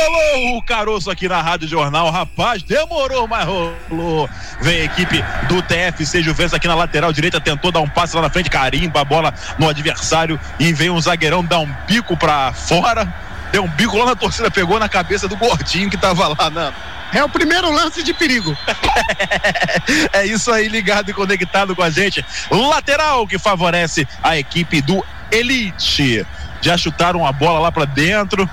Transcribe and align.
rolou 0.00 0.56
o 0.56 0.62
caroço 0.62 1.10
aqui 1.10 1.28
na 1.28 1.42
Rádio 1.42 1.68
Jornal, 1.68 2.10
rapaz, 2.10 2.62
demorou, 2.62 3.26
mas 3.28 3.46
rolou. 3.46 4.28
Vem 4.60 4.82
a 4.82 4.84
equipe 4.84 5.22
do 5.48 5.60
TFC 5.62 6.22
Juventus 6.22 6.54
aqui 6.54 6.66
na 6.66 6.74
lateral 6.74 7.12
direita, 7.12 7.40
tentou 7.40 7.70
dar 7.70 7.80
um 7.80 7.88
passe 7.88 8.16
lá 8.16 8.22
na 8.22 8.30
frente, 8.30 8.48
carimba 8.48 9.00
a 9.00 9.04
bola 9.04 9.34
no 9.58 9.68
adversário 9.68 10.38
e 10.58 10.72
vem 10.72 10.90
um 10.90 11.00
zagueirão 11.00 11.44
dar 11.44 11.58
um 11.58 11.72
bico 11.86 12.16
pra 12.16 12.52
fora. 12.52 13.12
Deu 13.52 13.64
um 13.64 13.68
bico 13.68 13.96
lá 13.98 14.06
na 14.06 14.16
torcida, 14.16 14.50
pegou 14.50 14.78
na 14.78 14.88
cabeça 14.88 15.26
do 15.26 15.36
gordinho 15.36 15.90
que 15.90 15.96
tava 15.96 16.28
lá, 16.28 16.48
Nando. 16.50 16.76
É 17.12 17.24
o 17.24 17.28
primeiro 17.28 17.68
lance 17.72 18.02
de 18.04 18.14
perigo. 18.14 18.56
é 20.12 20.24
isso 20.24 20.52
aí, 20.52 20.68
ligado 20.68 21.10
e 21.10 21.14
conectado 21.14 21.74
com 21.74 21.82
a 21.82 21.90
gente. 21.90 22.24
Lateral 22.48 23.26
que 23.26 23.38
favorece 23.38 24.06
a 24.22 24.38
equipe 24.38 24.80
do 24.80 25.04
Elite. 25.32 26.24
Já 26.60 26.76
chutaram 26.76 27.26
a 27.26 27.32
bola 27.32 27.58
lá 27.58 27.72
para 27.72 27.84
dentro. 27.84 28.48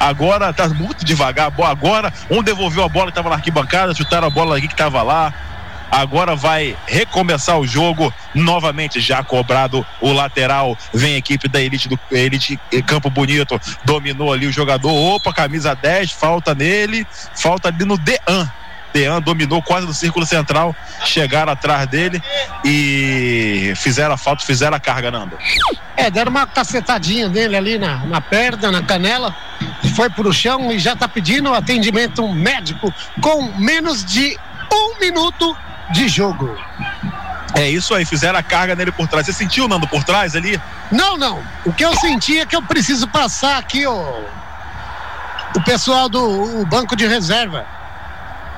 Agora 0.00 0.50
tá 0.50 0.66
muito 0.66 1.04
devagar. 1.04 1.52
Agora 1.62 2.10
um 2.30 2.42
devolveu 2.42 2.82
a 2.82 2.88
bola 2.88 3.06
que 3.06 3.10
estava 3.10 3.28
na 3.28 3.34
arquibancada, 3.36 3.94
chutaram 3.94 4.26
a 4.26 4.30
bola 4.30 4.56
aqui 4.56 4.66
que 4.66 4.72
estava 4.72 5.02
lá. 5.02 5.32
Agora 5.90 6.36
vai 6.36 6.76
recomeçar 6.86 7.58
o 7.58 7.66
jogo 7.66 8.14
novamente 8.32 9.00
já 9.00 9.22
cobrado 9.24 9.84
o 10.00 10.12
lateral. 10.12 10.78
Vem 10.94 11.16
a 11.16 11.18
equipe 11.18 11.48
da 11.48 11.60
Elite 11.60 11.88
do 11.88 11.98
Elite 12.12 12.58
Campo 12.86 13.10
Bonito, 13.10 13.60
dominou 13.84 14.32
ali 14.32 14.46
o 14.46 14.52
jogador. 14.52 14.90
Opa, 14.90 15.32
camisa 15.32 15.74
10, 15.74 16.12
falta 16.12 16.54
nele, 16.54 17.06
falta 17.34 17.68
ali 17.68 17.84
no 17.84 17.98
Dean. 17.98 18.50
Dean 18.92 19.20
dominou 19.20 19.62
quase 19.62 19.86
no 19.86 19.94
círculo 19.94 20.26
central, 20.26 20.74
chegaram 21.04 21.52
atrás 21.52 21.86
dele 21.86 22.22
e 22.64 23.72
fizeram 23.76 24.14
a 24.14 24.16
falta, 24.16 24.44
fizeram 24.44 24.76
a 24.76 24.80
carga, 24.80 25.10
Nando. 25.10 25.36
É, 25.96 26.10
deram 26.10 26.30
uma 26.30 26.46
cacetadinha 26.46 27.28
nele 27.28 27.56
ali 27.56 27.78
na, 27.78 27.98
na 28.06 28.20
perna, 28.20 28.70
na 28.70 28.82
canela, 28.82 29.34
foi 29.94 30.08
pro 30.10 30.32
chão 30.32 30.72
e 30.72 30.78
já 30.78 30.96
tá 30.96 31.06
pedindo 31.06 31.52
atendimento 31.52 32.26
médico 32.28 32.92
com 33.20 33.52
menos 33.58 34.04
de 34.04 34.38
um 34.72 34.98
minuto 34.98 35.56
de 35.92 36.08
jogo. 36.08 36.56
É 37.54 37.68
isso 37.68 37.94
aí, 37.94 38.04
fizeram 38.04 38.38
a 38.38 38.42
carga 38.42 38.76
nele 38.76 38.92
por 38.92 39.08
trás. 39.08 39.26
Você 39.26 39.32
sentiu, 39.32 39.66
Nando, 39.66 39.86
por 39.88 40.04
trás 40.04 40.36
ali? 40.36 40.60
Não, 40.90 41.16
não. 41.16 41.42
O 41.64 41.72
que 41.72 41.84
eu 41.84 41.94
senti 41.96 42.38
é 42.38 42.46
que 42.46 42.54
eu 42.54 42.62
preciso 42.62 43.08
passar 43.08 43.58
aqui 43.58 43.86
o, 43.86 44.24
o 45.56 45.60
pessoal 45.64 46.08
do 46.08 46.60
o 46.60 46.66
banco 46.66 46.94
de 46.94 47.06
reserva. 47.06 47.66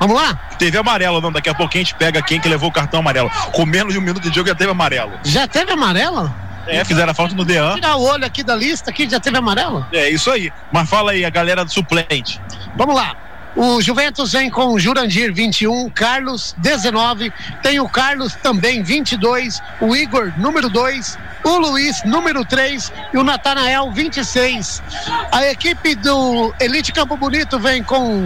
Vamos 0.02 0.16
lá? 0.16 0.34
Teve 0.58 0.76
amarelo, 0.76 1.20
não. 1.20 1.30
Daqui 1.30 1.48
a 1.48 1.54
pouco 1.54 1.72
a 1.72 1.78
gente 1.78 1.94
pega 1.94 2.20
quem 2.20 2.40
que 2.40 2.48
levou 2.48 2.70
o 2.70 2.72
cartão 2.72 2.98
amarelo. 2.98 3.30
Com 3.52 3.64
menos 3.64 3.92
de 3.92 4.00
um 4.00 4.02
minuto 4.02 4.28
de 4.28 4.34
jogo 4.34 4.48
já 4.48 4.54
teve 4.54 4.72
amarelo. 4.72 5.12
Já 5.22 5.46
teve 5.46 5.70
amarelo? 5.70 6.34
É, 6.66 6.84
fizeram 6.84 7.12
a 7.12 7.14
falta 7.14 7.36
no 7.36 7.44
Dean. 7.44 7.74
Tirar 7.74 7.94
o 7.94 8.02
olho 8.02 8.24
aqui 8.24 8.42
da 8.42 8.56
lista, 8.56 8.90
aqui 8.90 9.08
já 9.08 9.20
teve 9.20 9.38
amarelo? 9.38 9.86
É, 9.92 10.10
isso 10.10 10.28
aí. 10.28 10.52
Mas 10.72 10.90
fala 10.90 11.12
aí, 11.12 11.24
a 11.24 11.30
galera 11.30 11.64
do 11.64 11.72
suplente. 11.72 12.40
Vamos 12.74 12.96
lá. 12.96 13.14
O 13.54 13.82
Juventus 13.82 14.32
vem 14.32 14.48
com 14.48 14.68
o 14.68 14.80
Jurandir 14.80 15.32
21, 15.32 15.90
Carlos 15.90 16.54
19, 16.58 17.30
tem 17.62 17.78
o 17.80 17.88
Carlos 17.88 18.34
também 18.42 18.82
22, 18.82 19.60
o 19.78 19.94
Igor 19.94 20.32
número 20.38 20.70
2, 20.70 21.18
o 21.44 21.58
Luiz 21.58 22.02
número 22.04 22.46
3 22.46 22.90
e 23.12 23.18
o 23.18 23.22
Natanael 23.22 23.92
26. 23.92 24.82
A 25.30 25.46
equipe 25.48 25.94
do 25.96 26.54
Elite 26.58 26.92
Campo 26.92 27.14
Bonito 27.14 27.58
vem 27.58 27.82
com 27.82 28.20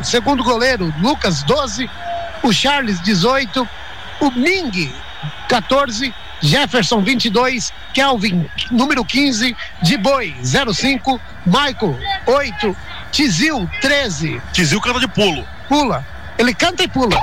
o 0.00 0.04
segundo 0.04 0.44
goleiro 0.44 0.94
Lucas 1.00 1.42
12, 1.42 1.90
o 2.44 2.52
Charles 2.52 3.00
18, 3.00 3.68
o 4.20 4.30
Ming 4.30 4.92
14, 5.48 6.14
Jefferson 6.40 7.02
22, 7.02 7.72
Kelvin 7.92 8.48
número 8.70 9.04
15, 9.04 9.56
de 9.82 9.96
Boi 9.96 10.34
05, 10.42 11.20
Michael 11.44 11.98
8, 12.26 12.76
Tizil 13.10 13.68
13. 13.80 14.40
Tizil 14.52 14.80
canta 14.80 15.00
de 15.00 15.08
pulo. 15.08 15.46
Pula. 15.68 16.04
Ele 16.38 16.54
canta 16.54 16.84
e 16.84 16.88
pula. 16.88 17.18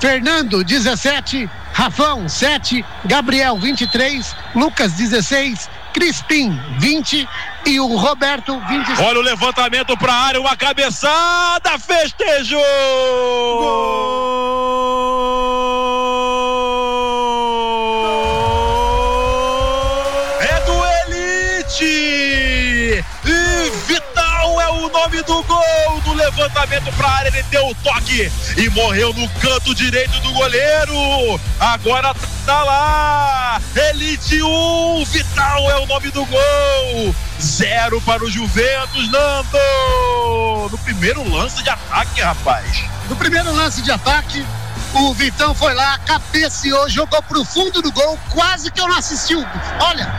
Fernando 0.00 0.62
17, 0.62 1.50
Rafão 1.72 2.28
7, 2.28 2.84
Gabriel 3.04 3.58
23, 3.58 4.34
Lucas 4.54 4.92
16, 4.92 5.68
Crispim 5.92 6.58
20 6.78 7.28
e 7.66 7.80
o 7.80 7.96
Roberto 7.96 8.60
26. 8.68 9.00
Olha 9.00 9.18
o 9.18 9.22
levantamento 9.22 9.96
para 9.96 10.12
a 10.12 10.26
área, 10.26 10.40
uma 10.40 10.56
cabeçada, 10.56 11.78
festejou! 11.78 12.62
É 16.24 16.27
do 25.28 25.42
gol 25.42 26.00
do 26.04 26.14
levantamento 26.14 26.90
para 26.96 27.08
área, 27.08 27.28
ele 27.28 27.42
deu 27.44 27.68
o 27.68 27.74
toque 27.76 28.32
e 28.56 28.70
morreu 28.70 29.12
no 29.12 29.28
canto 29.40 29.74
direito 29.74 30.18
do 30.20 30.32
goleiro. 30.32 31.38
Agora 31.60 32.14
tá 32.46 32.64
lá. 32.64 33.60
Elite 33.90 34.42
1, 34.42 35.04
Vital 35.04 35.70
é 35.70 35.76
o 35.80 35.86
nome 35.86 36.10
do 36.10 36.24
gol. 36.24 37.14
Zero 37.40 38.00
para 38.00 38.24
o 38.24 38.30
Juventus, 38.30 39.10
Nando. 39.10 40.70
No 40.70 40.78
primeiro 40.78 41.22
lance 41.30 41.62
de 41.62 41.68
ataque, 41.68 42.22
rapaz. 42.22 42.84
No 43.10 43.14
primeiro 43.14 43.54
lance 43.54 43.82
de 43.82 43.92
ataque, 43.92 44.44
o 44.94 45.12
Vitão 45.12 45.54
foi 45.54 45.74
lá, 45.74 45.98
cabeceou, 45.98 46.88
jogou 46.88 47.22
pro 47.24 47.44
fundo 47.44 47.82
do 47.82 47.92
gol, 47.92 48.18
quase 48.30 48.70
que 48.70 48.80
eu 48.80 48.88
não 48.88 48.96
assisti. 48.96 49.34
Olha, 49.36 50.10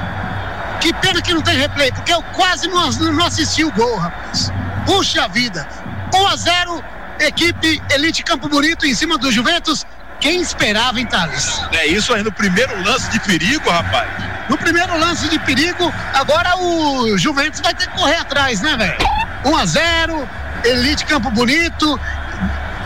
que 0.79 0.93
pena 0.93 1.21
que 1.21 1.33
não 1.33 1.41
tem 1.41 1.57
replay, 1.57 1.91
porque 1.91 2.13
eu 2.13 2.21
quase 2.33 2.67
não, 2.67 2.89
não 2.91 3.25
assisti 3.25 3.63
o 3.63 3.71
gol, 3.71 3.97
rapaz. 3.97 4.51
Puxa 4.85 5.27
vida. 5.27 5.67
1 6.13 6.27
a 6.27 6.35
0 6.35 6.83
equipe 7.19 7.81
Elite 7.91 8.23
Campo 8.23 8.47
Bonito 8.47 8.85
em 8.85 8.93
cima 8.93 9.17
do 9.17 9.31
Juventus. 9.31 9.85
Quem 10.19 10.41
esperava, 10.41 10.99
hein, 10.99 11.05
Thales? 11.05 11.61
É 11.71 11.85
isso 11.85 12.13
aí, 12.13 12.23
no 12.23 12.31
primeiro 12.31 12.81
lance 12.83 13.09
de 13.09 13.19
perigo, 13.21 13.69
rapaz. 13.69 14.09
No 14.49 14.57
primeiro 14.57 14.97
lance 14.97 15.29
de 15.29 15.39
perigo, 15.39 15.93
agora 16.13 16.57
o 16.57 17.17
Juventus 17.17 17.61
vai 17.61 17.73
ter 17.73 17.87
que 17.87 17.97
correr 17.97 18.15
atrás, 18.15 18.61
né, 18.61 18.75
velho? 18.75 18.97
1 19.45 19.57
a 19.57 19.65
0 19.65 20.29
Elite 20.65 21.05
Campo 21.05 21.29
Bonito. 21.31 21.99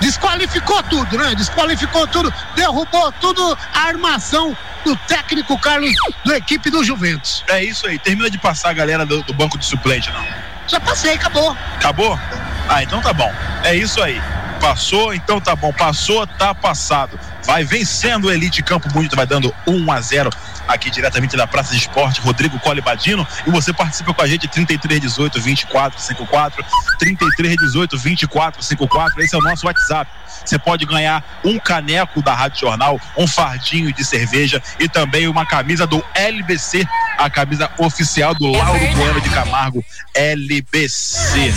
Desqualificou 0.03 0.83
tudo, 0.83 1.17
né? 1.17 1.33
Desqualificou 1.33 2.05
tudo, 2.07 2.31
derrubou 2.55 3.09
tudo 3.13 3.57
a 3.73 3.79
armação 3.87 4.55
do 4.83 4.97
técnico 5.07 5.57
Carlos 5.57 5.95
da 6.25 6.35
equipe 6.35 6.69
do 6.69 6.83
Juventus. 6.83 7.41
É 7.47 7.63
isso 7.63 7.87
aí, 7.87 7.97
termina 7.97 8.29
de 8.29 8.37
passar 8.37 8.71
a 8.71 8.73
galera 8.73 9.05
do, 9.05 9.23
do 9.23 9.33
banco 9.33 9.57
de 9.57 9.65
suplente, 9.65 10.11
não? 10.11 10.25
Já 10.67 10.79
passei, 10.81 11.13
acabou. 11.13 11.55
Acabou? 11.75 12.19
Ah, 12.67 12.83
então 12.83 13.01
tá 13.01 13.13
bom. 13.13 13.31
É 13.63 13.73
isso 13.75 14.01
aí. 14.03 14.21
Passou, 14.59 15.13
então 15.13 15.39
tá 15.39 15.55
bom. 15.55 15.71
Passou, 15.71 16.27
tá 16.27 16.53
passado. 16.53 17.17
Vai 17.45 17.63
vencendo 17.63 18.25
o 18.25 18.31
Elite 18.31 18.63
Campo 18.63 18.89
Bonito, 18.89 19.15
vai 19.15 19.25
dando 19.25 19.53
1 19.67 19.91
a 19.91 20.01
0 20.01 20.29
aqui 20.67 20.89
diretamente 20.89 21.35
da 21.35 21.45
Praça 21.45 21.71
de 21.71 21.77
Esporte, 21.77 22.21
Rodrigo 22.21 22.59
Cole 22.59 22.81
Badino. 22.81 23.27
E 23.45 23.51
você 23.51 23.73
participa 23.73 24.13
com 24.13 24.21
a 24.21 24.27
gente 24.27 24.47
33 24.47 24.99
18 25.01 25.41
24 25.41 25.99
54, 25.99 26.65
33 26.99 27.55
18 27.57 27.97
24 27.97 28.63
54. 28.63 29.21
Esse 29.21 29.35
é 29.35 29.37
o 29.37 29.41
nosso 29.41 29.65
WhatsApp. 29.65 30.09
Você 30.45 30.59
pode 30.59 30.85
ganhar 30.85 31.23
um 31.43 31.57
caneco 31.57 32.21
da 32.21 32.33
Rádio 32.33 32.61
Jornal, 32.61 32.99
um 33.17 33.27
fardinho 33.27 33.93
de 33.93 34.03
cerveja 34.03 34.61
e 34.79 34.89
também 34.89 35.27
uma 35.27 35.45
camisa 35.45 35.87
do 35.87 36.03
LBC, 36.13 36.85
a 37.17 37.29
camisa 37.29 37.69
oficial 37.77 38.33
do 38.35 38.47
Lauro 38.47 38.79
Bueno 38.95 39.21
de 39.21 39.29
Camargo, 39.29 39.83
LBC. 40.13 41.53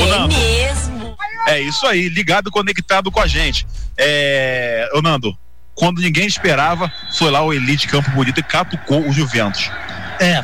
É 0.00 0.26
mesmo. 0.26 1.16
É 1.46 1.60
isso 1.60 1.86
aí, 1.86 2.08
ligado, 2.08 2.50
conectado 2.50 3.10
com 3.10 3.20
a 3.20 3.26
gente. 3.26 3.66
É, 3.98 4.88
Nando, 5.02 5.36
quando 5.74 6.00
ninguém 6.00 6.26
esperava, 6.26 6.92
foi 7.12 7.30
lá 7.30 7.42
o 7.42 7.52
Elite 7.52 7.86
Campo 7.86 8.10
Bonito 8.10 8.40
e 8.40 8.42
catucou 8.42 9.06
o 9.06 9.12
Juventus. 9.12 9.70
É. 10.18 10.42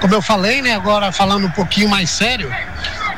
Como 0.00 0.14
eu 0.14 0.22
falei, 0.22 0.60
né, 0.60 0.74
agora 0.74 1.10
falando 1.12 1.46
um 1.46 1.50
pouquinho 1.50 1.88
mais 1.88 2.10
sério, 2.10 2.52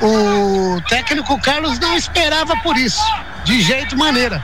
o 0.01 0.81
técnico 0.89 1.41
Carlos 1.41 1.79
não 1.79 1.97
esperava 1.97 2.56
por 2.59 2.77
isso, 2.77 3.03
de 3.44 3.61
jeito 3.61 3.97
maneira. 3.97 4.43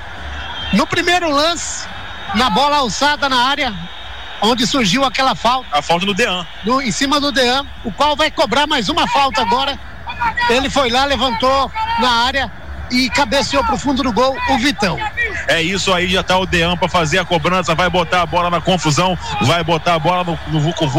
No 0.73 0.87
primeiro 0.87 1.31
lance, 1.31 1.87
na 2.35 2.49
bola 2.51 2.79
alçada 2.79 3.29
na 3.29 3.47
área, 3.47 3.75
onde 4.41 4.67
surgiu 4.67 5.05
aquela 5.05 5.35
falta. 5.35 5.69
A 5.71 5.83
falta 5.83 6.07
do 6.07 6.15
Dean. 6.15 6.47
No, 6.65 6.81
em 6.81 6.91
cima 6.91 7.21
do 7.21 7.31
Dean, 7.31 7.67
o 7.85 7.93
qual 7.93 8.17
vai 8.17 8.31
cobrar 8.31 8.67
mais 8.67 8.89
uma 8.89 9.07
falta 9.09 9.43
agora. 9.43 9.79
Ele 10.49 10.69
foi 10.69 10.91
lá, 10.91 11.05
levantou 11.05 11.71
na 12.01 12.11
área 12.25 12.60
e 12.91 13.09
cabeceou 13.11 13.65
pro 13.65 13.77
fundo 13.77 14.03
do 14.03 14.13
gol 14.13 14.37
o 14.51 14.59
Vitão. 14.59 14.99
É 15.49 15.63
isso 15.63 15.93
aí, 15.93 16.09
já 16.09 16.23
tá 16.23 16.39
o 16.39 16.47
Dean 16.47 16.77
para 16.77 16.89
fazer 16.89 17.19
a 17.19 17.25
cobrança, 17.25 17.75
vai 17.75 17.89
botar 17.89 18.23
a 18.23 18.27
bola 18.27 18.51
na 18.51 18.61
confusão, 18.61 19.19
vai 19.43 19.63
botar 19.65 19.95
a 19.95 19.99
bola 19.99 20.25
no, 20.25 20.39
no 20.49 20.61
Vucu. 20.61 20.91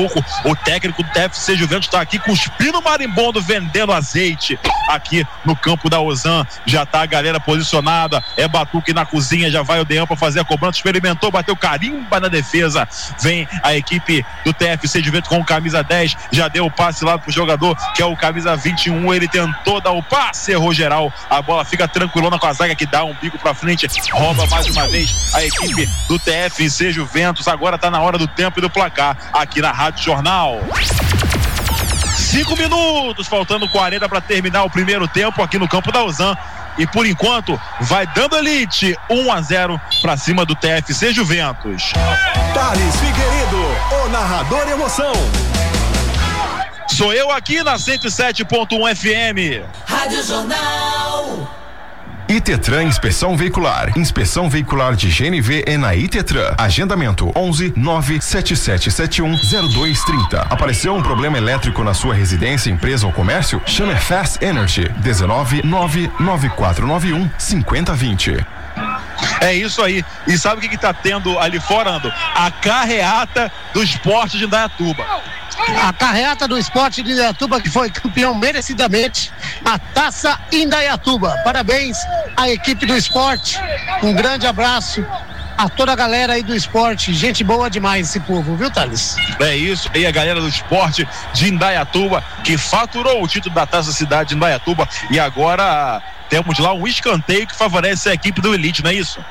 O 0.46 0.56
técnico 0.56 1.04
do 1.04 1.10
TFC 1.10 1.56
Juventus 1.56 1.88
está 1.88 2.02
aqui 2.02 2.20
com 2.20 2.32
o 2.32 2.34
espino 2.34 2.82
marimbondo 2.82 3.42
vendendo 3.42 3.92
azeite 3.92 4.60
aqui 4.88 5.26
no 5.46 5.56
campo 5.56 5.90
da 5.90 6.00
Ozan. 6.00 6.46
Já 6.66 6.86
tá 6.86 7.02
a 7.02 7.06
galera 7.06 7.40
posicionada, 7.40 8.24
é 8.38 8.48
batuque 8.48 8.94
na 8.94 9.06
cozinha, 9.06 9.50
já 9.50 9.62
vai 9.62 9.80
o 9.80 9.86
Dean 9.86 10.06
para 10.06 10.16
fazer 10.16 10.40
a 10.40 10.46
cobrança, 10.46 10.78
experimentou, 10.78 11.32
bateu 11.32 11.56
carimba 11.56 12.20
na 12.20 12.28
defesa. 12.28 12.88
Vem 13.22 13.48
a 13.64 13.76
equipe 13.76 14.26
do 14.44 14.54
TFC 14.54 15.04
Juventus 15.04 15.30
com 15.30 15.44
camisa 15.44 15.84
10, 15.84 16.16
já 16.32 16.48
deu 16.48 16.66
o 16.66 16.72
passe 16.72 17.04
lá 17.04 17.18
pro 17.18 17.32
jogador 17.32 17.76
que 17.94 18.02
é 18.02 18.06
o 18.06 18.16
camisa 18.16 18.56
21, 18.56 19.14
ele 19.14 19.28
tentou 19.28 19.82
dar 19.82 19.92
o 19.92 20.04
passe, 20.04 20.52
errou 20.52 20.74
geral. 20.74 21.12
A 21.30 21.42
bola 21.42 21.66
fica 21.66 21.81
tranquilona 21.88 22.38
com 22.38 22.48
a 22.48 22.54
zaga 22.54 22.76
que 22.76 22.86
dá 22.86 23.04
um 23.04 23.14
bico 23.14 23.38
para 23.38 23.54
frente, 23.54 23.88
rouba 24.12 24.46
mais 24.48 24.68
uma 24.68 24.88
vez 24.88 25.34
a 25.34 25.44
equipe 25.44 25.88
do 26.08 26.20
TFC 26.20 26.92
Juventus. 26.92 27.48
Agora 27.48 27.78
tá 27.78 27.90
na 27.90 28.02
hora 28.02 28.18
do 28.18 28.28
tempo 28.28 28.60
e 28.60 28.62
do 28.62 28.70
placar 28.70 29.18
aqui 29.34 29.62
na 29.62 29.72
Rádio 29.72 30.04
Jornal. 30.04 30.60
Cinco 32.16 32.56
minutos, 32.56 33.28
faltando 33.28 33.68
40 33.68 34.08
para 34.08 34.22
terminar 34.22 34.64
o 34.64 34.70
primeiro 34.70 35.08
tempo 35.08 35.42
aqui 35.42 35.58
no 35.58 35.68
campo 35.68 35.92
da 35.92 36.04
Ozan. 36.04 36.36
E 36.78 36.88
por 36.88 37.06
enquanto, 37.06 37.60
vai 37.82 38.08
dando 38.08 38.38
elite 38.38 38.98
1 39.10 39.32
a 39.32 39.42
0 39.42 39.82
para 40.02 40.16
cima 40.16 40.46
do 40.46 40.56
TFC 40.56 41.14
Juventus. 41.14 41.92
Thales 42.54 42.96
Figueiredo, 42.96 44.06
o 44.06 44.10
narrador 44.10 44.68
emoção. 44.70 45.12
Sou 46.88 47.14
eu 47.14 47.32
aqui 47.32 47.64
na 47.64 47.76
107.1 47.76 48.96
FM. 48.96 49.66
Rádio 49.86 50.24
Jornal. 50.24 51.01
Itetran 52.32 52.84
Inspeção 52.84 53.36
Veicular. 53.36 53.92
Inspeção 53.98 54.50
Veicular 54.50 54.96
de 54.96 55.10
GNV 55.10 55.66
é 55.68 55.78
na 55.78 55.94
Itetran. 55.94 56.56
Agendamento 56.58 57.30
11 57.36 57.74
97771 57.76 59.36
0230. 59.70 60.44
Apareceu 60.44 60.96
um 60.96 61.04
problema 61.04 61.38
elétrico 61.38 61.84
na 61.84 61.94
sua 61.94 62.14
residência, 62.14 62.70
empresa 62.70 63.06
ou 63.06 63.12
comércio? 63.12 63.62
Chame 63.66 63.96
Fast 63.96 64.42
Energy 64.42 64.88
19 65.04 65.62
99491 65.66 67.30
5020. 67.38 68.61
É 69.42 69.54
isso 69.54 69.82
aí. 69.82 70.06
E 70.28 70.38
sabe 70.38 70.58
o 70.58 70.62
que, 70.62 70.70
que 70.70 70.78
tá 70.78 70.94
tendo 70.94 71.38
ali 71.40 71.60
fora, 71.60 71.92
Ando? 71.92 72.14
A 72.36 72.52
carreata 72.52 73.52
do 73.74 73.82
esporte 73.82 74.38
de 74.38 74.46
Indaiatuba. 74.46 75.06
A 75.84 75.92
carreata 75.94 76.48
do 76.48 76.58
esporte 76.58 77.04
de 77.04 77.12
Indaiatuba, 77.12 77.60
que 77.60 77.70
foi 77.70 77.90
campeão 77.90 78.34
merecidamente, 78.34 79.32
a 79.66 79.78
taça 79.78 80.40
Indaiatuba. 80.52 81.36
Parabéns 81.44 81.98
à 82.38 82.50
equipe 82.50 82.86
do 82.86 82.96
esporte. 82.96 83.60
Um 84.02 84.14
grande 84.14 84.48
abraço 84.48 85.06
a 85.58 85.70
toda 85.70 85.92
a 85.92 85.96
galera 85.96 86.34
aí 86.34 86.44
do 86.44 86.56
esporte. 86.56 87.14
Gente 87.14 87.44
boa 87.44 87.70
demais 87.70 88.10
esse 88.10 88.20
povo, 88.22 88.56
viu, 88.56 88.72
Thales? 88.72 89.16
É 89.40 89.56
isso 89.56 89.90
aí, 89.94 90.06
a 90.06 90.12
galera 90.12 90.40
do 90.40 90.48
esporte 90.48 91.08
de 91.34 91.50
Indaiatuba, 91.50 92.24
que 92.44 92.58
faturou 92.58 93.24
o 93.24 93.28
título 93.28 93.54
da 93.54 93.66
taça 93.66 93.92
cidade 93.92 94.30
de 94.30 94.36
Indaiatuba 94.36 94.88
e 95.10 95.20
agora 95.20 96.02
temos 96.32 96.58
lá 96.60 96.74
um 96.74 96.88
escanteio 96.88 97.46
que 97.46 97.54
favorece 97.54 98.08
a 98.08 98.14
equipe 98.14 98.40
do 98.40 98.54
Elite, 98.54 98.82
não 98.82 98.90
é 98.90 98.94
isso? 98.94 99.24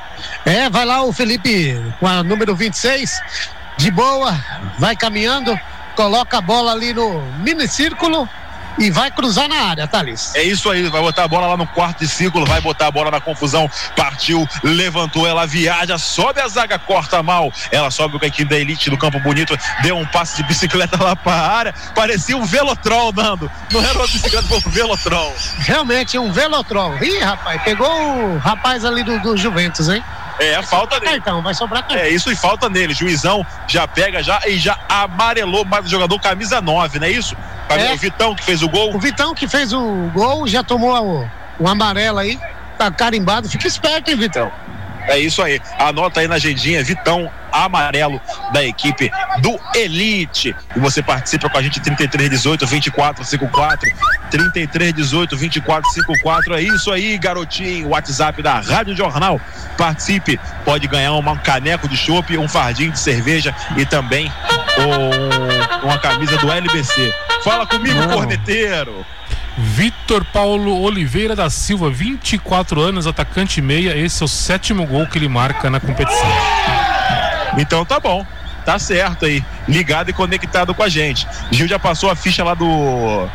É, 0.45 0.69
vai 0.69 0.85
lá 0.85 1.03
o 1.03 1.11
Felipe 1.15 1.75
com 1.99 2.07
a 2.07 2.23
número 2.23 2.55
26, 2.55 3.23
de 3.79 3.91
boa, 3.91 4.39
vai 4.79 4.95
caminhando, 4.95 5.59
coloca 5.97 6.37
a 6.37 6.43
bola 6.43 6.73
ali 6.73 6.93
no 6.93 7.23
mini 7.39 7.67
círculo 7.67 8.29
e 8.81 8.91
vai 8.91 9.11
cruzar 9.11 9.47
na 9.47 9.57
área, 9.57 9.87
Thales. 9.87 10.35
É 10.35 10.43
isso 10.43 10.71
aí, 10.71 10.89
vai 10.89 11.03
botar 11.03 11.25
a 11.25 11.29
bola 11.29 11.47
lá 11.47 11.57
no 11.57 11.67
quarto 11.67 12.01
de 12.01 12.09
círculo, 12.09 12.47
vai 12.47 12.61
botar 12.61 12.87
a 12.87 12.91
bola 12.91 13.11
na 13.11 13.21
confusão, 13.21 13.71
partiu, 13.95 14.49
levantou, 14.65 15.27
ela 15.27 15.47
viaja, 15.47 15.99
sobe 15.99 16.41
a 16.41 16.49
zaga, 16.49 16.79
corta 16.79 17.23
mal, 17.23 17.53
ela 17.71 17.91
sobe 17.91 18.19
com 18.19 18.25
a 18.25 18.29
equipe 18.29 18.49
da 18.49 18.59
elite 18.59 18.89
do 18.89 18.97
Campo 18.97 19.21
Bonito, 19.21 19.57
deu 19.83 19.97
um 19.99 20.07
passe 20.07 20.37
de 20.37 20.45
bicicleta 20.45 21.03
lá 21.03 21.15
pra 21.15 21.35
área, 21.35 21.75
parecia 21.95 22.37
um 22.37 22.45
velotrol, 22.45 23.13
Nando, 23.13 23.51
não 23.71 23.83
era 23.83 23.99
uma 23.99 24.07
bicicleta, 24.07 24.49
foi 24.49 24.59
um 24.59 24.71
velotrol. 24.71 25.35
Realmente, 25.59 26.19
um 26.19 26.33
velotrol. 26.33 26.97
Ih, 27.03 27.19
rapaz, 27.19 27.63
pegou 27.63 27.89
o 27.89 28.39
rapaz 28.39 28.85
ali 28.85 29.03
do, 29.03 29.21
do 29.21 29.37
Juventus, 29.37 29.89
hein? 29.91 30.03
É, 30.41 30.63
falta 30.63 30.99
nele. 30.99 31.21
Cartão, 31.21 31.43
vai 31.43 31.53
sobrar 31.53 31.83
cartão. 31.83 31.99
É 31.99 32.09
isso 32.09 32.33
e 32.33 32.37
falta 32.37 32.69
nele. 32.69 32.95
Juizão 32.95 33.47
já 33.69 33.87
pega 33.87 34.23
já 34.23 34.41
e 34.47 34.59
já 34.59 34.79
amarelou 34.89 35.67
mais 35.67 35.85
o 35.85 35.89
jogador 35.89 36.19
camisa 36.19 36.63
9, 36.63 36.99
não 36.99 37.07
é 37.07 37.11
isso? 37.11 37.37
É. 37.69 37.93
O 37.93 37.97
Vitão 37.99 38.35
que 38.35 38.43
fez 38.43 38.63
o 38.63 38.69
gol. 38.69 38.95
O 38.97 38.99
Vitão 38.99 39.35
que 39.35 39.47
fez 39.47 39.73
o 39.73 40.11
gol 40.15 40.49
já 40.49 40.65
tomou 40.65 40.93
o, 40.99 41.31
o 41.59 41.69
amarelo 41.69 42.19
aí, 42.19 42.41
tá 42.79 42.91
carimbado. 42.91 43.49
Fica 43.49 43.69
esperto, 43.69 44.11
hein, 44.11 44.17
Vitão? 44.17 44.51
É 45.09 45.19
isso 45.19 45.43
aí. 45.43 45.61
Anota 45.79 46.21
aí 46.21 46.29
na 46.29 46.37
agendinha, 46.37 46.83
Vitão 46.85 47.31
amarelo 47.53 48.21
da 48.53 48.63
equipe 48.65 49.11
do 49.41 49.59
Elite. 49.75 50.55
E 50.77 50.79
você 50.79 51.03
participa 51.03 51.49
com 51.51 51.59
a 51.59 51.63
gente 51.63 51.81
3318 51.81 52.61
2454 52.61 53.85
3318 54.31 55.31
2454. 55.37 56.55
É 56.55 56.63
isso 56.63 56.93
aí, 56.93 57.19
garotinho. 57.19 57.89
WhatsApp 57.89 58.41
da 58.43 58.61
Rádio 58.61 58.97
Jornal. 58.97 59.41
Participe, 59.77 60.39
pode 60.65 60.87
ganhar 60.87 61.13
um 61.13 61.37
caneco 61.39 61.89
de 61.89 61.97
chopp, 61.97 62.37
um 62.39 62.49
fardinho 62.49 62.93
de 62.93 62.99
cerveja 63.01 63.55
e 63.77 63.85
também 63.85 64.31
um- 64.79 65.87
uma 65.87 65.99
camisa 65.99 66.37
do 66.39 66.51
LBC. 66.51 67.13
Fala 67.43 67.67
comigo, 67.67 67.99
Não. 67.99 68.11
corneteiro. 68.11 69.05
Vitor 69.61 70.25
Paulo 70.25 70.81
Oliveira 70.81 71.37
da 71.37 71.51
Silva, 71.51 71.91
24 71.91 72.81
anos, 72.81 73.07
atacante 73.07 73.61
meia. 73.61 73.97
Esse 73.97 74.23
é 74.23 74.25
o 74.25 74.29
sétimo 74.29 74.87
gol 74.87 75.07
que 75.07 75.19
ele 75.19 75.29
marca 75.29 75.69
na 75.69 75.79
competição. 75.79 76.29
Então 77.59 77.85
tá 77.85 78.01
bom. 78.01 78.25
Tá 78.65 78.79
certo 78.79 79.27
aí. 79.27 79.45
Ligado 79.69 80.11
e 80.11 80.13
conectado 80.13 80.75
com 80.75 80.83
a 80.83 80.89
gente. 80.89 81.27
Gil 81.51 81.69
já 81.69 81.79
passou 81.79 82.11
a 82.11 82.17
ficha 82.17 82.43
lá 82.43 82.55
do. 82.55 83.29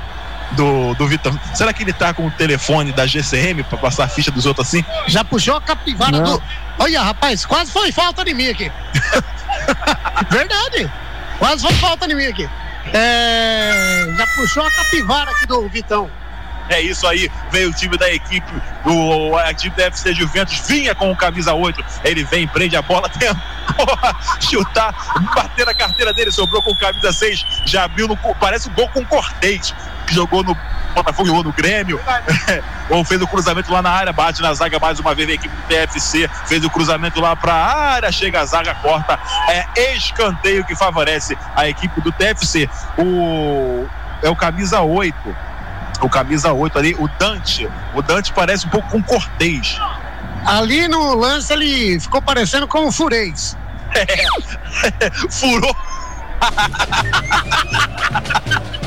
Do, 0.52 0.94
do 0.94 1.08
Vitão. 1.08 1.38
Será 1.56 1.74
que 1.74 1.84
ele 1.84 1.92
tá 1.92 2.14
com 2.14 2.28
o 2.28 2.32
telefone 2.32 2.92
da 2.92 3.06
GCM 3.06 3.64
pra 3.64 3.80
passar 3.80 4.06
a 4.06 4.08
ficha 4.08 4.30
dos 4.30 4.46
outros 4.46 4.68
assim? 4.68 4.86
Já 5.08 5.24
puxou 5.24 5.56
a 5.56 5.62
capivara 5.62 6.20
do. 6.20 6.42
Olha, 6.78 7.02
rapaz, 7.02 7.46
quase 7.46 7.72
foi 7.72 7.92
falta 7.92 8.24
de 8.24 8.34
mim 8.34 8.50
aqui. 8.50 8.72
Verdade. 10.30 10.92
Quase 11.40 11.64
foi 11.64 11.74
falta 11.74 12.08
de 12.08 12.14
mim 12.14 12.26
aqui. 12.26 12.48
É, 12.94 14.14
Já 14.18 14.28
puxou 14.36 14.66
a 14.66 14.72
capivara 14.72 15.32
aqui 15.32 15.46
do 15.48 15.68
Vitão. 15.70 16.10
É 16.68 16.82
isso 16.82 17.06
aí, 17.06 17.30
veio 17.52 17.70
o 17.70 17.74
time 17.74 17.96
da 17.96 18.12
equipe, 18.12 18.52
o 18.86 19.38
a 19.38 19.54
time 19.54 19.76
da 19.76 19.84
FC 19.84 20.16
Juventus 20.16 20.68
vinha 20.68 20.96
com 20.96 21.12
o 21.12 21.16
camisa 21.16 21.54
8. 21.54 21.84
Ele 22.04 22.24
vem, 22.24 22.48
prende 22.48 22.76
a 22.76 22.82
bola, 22.82 23.08
tentou 23.20 23.36
chutar, 24.40 24.92
bater 25.36 25.64
na 25.64 25.76
carteira 25.76 26.12
dele, 26.12 26.32
sobrou 26.32 26.64
com 26.64 26.72
o 26.72 26.76
camisa 26.76 27.14
6, 27.14 27.46
já 27.66 27.84
abriu 27.84 28.08
no. 28.08 28.18
Parece 28.40 28.68
um 28.68 28.74
gol 28.74 28.90
com 28.90 29.06
Cortez, 29.06 29.76
que 30.08 30.16
jogou 30.16 30.44
no 30.44 30.58
Botafogo 30.96 31.28
jogou 31.28 31.44
no 31.44 31.52
Grêmio. 31.52 32.00
Ou 32.90 33.04
fez 33.04 33.22
o 33.22 33.28
cruzamento 33.28 33.72
lá 33.72 33.82
na 33.82 33.92
área, 33.92 34.14
bate 34.14 34.42
na 34.42 34.54
zaga 34.54 34.80
mais 34.80 35.00
uma 35.00 35.14
vez 35.14 35.30
a 35.30 35.34
equipe 35.34 35.56
do 35.56 35.64
TFC, 35.64 36.30
fez 36.46 36.64
o 36.64 36.70
cruzamento 36.70 37.20
lá 37.20 37.36
pra 37.36 37.54
área, 37.54 38.12
chega 38.12 38.42
a 38.42 38.46
zaga, 38.46 38.74
corta. 38.76 39.20
É 39.48 39.94
escanteio 39.96 40.64
que 40.66 40.76
favorece 40.76 41.38
a 41.56 41.68
equipe 41.68 42.00
do 42.02 42.12
TFC. 42.12 42.70
O. 42.98 43.86
É 44.22 44.30
o 44.30 44.36
camisa 44.36 44.82
8 44.82 45.16
o 46.02 46.10
camisa 46.10 46.52
8 46.52 46.78
ali, 46.78 46.96
o 46.96 47.08
Dante. 47.20 47.70
O 47.94 48.02
Dante 48.02 48.34
parece 48.34 48.68
um 48.68 48.70
pouco 48.70 48.90
com 48.90 49.02
Cortez. 49.02 49.80
Ali 50.46 50.88
no 50.88 51.16
lance 51.16 51.52
ele 51.52 52.00
ficou 52.00 52.22
parecendo 52.22 52.68
com 52.68 52.88
o 52.88 52.92
Furez. 52.92 53.58
Furou. 55.32 55.76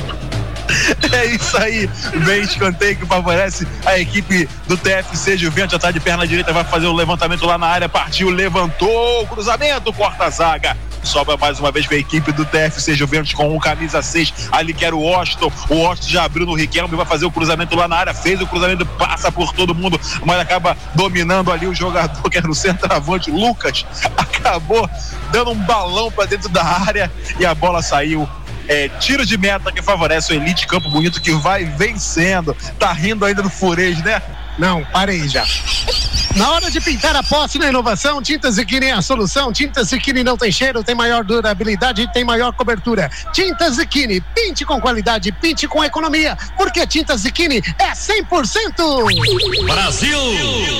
É 1.12 1.26
isso 1.26 1.56
aí, 1.56 1.88
vem 2.14 2.42
escanteio 2.42 2.96
que 2.96 3.06
favorece 3.06 3.66
a 3.84 3.98
equipe 3.98 4.48
do 4.66 4.76
TFC 4.76 5.36
Juventus, 5.36 5.72
já 5.72 5.78
tá 5.78 5.90
de 5.90 5.98
perna 5.98 6.26
direita, 6.26 6.52
vai 6.52 6.64
fazer 6.64 6.86
o 6.86 6.92
levantamento 6.92 7.44
lá 7.46 7.56
na 7.56 7.66
área, 7.66 7.88
partiu, 7.88 8.30
levantou, 8.30 9.26
cruzamento, 9.26 9.92
corta 9.92 10.24
a 10.24 10.30
zaga. 10.30 10.76
Sobra 11.02 11.36
mais 11.36 11.58
uma 11.58 11.70
vez 11.70 11.86
para 11.86 11.96
a 11.96 12.00
equipe 12.00 12.32
do 12.32 12.44
TFC 12.44 12.94
Juventus 12.94 13.32
com 13.32 13.56
o 13.56 13.60
camisa 13.60 14.02
6. 14.02 14.50
Ali 14.52 14.74
que 14.74 14.84
era 14.84 14.94
o 14.94 15.00
Washington. 15.00 15.50
O 15.68 15.76
Washington 15.76 16.08
já 16.08 16.24
abriu 16.24 16.44
no 16.44 16.54
Riquelme, 16.54 16.96
vai 16.96 17.06
fazer 17.06 17.24
o 17.24 17.30
cruzamento 17.30 17.76
lá 17.76 17.88
na 17.88 17.96
área. 17.96 18.14
Fez 18.14 18.40
o 18.40 18.46
cruzamento, 18.46 18.84
passa 18.84 19.30
por 19.30 19.52
todo 19.52 19.74
mundo, 19.74 19.98
mas 20.24 20.38
acaba 20.40 20.76
dominando 20.94 21.50
ali 21.52 21.66
o 21.66 21.74
jogador 21.74 22.28
que 22.28 22.36
era 22.36 22.50
o 22.50 22.54
centroavante, 22.54 23.30
Lucas. 23.30 23.86
Acabou 24.18 24.88
dando 25.30 25.50
um 25.50 25.58
balão 25.58 26.10
para 26.10 26.26
dentro 26.26 26.48
da 26.48 26.64
área 26.64 27.10
e 27.38 27.46
a 27.46 27.54
bola 27.54 27.80
saiu. 27.80 28.28
É, 28.68 28.88
tiro 29.00 29.24
de 29.24 29.36
meta 29.38 29.72
que 29.72 29.82
favorece 29.82 30.32
o 30.32 30.36
Elite 30.36 30.66
Campo 30.66 30.90
Bonito 30.90 31.20
que 31.20 31.32
vai 31.32 31.64
vencendo. 31.64 32.54
Tá 32.78 32.92
rindo 32.92 33.24
ainda 33.24 33.42
do 33.42 33.50
Furejo, 33.50 34.04
né? 34.04 34.20
Não, 34.58 34.84
parei 34.84 35.26
já. 35.28 35.44
Na 36.36 36.52
hora 36.52 36.70
de 36.70 36.80
pintar 36.80 37.16
a 37.16 37.22
posse 37.22 37.58
na 37.58 37.68
inovação, 37.68 38.22
Tintas 38.22 38.54
Ziquini 38.54 38.86
é 38.86 38.92
a 38.92 39.02
solução. 39.02 39.52
Tintas 39.52 39.88
Ziquini 39.88 40.22
não 40.22 40.36
tem 40.36 40.52
cheiro, 40.52 40.84
tem 40.84 40.94
maior 40.94 41.24
durabilidade 41.24 42.02
e 42.02 42.12
tem 42.12 42.24
maior 42.24 42.52
cobertura. 42.52 43.10
Tintas 43.32 43.74
Ziquini, 43.76 44.20
pinte 44.20 44.64
com 44.64 44.80
qualidade, 44.80 45.32
pinte 45.32 45.66
com 45.66 45.82
economia, 45.82 46.36
porque 46.56 46.86
Tintas 46.86 47.22
Ziquini 47.22 47.62
é 47.78 47.92
100%. 47.92 49.66
Brasil! 49.66 50.18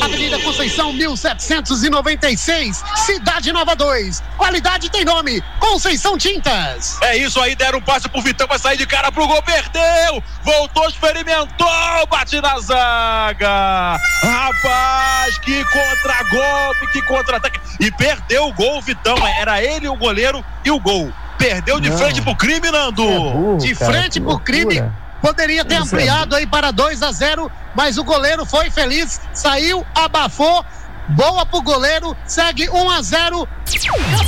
Avenida 0.02 0.38
Conceição 0.40 0.92
1796, 0.92 2.82
Cidade 3.06 3.52
Nova 3.52 3.74
2. 3.74 4.22
Qualidade 4.36 4.90
tem 4.90 5.04
nome, 5.04 5.42
Conceição 5.58 6.16
Tintas. 6.16 6.98
É 7.02 7.16
isso 7.16 7.40
aí, 7.40 7.56
deram 7.56 7.78
um 7.78 7.82
passe 7.82 8.08
pro 8.08 8.22
Vitão, 8.22 8.46
vai 8.46 8.58
sair 8.58 8.76
de 8.76 8.86
cara 8.86 9.10
pro 9.10 9.26
gol, 9.26 9.42
perdeu! 9.42 10.22
Voltou, 10.44 10.88
experimentou, 10.88 12.06
bate 12.08 12.40
na 12.40 12.58
zaga! 12.60 13.98
Rapaz, 14.22 15.38
que 15.38 15.47
contra-golpe, 15.64 16.86
que 16.92 17.02
contra-ataque! 17.02 17.60
E 17.80 17.90
perdeu 17.90 18.46
o 18.46 18.52
gol, 18.52 18.80
Vitão, 18.82 19.16
era 19.26 19.62
ele 19.62 19.88
o 19.88 19.96
goleiro 19.96 20.44
e 20.64 20.70
o 20.70 20.80
gol. 20.80 21.12
Perdeu 21.38 21.80
de 21.80 21.90
Não. 21.90 21.98
frente 21.98 22.20
pro 22.20 22.34
crime, 22.34 22.70
Nando! 22.70 23.02
É 23.02 23.18
burro, 23.18 23.58
De 23.58 23.74
cara, 23.74 23.92
frente 23.92 24.14
que 24.14 24.20
pro 24.20 24.38
crime. 24.38 24.82
Poderia 25.20 25.64
ter 25.64 25.74
Isso 25.74 25.82
é 25.82 25.98
ampliado 25.98 26.36
aí 26.36 26.46
para 26.46 26.70
2 26.70 27.02
a 27.02 27.10
0, 27.10 27.50
mas 27.74 27.98
o 27.98 28.04
goleiro 28.04 28.44
foi 28.46 28.70
feliz, 28.70 29.20
saiu, 29.32 29.84
abafou. 29.94 30.64
Boa 31.08 31.46
pro 31.46 31.62
goleiro, 31.62 32.14
segue 32.26 32.68
1 32.68 32.90
a 32.90 33.02
0. 33.02 33.48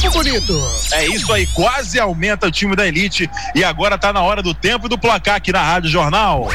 Campo 0.01 0.11
Bonito. 0.13 0.53
É 0.93 1.07
isso 1.07 1.31
aí, 1.33 1.47
quase 1.49 2.01
aumenta 2.01 2.47
o 2.47 2.51
time 2.51 2.75
da 2.75 2.87
Elite 2.87 3.31
e 3.55 3.63
agora 3.63 3.99
tá 3.99 4.13
na 4.13 4.23
hora 4.23 4.43
do 4.43 4.55
tempo 4.55 4.87
e 4.87 4.89
do 4.89 4.97
placar 4.97 5.37
aqui 5.37 5.53
na 5.53 5.63
Rádio 5.63 5.91
Jornal. 5.91 6.49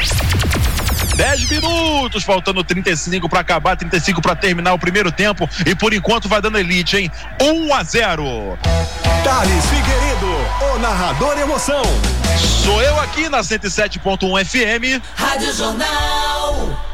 10 1.16 1.50
minutos, 1.50 2.22
faltando 2.22 2.62
35 2.62 3.28
para 3.28 3.40
acabar, 3.40 3.76
35 3.76 4.20
para 4.20 4.36
terminar 4.36 4.74
o 4.74 4.78
primeiro 4.78 5.10
tempo 5.10 5.48
e 5.64 5.74
por 5.74 5.92
enquanto 5.94 6.28
vai 6.28 6.40
dando 6.40 6.58
Elite, 6.58 6.96
hein? 6.96 7.10
1 7.40 7.74
a 7.74 7.82
0. 7.82 8.58
Thales 9.24 9.64
Figueiredo, 9.66 10.74
o 10.74 10.78
narrador 10.78 11.38
emoção. 11.38 11.82
Sou 12.62 12.82
eu 12.82 13.00
aqui 13.00 13.28
na 13.28 13.40
107.1 13.40 14.44
FM. 14.44 15.02
Rádio 15.14 15.52
Jornal. 15.54 16.85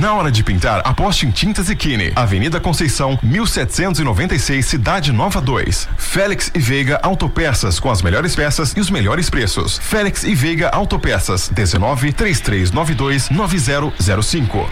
Na 0.00 0.12
hora 0.12 0.30
de 0.30 0.42
pintar, 0.42 0.82
aposte 0.84 1.24
em 1.24 1.30
Tintas 1.30 1.70
Equine. 1.70 2.12
Avenida 2.14 2.60
Conceição, 2.60 3.18
1796, 3.22 4.66
Cidade 4.66 5.10
Nova 5.10 5.40
2. 5.40 5.88
Félix 5.96 6.50
e 6.54 6.58
Veiga 6.58 7.00
Autopeças, 7.02 7.80
com 7.80 7.90
as 7.90 8.02
melhores 8.02 8.36
peças 8.36 8.74
e 8.76 8.80
os 8.80 8.90
melhores 8.90 9.30
preços. 9.30 9.78
Félix 9.78 10.22
e 10.24 10.34
Veiga 10.34 10.68
Autopeças, 10.68 11.48
19 11.48 12.12
3392 12.12 13.30
9005. 13.30 14.70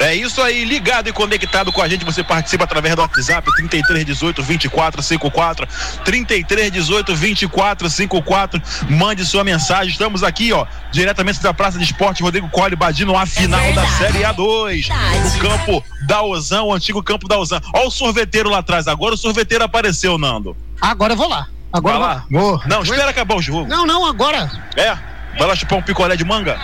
É 0.00 0.14
isso 0.14 0.42
aí, 0.42 0.64
ligado 0.64 1.08
e 1.08 1.12
conectado 1.12 1.72
com 1.72 1.80
a 1.80 1.88
gente, 1.88 2.04
você 2.04 2.22
participa 2.22 2.64
através 2.64 2.94
do 2.94 3.02
WhatsApp 3.02 3.48
3318 3.56 4.42
2454 4.42 5.66
3318 6.04 7.06
2454. 7.06 8.62
Mande 8.88 9.24
sua 9.24 9.44
mensagem. 9.44 9.92
Estamos 9.92 10.22
aqui, 10.22 10.52
ó, 10.52 10.66
diretamente 10.90 11.40
da 11.42 11.54
Praça 11.54 11.78
de 11.78 11.84
Esporte 11.84 12.22
Rodrigo 12.22 12.48
Colli 12.48 12.76
Badino, 12.76 13.16
a 13.16 13.26
final 13.26 13.72
da. 13.72 13.86
Série 13.92 14.24
A2. 14.42 14.88
No 15.34 15.40
campo 15.40 15.84
da 16.06 16.22
Ozan, 16.22 16.62
o 16.62 16.72
antigo 16.72 17.02
campo 17.02 17.28
da 17.28 17.38
Ozan. 17.38 17.60
Ó 17.74 17.86
o 17.86 17.90
sorveteiro 17.90 18.50
lá 18.50 18.58
atrás. 18.58 18.88
Agora 18.88 19.14
o 19.14 19.18
sorveteiro 19.18 19.64
apareceu, 19.64 20.18
Nando. 20.18 20.56
Agora 20.80 21.12
eu 21.12 21.16
vou 21.16 21.28
lá. 21.28 21.48
Agora 21.72 21.98
Vai 21.98 22.08
eu 22.08 22.14
lá. 22.14 22.24
vou. 22.30 22.58
Vou. 22.58 22.62
Não, 22.66 22.82
espera 22.82 23.10
acabar 23.10 23.36
o 23.36 23.42
jogo. 23.42 23.66
Não, 23.66 23.86
não, 23.86 24.04
agora. 24.04 24.50
É? 24.76 24.96
Vai 25.38 25.48
lá 25.48 25.56
chupar 25.56 25.78
um 25.78 25.82
picolé 25.82 26.14
de 26.14 26.24
manga? 26.26 26.58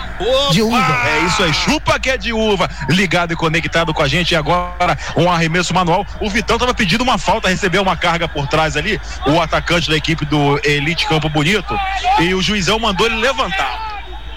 De 0.51 0.61
uva. 0.61 1.07
É 1.07 1.25
isso 1.25 1.41
aí, 1.41 1.51
chupa 1.51 1.99
que 1.99 2.11
é 2.11 2.17
de 2.17 2.31
uva. 2.31 2.69
Ligado 2.87 3.33
e 3.33 3.35
conectado 3.35 3.91
com 3.95 4.03
a 4.03 4.07
gente. 4.07 4.31
E 4.31 4.35
agora, 4.35 4.95
um 5.17 5.29
arremesso 5.31 5.73
manual. 5.73 6.05
O 6.21 6.29
Vitão 6.29 6.59
tava 6.59 6.73
pedindo 6.73 7.03
uma 7.03 7.17
falta, 7.17 7.49
recebeu 7.49 7.81
uma 7.81 7.97
carga 7.97 8.27
por 8.27 8.47
trás 8.47 8.77
ali. 8.77 9.01
O 9.25 9.41
atacante 9.41 9.89
da 9.89 9.97
equipe 9.97 10.23
do 10.25 10.59
Elite 10.63 11.07
Campo 11.07 11.27
Bonito. 11.29 11.75
E 12.19 12.31
o 12.35 12.41
juizão 12.43 12.77
mandou 12.77 13.07
ele 13.07 13.15
levantar. 13.15 13.88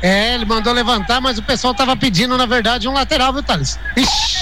É, 0.03 0.35
ele 0.35 0.45
mandou 0.45 0.73
levantar, 0.73 1.21
mas 1.21 1.39
o 1.39 1.43
pessoal 1.43 1.73
tava 1.73 1.97
pedindo, 1.97 2.37
na 2.37 2.45
verdade, 2.45 2.89
um 2.89 2.93
lateral, 2.93 3.33
viu, 3.33 3.43
Thales? 3.43 3.79
Ixi. 3.97 4.42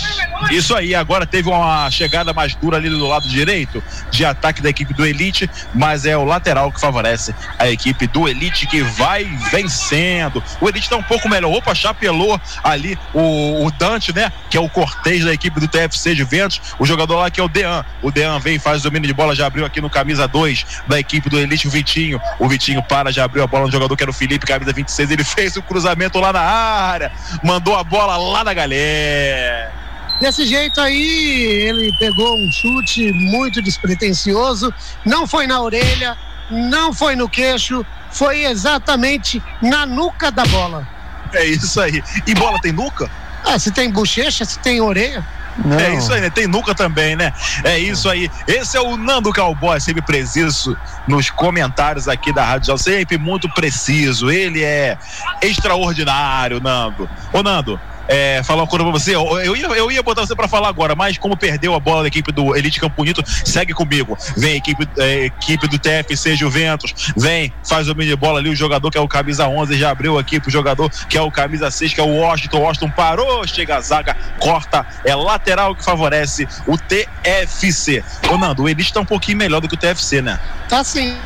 Isso 0.50 0.75
aí, 0.75 0.95
agora 0.95 1.25
teve 1.25 1.49
uma 1.49 1.89
chegada 1.91 2.33
mais 2.33 2.55
dura 2.57 2.77
ali 2.77 2.89
do 2.89 3.07
lado 3.07 3.29
direito 3.29 3.83
de 4.11 4.25
ataque 4.25 4.61
da 4.61 4.69
equipe 4.69 4.93
do 4.93 5.07
Elite, 5.07 5.49
mas 5.73 6.05
é 6.05 6.17
o 6.17 6.25
lateral 6.25 6.73
que 6.73 6.81
favorece 6.81 7.35
a 7.59 7.71
equipe 7.71 8.07
do 8.09 8.29
Elite 8.29 8.67
que 8.67 8.83
vai 8.83 9.25
vencendo. 9.50 10.43
O 10.61 10.69
Elite 10.69 10.89
tá 10.89 10.97
um 10.97 11.03
pouco 11.03 11.29
melhor. 11.29 11.53
Opa, 11.53 11.75
chapelou 11.75 12.41
ali 12.65 12.99
o, 13.15 13.65
o 13.65 13.71
Dante, 13.71 14.12
né? 14.12 14.33
Que 14.50 14.57
é 14.57 14.61
o 14.61 14.69
cortês 14.69 15.25
da 15.25 15.33
equipe 15.33 15.61
do 15.61 15.69
TFC 15.69 16.17
Juventus. 16.17 16.61
O 16.79 16.87
jogador 16.87 17.17
lá 17.17 17.31
que 17.31 17.41
é 17.41 17.45
o 17.45 17.49
Dean. 17.49 17.85
O 18.03 18.11
Dean 18.11 18.39
vem, 18.41 18.59
faz 18.59 18.81
o 18.81 18.85
domínio 18.85 19.07
de 19.07 19.15
bola, 19.15 19.35
já 19.35 19.47
abriu 19.47 19.65
aqui 19.65 19.81
no 19.81 19.89
camisa 19.89 20.27
2 20.27 20.83
da 20.89 20.99
equipe 20.99 21.31
do 21.31 21.39
Elite, 21.39 21.69
o 21.69 21.71
Vitinho. 21.71 22.21
O 22.39 22.49
Vitinho 22.49 22.83
para, 22.83 23.12
já 23.12 23.25
abriu 23.25 23.45
a 23.45 23.47
bola 23.47 23.67
no 23.67 23.73
jogador 23.73 23.97
que 23.97 24.03
era 24.03 24.11
o 24.11 24.15
Felipe, 24.15 24.47
camisa 24.47 24.73
26. 24.73 25.11
Ele 25.11 25.23
fez 25.25 25.57
o 25.57 25.62
cruzamento 25.62 26.19
lá 26.19 26.33
na 26.33 26.41
área, 26.41 27.12
mandou 27.45 27.77
a 27.77 27.85
bola 27.85 28.17
lá 28.17 28.43
na 28.43 28.53
galera. 28.53 29.80
Desse 30.21 30.45
jeito 30.45 30.81
aí, 30.81 31.62
ele 31.67 31.93
pegou 31.99 32.37
um 32.37 32.53
chute 32.53 33.11
muito 33.12 33.62
despretensioso, 33.62 34.73
não 35.05 35.27
foi 35.27 35.47
na 35.47 35.61
orelha, 35.62 36.17
não 36.50 36.93
foi 36.93 37.17
no 37.17 37.29
queixo, 37.29 37.85
foi 38.11 38.45
exatamente 38.45 39.43
na 39.62 39.87
nuca 39.87 40.31
da 40.31 40.45
bola. 40.45 40.87
É 41.33 41.45
isso 41.47 41.81
aí. 41.81 42.03
E 42.27 42.35
bola 42.35 42.61
tem 42.61 42.73
nuca? 42.73 43.11
Ah, 43.45 43.59
se 43.59 43.71
tem 43.71 43.91
bochecha, 43.91 44.45
se 44.45 44.59
tem 44.59 44.81
orelha. 44.81 45.27
Não. 45.65 45.79
É 45.79 45.95
isso 45.95 46.12
aí, 46.12 46.21
né? 46.21 46.31
Tem 46.31 46.47
nuca 46.47 46.75
também, 46.75 47.17
né? 47.17 47.33
É 47.65 47.79
isso 47.79 48.09
aí. 48.09 48.31
Esse 48.47 48.77
é 48.77 48.81
o 48.81 48.97
Nando 48.97 49.33
Cowboy, 49.33 49.81
sempre 49.81 50.03
preciso 50.03 50.77
nos 51.09 51.31
comentários 51.31 52.09
aqui 52.09 52.33
da 52.33 52.45
Rádio 52.45 52.67
Jornal, 52.67 52.85
sempre 52.85 53.19
muito 53.19 53.49
preciso. 53.50 54.31
Ele 54.31 54.62
é 54.62 54.99
extraordinário, 55.43 56.61
Nando. 56.61 57.09
Ô, 57.33 57.43
Nando. 57.43 57.81
É, 58.12 58.43
falar 58.43 58.62
uma 58.62 58.67
coisa 58.69 58.85
pra 58.85 58.93
você, 58.93 59.14
eu, 59.14 59.57
ia, 59.57 59.67
eu 59.67 59.88
ia 59.88 60.02
botar 60.02 60.26
você 60.26 60.35
pra 60.35 60.49
falar 60.49 60.69
agora, 60.69 60.97
mas 60.97 61.17
como 61.17 61.37
perdeu 61.37 61.75
a 61.76 61.79
bola 61.79 62.02
da 62.02 62.09
equipe 62.09 62.33
do 62.33 62.57
Elite 62.57 62.81
Campo 62.81 62.97
Bonito, 62.97 63.23
segue 63.45 63.73
comigo. 63.73 64.19
Vem 64.37 64.57
equipe, 64.57 64.88
é, 64.99 65.26
equipe 65.26 65.69
do 65.69 65.79
TFC 65.79 66.35
Juventus, 66.35 67.12
vem, 67.17 67.52
faz 67.64 67.88
o 67.88 67.95
mini 67.95 68.17
bola 68.17 68.40
ali, 68.40 68.50
o 68.50 68.57
jogador 68.57 68.90
que 68.90 68.99
é 68.99 69.00
o 69.00 69.07
camisa 69.07 69.47
11 69.47 69.79
já 69.79 69.90
abriu 69.90 70.19
aqui 70.19 70.40
pro 70.40 70.50
jogador 70.50 70.90
que 71.09 71.17
é 71.17 71.23
o 71.23 71.31
camisa 71.31 71.71
6, 71.71 71.95
que 71.95 72.00
é 72.00 72.02
o 72.02 72.17
Washington. 72.17 72.59
Washington 72.59 72.90
parou, 72.90 73.47
chega 73.47 73.76
a 73.76 73.81
zaga, 73.81 74.17
corta, 74.40 74.85
é 75.05 75.14
lateral 75.14 75.76
que 75.76 75.85
favorece 75.85 76.49
o 76.67 76.76
TFC. 76.76 78.02
Ô 78.29 78.37
Nando, 78.37 78.64
o 78.64 78.69
Elite 78.69 78.93
tá 78.93 79.00
um 79.00 79.05
pouquinho 79.05 79.38
melhor 79.38 79.61
do 79.61 79.69
que 79.69 79.75
o 79.75 79.79
TFC, 79.79 80.21
né? 80.21 80.40
Tá 80.69 80.83
sim. 80.83 81.17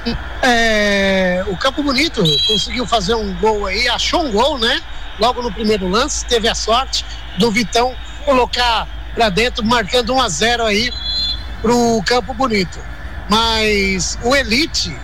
É, 0.43 1.45
o 1.49 1.57
Campo 1.57 1.83
Bonito 1.83 2.23
conseguiu 2.47 2.87
fazer 2.87 3.15
um 3.15 3.35
gol 3.37 3.67
aí, 3.67 3.89
achou 3.89 4.25
um 4.25 4.31
gol, 4.31 4.59
né? 4.59 4.81
Logo 5.19 5.43
no 5.43 5.53
primeiro 5.53 5.89
lance, 5.89 6.25
teve 6.27 6.49
a 6.49 6.55
sorte 6.55 7.05
do 7.39 7.51
Vitão 7.51 7.95
colocar 8.25 8.89
pra 9.15 9.29
dentro, 9.29 9.65
marcando 9.65 10.15
1 10.15 10.21
a 10.21 10.29
0 10.29 10.65
aí 10.65 10.91
pro 11.63 12.03
Campo 12.05 12.35
Bonito. 12.35 12.79
Mas 13.29 14.19
o 14.23 14.35
Elite, 14.35 14.95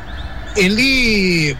ele. 0.56 1.56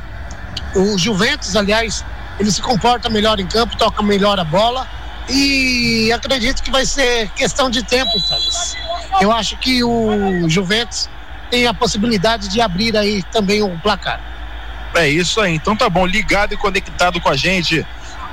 O 0.75 0.99
Juventus, 0.99 1.57
aliás, 1.57 2.05
ele 2.39 2.51
se 2.51 2.63
comporta 2.63 3.09
melhor 3.09 3.41
em 3.41 3.47
campo, 3.47 3.77
toca 3.77 4.03
melhor 4.03 4.39
a 4.39 4.45
bola. 4.45 4.87
E 5.29 6.13
acredito 6.13 6.63
que 6.63 6.71
vai 6.71 6.85
ser 6.85 7.29
questão 7.31 7.71
de 7.71 7.83
tempo, 7.85 8.11
Thales. 8.29 8.77
Eu 9.21 9.31
acho 9.31 9.57
que 9.59 9.83
o 9.85 10.49
Juventus 10.49 11.09
tem 11.51 11.67
a 11.67 11.75
possibilidade 11.75 12.49
de 12.49 12.61
abrir 12.61 12.97
aí 12.97 13.23
também 13.25 13.63
o 13.63 13.79
placar. 13.79 14.21
É 14.95 15.09
isso 15.09 15.41
aí. 15.41 15.55
Então 15.55 15.77
tá 15.77 15.89
bom, 15.89 16.05
ligado 16.05 16.53
e 16.55 16.57
conectado 16.57 17.21
com 17.21 17.29
a 17.29 17.37
gente 17.37 17.87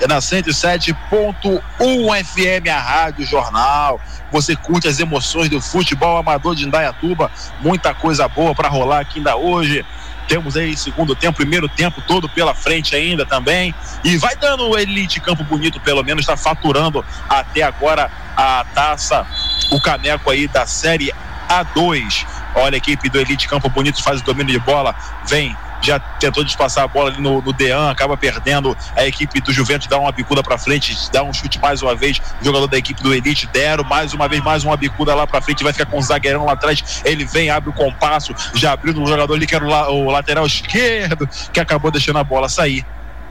na 0.06 0.20
107.1 0.20 2.25
FM, 2.25 2.70
a 2.70 2.80
Rádio 2.80 3.25
Jornal. 3.25 4.00
Você 4.32 4.56
curte 4.56 4.88
as 4.88 5.00
emoções 5.00 5.50
do 5.50 5.62
futebol 5.62 6.18
amador 6.18 6.56
de 6.56 6.66
Indaiatuba. 6.66 7.32
Muita 7.62 7.94
coisa 7.94 8.27
boa 8.27 8.54
para 8.54 8.68
rolar 8.68 9.00
aqui 9.00 9.20
ainda 9.20 9.36
hoje. 9.36 9.86
Temos 10.27 10.58
aí 10.58 10.75
segundo 10.75 11.16
tempo, 11.16 11.38
primeiro 11.38 11.70
tempo 11.70 12.01
todo 12.01 12.27
pela 12.27 12.54
frente 12.54 12.96
ainda 12.96 13.25
também. 13.25 13.74
E 14.04 14.18
vai 14.18 14.36
dando 14.36 14.68
o 14.68 14.77
Elite 14.77 15.22
Campo 15.22 15.44
Bonito, 15.44 15.80
pelo 15.80 16.04
menos, 16.04 16.24
está 16.24 16.36
faturando 16.36 17.04
até 17.30 17.63
agora 17.63 18.12
a 18.36 18.66
taça, 18.75 19.25
o 19.72 19.82
caneco 19.82 20.30
aí 20.30 20.48
da 20.48 20.68
Série 20.68 21.13
A2. 21.50 22.25
Olha 22.56 22.75
a 22.75 22.77
equipe 22.77 23.10
do 23.10 23.20
Elite 23.20 23.48
Campo 23.48 23.70
Bonito 23.70 24.04
faz 24.04 24.20
o 24.20 24.24
domínio 24.24 24.60
de 24.60 24.66
bola, 24.66 24.94
vem 25.25 25.56
já 25.81 26.00
tentou 26.00 26.43
despassar 26.43 26.84
a 26.84 26.88
bola 26.88 27.10
ali 27.10 27.22
no, 27.22 27.41
no 27.41 27.53
Dean, 27.53 27.89
acaba 27.89 28.17
perdendo. 28.17 28.75
A 28.96 29.05
equipe 29.05 29.39
do 29.41 29.51
Juventus 29.51 29.88
dá 29.88 29.98
uma 29.98 30.12
bicuda 30.12 30.43
pra 30.43 30.57
frente, 30.57 30.96
dá 31.12 31.24
um 31.24 31.34
chute 31.34 31.60
mais 31.60 31.81
uma 31.81 31.96
vez. 31.96 32.22
O 32.41 32.46
jogador 32.46 32.67
da 32.67 32.77
equipe 32.77 33.01
do 33.01 33.13
Elite 33.13 33.48
deram 33.48 33.84
mais 33.84 34.13
uma 34.13 34.27
vez, 34.27 34.43
mais 34.43 34.63
uma 34.63 34.75
bicuda 34.75 35.13
lá 35.15 35.25
pra 35.25 35.41
frente. 35.41 35.63
Vai 35.63 35.74
ficar 35.74 35.86
com 35.86 35.98
o 35.98 36.01
zagueirão 36.01 36.46
lá 36.46 36.53
atrás. 36.53 37.01
Ele 37.05 37.25
vem, 37.25 37.50
abre 37.50 37.69
o 37.69 37.74
compasso, 37.74 38.34
já 38.53 38.74
abriu 38.74 38.93
no 38.93 39.05
jogador 39.05 39.34
ali 39.34 39.46
que 39.46 39.55
era 39.55 39.65
o, 39.65 40.05
o 40.05 40.12
lateral 40.12 40.46
esquerdo, 40.46 41.27
que 41.51 41.60
acabou 41.60 41.91
deixando 41.91 42.19
a 42.19 42.24
bola 42.24 42.50
sair. 42.50 42.86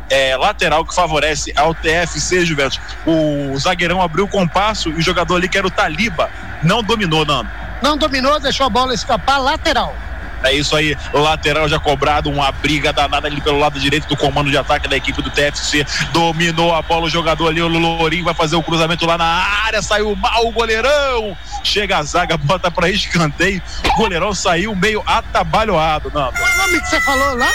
É, 0.08 0.36
lateral 0.36 0.84
que 0.84 0.94
favorece 0.94 1.52
ao 1.56 1.74
TFC 1.74 2.46
Juventus. 2.46 2.80
O 3.04 3.58
zagueirão 3.58 4.00
abriu 4.00 4.24
o 4.24 4.28
compasso 4.28 4.88
e 4.90 4.94
o 4.94 5.02
jogador 5.02 5.36
ali 5.36 5.48
que 5.48 5.58
era 5.58 5.66
o 5.66 5.70
Taliba 5.70 6.30
não 6.62 6.82
dominou, 6.82 7.24
Nando. 7.24 7.50
Não 7.82 7.96
dominou, 7.96 8.38
deixou 8.40 8.66
a 8.66 8.70
bola 8.70 8.94
escapar 8.94 9.38
lateral. 9.38 9.94
É 10.43 10.52
isso 10.52 10.76
aí, 10.76 10.97
lateral 11.12 11.69
já 11.69 11.78
cobrado, 11.78 12.31
uma 12.31 12.52
briga 12.52 12.93
danada 12.93 13.26
ali 13.26 13.40
pelo 13.40 13.59
lado 13.59 13.81
direito 13.81 14.07
do 14.07 14.16
comando 14.16 14.50
de 14.50 14.57
ataque 14.57 14.88
da 14.88 14.97
equipe 14.97 15.21
do 15.23 15.31
TFC. 15.31 15.85
Dominou 16.12 16.75
a 16.75 16.83
bola 16.83 17.07
o 17.07 17.11
jogador 17.11 17.49
ali, 17.49 17.61
o 17.61 17.69
Lourinho 17.69 18.25
vai 18.25 18.35
fazer 18.35 18.57
o 18.57 18.62
cruzamento 18.62 19.07
lá 19.07 19.19
na 19.19 19.25
área, 19.25 19.83
saiu 19.83 20.14
mal 20.14 20.47
o 20.47 20.52
goleirão. 20.52 21.37
Chega 21.64 21.99
a 21.99 22.02
zaga, 22.02 22.37
bota 22.37 22.71
pra 22.71 22.88
escanteio. 22.88 23.61
O 23.85 23.97
goleirão 23.97 24.35
saiu 24.35 24.75
meio 24.75 25.02
atabalhoado, 25.07 26.11
Nando. 26.12 26.33
Qual 26.33 26.52
o 26.52 26.57
nome 26.59 26.81
que 26.81 26.88
você 26.88 27.00
falou 27.00 27.37
lá, 27.37 27.50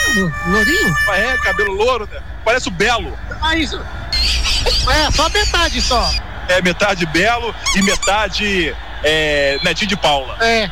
Lourinho? 0.47 0.95
É, 1.13 1.37
cabelo 1.37 1.73
louro, 1.73 2.09
né? 2.11 2.19
Parece 2.43 2.67
o 2.67 2.71
Belo. 2.71 3.17
Ah, 3.41 3.55
isso. 3.55 3.79
É, 4.89 5.11
só 5.11 5.29
metade 5.29 5.81
só. 5.81 6.11
É 6.47 6.61
metade 6.61 7.05
Belo 7.05 7.53
e 7.75 7.81
metade 7.83 8.75
é, 9.03 9.59
Netinho 9.63 9.89
de 9.89 9.95
Paula. 9.95 10.35
É. 10.41 10.69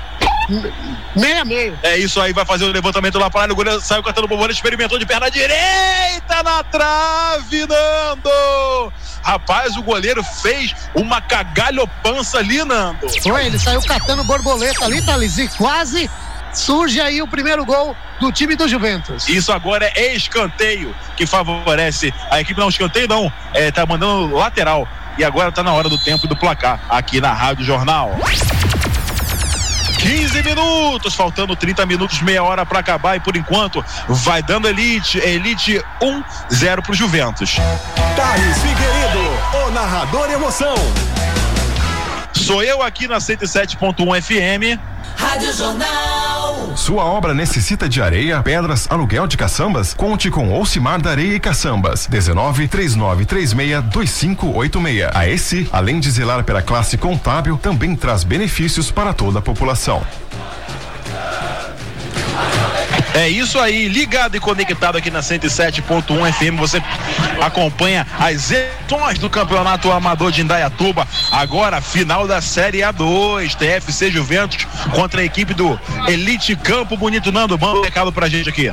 Meia 1.16 1.46
meio. 1.46 1.78
É 1.84 1.98
isso 1.98 2.20
aí, 2.20 2.34
vai 2.34 2.46
fazer 2.46 2.66
o 2.66 2.72
levantamento 2.72 3.20
lá 3.20 3.30
para 3.30 3.44
área. 3.44 3.54
O 3.54 3.56
goleiro 3.56 3.80
saiu 3.82 4.04
catando 4.04 4.26
o 4.26 4.28
bola, 4.28 4.52
experimentou 4.52 4.98
de 4.98 5.06
perna 5.06 5.30
direita 5.30 6.44
na 6.44 6.64
trave, 6.64 7.66
Nando. 7.68 8.94
Rapaz, 9.22 9.76
o 9.78 9.84
goleiro 9.84 10.24
fez 10.24 10.76
uma 10.96 11.22
cagalhopança 11.22 12.40
ali, 12.40 12.64
Nando. 12.64 13.08
Foi, 13.22 13.46
ele 13.46 13.60
saiu 13.60 13.82
catando 13.82 14.24
borboleta 14.24 14.86
ali, 14.86 15.02
Thales, 15.06 15.38
e 15.38 15.48
quase 15.50 16.10
surge 16.54 17.00
aí 17.00 17.22
o 17.22 17.28
primeiro 17.28 17.64
gol 17.66 17.96
do 18.20 18.32
time 18.32 18.56
do 18.56 18.68
Juventus. 18.68 19.28
Isso 19.30 19.52
agora 19.52 19.92
é 19.96 20.14
escanteio 20.16 20.96
que 21.16 21.26
favorece 21.26 22.14
a 22.30 22.42
equipe. 22.42 22.60
Não, 22.60 22.70
escanteio 22.70 23.08
não, 23.08 23.32
é, 23.54 23.72
tá 23.72 23.86
mandando 23.86 24.36
lateral. 24.36 24.88
E 25.18 25.24
agora 25.24 25.52
tá 25.52 25.62
na 25.62 25.74
hora 25.74 25.90
do 25.90 25.98
tempo 25.98 26.26
e 26.26 26.30
do 26.30 26.36
placar 26.36 26.80
aqui 26.90 27.20
na 27.20 27.34
Rádio 27.34 27.66
Jornal. 27.66 28.18
15 30.00 30.42
minutos, 30.44 31.14
faltando 31.14 31.56
30 31.58 31.86
minutos, 31.86 32.22
meia 32.22 32.42
hora 32.42 32.66
para 32.66 32.80
acabar 32.80 33.18
e 33.18 33.20
por 33.20 33.36
enquanto 33.36 33.84
vai 34.08 34.42
dando 34.42 34.68
Elite, 34.68 35.20
Elite 35.20 35.84
1 36.02 36.24
0 36.54 36.82
pro 36.82 36.94
Juventus. 36.94 37.58
Thales 38.16 38.58
Figueiredo, 38.60 39.68
o 39.68 39.72
narrador 39.72 40.32
emoção. 40.32 40.76
Sou 42.50 42.64
eu 42.64 42.82
aqui 42.82 43.08
na 43.08 43.20
107.1 43.20 44.22
FM. 44.24 44.82
Rádio 45.16 45.54
Jornal. 45.54 46.76
Sua 46.76 47.06
obra 47.06 47.32
necessita 47.32 47.88
de 47.88 48.02
areia, 48.02 48.42
pedras, 48.42 48.88
aluguel 48.90 49.28
de 49.28 49.38
caçambas? 49.38 49.94
Conte 49.94 50.32
com 50.32 50.60
Ocimar 50.60 51.00
da 51.00 51.12
Areia 51.12 51.36
e 51.36 51.40
Caçambas. 51.40 52.08
19 52.08 52.68
3936 52.68 53.84
2586. 53.92 55.12
A 55.14 55.30
esse, 55.30 55.70
além 55.72 56.00
de 56.00 56.10
zelar 56.10 56.44
pela 56.44 56.64
classe 56.64 56.98
contábil, 56.98 57.56
também 57.56 57.96
traz 57.96 58.24
benefícios 58.24 58.90
para 58.90 59.14
toda 59.14 59.38
a 59.38 59.44
população. 59.44 60.02
É 63.14 63.28
isso 63.28 63.60
aí, 63.60 63.88
ligado 63.88 64.36
e 64.36 64.40
conectado 64.40 64.98
aqui 64.98 65.10
na 65.10 65.20
107.1 65.20 66.34
FM. 66.34 66.58
Você 66.60 66.82
acompanha 67.42 68.06
as 68.20 68.52
edições 68.52 69.18
do 69.20 69.30
Campeonato 69.30 69.92
Amador 69.92 70.32
de 70.32 70.42
Indaiatuba. 70.42 71.08
Agora, 71.32 71.82
final 71.82 72.28
da 72.28 72.42
Série 72.42 72.80
A2, 72.80 73.56
TFC 73.56 74.12
Juventus 74.12 74.66
contra 74.94 75.22
a 75.22 75.24
equipe 75.24 75.54
do 75.54 75.80
Elite 76.08 76.56
Campo 76.56 76.96
Bonito. 76.96 77.32
Nando, 77.32 77.58
manda 77.58 77.80
um 77.80 77.84
recado 77.84 78.12
pra 78.12 78.30
gente 78.30 78.48
aqui. 78.48 78.72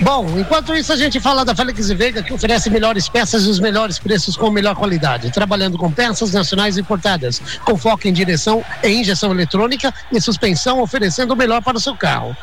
Bom, 0.00 0.38
enquanto 0.38 0.74
isso 0.74 0.92
a 0.92 0.96
gente 0.96 1.18
fala 1.18 1.44
da 1.44 1.54
Félix 1.54 1.88
Veiga 1.88 2.22
que 2.22 2.32
oferece 2.32 2.68
melhores 2.68 3.08
peças 3.08 3.44
e 3.44 3.48
os 3.48 3.58
melhores 3.58 3.98
preços 3.98 4.36
com 4.36 4.50
melhor 4.50 4.76
qualidade, 4.76 5.30
trabalhando 5.30 5.78
com 5.78 5.90
peças 5.90 6.32
nacionais 6.32 6.76
importadas, 6.76 7.40
com 7.64 7.76
foco 7.78 8.06
em 8.06 8.12
direção 8.12 8.62
e 8.84 8.88
injeção 8.88 9.30
eletrônica 9.30 9.92
e 10.12 10.20
suspensão, 10.20 10.82
oferecendo 10.82 11.32
o 11.32 11.36
melhor 11.36 11.62
para 11.62 11.78
o 11.78 11.80
seu 11.80 11.96
carro. 11.96 12.36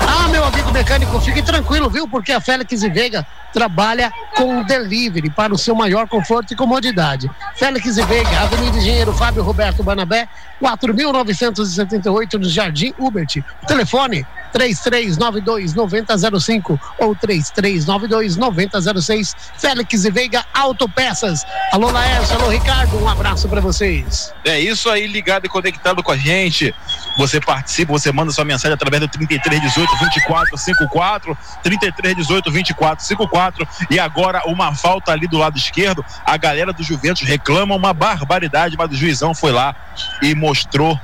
Ah, 0.00 0.28
meu 0.28 0.44
amigo 0.44 0.72
mecânico, 0.72 1.20
fique 1.20 1.42
tranquilo, 1.42 1.88
viu? 1.88 2.08
Porque 2.08 2.32
a 2.32 2.40
Félix 2.40 2.82
Veiga 2.82 3.24
trabalha 3.52 4.12
com 4.34 4.62
delivery 4.64 5.30
para 5.30 5.54
o 5.54 5.58
seu 5.58 5.74
maior 5.74 6.08
conforto 6.08 6.52
e 6.52 6.56
comodidade. 6.56 7.30
Félix 7.54 7.96
Veiga, 7.96 8.40
Avenida 8.40 8.78
Engenheiro 8.78 9.12
Fábio 9.12 9.42
Roberto 9.42 9.82
Banabé, 9.82 10.28
4.978 10.60 12.34
no 12.34 12.48
Jardim 12.48 12.92
Ubert. 12.98 13.42
Telefone 13.66 14.26
3392-9005 14.54 16.78
ou 16.98 17.16
3392-9006. 17.16 19.34
Félix 19.56 20.04
e 20.04 20.10
Veiga 20.10 20.44
Autopeças. 20.52 21.46
Alô, 21.72 21.90
Laércio, 21.90 22.36
alô, 22.36 22.48
Ricardo, 22.48 23.02
um 23.02 23.08
abraço 23.08 23.48
para 23.48 23.60
vocês. 23.60 24.34
É 24.44 24.60
isso 24.60 24.90
aí, 24.90 25.06
ligado 25.06 25.46
e 25.46 25.48
conectado 25.48 26.02
com 26.02 26.12
a 26.12 26.16
gente. 26.16 26.74
Você 27.16 27.40
participa, 27.40 27.92
você 27.92 28.12
manda 28.12 28.32
sua 28.32 28.44
mensagem 28.44 28.74
através 28.74 29.00
do 29.00 29.08
3318 29.08 29.90
2454, 29.98 31.38
3318 31.62 32.50
2454. 32.50 33.68
E 33.90 33.98
agora 33.98 34.42
uma 34.46 34.74
falta 34.74 35.12
ali 35.12 35.26
do 35.26 35.38
lado 35.38 35.56
esquerdo. 35.56 36.04
A 36.24 36.36
galera 36.36 36.72
do 36.72 36.82
Juventus 36.82 37.22
reclama 37.22 37.74
uma 37.74 37.92
barbaridade, 37.92 38.76
mas 38.76 38.90
o 38.90 38.96
juizão 38.96 39.34
foi 39.34 39.52
lá 39.52 39.74
e 40.22 40.34
mostrou 40.34 40.98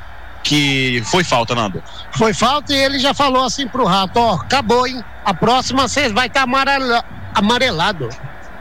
que 0.47 1.02
foi 1.06 1.25
falta, 1.25 1.54
Nando. 1.54 1.82
Foi 2.17 2.32
falta 2.32 2.73
e 2.73 2.76
ele 2.76 2.99
já 2.99 3.13
falou 3.13 3.45
assim 3.45 3.67
pro 3.67 3.85
Rato, 3.85 4.19
ó, 4.19 4.35
acabou, 4.35 4.87
hein? 4.87 5.04
A 5.25 5.35
próxima 5.35 5.89
vocês 5.89 6.13
vai 6.13 6.28
estar 6.28 6.41
tá 6.41 6.45
amarela... 6.45 7.04
amarelado. 7.35 8.09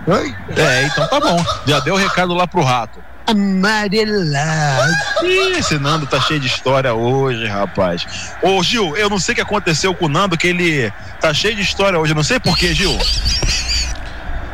Oi? 0.08 0.36
É, 0.56 0.84
então 0.86 1.08
tá 1.08 1.19
bom. 1.19 1.43
Já 1.67 1.80
deu 1.80 1.93
o 1.93 1.98
recado 1.98 2.34
lá 2.34 2.48
pro 2.48 2.63
Rato. 2.63 3.00
Amarelado. 3.28 4.93
Ih, 5.24 5.58
esse 5.58 5.78
Nando 5.78 6.06
tá 6.06 6.19
cheio 6.19 6.39
de 6.39 6.48
história 6.48 6.93
hoje, 6.93 7.45
rapaz. 7.48 8.06
Ô, 8.41 8.62
Gil, 8.63 8.95
eu 8.98 9.10
não 9.10 9.19
sei 9.19 9.34
o 9.34 9.36
que 9.36 9.41
aconteceu 9.41 9.93
com 9.93 10.06
o 10.06 10.10
Nando, 10.10 10.38
que 10.38 10.48
ele 10.48 10.91
tá 11.19 11.34
cheio 11.34 11.56
de 11.56 11.62
história 11.62 12.00
hoje. 12.00 12.12
Eu 12.12 12.15
não 12.15 12.24
sei 12.24 12.39
por 12.39 12.58
que, 12.58 12.74
Gil. 12.74 12.98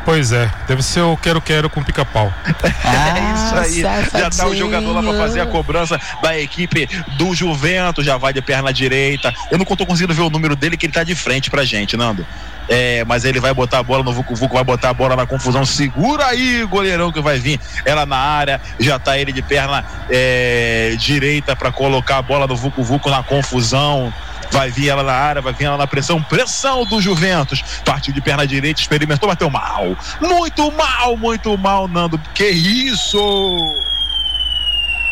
Pois 0.04 0.32
é, 0.32 0.50
deve 0.66 0.82
ser 0.82 1.00
o 1.00 1.16
quero-quero 1.16 1.70
com 1.70 1.82
pica-pau. 1.82 2.32
é 2.44 3.34
isso 3.34 3.84
aí. 3.84 4.20
Já 4.20 4.30
tá 4.30 4.46
o 4.46 4.54
jogador 4.54 4.92
lá 4.92 5.02
pra 5.02 5.12
fazer 5.12 5.40
a 5.40 5.46
cobrança 5.46 6.00
da 6.20 6.38
equipe 6.38 6.88
do 7.16 7.34
Juventus. 7.34 8.04
Já 8.04 8.16
vai 8.16 8.32
de 8.32 8.42
perna 8.42 8.72
direita. 8.72 9.32
Eu 9.50 9.58
não 9.58 9.64
tô 9.64 9.86
conseguindo 9.86 10.14
ver 10.14 10.22
o 10.22 10.30
número 10.30 10.56
dele, 10.56 10.76
que 10.76 10.86
ele 10.86 10.92
tá 10.92 11.04
de 11.04 11.14
frente 11.14 11.50
pra 11.50 11.64
gente, 11.64 11.96
Nando. 11.96 12.26
É, 12.68 13.04
mas 13.04 13.24
ele 13.24 13.40
vai 13.40 13.52
botar 13.52 13.78
a 13.78 13.82
bola 13.82 14.02
no 14.02 14.12
Vucu 14.12 14.34
Vucu, 14.34 14.54
vai 14.54 14.64
botar 14.64 14.90
a 14.90 14.94
bola 14.94 15.16
na 15.16 15.26
confusão. 15.26 15.64
Segura 15.64 16.26
aí, 16.26 16.64
goleirão 16.64 17.12
que 17.12 17.20
vai 17.20 17.38
vir. 17.38 17.60
Ela 17.84 18.06
na 18.06 18.16
área, 18.16 18.60
já 18.78 18.98
tá 18.98 19.18
ele 19.18 19.32
de 19.32 19.42
perna 19.42 19.84
é, 20.08 20.94
direita 20.98 21.54
para 21.54 21.70
colocar 21.72 22.18
a 22.18 22.22
bola 22.22 22.46
no 22.46 22.56
Vucu 22.56 22.82
Vucu 22.82 23.10
na 23.10 23.22
confusão 23.22 24.12
vai 24.52 24.70
vir 24.70 24.90
ela 24.90 25.02
na 25.02 25.12
área, 25.12 25.42
vai 25.42 25.52
vir 25.52 25.64
ela 25.64 25.78
na 25.78 25.86
pressão, 25.86 26.22
pressão 26.22 26.84
do 26.84 27.00
Juventus, 27.00 27.62
partiu 27.84 28.12
de 28.12 28.20
perna 28.20 28.46
direita, 28.46 28.80
experimentou, 28.80 29.28
bateu 29.28 29.50
mal, 29.50 29.96
muito 30.20 30.70
mal, 30.72 31.16
muito 31.16 31.56
mal, 31.58 31.88
Nando, 31.88 32.18
que 32.34 32.46
isso? 32.46 33.18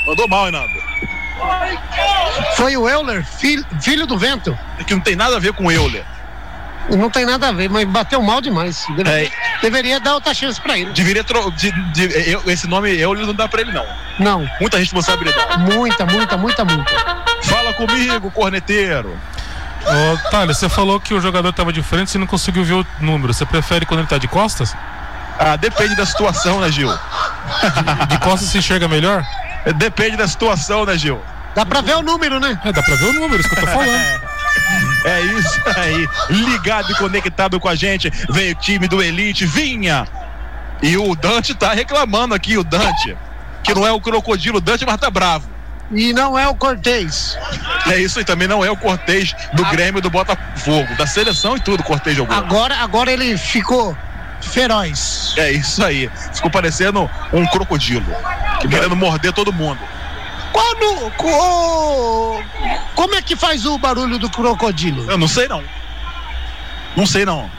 Mandou 0.07 0.29
mal, 0.29 0.47
hein, 0.47 0.53
Nando? 0.53 0.91
Foi 2.55 2.77
o 2.77 2.89
Euler, 2.89 3.25
filho, 3.25 3.65
filho 3.81 4.07
do 4.07 4.19
vento. 4.19 4.57
É 4.79 4.85
que 4.85 4.95
não 4.95 5.01
tem 5.01 5.17
nada 5.17 5.37
a 5.37 5.41
ver 5.41 5.55
com 5.55 5.67
o 5.67 5.73
Euler. 5.73 6.05
Não 6.91 7.09
tem 7.09 7.25
nada 7.25 7.49
a 7.49 7.53
ver, 7.53 7.71
mas 7.71 7.87
bateu 7.87 8.21
mal 8.21 8.41
demais. 8.41 8.85
Deveria, 8.97 9.27
é. 9.27 9.31
deveria 9.63 10.01
dar 10.01 10.15
outra 10.15 10.35
chance 10.35 10.61
pra 10.61 10.77
ele. 10.77 10.93
Deveria 10.93 11.23
tro... 11.23 11.51
de, 11.53 11.71
de, 11.93 12.31
eu, 12.31 12.43
esse 12.47 12.67
nome 12.67 12.91
Euler 12.99 13.27
não 13.27 13.35
dá 13.35 13.47
pra 13.47 13.61
ele, 13.61 13.73
não. 13.73 13.87
Não. 14.19 14.51
Muita 14.61 14.77
responsabilidade. 14.77 15.59
Muita, 15.73 16.05
muita, 16.05 16.37
muita, 16.37 16.65
muita. 16.65 17.21
Fala 17.71 17.75
comigo, 17.75 18.31
corneteiro. 18.31 19.17
Ô, 19.85 20.31
Thales, 20.31 20.59
você 20.59 20.69
falou 20.69 21.01
que 21.01 21.15
o 21.15 21.21
jogador 21.21 21.51
estava 21.51 21.73
de 21.73 21.83
frente 21.83 22.15
e 22.15 22.19
não 22.19 22.27
conseguiu 22.27 22.65
ver 22.65 22.75
o 22.75 22.87
número. 23.01 23.33
Você 23.33 23.47
prefere 23.47 23.87
quando 23.87 24.01
ele 24.01 24.07
está 24.07 24.19
de 24.19 24.29
costas? 24.29 24.75
Ah, 25.39 25.57
depende 25.57 25.97
da 25.97 26.05
situação, 26.05 26.61
né, 26.61 26.71
Gil? 26.71 26.89
De, 26.89 28.07
de 28.09 28.19
costas 28.19 28.51
se 28.51 28.59
enxerga 28.59 28.87
melhor? 28.89 29.25
Depende 29.77 30.17
da 30.17 30.29
situação, 30.29 30.85
né, 30.85 30.99
Gil? 30.99 31.21
Dá 31.55 31.65
pra 31.65 31.81
ver 31.81 31.97
o 31.97 32.03
número, 32.03 32.39
né? 32.39 32.61
É, 32.65 32.73
dá 32.73 32.83
pra 32.83 32.95
ver 32.95 33.07
o 33.07 33.13
número, 33.15 33.41
isso 33.41 33.49
que 33.49 33.59
eu 33.59 33.65
tô 33.65 33.67
falando. 33.67 34.31
É 35.05 35.21
isso 35.23 35.61
aí, 35.77 36.09
ligado 36.29 36.93
e 36.93 36.95
conectado 36.97 37.59
com 37.59 37.69
a 37.69 37.75
gente. 37.75 38.11
Veio 38.29 38.53
o 38.53 38.59
time 38.59 38.87
do 38.87 39.03
Elite, 39.03 39.47
vinha. 39.47 40.07
E 40.83 40.97
o 40.97 41.15
Dante 41.15 41.55
tá 41.55 41.73
reclamando 41.73 42.35
aqui, 42.35 42.59
o 42.59 42.65
Dante. 42.65 43.17
Que 43.63 43.75
não 43.75 43.87
é 43.87 43.93
o 43.93 44.01
crocodilo 44.01 44.61
Dante, 44.61 44.85
mas 44.85 44.99
tá 44.99 45.11
bravo. 45.11 45.49
E 45.93 46.13
não 46.13 46.39
é 46.39 46.47
o 46.47 46.55
Cortez. 46.55 47.37
É 47.91 47.99
isso 47.99 48.19
aí, 48.19 48.25
também 48.25 48.47
não 48.47 48.65
é 48.65 48.71
o 48.71 48.77
Cortez 48.77 49.35
do 49.55 49.65
ah. 49.65 49.71
Grêmio 49.71 50.01
do 50.01 50.09
Botafogo, 50.09 50.95
da 50.97 51.07
seleção 51.07 51.57
e 51.57 51.61
tudo, 51.61 51.83
Cortez 51.83 52.17
jogou. 52.17 52.37
Agora, 52.37 52.77
agora 52.77 53.13
ele 53.13 53.37
ficou 53.37 53.97
feroz. 54.41 55.35
É 55.37 55.51
isso 55.51 55.85
aí. 55.85 56.11
Ficou 56.33 56.51
parecendo 56.51 57.11
um 57.33 57.47
crocodilo. 57.47 58.07
Querendo 58.61 58.97
morder 58.97 59.33
todo 59.33 59.53
mundo. 59.53 59.81
Quando. 60.53 61.13
Como 62.95 63.15
é 63.15 63.23
que 63.23 63.37
faz 63.37 63.67
o 63.67 63.79
barulho 63.79 64.19
do 64.19 64.31
crocodilo? 64.31 65.11
Eu 65.11 65.19
não 65.19 65.29
sei 65.29 65.49
não. 65.49 65.63
Não 66.97 67.07
sei 67.07 67.25
não. 67.25 67.51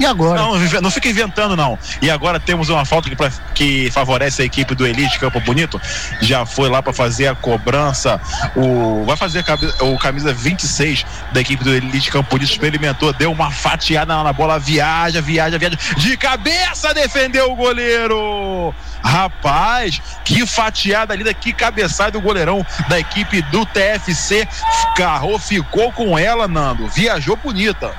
E 0.00 0.06
agora? 0.06 0.40
Não, 0.40 0.58
não 0.80 0.90
fica 0.90 1.10
inventando, 1.10 1.54
não. 1.54 1.78
E 2.00 2.10
agora 2.10 2.40
temos 2.40 2.70
uma 2.70 2.86
falta 2.86 3.10
que, 3.10 3.14
pra, 3.14 3.30
que 3.54 3.90
favorece 3.90 4.40
a 4.40 4.44
equipe 4.46 4.74
do 4.74 4.86
Elite 4.86 5.18
Campo 5.18 5.38
Bonito. 5.40 5.78
Já 6.22 6.46
foi 6.46 6.70
lá 6.70 6.82
para 6.82 6.94
fazer 6.94 7.26
a 7.26 7.34
cobrança. 7.34 8.18
O, 8.56 9.04
vai 9.04 9.14
fazer 9.14 9.44
a, 9.46 9.84
o 9.84 9.98
camisa 9.98 10.32
26 10.32 11.04
da 11.32 11.42
equipe 11.42 11.62
do 11.62 11.74
Elite 11.74 12.10
Campo 12.10 12.30
Bonito. 12.30 12.50
Experimentou, 12.50 13.12
deu 13.12 13.30
uma 13.30 13.50
fatiada 13.50 14.22
na 14.22 14.32
bola, 14.32 14.58
viaja, 14.58 15.20
viaja, 15.20 15.58
viaja. 15.58 15.76
De 15.98 16.16
cabeça 16.16 16.94
defendeu 16.94 17.52
o 17.52 17.54
goleiro. 17.54 18.74
Rapaz, 19.02 20.00
que 20.24 20.46
fatiada 20.46 21.12
ali, 21.12 21.34
que 21.34 21.52
cabeçada 21.52 22.12
do 22.12 22.22
goleirão 22.22 22.64
da 22.88 22.98
equipe 22.98 23.42
do 23.42 23.66
TFC. 23.66 24.48
Carro 24.96 25.38
ficou 25.38 25.92
com 25.92 26.18
ela, 26.18 26.48
Nando. 26.48 26.88
Viajou 26.88 27.36
bonita. 27.36 27.94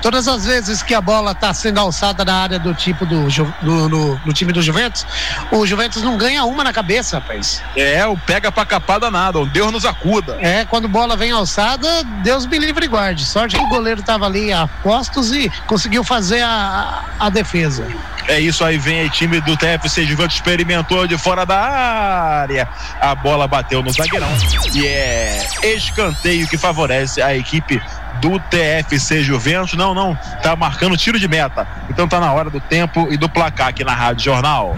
Todas 0.00 0.28
as 0.28 0.44
vezes 0.44 0.82
que 0.82 0.94
a 0.94 1.00
bola 1.00 1.32
está 1.32 1.52
sendo 1.52 1.78
alçada 1.78 2.24
na 2.24 2.34
área 2.34 2.58
do 2.58 2.74
tipo 2.74 3.04
do, 3.04 3.26
do, 3.26 3.88
do, 3.88 4.16
do, 4.16 4.32
time 4.32 4.52
do 4.52 4.62
Juventus, 4.62 5.06
o 5.50 5.66
Juventus 5.66 6.02
não 6.02 6.16
ganha 6.16 6.44
uma 6.44 6.62
na 6.62 6.72
cabeça, 6.72 7.18
rapaz. 7.18 7.62
É, 7.76 8.06
o 8.06 8.16
pega 8.16 8.52
pra 8.52 8.64
capar 8.64 9.00
danado, 9.00 9.44
Deus 9.46 9.72
nos 9.72 9.84
acuda. 9.84 10.38
É, 10.40 10.64
quando 10.64 10.88
bola 10.88 11.16
vem 11.16 11.30
alçada, 11.30 12.04
Deus 12.22 12.46
me 12.46 12.58
livre 12.58 12.84
e 12.84 12.88
guarde. 12.88 13.24
Sorte 13.24 13.56
que 13.56 13.62
o 13.62 13.68
goleiro 13.68 14.00
estava 14.00 14.26
ali 14.26 14.52
a 14.52 14.66
postos 14.66 15.32
e 15.32 15.50
conseguiu 15.66 16.04
fazer 16.04 16.42
a, 16.42 17.02
a 17.18 17.28
defesa. 17.28 17.86
É 18.28 18.38
isso 18.38 18.62
aí, 18.62 18.76
vem 18.76 19.00
aí, 19.00 19.10
time 19.10 19.40
do 19.40 19.56
TFC 19.56 20.04
Juventus 20.04 20.34
experimentou 20.34 21.06
de 21.06 21.16
fora 21.16 21.46
da 21.46 21.58
área. 21.58 22.68
A 23.00 23.14
bola 23.14 23.48
bateu 23.48 23.82
no 23.82 23.90
zagueirão. 23.90 24.28
E 24.74 24.86
é 24.86 25.46
escanteio 25.62 26.46
que 26.46 26.58
favorece 26.58 27.22
a 27.22 27.34
equipe 27.34 27.80
do 28.20 28.38
TFC 28.38 29.22
Juventus. 29.22 29.74
Não, 29.74 29.94
não, 29.94 30.14
tá 30.42 30.54
marcando 30.56 30.96
tiro 30.96 31.18
de 31.18 31.28
meta. 31.28 31.66
Então 31.90 32.08
tá 32.08 32.20
na 32.20 32.32
hora 32.32 32.50
do 32.50 32.60
tempo 32.60 33.08
e 33.10 33.16
do 33.16 33.28
placar 33.28 33.68
aqui 33.68 33.84
na 33.84 33.94
Rádio 33.94 34.24
Jornal. 34.24 34.76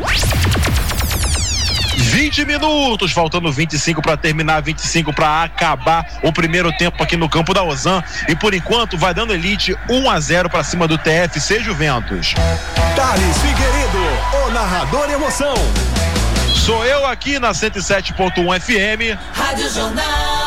20 2.10 2.44
minutos, 2.44 3.12
faltando 3.12 3.52
25 3.52 4.02
para 4.02 4.16
terminar, 4.16 4.60
25 4.62 5.12
para 5.12 5.44
acabar 5.44 6.04
o 6.22 6.32
primeiro 6.32 6.72
tempo 6.72 7.00
aqui 7.02 7.16
no 7.16 7.28
campo 7.28 7.54
da 7.54 7.62
Ozan. 7.62 8.02
E 8.28 8.34
por 8.34 8.52
enquanto 8.52 8.98
vai 8.98 9.14
dando 9.14 9.32
elite 9.32 9.76
1 9.88 10.10
a 10.10 10.18
0 10.18 10.50
para 10.50 10.64
cima 10.64 10.88
do 10.88 10.98
TFC 10.98 11.60
Juventus. 11.60 12.34
Thales 12.96 13.38
Figueiredo, 13.38 14.46
o 14.46 14.50
narrador 14.50 15.08
emoção. 15.10 15.54
Sou 16.54 16.84
eu 16.84 17.06
aqui 17.06 17.38
na 17.38 17.52
107.1 17.52 18.60
FM. 18.60 19.18
Rádio 19.32 19.70
Jornal. 19.70 20.39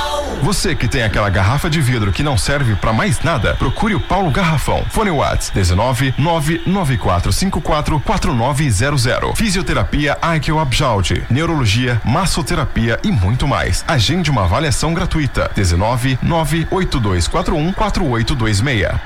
Você 0.44 0.76
que 0.76 0.90
tem 0.90 1.04
aquela 1.04 1.30
garrafa 1.30 1.70
de 1.70 1.80
vidro 1.80 2.12
que 2.12 2.22
não 2.22 2.38
serve 2.38 2.76
para 2.76 2.92
mais 2.92 3.22
nada, 3.22 3.56
procure 3.56 3.96
o 3.96 4.00
Paulo 4.02 4.30
Garrafão. 4.30 4.84
Fone 4.90 5.10
Whats 5.10 5.50
19 5.52 6.16
99454 6.18 7.98
4900. 8.02 9.38
Fisioterapia 9.38 10.18
Aikel 10.22 10.60
Abjaldi, 10.60 11.24
neurologia, 11.30 12.02
massoterapia 12.04 13.00
e 13.06 13.10
muito 13.10 13.48
mais. 13.48 13.86
Agende 13.88 14.30
uma 14.30 14.44
avaliação 14.44 14.94
gratuita. 14.94 15.50
19 15.56 16.20
98241 16.22 17.72
4826. 17.72 19.00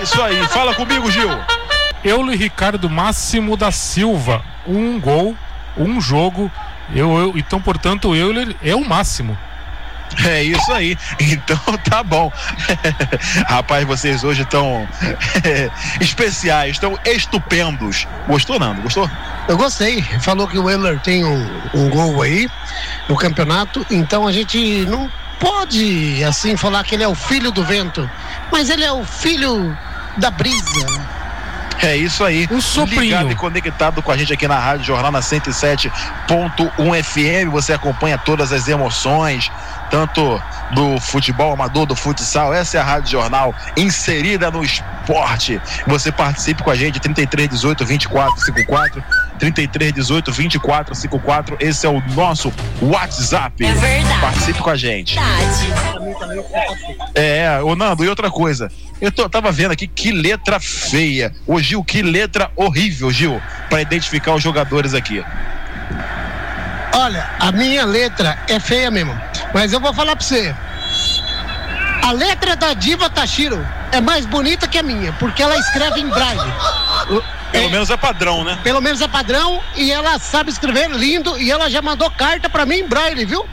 Isso 0.00 0.22
aí, 0.22 0.46
fala 0.46 0.76
comigo, 0.76 1.10
Gil. 1.10 1.28
Euler 2.04 2.38
Ricardo 2.38 2.88
Máximo 2.88 3.56
da 3.56 3.72
Silva, 3.72 4.44
um 4.64 5.00
gol, 5.00 5.34
um 5.76 6.00
jogo. 6.00 6.48
Eu, 6.94 7.18
eu, 7.18 7.32
então, 7.36 7.60
portanto, 7.60 8.10
o 8.10 8.14
Euler 8.14 8.54
é 8.62 8.76
o 8.76 8.88
máximo. 8.88 9.36
É 10.24 10.42
isso 10.42 10.72
aí. 10.72 10.96
Então 11.20 11.58
tá 11.88 12.02
bom. 12.02 12.32
Rapaz, 13.46 13.86
vocês 13.86 14.24
hoje 14.24 14.42
estão 14.42 14.86
especiais, 16.00 16.72
estão 16.72 16.98
estupendos. 17.04 18.06
Gostou, 18.26 18.58
Nando? 18.58 18.82
Gostou? 18.82 19.10
Eu 19.48 19.56
gostei. 19.56 20.02
Falou 20.20 20.46
que 20.46 20.58
o 20.58 20.70
Euler 20.70 21.00
tem 21.00 21.24
um, 21.24 21.50
um 21.74 21.88
gol 21.88 22.22
aí 22.22 22.48
no 23.08 23.16
campeonato, 23.16 23.84
então 23.90 24.26
a 24.26 24.32
gente 24.32 24.84
não 24.86 25.10
pode 25.40 26.22
assim 26.24 26.56
falar 26.56 26.84
que 26.84 26.94
ele 26.94 27.02
é 27.02 27.08
o 27.08 27.14
filho 27.14 27.50
do 27.50 27.64
vento, 27.64 28.08
mas 28.50 28.70
ele 28.70 28.84
é 28.84 28.92
o 28.92 29.04
filho 29.04 29.76
da 30.16 30.30
brisa. 30.30 31.12
É 31.82 31.96
isso 31.96 32.22
aí. 32.22 32.48
Um 32.50 32.60
sobrinho. 32.60 33.02
Ligado 33.02 33.32
e 33.32 33.34
conectado 33.34 34.00
com 34.02 34.12
a 34.12 34.16
gente 34.16 34.32
aqui 34.32 34.46
na 34.46 34.56
Rádio 34.56 34.84
Jornal 34.86 35.10
na 35.10 35.18
107.1 35.18 37.02
FM. 37.02 37.50
Você 37.50 37.72
acompanha 37.72 38.16
todas 38.16 38.52
as 38.52 38.68
emoções, 38.68 39.50
tanto 39.92 40.42
do 40.70 40.98
futebol 40.98 41.52
amador, 41.52 41.84
do 41.84 41.94
futsal. 41.94 42.54
Essa 42.54 42.78
é 42.78 42.80
a 42.80 42.82
Rádio 42.82 43.10
Jornal 43.10 43.54
inserida 43.76 44.50
no 44.50 44.64
esporte. 44.64 45.60
Você 45.86 46.10
participe 46.10 46.62
com 46.62 46.70
a 46.70 46.74
gente, 46.74 46.98
33 46.98 47.50
18 47.50 47.84
24 47.84 48.40
54. 48.40 49.04
33 49.38 49.92
18 49.92 50.32
24 50.32 50.94
54. 50.94 51.56
Esse 51.60 51.86
é 51.86 51.90
o 51.90 52.00
nosso 52.14 52.50
WhatsApp. 52.80 53.62
É 53.62 53.74
verdade. 53.74 54.20
Participe 54.20 54.60
com 54.60 54.70
a 54.70 54.76
gente. 54.76 55.18
Verdade. 55.18 55.74
É, 57.14 57.60
ô 57.62 57.76
Nando, 57.76 58.02
e 58.02 58.08
outra 58.08 58.30
coisa. 58.30 58.70
Eu 58.98 59.12
tô, 59.12 59.28
tava 59.28 59.52
vendo 59.52 59.72
aqui 59.72 59.86
que 59.86 60.10
letra 60.10 60.58
feia. 60.58 61.34
Ô 61.46 61.60
Gil, 61.60 61.84
que 61.84 62.00
letra 62.00 62.50
horrível, 62.56 63.10
Gil, 63.10 63.42
para 63.68 63.82
identificar 63.82 64.34
os 64.34 64.42
jogadores 64.42 64.94
aqui. 64.94 65.22
Olha, 66.94 67.28
a 67.38 67.50
minha 67.50 67.84
letra 67.84 68.38
é 68.48 68.60
feia 68.60 68.90
mesmo, 68.90 69.18
mas 69.52 69.72
eu 69.72 69.80
vou 69.80 69.92
falar 69.92 70.16
pra 70.16 70.24
você. 70.24 70.54
A 72.02 72.12
letra 72.12 72.56
da 72.56 72.74
Diva 72.74 73.08
Tashiro 73.08 73.64
é 73.92 74.00
mais 74.00 74.26
bonita 74.26 74.66
que 74.66 74.78
a 74.78 74.82
minha, 74.82 75.12
porque 75.14 75.42
ela 75.42 75.56
escreve 75.56 76.00
em 76.00 76.08
braille. 76.08 76.52
Pelo 77.52 77.70
menos 77.70 77.90
é 77.90 77.96
padrão, 77.96 78.42
né? 78.42 78.58
Pelo 78.64 78.80
menos 78.80 79.00
é 79.00 79.08
padrão 79.08 79.60
e 79.76 79.92
ela 79.92 80.18
sabe 80.18 80.50
escrever 80.50 80.90
lindo 80.90 81.38
e 81.38 81.50
ela 81.50 81.70
já 81.70 81.82
mandou 81.82 82.10
carta 82.10 82.48
pra 82.48 82.64
mim 82.64 82.76
em 82.76 82.88
braille, 82.88 83.24
viu? 83.24 83.46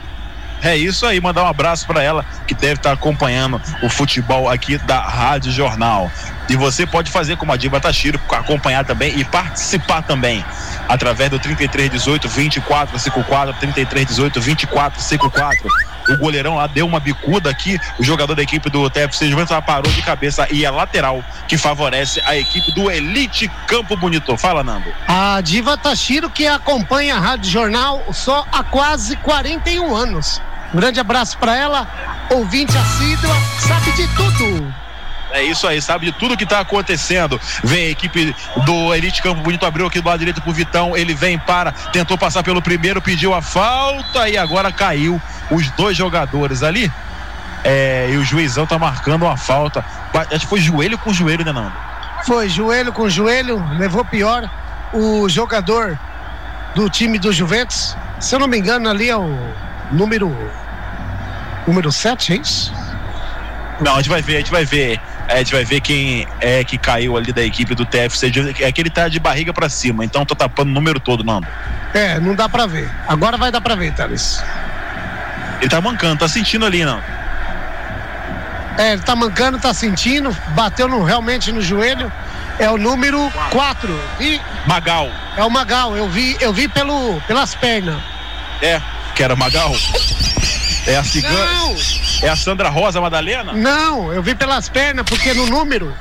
É 0.62 0.76
isso 0.76 1.06
aí, 1.06 1.22
mandar 1.22 1.44
um 1.44 1.48
abraço 1.48 1.88
para 1.88 2.04
ela 2.04 2.26
que 2.46 2.54
deve 2.54 2.76
estar 2.76 2.92
acompanhando 2.92 3.62
o 3.82 3.90
futebol 3.90 4.50
aqui 4.50 4.78
da 4.78 5.00
Rádio 5.00 5.52
Jornal. 5.52 6.12
E 6.50 6.56
você 6.56 6.86
pode 6.86 7.12
fazer 7.12 7.38
como 7.38 7.54
a 7.54 7.58
Diva 7.58 7.80
Tashiro, 7.80 8.20
acompanhar 8.30 8.84
também 8.84 9.18
e 9.18 9.24
participar 9.24 10.02
também 10.02 10.44
através 10.88 11.30
do 11.30 11.40
3318 11.40 12.28
2454 12.28 13.56
3318 13.60 14.34
2454. 14.34 15.89
O 16.10 16.18
goleirão 16.18 16.56
lá 16.56 16.68
deu 16.68 16.86
uma 16.86 17.00
bicuda 17.00 17.50
aqui, 17.50 17.80
o 18.00 18.04
jogador 18.04 18.36
da 18.36 18.42
equipe 18.42 18.70
do 18.70 18.90
TFC 18.90 19.30
Juventus 19.30 19.56
parou 19.66 19.92
de 19.92 20.02
cabeça 20.02 20.48
e 20.52 20.66
é 20.66 20.70
lateral 20.70 21.24
que 21.48 21.58
favorece 21.58 22.22
a 22.26 22.36
equipe 22.36 22.72
do 22.74 22.90
Elite 22.90 23.50
Campo 23.68 23.96
Bonito. 23.96 24.36
Fala, 24.38 24.64
Nando. 24.64 24.92
A 25.08 25.42
Diva 25.42 25.78
Tashiro 25.78 26.30
que 26.30 26.48
acompanha 26.48 27.16
a 27.16 27.20
Rádio 27.20 27.52
Jornal 27.52 28.04
só 28.12 28.46
há 28.52 28.64
quase 28.64 29.16
41 29.18 29.96
anos. 29.96 30.42
Um 30.74 30.78
grande 30.78 31.00
abraço 31.00 31.38
para 31.38 31.56
ela, 31.56 31.88
ouvinte 32.32 32.78
assídua, 32.78 33.36
sabe 33.60 33.92
de 33.94 34.08
tudo. 34.16 34.74
É 35.32 35.44
isso 35.44 35.68
aí, 35.68 35.82
sabe 35.82 36.08
de 36.08 36.12
tudo 36.12 36.36
que 36.36 36.46
tá 36.46 36.60
acontecendo. 36.60 37.40
Vem 37.64 37.88
a 37.88 37.90
equipe 37.90 38.36
do 38.66 38.94
Elite 38.96 39.22
Campo 39.22 39.42
Bonito, 39.42 39.66
abriu 39.66 39.86
aqui 39.86 40.02
do 40.02 40.08
lado 40.08 40.20
direito 40.20 40.42
pro 40.42 40.52
Vitão. 40.52 40.98
Ele 40.98 41.14
vem 41.14 41.38
para, 41.38 41.72
tentou 41.72 42.18
passar 42.18 42.44
pelo 42.44 42.62
primeiro, 42.62 43.02
pediu 43.02 43.34
a 43.34 43.42
falta 43.42 44.28
e 44.28 44.38
agora 44.38 44.72
caiu 44.72 45.22
os 45.52 45.70
dois 45.72 45.96
jogadores 45.96 46.64
ali. 46.64 46.92
É, 47.64 48.10
e 48.12 48.18
o 48.18 48.24
juizão 48.24 48.66
tá 48.66 48.80
marcando 48.80 49.24
uma 49.24 49.38
falta. 49.38 49.84
Acho 50.14 50.40
que 50.40 50.48
foi 50.48 50.60
joelho 50.60 50.98
com 50.98 51.14
joelho, 51.14 51.46
né, 51.46 51.52
Nando? 51.52 51.74
Foi 52.26 52.50
joelho 52.50 52.92
com 52.92 53.10
joelho, 53.10 53.64
levou 53.78 54.04
pior. 54.04 54.50
O 54.94 55.30
jogador 55.30 56.00
do 56.74 56.90
time 56.90 57.20
do 57.20 57.32
Juventus, 57.32 57.96
se 58.20 58.34
eu 58.34 58.40
não 58.40 58.48
me 58.48 58.58
engano, 58.58 58.90
ali 58.90 59.10
é 59.10 59.16
o 59.16 59.54
número 59.92 60.36
número 61.68 61.92
7, 61.92 62.34
é 62.34 62.36
isso? 62.38 62.74
Não, 63.80 63.94
a 63.94 63.96
gente 63.98 64.10
vai 64.10 64.22
ver, 64.22 64.36
a 64.36 64.40
gente 64.40 64.52
vai 64.52 64.66
ver. 64.66 65.00
É, 65.30 65.36
a 65.36 65.38
gente 65.38 65.54
vai 65.54 65.64
ver 65.64 65.80
quem 65.80 66.28
é 66.42 66.64
que 66.64 66.76
caiu 66.76 67.16
ali 67.16 67.32
da 67.32 67.44
equipe 67.44 67.76
do 67.76 67.86
TFC. 67.86 68.32
É 68.60 68.72
que 68.72 68.82
ele 68.82 68.90
tá 68.90 69.08
de 69.08 69.20
barriga 69.20 69.54
para 69.54 69.70
cima, 69.70 70.04
então 70.04 70.26
tô 70.26 70.34
tapando 70.34 70.72
o 70.72 70.74
número 70.74 71.00
todo, 71.00 71.24
Nando. 71.24 71.48
É, 71.94 72.20
não 72.20 72.34
dá 72.34 72.50
pra 72.50 72.66
ver. 72.66 72.90
Agora 73.08 73.38
vai 73.38 73.52
dar 73.52 73.62
pra 73.62 73.76
ver, 73.76 73.94
Thales. 73.94 74.44
Ele 75.62 75.70
tá 75.70 75.80
mancando, 75.80 76.18
tá 76.18 76.28
sentindo 76.28 76.66
ali, 76.66 76.84
não. 76.84 77.00
É, 78.78 78.94
ele 78.94 79.04
tá 79.04 79.16
mancando, 79.16 79.60
tá 79.60 79.72
sentindo, 79.72 80.36
bateu 80.56 80.88
no, 80.88 81.04
realmente 81.04 81.52
no 81.52 81.62
joelho. 81.62 82.12
É 82.58 82.70
o 82.70 82.78
número 82.78 83.32
4. 83.52 84.02
E 84.20 84.42
Magal. 84.66 85.10
é 85.38 85.44
o 85.44 85.50
Magal, 85.50 85.96
eu 85.96 86.10
vi, 86.10 86.38
eu 86.42 86.52
vi 86.52 86.68
pelo, 86.68 87.22
pelas 87.22 87.54
pernas. 87.54 88.02
É, 88.62 88.82
que 89.16 89.22
era 89.22 89.36
Magal. 89.36 89.74
É 90.90 90.98
a 90.98 91.04
cigana. 91.04 91.54
Não, 91.54 91.76
É 92.24 92.30
a 92.30 92.36
Sandra 92.36 92.70
Rosa 92.70 93.00
Madalena? 93.00 93.54
não, 93.54 94.12
eu 94.14 94.22
vi 94.22 94.36
pelas 94.36 94.70
pernas, 94.70 95.06
porque 95.06 95.34
no 95.34 95.46
número 95.48 95.94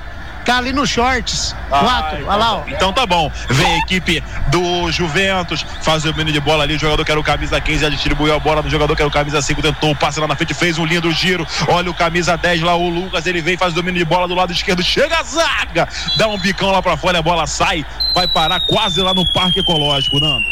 Tá 0.48 0.56
ali 0.56 0.72
no 0.72 0.86
shorts. 0.86 1.54
Quatro. 1.68 2.26
Olha 2.26 2.36
lá, 2.36 2.54
ó. 2.54 2.62
Então 2.66 2.90
tá 2.90 3.04
bom. 3.04 3.30
Vem 3.50 3.66
a 3.66 3.78
equipe 3.80 4.24
do 4.46 4.90
Juventus, 4.90 5.62
faz 5.82 6.02
o 6.06 6.10
domínio 6.10 6.32
de 6.32 6.40
bola 6.40 6.64
ali. 6.64 6.74
O 6.74 6.78
jogador 6.78 7.04
que 7.04 7.10
era 7.10 7.20
o 7.20 7.22
camisa 7.22 7.60
15 7.60 7.82
já 7.82 7.90
distribuiu 7.90 8.34
a 8.34 8.38
bola 8.38 8.62
no 8.62 8.70
jogador 8.70 8.96
que 8.96 9.02
era 9.02 9.08
o 9.10 9.12
camisa 9.12 9.42
5. 9.42 9.60
Tentou 9.60 9.90
o 9.90 9.94
passe 9.94 10.18
lá 10.18 10.26
na 10.26 10.34
frente, 10.34 10.54
fez 10.54 10.78
um 10.78 10.86
lindo 10.86 11.12
giro. 11.12 11.46
Olha 11.68 11.90
o 11.90 11.94
camisa 11.94 12.34
10 12.34 12.62
lá, 12.62 12.74
o 12.74 12.88
Lucas. 12.88 13.26
Ele 13.26 13.42
vem, 13.42 13.58
faz 13.58 13.74
o 13.74 13.76
domínio 13.76 13.98
de 13.98 14.06
bola 14.06 14.26
do 14.26 14.34
lado 14.34 14.50
esquerdo. 14.50 14.82
Chega 14.82 15.18
a 15.18 15.22
zaga, 15.22 15.86
dá 16.16 16.26
um 16.28 16.38
bicão 16.38 16.70
lá 16.70 16.80
pra 16.80 16.96
fora. 16.96 17.18
A 17.18 17.22
bola 17.22 17.46
sai, 17.46 17.84
vai 18.14 18.26
parar 18.26 18.60
quase 18.60 19.02
lá 19.02 19.12
no 19.12 19.26
Parque 19.30 19.60
Ecológico, 19.60 20.18
Nando. 20.18 20.46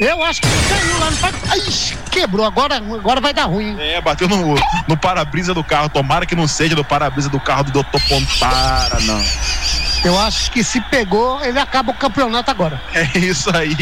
Eu 0.00 0.22
acho 0.22 0.40
que 0.40 0.48
caiu 0.68 0.98
lá 0.98 1.10
no 1.10 1.16
parque. 1.18 1.38
Ai, 1.48 1.60
quebrou. 2.10 2.44
Agora, 2.44 2.76
agora 2.76 3.20
vai 3.20 3.32
dar 3.32 3.44
ruim. 3.44 3.76
É, 3.78 4.00
bateu 4.00 4.28
no, 4.28 4.54
no 4.88 4.96
para-brisa 4.96 5.54
do 5.54 5.62
carro. 5.62 5.88
Tomara 5.88 6.26
que 6.26 6.34
não 6.34 6.48
seja 6.48 6.74
do 6.74 6.84
para-brisa 6.84 7.28
do 7.28 7.38
carro 7.38 7.64
do 7.64 7.82
Dr. 7.82 8.00
Pontara, 8.08 9.00
não. 9.00 9.22
Eu 10.04 10.18
acho 10.18 10.50
que 10.50 10.62
se 10.62 10.82
pegou, 10.82 11.42
ele 11.42 11.58
acaba 11.58 11.90
o 11.90 11.94
campeonato 11.94 12.50
agora. 12.50 12.78
É 12.92 13.18
isso 13.18 13.50
aí. 13.56 13.74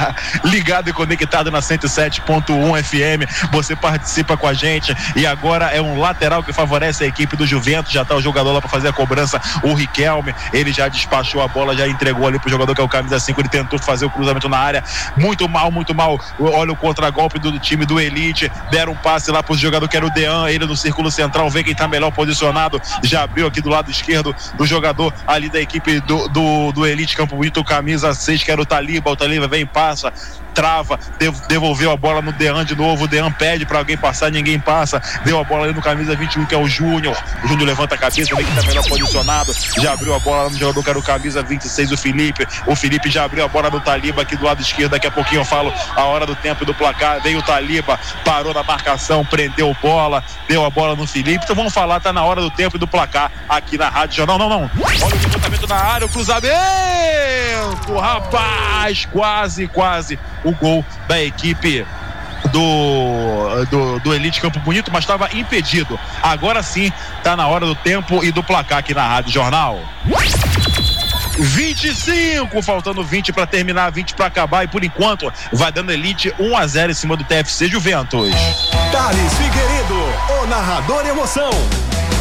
Ligado 0.44 0.88
e 0.88 0.92
conectado 0.92 1.50
na 1.50 1.60
107.1 1.60 2.82
FM. 2.82 3.50
Você 3.52 3.76
participa 3.76 4.38
com 4.38 4.48
a 4.48 4.54
gente. 4.54 4.96
E 5.14 5.26
agora 5.26 5.66
é 5.66 5.80
um 5.80 6.00
lateral 6.00 6.42
que 6.42 6.50
favorece 6.50 7.04
a 7.04 7.06
equipe 7.06 7.36
do 7.36 7.46
Juventus. 7.46 7.92
Já 7.92 8.06
tá 8.06 8.16
o 8.16 8.22
jogador 8.22 8.52
lá 8.52 8.60
para 8.60 8.70
fazer 8.70 8.88
a 8.88 8.92
cobrança. 8.92 9.38
O 9.62 9.74
Riquelme. 9.74 10.34
Ele 10.50 10.72
já 10.72 10.88
despachou 10.88 11.42
a 11.42 11.48
bola, 11.48 11.76
já 11.76 11.86
entregou 11.86 12.26
ali 12.26 12.38
pro 12.38 12.48
jogador 12.48 12.74
que 12.74 12.80
é 12.80 12.84
o 12.84 12.88
camisa 12.88 13.20
5. 13.20 13.38
Ele 13.38 13.48
tentou 13.48 13.78
fazer 13.78 14.06
o 14.06 14.10
cruzamento 14.10 14.48
na 14.48 14.58
área. 14.58 14.82
Muito 15.14 15.46
mal, 15.46 15.70
muito 15.70 15.94
mal. 15.94 16.18
Olha 16.40 16.72
o 16.72 16.76
contragolpe 16.76 17.38
do 17.38 17.58
time 17.58 17.84
do 17.84 18.00
Elite. 18.00 18.50
Deram 18.70 18.92
um 18.92 18.96
passe 18.96 19.30
lá 19.30 19.42
pro 19.42 19.54
jogador 19.54 19.86
que 19.88 19.96
era 19.96 20.06
o 20.06 20.10
Dean. 20.10 20.48
Ele 20.48 20.64
no 20.64 20.76
círculo 20.76 21.10
central. 21.10 21.50
Vê 21.50 21.62
quem 21.62 21.74
tá 21.74 21.86
melhor 21.86 22.10
posicionado. 22.12 22.80
Já 23.02 23.24
abriu 23.24 23.46
aqui 23.46 23.60
do 23.60 23.68
lado 23.68 23.90
esquerdo 23.90 24.34
do 24.54 24.66
jogador 24.66 25.12
ali 25.26 25.50
da 25.50 25.60
equipe 25.60 25.65
do, 26.06 26.28
do, 26.28 26.72
do 26.72 26.86
Elite 26.86 27.16
Campo 27.16 27.36
Bonito, 27.36 27.62
camisa 27.64 28.14
6, 28.14 28.42
que 28.42 28.50
era 28.50 28.60
o 28.60 28.66
Taliba. 28.66 29.10
O 29.10 29.16
Taliba 29.16 29.46
vem, 29.46 29.66
passa, 29.66 30.12
trava, 30.56 30.98
dev- 31.18 31.38
devolveu 31.46 31.92
a 31.92 31.96
bola 31.96 32.22
no 32.22 32.32
Dean 32.32 32.64
de 32.64 32.74
novo. 32.74 33.04
O 33.04 33.08
Dean 33.08 33.30
pede 33.30 33.66
para 33.66 33.78
alguém 33.78 33.96
passar, 33.96 34.30
ninguém 34.32 34.58
passa. 34.58 35.00
Deu 35.24 35.38
a 35.38 35.44
bola 35.44 35.64
ali 35.64 35.74
no 35.74 35.82
camisa 35.82 36.16
21, 36.16 36.46
que 36.46 36.54
é 36.54 36.58
o 36.58 36.66
Júnior. 36.66 37.14
O 37.44 37.48
Júnior 37.48 37.66
levanta 37.68 37.94
a 37.94 37.98
cabeça, 37.98 38.34
vê 38.34 38.42
que 38.42 38.50
tá 38.54 38.62
melhor 38.62 38.84
posicionado. 38.88 39.52
Já 39.82 39.92
abriu 39.92 40.14
a 40.14 40.18
bola 40.18 40.48
no 40.48 40.56
jogador 40.58 40.82
que 40.82 40.90
era 40.90 40.98
o 40.98 41.02
camisa 41.02 41.42
26, 41.42 41.92
o 41.92 41.96
Felipe. 41.98 42.46
O 42.66 42.74
Felipe 42.74 43.10
já 43.10 43.24
abriu 43.24 43.44
a 43.44 43.48
bola 43.48 43.68
no 43.70 43.80
Taliba 43.80 44.22
aqui 44.22 44.34
do 44.36 44.44
lado 44.46 44.62
esquerdo. 44.62 44.92
Daqui 44.92 45.06
a 45.06 45.10
pouquinho 45.10 45.42
eu 45.42 45.44
falo 45.44 45.72
a 45.94 46.04
hora 46.04 46.24
do 46.24 46.34
tempo 46.34 46.64
do 46.64 46.72
placar. 46.74 47.20
Veio 47.22 47.38
o 47.38 47.42
Taliba, 47.42 48.00
parou 48.24 48.54
na 48.54 48.62
marcação, 48.62 49.24
prendeu 49.26 49.76
bola, 49.82 50.24
deu 50.48 50.64
a 50.64 50.70
bola 50.70 50.96
no 50.96 51.06
Felipe. 51.06 51.44
Então 51.44 51.54
vamos 51.54 51.74
falar, 51.74 52.00
tá 52.00 52.12
na 52.12 52.24
hora 52.24 52.40
do 52.40 52.50
tempo 52.50 52.78
do 52.78 52.86
placar 52.88 53.30
aqui 53.48 53.76
na 53.76 53.90
Rádio 53.90 54.16
Jornal. 54.16 54.38
Não, 54.38 54.48
não. 54.48 54.70
Olha 54.82 54.96
o 55.16 55.18
levantamento 55.22 55.66
na 55.66 55.76
área, 55.76 56.06
o 56.06 56.10
cruzamento. 56.10 56.56
Rapaz, 58.00 59.04
quase, 59.06 59.66
quase 59.68 60.18
o 60.46 60.52
gol 60.52 60.84
da 61.08 61.20
equipe 61.20 61.84
do, 62.52 63.64
do, 63.70 64.00
do 64.00 64.14
Elite 64.14 64.40
Campo 64.40 64.60
Bonito, 64.60 64.90
mas 64.92 65.04
estava 65.04 65.28
impedido. 65.34 65.98
Agora 66.22 66.62
sim, 66.62 66.92
tá 67.22 67.36
na 67.36 67.46
hora 67.48 67.66
do 67.66 67.74
tempo 67.74 68.24
e 68.24 68.30
do 68.30 68.42
placar 68.42 68.78
aqui 68.78 68.94
na 68.94 69.06
Rádio 69.06 69.32
Jornal. 69.32 69.80
25, 71.38 72.62
faltando 72.62 73.04
20 73.04 73.32
para 73.32 73.46
terminar, 73.46 73.90
20 73.90 74.14
para 74.14 74.26
acabar 74.26 74.64
e 74.64 74.68
por 74.68 74.82
enquanto 74.82 75.30
vai 75.52 75.70
dando 75.70 75.92
Elite 75.92 76.32
1 76.38 76.56
a 76.56 76.66
0 76.66 76.92
em 76.92 76.94
cima 76.94 77.16
do 77.16 77.24
TFC 77.24 77.68
Juventus. 77.68 78.30
Thales 78.90 79.34
Figueiredo, 79.34 80.42
o 80.42 80.46
narrador 80.46 81.06
emoção. 81.06 81.50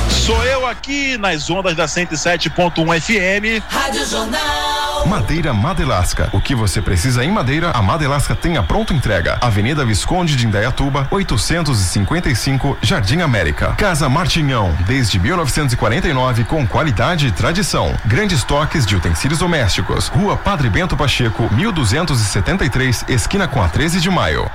Sou 0.10 0.44
eu 0.44 0.66
aqui 0.66 1.18
nas 1.18 1.50
ondas 1.50 1.76
da 1.76 1.86
107.1 1.86 3.00
FM. 3.00 3.64
Rádio 3.70 4.06
Jornal. 4.06 4.75
Madeira 5.06 5.54
Madelasca. 5.54 6.30
O 6.34 6.42
que 6.42 6.56
você 6.56 6.82
precisa 6.82 7.24
em 7.24 7.32
madeira, 7.32 7.70
a 7.72 7.82
Madelasca 7.82 8.36
tem 8.36 8.58
a 8.58 8.64
pronta 8.64 8.94
entrega. 8.94 9.38
Avenida 9.40 9.86
Visconde 9.86 10.36
de 10.36 10.48
Indaiatuba, 10.48 11.08
855, 11.12 12.78
Jardim 12.82 13.22
América. 13.22 13.74
Casa 13.78 14.10
Martinhão, 14.10 14.76
desde 14.88 15.20
1949 15.20 16.44
com 16.46 16.66
qualidade 16.66 17.28
e 17.28 17.32
tradição. 17.32 17.96
Grandes 18.06 18.44
toques 18.44 18.86
de 18.86 18.96
utensílios 18.96 19.40
domésticos. 19.40 20.08
Rua 20.08 20.36
Padre 20.36 20.70
Bento 20.70 20.98
Pacheco, 20.98 21.54
1273, 21.54 23.06
esquina 23.08 23.48
com 23.48 23.62
a 23.62 23.70
13 23.70 24.00
de 24.02 24.10
maio. 24.10 24.50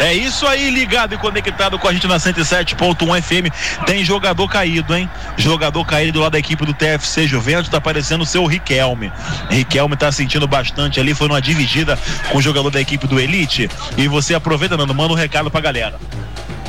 É 0.00 0.14
isso 0.14 0.46
aí, 0.46 0.70
ligado 0.70 1.14
e 1.14 1.18
conectado 1.18 1.78
com 1.78 1.88
a 1.88 1.92
gente 1.92 2.06
na 2.06 2.16
107.1 2.16 3.22
FM. 3.22 3.84
Tem 3.84 4.04
jogador 4.04 4.48
caído, 4.48 4.94
hein? 4.94 5.10
Jogador 5.36 5.84
caído 5.84 6.20
lá 6.20 6.28
da 6.28 6.38
equipe 6.38 6.64
do 6.64 6.72
TFC 6.72 7.26
Juventus, 7.26 7.68
tá 7.68 7.78
aparecendo 7.78 8.22
o 8.22 8.26
seu 8.26 8.46
Riquelme. 8.46 9.12
Riquelme 9.50 9.96
tá 9.96 10.12
sentindo 10.12 10.46
bastante 10.46 11.00
ali, 11.00 11.14
foi 11.14 11.26
numa 11.28 11.42
dividida 11.42 11.98
com 12.30 12.38
o 12.38 12.42
jogador 12.42 12.70
da 12.70 12.80
equipe 12.80 13.06
do 13.06 13.18
Elite. 13.18 13.68
E 13.96 14.06
você 14.06 14.34
aproveita, 14.34 14.76
Nando, 14.76 14.94
manda 14.94 15.12
um 15.12 15.16
recado 15.16 15.50
pra 15.50 15.60
galera. 15.60 15.98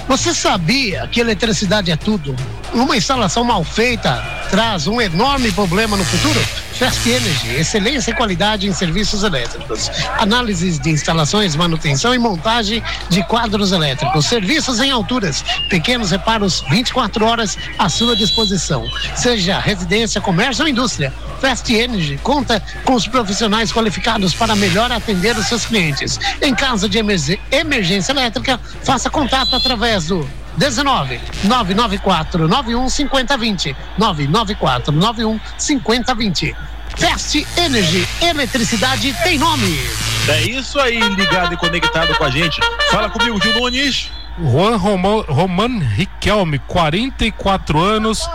Você 0.07 0.33
sabia 0.33 1.07
que 1.07 1.19
eletricidade 1.19 1.91
é 1.91 1.95
tudo? 1.95 2.35
Uma 2.73 2.97
instalação 2.97 3.43
mal 3.43 3.63
feita 3.63 4.23
traz 4.49 4.87
um 4.87 4.99
enorme 4.99 5.51
problema 5.51 5.95
no 5.95 6.03
futuro? 6.03 6.39
Fast 6.79 7.09
Energy, 7.09 7.55
excelência 7.59 8.11
e 8.11 8.13
qualidade 8.13 8.65
em 8.65 8.71
serviços 8.73 9.23
elétricos. 9.23 9.91
Análises 10.17 10.79
de 10.79 10.89
instalações, 10.91 11.53
manutenção 11.53 12.15
e 12.15 12.17
montagem 12.17 12.81
de 13.09 13.21
quadros 13.23 13.73
elétricos. 13.73 14.25
Serviços 14.25 14.79
em 14.79 14.89
alturas. 14.89 15.43
Pequenos 15.69 16.11
reparos 16.11 16.63
24 16.69 17.25
horas 17.25 17.57
à 17.77 17.89
sua 17.89 18.15
disposição. 18.15 18.85
Seja 19.13 19.59
residência, 19.59 20.21
comércio 20.21 20.63
ou 20.63 20.69
indústria. 20.69 21.13
Fast 21.41 21.69
Energy 21.73 22.17
conta 22.23 22.63
com 22.85 22.93
os 22.93 23.05
profissionais 23.07 23.73
qualificados 23.73 24.33
para 24.33 24.55
melhor 24.55 24.89
atender 24.89 25.37
os 25.37 25.47
seus 25.47 25.65
clientes. 25.65 26.17
Em 26.41 26.55
caso 26.55 26.87
de 26.87 26.97
emerg- 26.97 27.39
emergência 27.51 28.13
elétrica, 28.13 28.57
faça 28.83 29.09
contato 29.09 29.53
através 29.53 30.05
do 30.07 30.27
19 30.59 31.19
994 31.45 32.47
91 32.47 32.89
5020 32.89 33.75
994 33.97 34.91
91 34.91 35.39
5020 35.57 36.55
Fast 36.97 37.47
Energy, 37.55 38.05
eletricidade 38.21 39.15
tem 39.23 39.37
nome. 39.37 39.79
É 40.27 40.41
isso 40.41 40.77
aí, 40.79 40.99
ligado 40.99 41.53
e 41.53 41.57
conectado 41.57 42.13
com 42.15 42.25
a 42.25 42.29
gente. 42.29 42.59
Fala 42.91 43.09
comigo, 43.09 43.41
Gil 43.41 43.53
Nunes. 43.53 44.11
Juan 44.37 44.75
Romo- 44.75 45.21
Roman 45.21 45.79
Riquelme, 45.79 46.59
44 46.59 47.81
anos, 47.81 48.27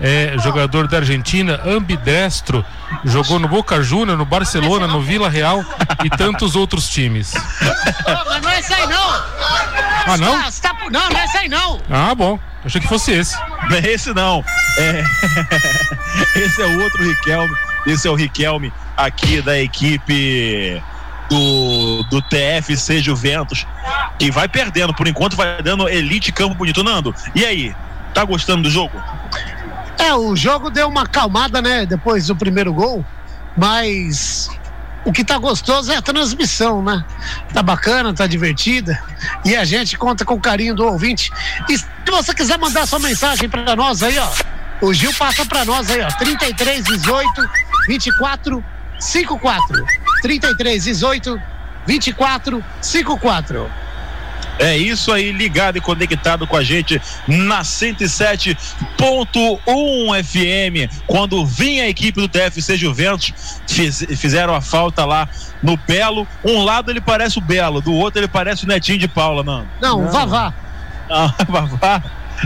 é, 0.00 0.34
jogador 0.42 0.86
da 0.86 0.98
Argentina, 0.98 1.60
ambidestro, 1.64 2.64
jogou 3.04 3.40
no 3.40 3.48
Boca 3.48 3.82
Juniors, 3.82 4.18
no 4.18 4.24
Barcelona, 4.24 4.86
no 4.86 5.00
Vila 5.00 5.28
Real 5.28 5.64
e 6.04 6.10
tantos 6.10 6.54
outros 6.54 6.88
times. 6.88 7.32
mas 8.30 8.42
não 8.42 8.50
é 8.50 8.60
esse 8.60 8.72
aí 8.72 8.86
não. 8.86 9.81
Ah, 10.06 10.16
não? 10.16 10.42
Tá- 10.42 10.50
tá- 10.60 10.76
não, 10.90 11.10
não 11.10 11.18
é 11.18 11.24
esse 11.24 11.38
aí 11.38 11.48
não. 11.48 11.80
Ah, 11.90 12.14
bom. 12.14 12.38
Achei 12.64 12.80
que 12.80 12.88
fosse 12.88 13.12
esse. 13.12 13.36
Não 13.68 13.76
é 13.76 13.80
esse 13.80 14.12
não. 14.12 14.44
É... 14.78 15.04
esse 16.38 16.62
é 16.62 16.66
o 16.66 16.80
outro 16.80 17.04
Riquelme. 17.04 17.54
Esse 17.86 18.06
é 18.06 18.10
o 18.10 18.14
Riquelme 18.14 18.72
aqui 18.96 19.40
da 19.40 19.58
equipe 19.58 20.80
do, 21.28 22.02
do 22.04 22.22
TFC 22.22 23.00
Juventus. 23.00 23.66
Que 24.18 24.30
vai 24.30 24.48
perdendo. 24.48 24.94
Por 24.94 25.08
enquanto 25.08 25.36
vai 25.36 25.62
dando 25.62 25.88
Elite 25.88 26.30
Campo 26.30 26.54
Bonito. 26.54 26.82
Nando, 26.82 27.14
e 27.34 27.44
aí? 27.44 27.74
Tá 28.14 28.24
gostando 28.24 28.64
do 28.64 28.70
jogo? 28.70 29.02
É, 29.98 30.14
o 30.14 30.34
jogo 30.36 30.68
deu 30.68 30.88
uma 30.88 31.02
acalmada, 31.02 31.62
né, 31.62 31.86
depois 31.86 32.26
do 32.26 32.36
primeiro 32.36 32.72
gol, 32.74 33.04
mas 33.56 34.50
o 35.04 35.12
que 35.12 35.24
tá 35.24 35.36
gostoso 35.38 35.90
é 35.92 35.96
a 35.96 36.02
transmissão, 36.02 36.82
né? 36.82 37.04
Tá 37.52 37.62
bacana, 37.62 38.14
tá 38.14 38.26
divertida. 38.26 39.02
E 39.44 39.56
a 39.56 39.64
gente 39.64 39.96
conta 39.96 40.24
com 40.24 40.34
o 40.34 40.40
carinho 40.40 40.74
do 40.74 40.84
ouvinte. 40.84 41.30
E 41.68 41.76
se 41.76 41.86
você 42.06 42.34
quiser 42.34 42.58
mandar 42.58 42.86
sua 42.86 42.98
mensagem 42.98 43.48
para 43.48 43.74
nós 43.74 44.02
aí, 44.02 44.16
ó, 44.18 44.28
o 44.80 44.92
Gil 44.92 45.12
passa 45.14 45.44
para 45.44 45.64
nós 45.64 45.90
aí, 45.90 46.02
ó, 46.02 46.08
33 46.18 46.84
18 46.84 47.50
24 47.88 48.64
54. 49.00 49.84
33 50.22 50.84
18 50.84 51.42
24 51.86 52.64
54. 52.80 53.70
É 54.58 54.76
isso 54.76 55.10
aí, 55.12 55.32
ligado 55.32 55.78
e 55.78 55.80
conectado 55.80 56.46
com 56.46 56.56
a 56.56 56.62
gente 56.62 57.00
na 57.26 57.62
107.1 57.62 60.24
FM. 60.24 61.02
Quando 61.06 61.44
vinha 61.44 61.84
a 61.84 61.88
equipe 61.88 62.20
do 62.20 62.28
TFC 62.28 62.76
Juventus, 62.76 63.32
fiz- 63.66 64.06
fizeram 64.16 64.54
a 64.54 64.60
falta 64.60 65.04
lá 65.04 65.28
no 65.62 65.76
Belo. 65.76 66.26
Um 66.44 66.62
lado 66.62 66.90
ele 66.90 67.00
parece 67.00 67.38
o 67.38 67.40
Belo, 67.40 67.80
do 67.80 67.92
outro 67.92 68.20
ele 68.20 68.28
parece 68.28 68.64
o 68.64 68.68
Netinho 68.68 68.98
de 68.98 69.08
Paula, 69.08 69.42
não. 69.42 69.66
Não, 69.80 70.08
Vavá. 70.10 70.52
Ah, 71.10 71.32
Vavá. 71.48 72.02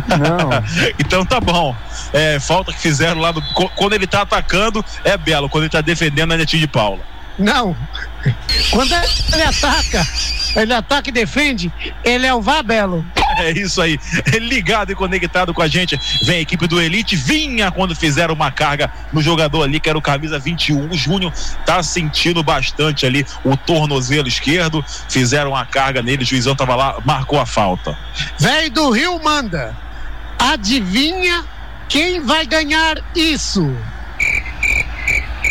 Não. 0.09 0.51
então 0.99 1.25
tá 1.25 1.40
bom. 1.40 1.75
É, 2.12 2.38
falta 2.38 2.73
que 2.73 2.79
fizeram 2.79 3.21
lá 3.21 3.33
do, 3.33 3.42
quando 3.75 3.95
ele 3.95 4.07
tá 4.07 4.23
atacando 4.23 4.85
é 5.05 5.16
Belo, 5.16 5.49
quando 5.49 5.64
ele 5.64 5.71
tá 5.73 5.81
defendendo 5.81 6.35
é 6.35 6.37
Netinho 6.37 6.61
de 6.61 6.69
Paula. 6.69 7.01
Não. 7.38 7.77
Quando 8.71 8.93
ele 8.93 9.43
ataca, 9.43 10.07
ele 10.57 10.73
ataca 10.73 11.09
e 11.09 11.12
defende, 11.12 11.73
ele 12.05 12.27
é 12.27 12.35
o 12.35 12.41
Vabelo. 12.41 13.05
É 13.39 13.51
isso 13.51 13.83
aí. 13.83 13.99
Ligado 14.41 14.93
e 14.93 14.95
conectado 14.95 15.53
com 15.53 15.61
a 15.61 15.69
gente. 15.69 16.01
Vem 16.23 16.39
a 16.39 16.41
equipe 16.41 16.67
do 16.67 16.81
Elite. 16.81 17.17
Vinha 17.17 17.71
quando 17.71 17.95
fizeram 17.95 18.35
uma 18.35 18.51
carga 18.51 18.91
no 19.12 19.21
jogador 19.21 19.62
ali, 19.62 19.79
que 19.79 19.91
era 19.91 19.99
o 19.99 20.03
camisa 20.03 20.39
21. 20.39 20.89
O 20.91 20.95
Júnior 20.95 21.33
tá 21.67 21.83
sentindo 21.83 22.43
bastante 22.43 23.05
ali 23.05 23.27
o 23.45 23.55
tornozelo 23.57 24.27
esquerdo. 24.27 24.83
Fizeram 25.09 25.51
uma 25.51 25.67
carga 25.67 26.03
nele. 26.03 26.23
O 26.23 26.27
juizão 26.27 26.57
tava 26.57 26.75
lá, 26.75 26.97
marcou 27.05 27.39
a 27.39 27.45
falta. 27.45 27.97
Velho 28.39 28.71
do 28.71 28.91
Rio 28.91 29.23
manda. 29.23 29.77
Adivinha 30.39 31.45
quem 31.89 32.21
vai 32.21 32.47
ganhar 32.47 32.97
isso? 33.15 33.71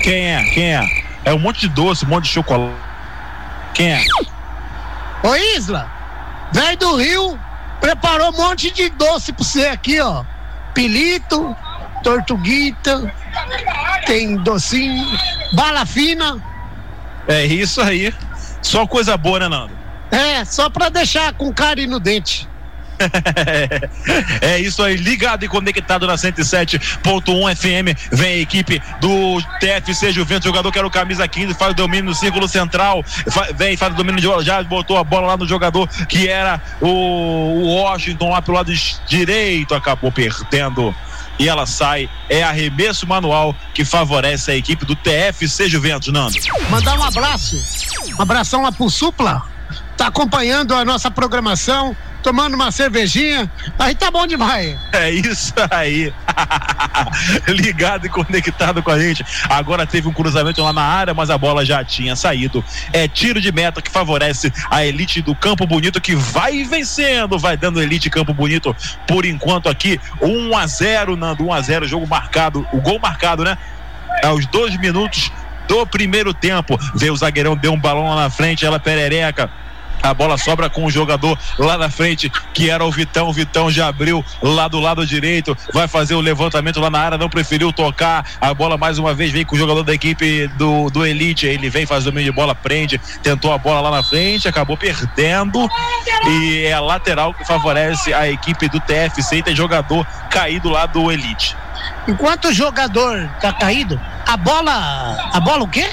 Quem 0.04 0.34
é? 0.34 0.44
Quem 0.46 0.76
é? 0.76 1.05
É 1.26 1.34
um 1.34 1.40
monte 1.40 1.62
de 1.62 1.70
doce, 1.70 2.06
um 2.06 2.10
monte 2.10 2.26
de 2.26 2.30
chocolate. 2.30 2.76
Quem 3.74 3.94
é? 3.94 4.02
Ô 5.24 5.36
Isla, 5.58 5.90
velho 6.54 6.78
do 6.78 6.96
Rio 6.96 7.40
preparou 7.82 8.30
um 8.30 8.38
monte 8.38 8.72
de 8.72 8.90
doce 8.90 9.34
pra 9.34 9.44
você 9.44 9.68
aqui, 9.68 10.00
ó. 10.00 10.24
Pilito, 10.74 11.56
tortuguita, 12.04 13.14
tem 14.06 14.38
docinho, 14.38 15.06
bala 15.54 15.86
fina. 15.86 16.42
É 17.28 17.46
isso 17.46 17.82
aí. 17.82 18.14
Só 18.62 18.86
coisa 18.86 19.18
boa, 19.18 19.40
né, 19.40 19.48
Nando? 19.48 19.74
É, 20.12 20.46
só 20.46 20.70
pra 20.70 20.90
deixar 20.90 21.34
com 21.34 21.54
carinho 21.54 21.92
no 21.92 22.00
dente. 22.00 22.48
É 24.42 24.60
isso 24.60 24.82
aí, 24.84 24.96
ligado 24.96 25.44
e 25.44 25.48
conectado 25.48 26.08
na 26.08 26.16
107.1 26.16 27.56
FM. 27.56 27.98
Vem 28.12 28.34
a 28.34 28.38
equipe 28.38 28.82
do 29.00 29.42
TFC 29.60 30.12
Juventus, 30.12 30.46
jogador 30.46 30.72
que 30.72 30.78
era 30.78 30.88
o 30.88 30.92
camisa 30.92 31.28
15, 31.28 31.54
faz 31.54 31.72
o 31.72 31.76
domínio 31.76 32.06
no 32.06 32.16
círculo 32.16 32.48
central. 32.48 33.04
Vem, 33.56 33.78
faz 33.78 33.94
o 33.94 33.98
domínio, 33.98 34.42
já 34.44 34.64
botou 34.64 34.98
a 34.98 35.04
bola 35.04 35.28
lá 35.28 35.38
no 35.38 35.48
jogador 35.48 35.88
que 36.08 36.28
era 36.28 36.62
o 36.82 37.76
Washington 37.76 38.30
lá 38.30 38.42
pelo 38.42 38.58
lado 38.58 38.74
direito, 39.08 39.74
acabou 39.74 40.12
perdendo 40.12 40.96
e 41.38 41.48
ela 41.50 41.66
sai. 41.66 42.10
É 42.30 42.44
arremesso 42.44 43.06
manual 43.08 43.56
que 43.74 43.86
favorece 43.86 44.52
a 44.52 44.56
equipe 44.56 44.86
do 44.86 44.96
TFC 44.96 45.68
Juventus, 45.70 46.12
Nando. 46.12 46.36
Mandar 46.70 46.98
um 46.98 47.04
abraço, 47.04 47.62
um 48.18 48.22
abração 48.22 48.62
lá 48.62 48.72
pro 48.72 48.90
Supla, 48.90 49.44
tá 49.98 50.08
acompanhando 50.08 50.74
a 50.76 50.84
nossa 50.84 51.10
programação 51.10 51.96
tomando 52.26 52.56
uma 52.56 52.72
cervejinha, 52.72 53.48
aí 53.78 53.94
tá 53.94 54.10
bom 54.10 54.26
demais. 54.26 54.76
É 54.92 55.12
isso 55.12 55.54
aí. 55.70 56.12
Ligado 57.48 58.08
e 58.08 58.10
conectado 58.10 58.82
com 58.82 58.90
a 58.90 59.00
gente. 59.00 59.24
Agora 59.48 59.86
teve 59.86 60.08
um 60.08 60.12
cruzamento 60.12 60.64
lá 60.64 60.74
na 60.74 60.82
área, 60.82 61.14
mas 61.14 61.30
a 61.30 61.38
bola 61.38 61.64
já 61.64 61.86
tinha 61.86 62.16
saído. 62.16 62.66
É 62.92 63.08
tiro 63.08 63.40
de 63.40 63.52
meta 63.52 63.80
que 63.80 63.92
favorece 63.92 64.52
a 64.72 64.84
elite 64.84 65.22
do 65.22 65.36
Campo 65.36 65.68
Bonito 65.68 66.02
que 66.02 66.16
vai 66.16 66.64
vencendo, 66.64 67.38
vai 67.38 67.56
dando 67.56 67.80
elite 67.80 68.10
Campo 68.10 68.34
Bonito 68.34 68.76
por 69.08 69.24
enquanto 69.24 69.70
aqui 69.70 70.02
1 70.20 70.58
a 70.58 70.66
0, 70.66 71.16
Nando, 71.16 71.46
1 71.46 71.54
a 71.54 71.62
0, 71.62 71.88
jogo 71.88 72.08
marcado, 72.08 72.68
o 72.74 72.82
gol 72.82 72.98
marcado, 73.00 73.44
né? 73.44 73.56
Aos 74.24 74.48
dois 74.48 74.76
minutos 74.80 75.32
do 75.68 75.86
primeiro 75.86 76.34
tempo. 76.34 76.78
Veio 76.96 77.14
o 77.14 77.18
zagueirão, 77.18 77.56
deu 77.56 77.74
um 77.74 77.80
balão 77.80 78.10
lá 78.10 78.24
na 78.24 78.30
frente, 78.30 78.66
ela 78.66 78.80
perereca 78.80 79.50
a 80.02 80.14
bola 80.14 80.38
sobra 80.38 80.70
com 80.70 80.86
o 80.86 80.92
jogador 80.92 81.38
lá 81.58 81.78
na 81.78 81.90
frente, 81.90 82.32
que 82.54 82.70
era 82.70 82.84
o 82.84 82.92
Vitão. 82.92 83.28
O 83.28 83.34
Vitão 83.34 83.72
já 83.72 83.88
abriu 83.88 84.24
lá 84.42 84.68
do 84.68 84.80
lado 84.80 85.06
direito, 85.06 85.58
vai 85.74 85.88
fazer 85.88 86.16
o 86.16 86.22
levantamento 86.22 86.80
lá 86.80 86.90
na 86.90 87.00
área, 87.00 87.18
não 87.18 87.30
preferiu 87.30 87.74
tocar. 87.74 88.26
A 88.40 88.54
bola 88.54 88.78
mais 88.78 88.98
uma 88.98 89.14
vez 89.14 89.32
vem 89.32 89.46
com 89.46 89.56
o 89.56 89.60
jogador 89.60 89.84
da 89.84 89.94
equipe 89.94 90.48
do, 90.50 90.90
do 90.90 91.06
Elite. 91.06 91.46
Ele 91.46 91.70
vem, 91.70 91.86
faz 91.86 92.06
o 92.06 92.14
meio 92.14 92.26
de 92.26 92.32
bola, 92.32 92.54
prende, 92.54 93.00
tentou 93.22 93.52
a 93.52 93.58
bola 93.58 93.82
lá 93.82 93.92
na 93.92 94.04
frente, 94.04 94.48
acabou 94.48 94.78
perdendo. 94.78 95.68
E 96.28 96.66
é 96.66 96.74
a 96.74 96.80
lateral 96.80 97.34
que 97.34 97.46
favorece 97.46 98.14
a 98.14 98.30
equipe 98.30 98.68
do 98.70 98.80
TFC 98.80 99.38
e 99.38 99.44
tem 99.44 99.56
jogador 99.56 100.06
caído 100.30 100.70
lá 100.70 100.86
do 100.86 101.12
Elite. 101.12 101.56
Enquanto 102.08 102.46
o 102.50 102.54
jogador 102.54 103.28
tá 103.42 103.52
caído, 103.54 104.00
a 104.26 104.38
bola. 104.38 105.30
A 105.34 105.40
bola 105.40 105.64
o 105.64 105.68
quê? 105.68 105.90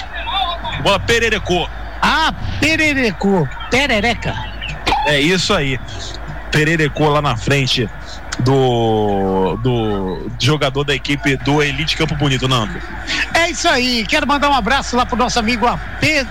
A 0.77 0.81
bola 0.81 0.99
pererecou. 0.99 1.67
Ah, 2.05 2.33
perereco, 2.59 3.47
perereca. 3.71 4.35
É 5.07 5.21
isso 5.21 5.53
aí. 5.53 5.79
Pererecou 6.51 7.07
lá 7.07 7.21
na 7.21 7.37
frente 7.37 7.89
do, 8.39 9.57
do 9.57 10.29
jogador 10.39 10.83
da 10.83 10.93
equipe 10.93 11.35
do 11.37 11.61
Elite 11.61 11.95
Campo 11.95 12.15
Bonito, 12.15 12.47
Nando. 12.47 12.79
É 13.33 13.49
isso 13.49 13.67
aí. 13.67 14.05
Quero 14.05 14.27
mandar 14.27 14.49
um 14.49 14.53
abraço 14.53 14.95
lá 14.95 15.05
pro 15.05 15.17
nosso 15.17 15.39
amigo 15.39 15.65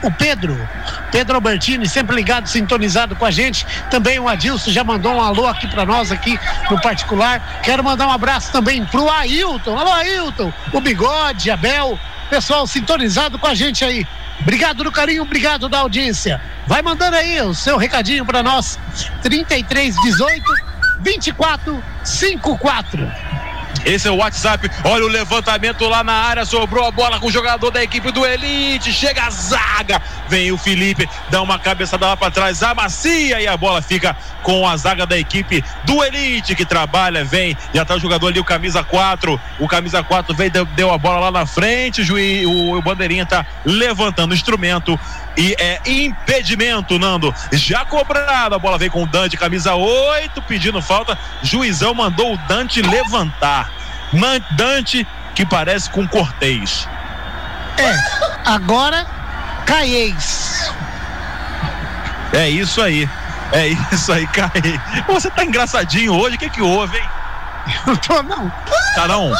o 0.02 0.10
Pedro. 0.12 0.68
Pedro 1.10 1.34
Albertini, 1.36 1.88
sempre 1.88 2.16
ligado, 2.16 2.46
sintonizado 2.46 3.14
com 3.16 3.24
a 3.24 3.30
gente. 3.30 3.66
Também 3.90 4.18
o 4.18 4.28
Adilson 4.28 4.70
já 4.70 4.84
mandou 4.84 5.14
um 5.14 5.20
alô 5.20 5.46
aqui 5.46 5.66
para 5.66 5.84
nós 5.84 6.10
aqui 6.10 6.38
no 6.70 6.80
particular. 6.80 7.60
Quero 7.62 7.82
mandar 7.82 8.06
um 8.06 8.12
abraço 8.12 8.52
também 8.52 8.84
pro 8.86 9.08
Ailton. 9.10 9.78
Alô, 9.78 9.92
Ailton. 9.92 10.52
O 10.72 10.80
Bigode, 10.80 11.50
Abel. 11.50 11.98
Pessoal 12.30 12.66
sintonizado 12.66 13.38
com 13.38 13.46
a 13.46 13.54
gente 13.54 13.84
aí. 13.84 14.06
Obrigado 14.40 14.82
do 14.82 14.90
carinho, 14.90 15.22
obrigado 15.22 15.68
da 15.68 15.80
audiência. 15.80 16.40
Vai 16.66 16.82
mandando 16.82 17.16
aí 17.16 17.40
o 17.42 17.54
seu 17.54 17.76
recadinho 17.76 18.24
para 18.24 18.42
nós. 18.42 18.78
3318 19.22 20.71
2454. 21.02 23.32
Esse 23.84 24.06
é 24.06 24.10
o 24.10 24.16
WhatsApp. 24.16 24.70
Olha 24.84 25.04
o 25.04 25.08
levantamento 25.08 25.88
lá 25.88 26.04
na 26.04 26.12
área. 26.12 26.44
Sobrou 26.44 26.86
a 26.86 26.90
bola 26.90 27.18
com 27.18 27.26
o 27.26 27.30
jogador 27.30 27.70
da 27.70 27.82
equipe 27.82 28.12
do 28.12 28.24
Elite. 28.24 28.92
Chega 28.92 29.24
a 29.24 29.30
zaga. 29.30 30.00
Vem 30.28 30.52
o 30.52 30.56
Felipe, 30.56 31.08
dá 31.30 31.42
uma 31.42 31.58
cabeçada 31.58 32.06
lá 32.06 32.16
para 32.16 32.30
trás, 32.30 32.62
amacia 32.62 33.40
e 33.40 33.46
a 33.46 33.56
bola 33.56 33.82
fica 33.82 34.16
com 34.42 34.66
a 34.66 34.76
zaga 34.76 35.04
da 35.04 35.18
equipe 35.18 35.62
do 35.84 36.02
Elite 36.02 36.54
que 36.54 36.64
trabalha. 36.64 37.24
Vem, 37.24 37.56
já 37.74 37.84
tá 37.84 37.94
o 37.94 38.00
jogador 38.00 38.28
ali, 38.28 38.40
o 38.40 38.44
camisa 38.44 38.82
4. 38.82 39.40
O 39.58 39.68
camisa 39.68 40.02
4 40.02 40.34
veio, 40.34 40.50
deu, 40.50 40.64
deu 40.64 40.92
a 40.92 40.98
bola 40.98 41.20
lá 41.20 41.30
na 41.30 41.46
frente. 41.46 42.02
O, 42.02 42.04
juiz, 42.04 42.46
o, 42.46 42.78
o 42.78 42.82
bandeirinha 42.82 43.26
tá 43.26 43.44
levantando 43.64 44.30
o 44.30 44.34
instrumento. 44.34 44.98
E 45.36 45.54
é 45.58 45.80
impedimento, 45.86 46.98
Nando. 46.98 47.34
Já 47.52 47.84
cobrado. 47.84 48.54
A 48.54 48.58
bola 48.58 48.78
vem 48.78 48.90
com 48.90 49.02
o 49.02 49.06
Dante, 49.06 49.36
camisa 49.36 49.74
8, 49.74 50.40
pedindo 50.42 50.80
falta. 50.82 51.18
Juizão 51.42 51.94
mandou 51.94 52.34
o 52.34 52.38
Dante 52.48 52.82
levantar. 52.82 53.70
Dante 54.50 55.06
que 55.34 55.46
parece 55.46 55.88
com 55.88 56.06
Cortez. 56.06 56.88
É, 57.78 57.96
agora 58.44 59.06
Caiês. 59.64 60.72
É 62.32 62.48
isso 62.48 62.80
aí. 62.80 63.08
É 63.52 63.68
isso 63.68 64.12
aí, 64.12 64.26
Caê. 64.26 64.80
Você 65.06 65.30
tá 65.30 65.44
engraçadinho 65.44 66.14
hoje, 66.14 66.36
o 66.36 66.38
que 66.38 66.50
que 66.50 66.62
houve, 66.62 66.98
hein? 66.98 67.08
Eu 67.86 67.96
tô 67.96 68.22
não. 68.22 68.50
Tá 68.94 69.06
não? 69.06 69.32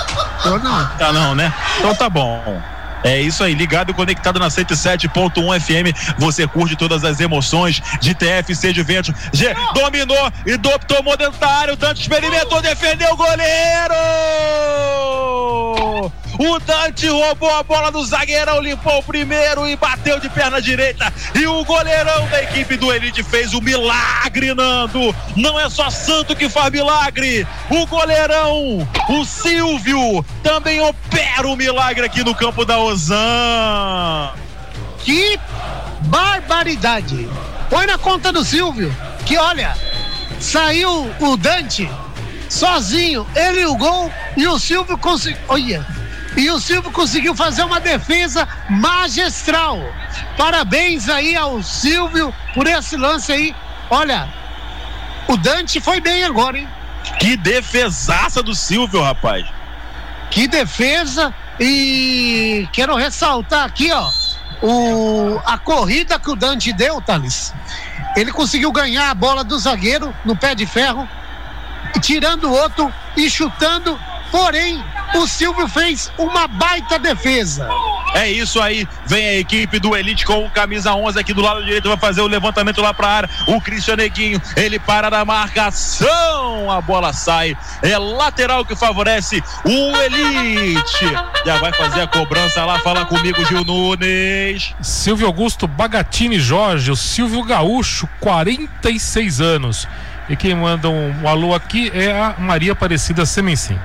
Tô 0.43 0.59
não. 0.59 0.87
Tá 0.97 1.13
não, 1.13 1.35
né? 1.35 1.53
Então 1.79 1.95
tá 1.95 2.09
bom. 2.09 2.63
É 3.05 3.21
isso 3.21 3.43
aí, 3.43 3.55
ligado 3.55 3.91
e 3.91 3.95
conectado 3.95 4.39
na 4.39 4.49
107.1 4.49 5.61
FM. 5.61 6.17
Você 6.19 6.47
curte 6.47 6.77
todas 6.77 7.05
as 7.05 7.21
emoções 7.21 7.83
de 8.01 8.15
TFC 8.15 8.73
Juventus. 8.73 9.15
G 9.33 9.55
dominou 9.75 10.33
e 10.47 10.57
do, 10.57 10.71
tomou 10.81 11.17
dentro 11.17 11.39
da 11.39 11.49
área. 11.49 11.75
O 11.75 11.93
experimentou, 11.93 12.63
defendeu 12.63 13.13
o 13.13 13.17
goleiro! 13.17 15.12
O 16.39 16.59
Dante 16.61 17.09
roubou 17.09 17.51
a 17.55 17.63
bola 17.63 17.91
do 17.91 18.05
zagueirão, 18.05 18.61
limpou 18.61 18.99
o 18.99 19.03
primeiro 19.03 19.69
e 19.69 19.77
bateu 19.77 20.19
de 20.19 20.29
perna 20.29 20.63
direita. 20.63 21.13
E 21.35 21.47
o 21.47 21.65
goleirão 21.65 22.27
da 22.29 22.43
equipe 22.43 22.77
do 22.77 22.93
Elite 22.93 23.23
fez 23.23 23.53
o 23.53 23.61
milagre, 23.61 24.55
Nando. 24.55 25.15
Não 25.37 25.61
é 25.61 25.69
só 25.69 25.91
Santo 25.91 26.35
que 26.35 26.49
faz 26.49 26.73
milagre. 26.73 27.47
O 27.71 27.87
goleirão, 27.87 28.89
o 29.09 29.25
Silvio, 29.25 30.25
também 30.43 30.81
opera 30.81 31.47
o 31.47 31.57
milagre 31.57 32.07
aqui 32.07 32.25
no 32.25 32.35
campo 32.35 32.65
da 32.65 32.79
Ozan. 32.79 34.33
Que 35.01 35.39
barbaridade. 36.01 37.29
Põe 37.69 37.87
na 37.87 37.99
conta 37.99 38.33
do 38.33 38.45
Silvio, 38.45 38.95
que 39.25 39.37
olha, 39.39 39.77
saiu 40.41 41.11
o 41.21 41.37
Dante 41.37 41.89
sozinho, 42.49 43.27
ele 43.35 43.61
e 43.61 43.67
o 43.67 43.75
gol, 43.77 44.13
e 44.37 44.47
o 44.47 44.59
Silvio 44.59 44.99
conseguiu. 44.99 45.41
Olha 45.49 46.02
e 46.37 46.51
o 46.51 46.59
Silvio 46.59 46.91
conseguiu 46.91 47.35
fazer 47.35 47.63
uma 47.63 47.81
defesa 47.81 48.49
magistral. 48.69 49.79
Parabéns 50.37 51.09
aí 51.09 51.37
ao 51.37 51.63
Silvio 51.63 52.35
por 52.55 52.67
esse 52.67 52.97
lance 52.97 53.33
aí. 53.33 53.55
Olha, 53.91 54.29
o 55.29 55.37
Dante 55.37 55.81
foi 55.81 56.01
bem 56.01 56.25
agora, 56.25 56.59
hein? 56.59 56.69
Que 57.19 57.37
defesaça 57.37 58.43
do 58.43 58.55
Silvio, 58.55 59.03
rapaz. 59.03 59.47
Que 60.31 60.49
defesa 60.49 61.35
e 61.61 62.67
quero 62.73 62.97
ressaltar 62.97 63.67
aqui, 63.67 63.93
ó, 63.93 64.11
o, 64.63 65.41
a 65.45 65.59
corrida 65.59 66.19
que 66.19 66.31
o 66.31 66.37
Dante 66.37 66.73
deu, 66.73 67.01
Thales. 67.01 67.53
Ele 68.17 68.33
conseguiu 68.33 68.73
ganhar 68.73 69.11
a 69.11 69.15
bola 69.15 69.45
do 69.45 69.59
zagueiro 69.59 70.15
no 70.25 70.37
pé 70.37 70.55
de 70.55 70.67
ferro, 70.67 71.09
tirando 72.01 72.45
o 72.45 72.53
outro 72.53 72.93
e 73.17 73.29
chutando, 73.29 73.99
porém 74.33 74.83
o 75.15 75.27
Silvio 75.29 75.69
fez 75.69 76.11
uma 76.19 76.49
baita 76.49 76.99
defesa. 76.99 77.69
É 78.15 78.31
isso 78.31 78.61
aí, 78.61 78.87
vem 79.07 79.27
a 79.27 79.39
equipe 79.39 79.79
do 79.79 79.97
Elite 79.97 80.27
com 80.27 80.45
o 80.45 80.51
camisa 80.51 80.95
11 80.95 81.19
aqui 81.19 81.33
do 81.33 81.41
lado 81.41 81.65
direito, 81.65 81.89
vai 81.89 81.97
fazer 81.97 82.21
o 82.21 82.27
levantamento 82.27 82.81
lá 82.81 82.93
para 82.93 83.07
a 83.07 83.11
área. 83.11 83.31
O 83.47 83.61
Cristian 83.61 83.97
Neguinho, 83.97 84.41
ele 84.57 84.79
para 84.79 85.11
na 85.11 85.25
marcação, 85.25 86.71
a 86.71 86.81
bola 86.81 87.13
sai. 87.13 87.57
É 87.83 87.97
lateral 87.97 88.65
que 88.65 88.75
favorece 88.75 89.43
o 89.65 89.97
Elite. 89.97 91.07
Já 91.45 91.59
vai 91.59 91.73
fazer 91.73 92.03
a 92.03 92.07
cobrança 92.07 92.65
lá, 92.65 92.79
fala 92.81 93.05
comigo, 93.05 93.45
Gil 93.47 93.65
Nunes. 93.65 94.75
Silvio 94.81 95.27
Augusto 95.27 95.67
Bagatini 95.67 96.39
Jorge, 96.39 96.91
o 96.91 96.97
Silvio 96.97 97.43
Gaúcho, 97.45 98.09
46 98.21 99.41
anos. 99.41 99.89
E 100.29 100.37
quem 100.37 100.55
manda 100.55 100.89
um, 100.89 101.23
um 101.23 101.29
alô 101.29 101.55
aqui 101.55 101.91
é 101.95 102.13
a 102.13 102.35
Maria 102.39 102.73
Aparecida 102.73 103.27
Semencim. 103.27 103.79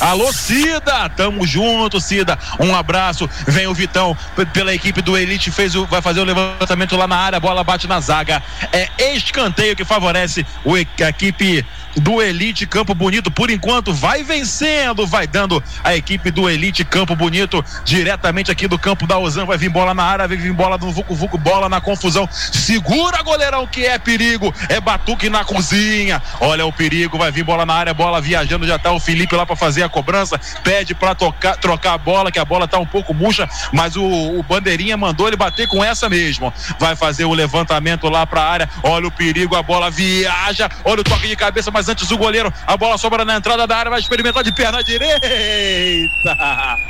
Alô, 0.00 0.32
Cida! 0.32 1.08
Tamo 1.08 1.46
junto, 1.46 2.00
Cida. 2.00 2.38
Um 2.60 2.74
abraço. 2.74 3.28
Vem 3.46 3.66
o 3.66 3.74
Vitão 3.74 4.16
pela 4.52 4.74
equipe 4.74 5.02
do 5.02 5.16
Elite, 5.16 5.50
fez 5.50 5.74
o, 5.74 5.86
vai 5.86 6.00
fazer 6.00 6.20
o 6.20 6.24
levantamento 6.24 6.96
lá 6.96 7.06
na 7.06 7.16
área, 7.16 7.36
a 7.36 7.40
bola 7.40 7.64
bate 7.64 7.88
na 7.88 8.00
zaga. 8.00 8.42
É 8.72 8.88
escanteio 9.14 9.74
que 9.74 9.84
favorece 9.84 10.46
o, 10.64 10.74
a 10.74 10.80
equipe 10.80 11.64
do 11.96 12.22
Elite 12.22 12.66
Campo 12.66 12.94
Bonito. 12.94 13.30
Por 13.30 13.50
enquanto, 13.50 13.92
vai 13.92 14.22
vencendo, 14.22 15.06
vai 15.06 15.26
dando 15.26 15.62
a 15.82 15.96
equipe 15.96 16.30
do 16.30 16.48
Elite 16.48 16.84
Campo 16.84 17.16
Bonito 17.16 17.64
diretamente 17.84 18.50
aqui 18.50 18.68
do 18.68 18.78
campo 18.78 19.06
da 19.06 19.18
Ozan. 19.18 19.44
Vai 19.44 19.58
vir 19.58 19.68
bola 19.68 19.94
na 19.94 20.04
área, 20.04 20.28
vai 20.28 20.36
vir 20.36 20.52
bola 20.52 20.78
no 20.78 20.92
Vucu 20.92 21.14
Vucu, 21.14 21.38
bola 21.38 21.68
na 21.68 21.80
confusão. 21.80 22.28
Segura, 22.30 23.22
goleirão, 23.22 23.66
que 23.66 23.84
é 23.84 23.98
perigo. 23.98 24.54
É 24.68 24.80
batuque 24.80 25.28
na 25.28 25.44
cozinha. 25.44 26.22
Olha 26.40 26.64
o 26.66 26.72
perigo, 26.72 27.18
vai 27.18 27.32
vir 27.32 27.44
bola 27.44 27.66
na 27.66 27.74
área, 27.74 27.94
bola 27.94 28.20
viajando. 28.20 28.66
Já 28.66 28.78
tá 28.78 28.92
o 28.92 29.00
Felipe 29.00 29.34
lá 29.34 29.44
para 29.44 29.56
fazer 29.56 29.77
a 29.82 29.88
cobrança. 29.88 30.38
Pede 30.62 30.94
para 30.94 31.14
trocar 31.14 31.94
a 31.94 31.98
bola, 31.98 32.30
que 32.30 32.38
a 32.38 32.44
bola 32.44 32.68
tá 32.68 32.78
um 32.78 32.86
pouco 32.86 33.14
murcha, 33.14 33.48
mas 33.72 33.96
o, 33.96 34.04
o 34.04 34.42
Bandeirinha 34.42 34.96
mandou 34.96 35.26
ele 35.26 35.36
bater 35.36 35.66
com 35.68 35.84
essa 35.84 36.08
mesmo. 36.08 36.52
Vai 36.78 36.96
fazer 36.96 37.24
o 37.24 37.32
levantamento 37.32 38.08
lá 38.08 38.26
para 38.26 38.42
a 38.42 38.50
área. 38.50 38.70
Olha 38.82 39.08
o 39.08 39.10
perigo, 39.10 39.56
a 39.56 39.62
bola 39.62 39.90
viaja. 39.90 40.68
Olha 40.84 41.00
o 41.00 41.04
toque 41.04 41.28
de 41.28 41.36
cabeça, 41.36 41.70
mas 41.70 41.88
antes 41.88 42.10
o 42.10 42.16
goleiro, 42.16 42.52
a 42.66 42.76
bola 42.76 42.98
sobra 42.98 43.24
na 43.24 43.36
entrada 43.36 43.66
da 43.66 43.76
área, 43.76 43.90
vai 43.90 44.00
experimentar 44.00 44.42
de 44.42 44.52
perna 44.52 44.82
direita. 44.82 46.36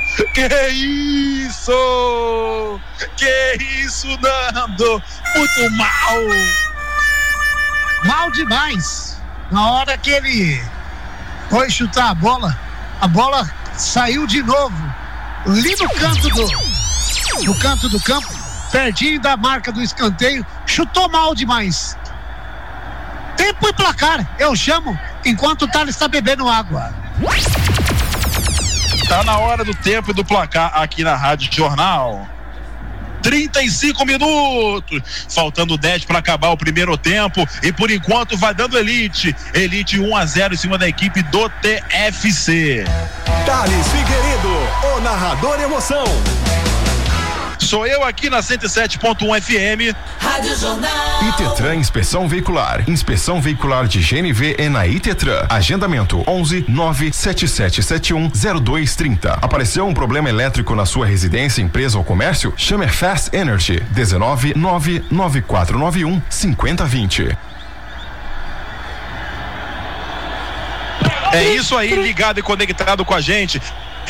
Que 0.33 0.47
isso? 0.69 2.79
Que 3.15 3.57
isso, 3.83 4.07
Nando? 4.19 5.01
Muito 5.35 5.71
mal. 5.77 6.17
Mal 8.03 8.31
demais. 8.31 9.21
Na 9.51 9.71
hora 9.71 9.97
que 9.97 10.09
ele 10.09 10.61
foi 11.49 11.69
chutar 11.69 12.11
a 12.11 12.13
bola, 12.13 12.57
a 13.01 13.07
bola 13.07 13.49
saiu 13.77 14.27
de 14.27 14.41
novo. 14.43 14.75
Ali 15.45 15.75
no 15.79 15.89
canto 15.89 16.29
do, 16.29 17.45
no 17.45 17.59
canto 17.59 17.89
do 17.89 17.99
campo, 18.01 18.27
pertinho 18.71 19.19
da 19.19 19.37
marca 19.37 19.71
do 19.71 19.81
escanteio, 19.81 20.45
chutou 20.65 21.09
mal 21.09 21.33
demais. 21.33 21.97
Tempo 23.37 23.69
e 23.69 23.73
placar, 23.73 24.27
eu 24.37 24.55
chamo 24.55 24.99
enquanto 25.25 25.63
o 25.63 25.67
Thales 25.67 25.95
está 25.95 26.07
bebendo 26.07 26.47
água. 26.49 26.93
Tá 29.07 29.23
na 29.23 29.37
hora 29.39 29.63
do 29.63 29.73
tempo 29.73 30.11
e 30.11 30.13
do 30.13 30.25
placar 30.25 30.71
aqui 30.75 31.03
na 31.03 31.15
Rádio 31.15 31.51
Jornal. 31.51 32.27
35 33.21 34.05
minutos, 34.05 35.01
faltando 35.29 35.77
10 35.77 36.05
para 36.05 36.19
acabar 36.19 36.49
o 36.49 36.57
primeiro 36.57 36.97
tempo 36.97 37.47
e 37.63 37.71
por 37.71 37.91
enquanto 37.91 38.37
vai 38.37 38.53
dando 38.53 38.77
Elite. 38.77 39.35
Elite 39.53 39.99
1 39.99 40.15
a 40.15 40.25
0 40.25 40.53
em 40.53 40.57
cima 40.57 40.77
da 40.77 40.87
equipe 40.87 41.21
do 41.23 41.49
TFC. 41.49 42.85
Thales 43.45 43.87
Figueiredo, 43.87 44.95
o 44.95 45.01
narrador 45.01 45.59
emoção. 45.59 46.05
Sou 47.59 47.85
eu 47.85 48.03
aqui 48.03 48.29
na 48.29 48.39
107.1 48.39 49.41
FM. 49.41 49.95
Rádio 50.17 50.57
Jornal. 50.57 51.23
Itetran 51.29 51.75
Inspeção 51.75 52.27
Veicular. 52.27 52.89
Inspeção 52.89 53.41
Veicular 53.41 53.85
de 53.85 53.99
GNV 53.99 54.55
é 54.57 54.69
na 54.69 54.87
Itetran. 54.87 55.45
Agendamento 55.49 56.23
11 56.25 56.65
97771 56.67 58.29
0230. 58.29 59.33
Apareceu 59.33 59.85
um 59.85 59.93
problema 59.93 60.29
elétrico 60.29 60.73
na 60.73 60.85
sua 60.85 61.05
residência, 61.05 61.61
empresa 61.61 61.97
ou 61.97 62.03
comércio? 62.03 62.53
Chame 62.55 62.85
a 62.85 62.89
Fast 62.89 63.35
Energy 63.35 63.79
19 63.91 64.53
99491 64.55 66.21
5020. 66.29 67.37
É 71.31 71.43
isso 71.53 71.77
aí, 71.77 71.93
ligado 71.93 72.39
e 72.39 72.43
conectado 72.43 73.05
com 73.05 73.13
a 73.13 73.21
gente. 73.21 73.61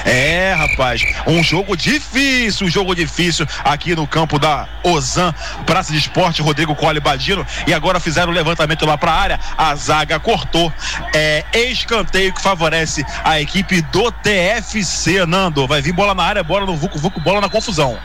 É, 0.05 0.53
rapaz, 0.53 1.03
um 1.27 1.43
jogo 1.43 1.75
difícil, 1.75 2.67
um 2.67 2.69
jogo 2.69 2.95
difícil 2.95 3.45
aqui 3.63 3.95
no 3.95 4.07
campo 4.07 4.39
da 4.39 4.67
Ozan, 4.83 5.33
Praça 5.65 5.91
de 5.91 5.99
Esporte, 5.99 6.41
Rodrigo 6.41 6.75
Cole 6.75 6.99
Badino. 6.99 7.45
E 7.67 7.73
agora 7.73 7.99
fizeram 7.99 8.31
o 8.31 8.35
levantamento 8.35 8.85
lá 8.85 8.97
para 8.97 9.11
a 9.11 9.15
área. 9.15 9.39
A 9.57 9.75
zaga 9.75 10.19
cortou. 10.19 10.71
É 11.13 11.43
escanteio 11.53 12.33
que 12.33 12.41
favorece 12.41 13.05
a 13.23 13.39
equipe 13.39 13.81
do 13.83 14.11
TFC, 14.11 15.25
Nando. 15.25 15.67
Vai 15.67 15.81
vir 15.81 15.93
bola 15.93 16.13
na 16.13 16.23
área, 16.23 16.43
bola 16.43 16.65
no 16.65 16.75
Vucu 16.75 16.97
Vucu, 16.97 17.19
bola 17.19 17.41
na 17.41 17.49
confusão. 17.49 17.97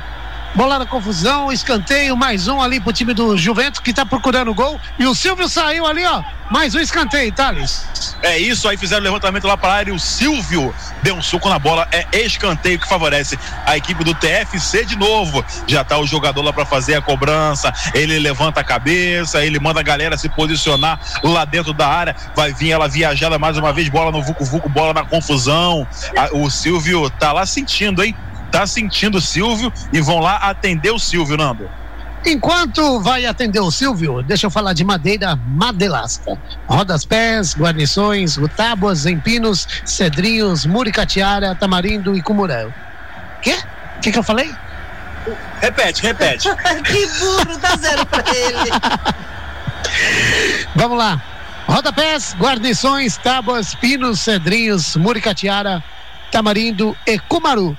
Bola 0.55 0.79
na 0.79 0.87
confusão, 0.87 1.51
escanteio, 1.51 2.17
mais 2.17 2.47
um 2.47 2.63
ali 2.63 2.79
pro 2.79 2.93
time 2.93 3.13
do 3.13 3.37
Juventus 3.37 3.81
que 3.81 3.93
tá 3.93 4.07
procurando 4.07 4.55
gol. 4.55 4.81
E 4.99 5.05
o 5.05 5.13
Silvio 5.13 5.49
saiu 5.49 5.85
ali, 5.85 6.05
ó. 6.05 6.23
Mais 6.51 6.75
um 6.75 6.81
escanteio, 6.81 7.33
Thales. 7.33 7.87
É 8.23 8.39
isso 8.39 8.69
aí, 8.69 8.77
fizeram 8.77 9.03
o 9.03 9.05
levantamento 9.05 9.47
lá 9.47 9.57
para 9.57 9.73
a 9.73 9.77
área 9.77 9.95
o 9.95 9.99
Silvio 9.99 10.75
deu 11.03 11.15
um 11.15 11.23
suco 11.23 11.49
na 11.49 11.59
bola. 11.59 11.87
É 11.93 12.07
escanteio 12.23 12.79
que 12.79 12.89
favorece 12.89 13.39
a 13.67 13.77
equipe 13.77 14.03
do 14.03 14.15
TFC 14.15 14.85
de 14.85 14.97
novo. 14.97 15.45
Já 15.67 15.85
tá 15.85 15.99
o 15.99 16.07
jogador 16.07 16.43
lá 16.43 16.53
para 16.53 16.65
fazer 16.65 16.95
a 16.95 17.03
cobrança. 17.03 17.73
Ele 17.93 18.19
levanta 18.19 18.61
a 18.61 18.65
cabeça, 18.65 19.45
ele 19.45 19.61
manda 19.61 19.81
a 19.81 19.83
galera 19.83 20.17
se 20.17 20.29
posicionar 20.29 20.99
lá 21.23 21.45
dentro 21.45 21.73
da 21.73 21.87
área. 21.87 22.17
Vai 22.35 22.53
vir 22.53 22.71
ela 22.71 22.89
viajada 22.89 23.39
mais 23.39 23.59
uma 23.59 23.73
vez, 23.73 23.89
bola 23.89 24.11
no 24.11 24.23
Vucu 24.23 24.45
Vucu, 24.45 24.69
bola 24.69 24.95
na 24.95 25.05
confusão. 25.05 25.87
o 26.33 26.51
Silvio 26.51 27.11
tá 27.11 27.33
lá 27.33 27.45
sentindo, 27.45 28.03
hein? 28.03 28.17
Tá 28.51 28.67
sentindo 28.67 29.19
o 29.19 29.21
Silvio 29.21 29.73
e 29.93 30.01
vão 30.01 30.21
lá 30.21 30.37
atender 30.37 30.91
o 30.91 30.99
Silvio, 30.99 31.37
Nando. 31.37 31.69
Enquanto 32.27 33.01
vai 33.01 33.27
atender 33.27 33.61
o 33.61 33.71
Silvio, 33.71 34.23
deixa 34.23 34.47
eu 34.47 34.51
falar 34.51 34.73
de 34.73 34.83
madeira 34.83 35.37
Madelasca. 35.37 36.39
Rodas 36.67 37.05
pés, 37.05 37.55
guarnições, 37.55 38.39
tábuas, 38.57 39.05
empinos, 39.05 39.69
cedrinhos, 39.85 40.65
muricatiara, 40.65 41.55
tamarindo 41.55 42.17
e 42.17 42.23
cumurão. 42.23 42.73
Quê? 43.43 43.59
O 43.99 44.01
que, 44.01 44.11
que 44.11 44.19
eu 44.19 44.23
falei? 44.23 44.51
Repete, 45.61 46.03
repete. 46.03 46.49
que 46.85 47.07
burro, 47.19 47.59
dá 47.59 47.77
zero 47.77 48.07
pra 48.07 48.25
ele. 48.35 48.71
Vamos 50.75 50.97
lá. 50.97 51.23
Rodapés, 51.67 52.35
guarnições, 52.39 53.17
tábuas, 53.19 53.75
pinos, 53.75 54.21
cedrinhos, 54.21 54.97
muricatiara, 54.97 55.83
tamarindo 56.31 56.97
e 57.07 57.19
cumaru. 57.19 57.77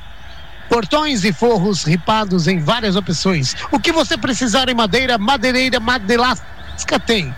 Portões 0.75 1.23
e 1.23 1.31
forros 1.31 1.85
ripados 1.85 2.49
em 2.49 2.59
várias 2.59 2.97
opções. 2.97 3.55
O 3.71 3.79
que 3.79 3.93
você 3.93 4.17
precisar 4.17 4.67
em 4.67 4.73
madeira, 4.73 5.17
madeireira 5.17 5.79
Madelasca 5.79 6.99
tem. 6.99 7.33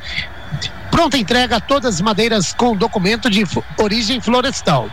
Pronta 0.90 1.20
entrega 1.20 1.62
todas 1.62 1.94
as 1.94 2.02
madeiras 2.02 2.52
com 2.52 2.76
documento 2.76 3.30
de 3.30 3.44
origem 3.78 4.20
florestal. 4.20 4.90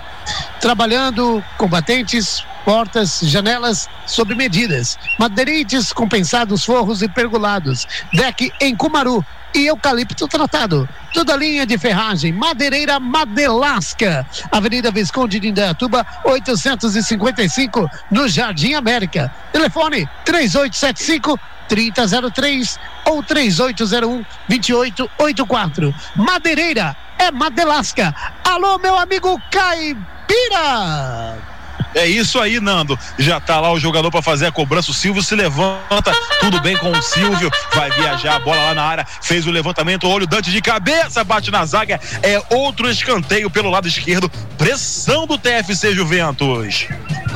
Trabalhando 0.60 1.42
com 1.56 1.66
batentes, 1.66 2.44
portas, 2.66 3.20
janelas 3.22 3.88
sob 4.06 4.34
medidas. 4.34 4.98
Madeireites 5.18 5.90
compensados, 5.90 6.66
forros 6.66 7.00
e 7.00 7.08
pergolados. 7.08 7.86
Deck 8.12 8.52
em 8.60 8.76
Cumaru 8.76 9.24
e 9.54 9.66
eucalipto 9.66 10.26
tratado. 10.26 10.88
Toda 11.12 11.36
linha 11.36 11.64
de 11.64 11.78
ferragem, 11.78 12.32
madeireira 12.32 12.98
Madelasca, 12.98 14.26
Avenida 14.50 14.90
Visconde 14.90 15.38
de 15.38 15.48
Indaiatuba, 15.48 16.04
855, 16.24 17.88
no 18.10 18.28
Jardim 18.28 18.74
América. 18.74 19.32
Telefone 19.52 20.08
3875 20.24 21.38
3003 21.68 22.78
ou 23.06 23.22
3801 23.22 24.24
2884. 24.48 25.94
Madeireira 26.16 26.96
é 27.18 27.30
Madelasca. 27.30 28.14
Alô, 28.44 28.78
meu 28.78 28.98
amigo 28.98 29.40
Caipira! 29.50 31.53
É 31.94 32.06
isso 32.06 32.40
aí, 32.40 32.60
Nando. 32.60 32.98
Já 33.18 33.38
tá 33.38 33.60
lá 33.60 33.72
o 33.72 33.78
jogador 33.78 34.10
para 34.10 34.20
fazer 34.20 34.46
a 34.46 34.52
cobrança. 34.52 34.90
O 34.90 34.94
Silvio 34.94 35.22
se 35.22 35.34
levanta. 35.34 36.12
Tudo 36.40 36.60
bem 36.60 36.76
com 36.76 36.90
o 36.90 37.02
Silvio. 37.02 37.50
Vai 37.72 37.90
viajar 37.92 38.36
a 38.36 38.38
bola 38.40 38.60
lá 38.66 38.74
na 38.74 38.82
área. 38.82 39.06
Fez 39.22 39.46
o 39.46 39.50
levantamento. 39.50 40.08
Olho 40.08 40.26
Dante 40.26 40.50
de 40.50 40.60
cabeça. 40.60 41.22
Bate 41.22 41.50
na 41.50 41.64
zaga. 41.64 42.00
É 42.22 42.42
outro 42.50 42.90
escanteio 42.90 43.48
pelo 43.48 43.70
lado 43.70 43.86
esquerdo. 43.86 44.28
Pressão 44.58 45.26
do 45.26 45.38
TFC 45.38 45.94
Juventus. 45.94 46.88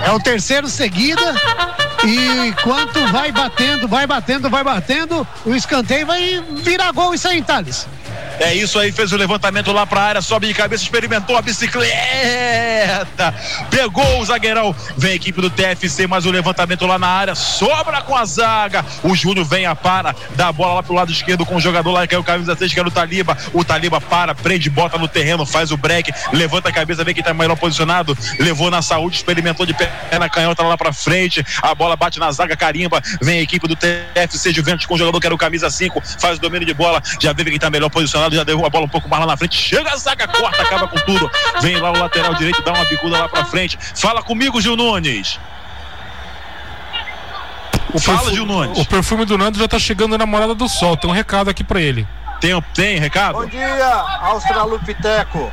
É 0.04 0.10
o 0.10 0.20
terceiro 0.20 0.68
seguida. 0.68 1.34
E 2.04 2.48
enquanto 2.48 3.04
vai 3.08 3.32
batendo, 3.32 3.88
vai 3.88 4.06
batendo, 4.06 4.48
vai 4.48 4.62
batendo, 4.62 5.26
o 5.44 5.54
escanteio 5.54 6.06
vai 6.06 6.42
virar 6.62 6.92
gol 6.92 7.12
isso 7.12 7.26
aí, 7.26 7.42
Thales. 7.42 7.88
É 8.40 8.54
isso 8.54 8.78
aí, 8.78 8.92
fez 8.92 9.12
o 9.12 9.16
levantamento 9.16 9.72
lá 9.72 9.86
pra 9.86 10.02
área, 10.02 10.22
sobe 10.22 10.46
de 10.46 10.54
cabeça, 10.54 10.82
experimentou 10.82 11.36
a 11.36 11.42
bicicleta. 11.42 13.34
Pegou 13.70 14.20
o 14.20 14.24
zagueirão. 14.24 14.74
Vem 14.96 15.12
a 15.12 15.14
equipe 15.14 15.40
do 15.40 15.50
TFC, 15.50 16.06
mas 16.06 16.24
o 16.24 16.30
levantamento 16.30 16.86
lá 16.86 16.98
na 16.98 17.08
área, 17.08 17.34
sobra 17.34 18.00
com 18.02 18.14
a 18.14 18.24
zaga. 18.24 18.84
O 19.02 19.14
Júnior 19.14 19.44
vem 19.44 19.66
a 19.66 19.74
para, 19.74 20.14
dá 20.36 20.48
a 20.48 20.52
bola 20.52 20.74
lá 20.74 20.82
pro 20.82 20.94
lado 20.94 21.10
esquerdo 21.10 21.44
com 21.44 21.56
o 21.56 21.60
jogador 21.60 21.90
lá 21.90 22.06
que 22.06 22.14
é 22.14 22.18
o 22.18 22.24
camisa 22.24 22.54
6, 22.56 22.72
que 22.72 22.78
era 22.78 22.88
o 22.88 22.92
Taliba. 22.92 23.36
O 23.52 23.64
Taliba 23.64 24.00
para, 24.00 24.34
prende, 24.34 24.70
bota 24.70 24.98
no 24.98 25.08
terreno, 25.08 25.44
faz 25.44 25.70
o 25.70 25.76
break, 25.76 26.12
levanta 26.32 26.68
a 26.68 26.72
cabeça, 26.72 27.04
vê 27.04 27.12
quem 27.12 27.22
tá 27.22 27.34
melhor 27.34 27.56
posicionado. 27.56 28.16
Levou 28.38 28.70
na 28.70 28.82
saúde, 28.82 29.16
experimentou 29.16 29.66
de 29.66 29.74
perna 29.74 30.28
canhota 30.28 30.62
lá 30.62 30.76
pra 30.76 30.92
frente. 30.92 31.44
A 31.62 31.74
bola 31.74 31.96
bate 31.96 32.18
na 32.18 32.30
zaga, 32.30 32.56
carimba. 32.56 33.02
Vem 33.20 33.40
a 33.40 33.42
equipe 33.42 33.66
do 33.66 33.74
TFC 33.74 34.52
Juventus 34.52 34.86
com 34.86 34.94
o 34.94 34.98
jogador 34.98 35.20
que 35.20 35.26
era 35.26 35.34
o 35.34 35.38
camisa 35.38 35.70
5, 35.70 36.02
faz 36.20 36.38
o 36.38 36.40
domínio 36.40 36.66
de 36.66 36.74
bola, 36.74 37.02
já 37.20 37.32
vê 37.32 37.44
quem 37.44 37.58
tá 37.58 37.70
melhor 37.70 37.88
posicionado, 37.88 38.27
já 38.36 38.44
derruba 38.44 38.66
a 38.66 38.70
bola 38.70 38.84
um 38.86 38.88
pouco 38.88 39.08
mais 39.08 39.20
lá 39.20 39.26
na 39.26 39.36
frente. 39.36 39.56
Chega 39.56 39.92
a 39.92 39.96
zaga, 39.96 40.26
corta, 40.28 40.62
acaba 40.62 40.88
com 40.88 40.96
tudo. 40.98 41.30
Vem 41.60 41.76
lá 41.76 41.90
o 41.90 41.98
lateral 41.98 42.34
direito, 42.34 42.62
dá 42.62 42.72
uma 42.72 42.84
bicuda 42.84 43.18
lá 43.18 43.28
pra 43.28 43.44
frente. 43.44 43.78
Fala 43.96 44.22
comigo, 44.22 44.60
Gil 44.60 44.76
Nunes. 44.76 45.38
O 47.92 47.98
Fala, 47.98 48.18
perfu- 48.18 48.34
Gil 48.34 48.46
Nunes. 48.46 48.78
O 48.78 48.84
perfume 48.84 49.24
do 49.24 49.38
Nando 49.38 49.58
já 49.58 49.66
tá 49.66 49.78
chegando 49.78 50.16
na 50.18 50.26
Morada 50.26 50.54
do 50.54 50.68
Sol. 50.68 50.96
Tem 50.96 51.08
um 51.10 51.12
recado 51.12 51.48
aqui 51.48 51.64
pra 51.64 51.80
ele. 51.80 52.06
Tem, 52.40 52.60
tem 52.74 52.98
recado? 52.98 53.38
Bom 53.38 53.46
dia, 53.46 53.86
Australopiteco. 54.22 55.50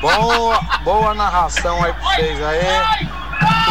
Boa, 0.00 0.60
boa 0.82 1.12
narração 1.14 1.82
aí 1.84 1.92
pra 1.92 2.14
vocês 2.14 2.42
aí. 2.42 3.08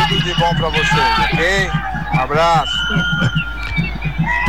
Tudo 0.07 0.23
de 0.23 0.33
bom 0.35 0.53
pra 0.55 0.69
vocês, 0.69 1.19
ok? 1.33 1.71
Um 2.13 2.19
abraço. 2.19 2.71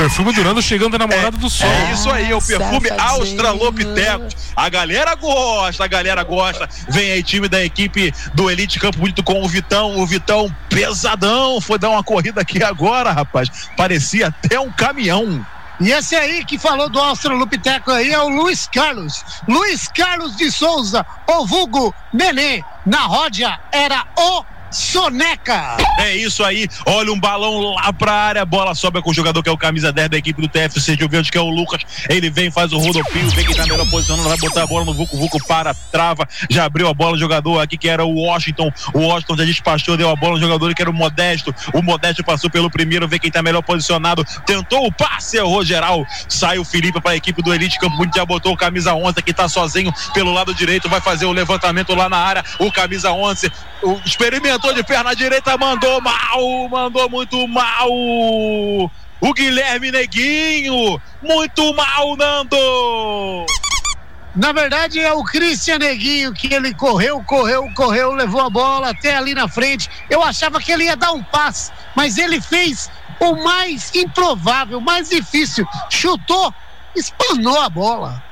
Perfume 0.01 0.33
do 0.33 0.43
Nando 0.43 0.63
chegando 0.63 0.97
na 0.97 1.07
Morada 1.07 1.37
do 1.37 1.51
Sol. 1.51 1.69
É 1.69 1.93
isso 1.93 2.11
aí, 2.11 2.31
é 2.31 2.35
o 2.35 2.41
perfume 2.41 2.89
Australopithecus. 2.89 4.35
A 4.57 4.67
galera 4.71 5.15
gosta, 5.15 5.85
a 5.85 5.87
galera 5.87 6.25
gosta. 6.25 6.67
Vem 6.89 7.13
aí, 7.13 7.23
time 7.23 7.51
da 7.51 7.63
equipe 7.63 8.11
do 8.33 8.51
Elite 8.51 8.81
Campo 8.81 8.97
Bonito 8.97 9.23
com 9.23 9.43
o 9.43 9.47
Vitão. 9.47 9.99
O 9.99 10.07
Vitão 10.07 10.51
pesadão. 10.71 11.61
Foi 11.61 11.79
dar 11.79 11.91
uma 11.91 12.03
corrida 12.03 12.41
aqui 12.41 12.65
agora, 12.65 13.13
rapaz. 13.13 13.51
Parecia 13.77 14.29
até 14.29 14.59
um 14.59 14.73
caminhão. 14.73 15.45
E 15.79 15.91
esse 15.91 16.17
aí 16.17 16.47
que 16.47 16.59
falou 16.59 16.89
do 16.89 16.99
Australopiteco 16.99 17.91
aí 17.91 18.11
é 18.11 18.21
o 18.21 18.31
Luiz 18.31 18.67
Carlos. 18.73 19.23
Luiz 19.47 19.87
Carlos 19.89 20.35
de 20.35 20.51
Souza, 20.51 21.05
o 21.29 21.47
vulgo 21.47 21.95
Nenê. 22.11 22.65
Na 22.87 23.01
ródia 23.01 23.61
era 23.71 24.07
o 24.17 24.45
Soneca. 24.71 25.77
É 25.99 26.15
isso 26.17 26.45
aí. 26.45 26.69
Olha 26.87 27.13
um 27.13 27.19
balão 27.19 27.75
lá 27.75 27.93
pra 27.93 28.13
área. 28.13 28.45
Bola 28.45 28.75
sobra 28.75 29.03
com 29.03 29.11
o 29.11 29.15
jogador 29.15 29.43
que 29.43 29.49
é 29.49 29.53
o 29.53 29.59
camisa 29.59 29.93
10 29.93 30.11
da 30.11 30.19
equipe 30.19 30.41
do 30.41 30.49
TFC 30.49 30.97
Juventus, 30.97 31.31
que 31.31 31.39
é 31.39 31.41
o 31.41 31.49
Lucas. 31.49 31.83
Ele 32.09 32.31
vem, 32.31 32.51
faz 32.51 32.73
o 32.73 32.79
rodopio, 32.79 33.31
vê 33.31 33.45
quem 33.45 33.55
tá 33.55 33.63
melhor 33.63 33.89
posicionando, 33.91 34.29
vai 34.29 34.39
botar 34.39 34.63
a 34.63 34.67
bola 34.67 34.85
no 34.85 34.95
Vucu 34.95 35.17
Vucu 35.17 35.45
para, 35.47 35.75
trava. 35.75 36.29
Já 36.49 36.65
abriu 36.65 36.89
a 36.89 36.95
bola 36.95 37.15
o 37.15 37.19
jogador 37.19 37.61
aqui 37.61 37.77
que 37.77 37.89
era 37.89 38.05
o 38.05 38.15
Washington. 38.15 38.71
O 38.95 39.01
Washington 39.01 39.37
já 39.37 39.45
despachou, 39.45 39.97
deu 39.97 40.11
a 40.11 40.17
bola 40.17 40.35
no 40.35 40.41
jogador 40.41 40.75
que 40.75 40.83
era 40.83 40.91
o 40.91 40.95
Modesto. 40.95 41.55
O 41.75 41.83
Modesto 41.83 42.25
passou 42.25 42.49
pelo 42.51 42.71
primeiro, 42.71 43.09
vê 43.09 43.19
quem 43.19 43.31
tá 43.31 43.43
melhor 43.43 43.63
posicionado. 43.63 44.25
Tentou 44.47 44.87
o 44.87 44.93
passe, 44.93 45.37
errou 45.37 45.65
geral. 45.65 46.07
Sai 46.29 46.59
o 46.59 46.65
Felipe 46.65 47.01
para 47.01 47.13
a 47.13 47.17
equipe 47.17 47.43
do 47.43 47.53
Elite 47.53 47.79
Campo 47.79 48.01
já 48.15 48.25
botou 48.25 48.53
o 48.53 48.57
camisa 48.57 48.95
11 48.95 49.23
que 49.23 49.33
tá 49.33 49.49
sozinho 49.49 49.93
pelo 50.13 50.33
lado 50.33 50.55
direito, 50.55 50.89
vai 50.89 51.01
fazer 51.01 51.27
o 51.27 51.33
levantamento 51.33 51.95
lá 51.95 52.09
na 52.09 52.19
área. 52.19 52.45
O 52.59 52.71
camisa 52.73 53.13
11 53.13 53.51
o, 53.83 53.99
experimentou 54.61 54.75
de 54.75 54.83
perna 54.85 55.17
direita, 55.17 55.57
mandou 55.57 56.01
mal, 56.01 56.69
mandou 56.69 57.09
muito 57.09 57.49
mal. 57.49 57.89
O 57.89 59.35
Guilherme 59.35 59.91
Neguinho, 59.91 61.01
muito 61.23 61.75
mal, 61.75 62.17
Nando. 62.17 63.47
Na 64.37 64.53
verdade 64.53 65.01
é 65.01 65.13
o 65.13 65.25
Cristian 65.25 65.79
Neguinho 65.79 66.33
que 66.33 66.55
ele 66.55 66.73
correu, 66.73 67.23
correu, 67.25 67.69
correu, 67.75 68.13
levou 68.13 68.43
a 68.43 68.51
bola 68.51 68.91
até 68.91 69.17
ali 69.17 69.35
na 69.35 69.49
frente. 69.49 69.91
Eu 70.09 70.23
achava 70.23 70.61
que 70.61 70.71
ele 70.71 70.85
ia 70.85 70.97
dar 70.97 71.13
um 71.13 71.23
passe, 71.23 71.73
mas 71.97 72.17
ele 72.17 72.41
fez 72.41 72.91
o 73.19 73.43
mais 73.43 73.93
improvável, 73.95 74.79
o 74.79 74.83
mais 74.83 75.09
difícil. 75.09 75.67
Chutou, 75.89 76.55
espanou 76.95 77.61
a 77.61 77.69
bola. 77.69 78.23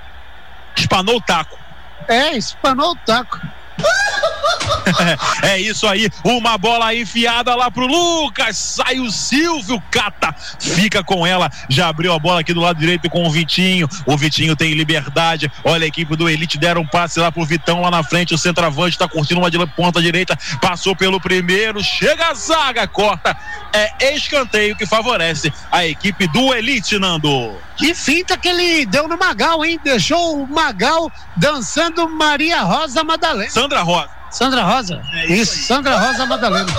Espanou 0.76 1.16
o 1.16 1.20
taco. 1.20 1.59
É, 2.07 2.37
espanou 2.37 2.93
o 2.93 2.97
taco. 2.97 3.41
É 5.43 5.59
isso 5.59 5.87
aí, 5.87 6.09
uma 6.24 6.57
bola 6.59 6.95
enfiada 6.95 7.55
lá 7.55 7.70
pro 7.70 7.87
Lucas, 7.87 8.57
sai 8.57 8.99
o 8.99 9.11
Silvio 9.11 9.83
Cata, 9.91 10.35
fica 10.59 11.03
com 11.05 11.26
ela, 11.26 11.51
já 11.68 11.89
abriu 11.89 12.12
a 12.12 12.18
bola 12.18 12.41
aqui 12.41 12.53
do 12.53 12.61
lado 12.61 12.79
direito 12.79 13.09
com 13.11 13.26
o 13.26 13.31
Vitinho, 13.31 13.89
o 14.07 14.16
Vitinho 14.16 14.57
tem 14.57 14.74
liberdade, 14.74 15.51
olha 15.64 15.85
a 15.85 15.89
equipe 15.89 16.16
do 16.16 16.29
Elite 16.29 16.59
deram 16.59 16.83
um 16.83 16.87
passe 16.87 17.20
lá 17.20 17.31
pro 17.31 17.45
Vitão 17.45 17.83
lá 17.83 17.91
na 17.91 18.03
frente, 18.03 18.35
o 18.35 18.39
centroavante 18.39 18.99
tá 18.99 19.09
curtindo 19.09 19.41
uma 19.41 19.51
de 19.51 19.59
ponta 19.68 20.01
direita, 20.01 20.39
passou 20.61 20.95
pelo 20.97 21.20
primeiro, 21.20 21.83
chega 21.83 22.29
a 22.29 22.35
zaga, 22.35 22.87
corta, 22.87 23.37
é 23.72 24.14
escanteio 24.14 24.76
que 24.76 24.87
favorece 24.87 25.53
a 25.70 25.87
equipe 25.87 26.26
do 26.29 26.55
Elite, 26.55 26.99
Nando. 26.99 27.57
Que 27.76 27.95
finta 27.95 28.37
que 28.37 28.49
ele 28.49 28.85
deu 28.87 29.07
no 29.07 29.16
Magal, 29.16 29.64
hein? 29.64 29.79
Deixou 29.85 30.43
o 30.43 30.47
Magal 30.49 31.12
dançando 31.37 32.09
Maria 32.09 32.62
Rosa 32.62 33.05
Madalena. 33.05 33.51
Sandra 33.51 33.68
Rosa. 33.83 34.19
Sandra 34.31 34.62
Rosa? 34.62 35.03
isso, 35.27 35.57
Sandra 35.66 35.99
Rosa 35.99 36.27
Madalena. 36.27 36.71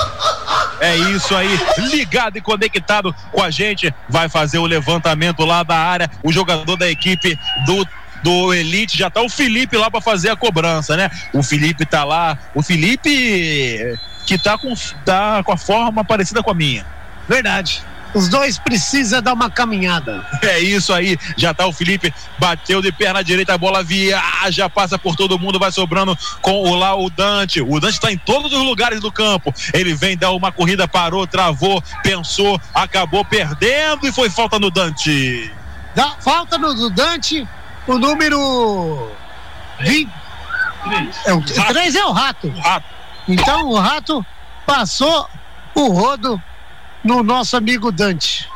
É 0.79 0.95
isso 0.95 1.35
aí, 1.35 1.59
ligado 1.91 2.37
e 2.37 2.41
conectado 2.41 3.13
com 3.31 3.41
a 3.41 3.49
gente. 3.49 3.93
Vai 4.07 4.29
fazer 4.29 4.59
o 4.59 4.65
levantamento 4.65 5.43
lá 5.43 5.63
da 5.63 5.75
área. 5.75 6.09
O 6.23 6.31
jogador 6.31 6.75
da 6.75 6.89
equipe 6.89 7.37
do 7.65 7.85
do 8.21 8.53
Elite 8.53 8.97
já 8.97 9.09
tá 9.09 9.21
o 9.21 9.29
Felipe 9.29 9.77
lá 9.77 9.89
para 9.89 10.01
fazer 10.01 10.29
a 10.29 10.35
cobrança, 10.35 10.97
né? 10.97 11.09
O 11.33 11.41
Felipe 11.41 11.85
tá 11.85 12.03
lá. 12.03 12.37
O 12.53 12.61
Felipe 12.61 13.97
que 14.25 14.37
tá 14.37 14.57
com 14.57 14.73
tá 15.05 15.41
com 15.43 15.53
a 15.53 15.57
forma 15.57 16.03
parecida 16.03 16.43
com 16.43 16.51
a 16.51 16.53
minha. 16.53 16.85
Verdade. 17.27 17.83
Os 18.13 18.27
dois 18.27 18.57
precisam 18.57 19.21
dar 19.21 19.33
uma 19.33 19.49
caminhada. 19.49 20.25
É 20.41 20.59
isso 20.59 20.91
aí, 20.91 21.17
já 21.37 21.53
tá 21.53 21.67
o 21.67 21.73
Felipe, 21.73 22.13
bateu 22.39 22.81
de 22.81 22.91
perna 22.91 23.23
direita, 23.23 23.53
a 23.53 23.57
bola 23.57 23.83
viaja, 23.83 24.69
passa 24.69 24.97
por 24.97 25.15
todo 25.15 25.37
mundo, 25.37 25.59
vai 25.59 25.71
sobrando 25.71 26.17
com 26.41 26.63
o 26.63 26.75
lá 26.75 26.95
o 26.95 27.09
Dante. 27.09 27.61
O 27.61 27.79
Dante 27.79 27.99
tá 27.99 28.11
em 28.11 28.17
todos 28.17 28.51
os 28.51 28.63
lugares 28.63 28.99
do 28.99 29.11
campo. 29.11 29.53
Ele 29.73 29.93
vem 29.93 30.17
dar 30.17 30.31
uma 30.31 30.51
corrida, 30.51 30.87
parou, 30.87 31.27
travou, 31.27 31.83
pensou, 32.01 32.59
acabou 32.73 33.23
perdendo 33.23 34.07
e 34.07 34.11
foi 34.11 34.29
falta 34.29 34.57
no 34.57 34.71
Dante. 34.71 35.53
Dá 35.95 36.15
falta 36.19 36.57
no 36.57 36.89
Dante, 36.89 37.47
o 37.87 37.97
número 37.97 39.11
20. 39.81 40.09
É, 41.25 41.33
o 41.33 41.41
3 41.41 41.95
é 41.95 42.05
o 42.05 42.11
rato. 42.11 42.47
O 42.47 42.59
rato. 42.59 42.85
Então 43.27 43.67
o 43.67 43.77
rato 43.77 44.25
passou 44.65 45.29
o 45.75 45.89
rodo 45.89 46.41
no 47.03 47.23
nosso 47.23 47.55
amigo 47.55 47.91
Dante. 47.91 48.47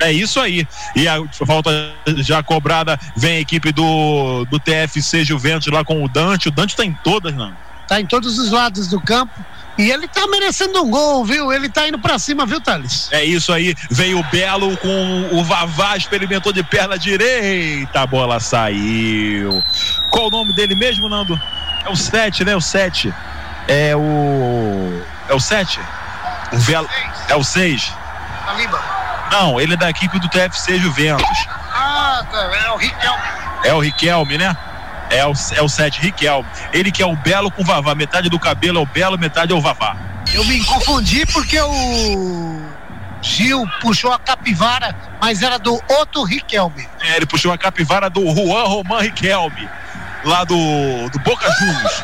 É 0.00 0.12
isso 0.12 0.38
aí. 0.40 0.66
E 0.94 1.08
a 1.08 1.16
falta 1.46 1.70
já 2.18 2.42
cobrada, 2.42 2.98
vem 3.16 3.38
a 3.38 3.40
equipe 3.40 3.72
do, 3.72 4.44
do 4.44 4.58
TFC 4.58 5.24
Juventus 5.24 5.72
lá 5.72 5.84
com 5.84 6.04
o 6.04 6.08
Dante. 6.08 6.48
O 6.48 6.52
Dante 6.52 6.76
tá 6.76 6.84
em 6.84 6.92
todas, 6.92 7.34
não. 7.34 7.52
Tá 7.88 8.00
em 8.00 8.06
todos 8.06 8.38
os 8.38 8.50
lados 8.50 8.88
do 8.88 9.00
campo. 9.00 9.32
E 9.78 9.90
ele 9.90 10.08
tá 10.08 10.26
merecendo 10.26 10.82
um 10.82 10.90
gol, 10.90 11.24
viu? 11.24 11.52
Ele 11.52 11.68
tá 11.68 11.86
indo 11.86 11.98
pra 12.00 12.18
cima, 12.18 12.44
viu, 12.44 12.60
Thales? 12.60 13.08
É 13.12 13.24
isso 13.24 13.52
aí. 13.52 13.76
Veio 13.88 14.18
o 14.18 14.24
Belo 14.24 14.76
com 14.78 15.28
o 15.32 15.44
Vavá, 15.44 15.96
experimentou 15.96 16.52
de 16.52 16.64
perna 16.64 16.98
direita. 16.98 18.00
A 18.00 18.06
bola 18.06 18.40
saiu. 18.40 19.62
Qual 20.10 20.26
o 20.26 20.30
nome 20.30 20.52
dele 20.52 20.74
mesmo, 20.74 21.08
Nando? 21.08 21.40
É 21.84 21.88
o 21.88 21.94
7, 21.94 22.44
né? 22.44 22.56
O 22.56 22.60
7. 22.60 23.14
É 23.68 23.94
o. 23.94 25.00
É 25.28 25.34
o 25.34 25.38
7? 25.38 25.78
O 26.52 26.58
Velo. 26.58 26.88
É 27.28 27.34
o 27.36 27.44
6. 27.44 27.92
Taliba. 28.46 28.80
Não, 29.30 29.60
ele 29.60 29.74
é 29.74 29.76
da 29.76 29.90
equipe 29.90 30.18
do 30.18 30.28
TFC 30.28 30.78
Juventus. 30.78 31.46
Ah, 31.72 32.24
tá. 32.30 32.38
É 32.64 32.70
o 32.70 32.76
Riquelme. 32.76 33.22
É 33.64 33.74
o 33.74 33.80
Riquelme, 33.80 34.38
né? 34.38 34.56
É 35.10 35.24
o, 35.26 35.32
é 35.54 35.62
o 35.62 35.68
7, 35.68 36.00
Riquelme. 36.00 36.48
Ele 36.72 36.90
que 36.92 37.02
é 37.02 37.06
o 37.06 37.16
Belo 37.16 37.50
com 37.50 37.62
o 37.62 37.64
Vavá. 37.64 37.94
Metade 37.94 38.28
do 38.28 38.38
cabelo 38.38 38.78
é 38.78 38.82
o 38.82 38.86
Belo, 38.86 39.18
metade 39.18 39.52
é 39.52 39.54
o 39.54 39.60
Vavá. 39.60 39.96
Eu 40.32 40.44
me 40.44 40.62
confundi 40.64 41.24
porque 41.26 41.58
o 41.60 42.60
Gil 43.22 43.66
puxou 43.80 44.12
a 44.12 44.18
capivara, 44.18 44.94
mas 45.20 45.42
era 45.42 45.58
do 45.58 45.82
outro 45.88 46.22
Riquelme. 46.24 46.88
É, 47.00 47.16
ele 47.16 47.26
puxou 47.26 47.52
a 47.52 47.58
capivara 47.58 48.08
do 48.10 48.20
Juan 48.34 48.64
Roman 48.64 49.00
Riquelme. 49.00 49.68
Lá 50.24 50.44
do, 50.44 51.08
do 51.10 51.18
Boca 51.20 51.48
Juniors. 51.58 52.02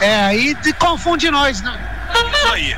É, 0.00 0.16
aí 0.24 0.54
de- 0.54 0.72
confunde 0.74 1.30
nós, 1.30 1.62
né? 1.62 1.78
Isso 2.34 2.52
aí. 2.52 2.76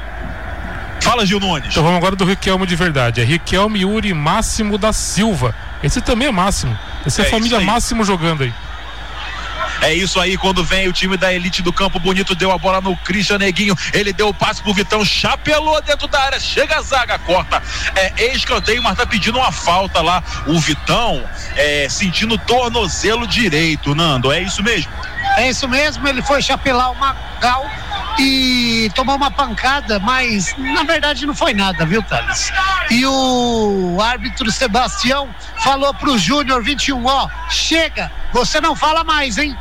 Fala, 1.08 1.24
Gil 1.24 1.40
Nunes. 1.40 1.70
Então 1.70 1.82
vamos 1.82 1.96
agora 1.96 2.14
do 2.14 2.26
Riquelme 2.26 2.66
de 2.66 2.76
verdade. 2.76 3.22
É 3.22 3.24
Riquelme 3.24 3.80
Yuri 3.80 4.12
Máximo 4.12 4.76
da 4.76 4.92
Silva. 4.92 5.54
Esse 5.82 6.02
também 6.02 6.28
é 6.28 6.30
Máximo. 6.30 6.78
Essa 7.06 7.22
é, 7.22 7.24
É 7.24 7.28
a 7.28 7.30
família 7.30 7.56
isso 7.56 7.56
aí. 7.56 7.64
Máximo 7.64 8.04
jogando 8.04 8.42
aí. 8.42 8.52
É 9.80 9.94
isso 9.94 10.20
aí, 10.20 10.36
quando 10.36 10.62
vem 10.62 10.86
o 10.88 10.92
time 10.92 11.16
da 11.16 11.32
elite 11.32 11.62
do 11.62 11.72
Campo 11.72 11.98
Bonito, 12.00 12.34
deu 12.34 12.50
a 12.50 12.58
bola 12.58 12.80
no 12.80 12.96
Christian 12.96 13.38
Neguinho, 13.38 13.76
ele 13.92 14.12
deu 14.12 14.28
o 14.28 14.34
passe 14.34 14.60
pro 14.60 14.74
Vitão, 14.74 15.04
chapelou 15.04 15.80
dentro 15.80 16.08
da 16.08 16.20
área, 16.20 16.40
chega 16.40 16.78
a 16.78 16.82
zaga, 16.82 17.16
corta. 17.20 17.62
É 17.94 18.34
escanteio, 18.34 18.82
mas 18.82 18.96
tá 18.96 19.06
pedindo 19.06 19.38
uma 19.38 19.52
falta 19.52 20.02
lá. 20.02 20.22
O 20.46 20.58
Vitão 20.58 21.24
é, 21.56 21.88
sentindo 21.88 22.34
o 22.34 22.38
tornozelo 22.38 23.26
direito, 23.26 23.94
Nando, 23.94 24.32
é 24.32 24.42
isso 24.42 24.64
mesmo? 24.64 24.90
É 25.36 25.48
isso 25.48 25.68
mesmo, 25.68 26.06
ele 26.08 26.22
foi 26.22 26.42
chapelar 26.42 26.90
o 26.90 26.96
Magal 26.96 27.64
e 28.18 28.90
tomou 28.94 29.16
uma 29.16 29.30
pancada, 29.30 29.98
mas 29.98 30.54
na 30.58 30.82
verdade 30.82 31.26
não 31.26 31.34
foi 31.34 31.54
nada, 31.54 31.86
viu, 31.86 32.02
Thales? 32.02 32.52
E 32.90 33.06
o 33.06 33.98
árbitro 34.02 34.50
Sebastião 34.50 35.28
falou 35.58 35.94
pro 35.94 36.18
Júnior 36.18 36.62
21, 36.62 37.04
ó, 37.04 37.28
chega, 37.48 38.10
você 38.32 38.60
não 38.60 38.74
fala 38.74 39.04
mais, 39.04 39.38
hein? 39.38 39.56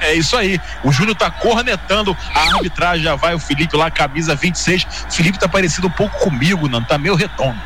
É 0.00 0.14
isso 0.14 0.36
aí. 0.36 0.60
O 0.84 0.92
Júnior 0.92 1.16
tá 1.16 1.28
cornetando 1.28 2.16
a 2.32 2.54
arbitragem. 2.54 3.02
Já 3.02 3.16
vai 3.16 3.34
o 3.34 3.38
Felipe 3.38 3.76
lá, 3.76 3.90
camisa 3.90 4.34
26. 4.34 4.84
O 5.08 5.12
Felipe 5.12 5.40
tá 5.40 5.48
parecido 5.48 5.88
um 5.88 5.90
pouco 5.90 6.16
comigo, 6.20 6.68
não? 6.68 6.82
Tá 6.82 6.96
meio 6.96 7.16
redondo. 7.16 7.58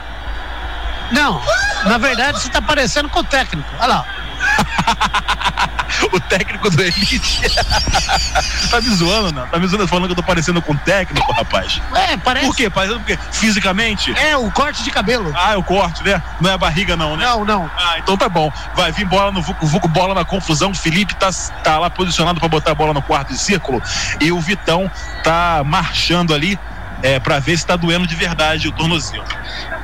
Não, 1.11 1.43
na 1.85 1.99
verdade 1.99 2.41
você 2.41 2.49
tá 2.49 2.62
parecendo 2.62 3.11
com 3.11 3.20
o 3.20 3.24
técnico. 3.24 3.68
Olha 3.78 3.87
lá. 3.87 4.07
o 6.12 6.20
técnico 6.20 6.70
do 6.70 6.82
Elite. 6.82 7.40
tá 8.70 8.80
me 8.80 8.90
zoando, 8.90 9.32
não? 9.32 9.47
Tá 9.47 9.59
me 9.59 9.66
zoando 9.66 9.88
falando 9.88 10.07
que 10.07 10.12
eu 10.12 10.16
tô 10.16 10.22
parecendo 10.22 10.61
com 10.62 10.72
o 10.72 10.78
técnico, 10.78 11.32
rapaz. 11.32 11.80
É, 11.95 12.16
parece. 12.16 12.47
Por 12.47 12.57
quê? 12.57 12.70
Parecendo 12.70 13.01
porque 13.01 13.18
fisicamente? 13.32 14.12
É, 14.18 14.36
o 14.36 14.51
corte 14.51 14.82
de 14.82 14.90
cabelo. 14.90 15.32
Ah, 15.36 15.53
é 15.53 15.57
o 15.57 15.62
corte, 15.62 16.03
né? 16.05 16.22
Não 16.40 16.51
é 16.51 16.55
a 16.55 16.59
barriga, 16.59 16.97
não, 16.97 17.16
né? 17.16 17.24
Não, 17.24 17.45
não. 17.45 17.70
Ah, 17.76 17.99
então 17.99 18.16
tá 18.16 18.28
bom. 18.28 18.53
Vai 18.74 18.93
vir 18.93 19.05
bola 19.07 19.30
no 19.30 19.43
Vucu, 19.43 19.66
Vucu 19.66 19.88
bola 19.88 20.14
na 20.14 20.24
confusão. 20.24 20.70
O 20.70 20.74
Felipe 20.74 21.14
tá, 21.14 21.30
tá 21.62 21.78
lá 21.78 21.90
posicionado 21.90 22.40
para 22.40 22.49
botar 22.49 22.72
a 22.72 22.74
bola 22.74 22.95
no 22.95 23.03
quarto 23.03 23.32
de 23.32 23.38
círculo. 23.38 23.82
E 24.20 24.32
o 24.32 24.40
Vitão 24.40 24.90
tá 25.22 25.62
marchando 25.64 26.34
ali 26.34 26.59
é, 27.03 27.18
para 27.18 27.38
ver 27.38 27.59
se 27.59 27.66
tá 27.66 27.76
doendo 27.76 28.07
de 28.07 28.14
verdade 28.14 28.68
o 28.68 28.72
tornozelo. 28.72 29.24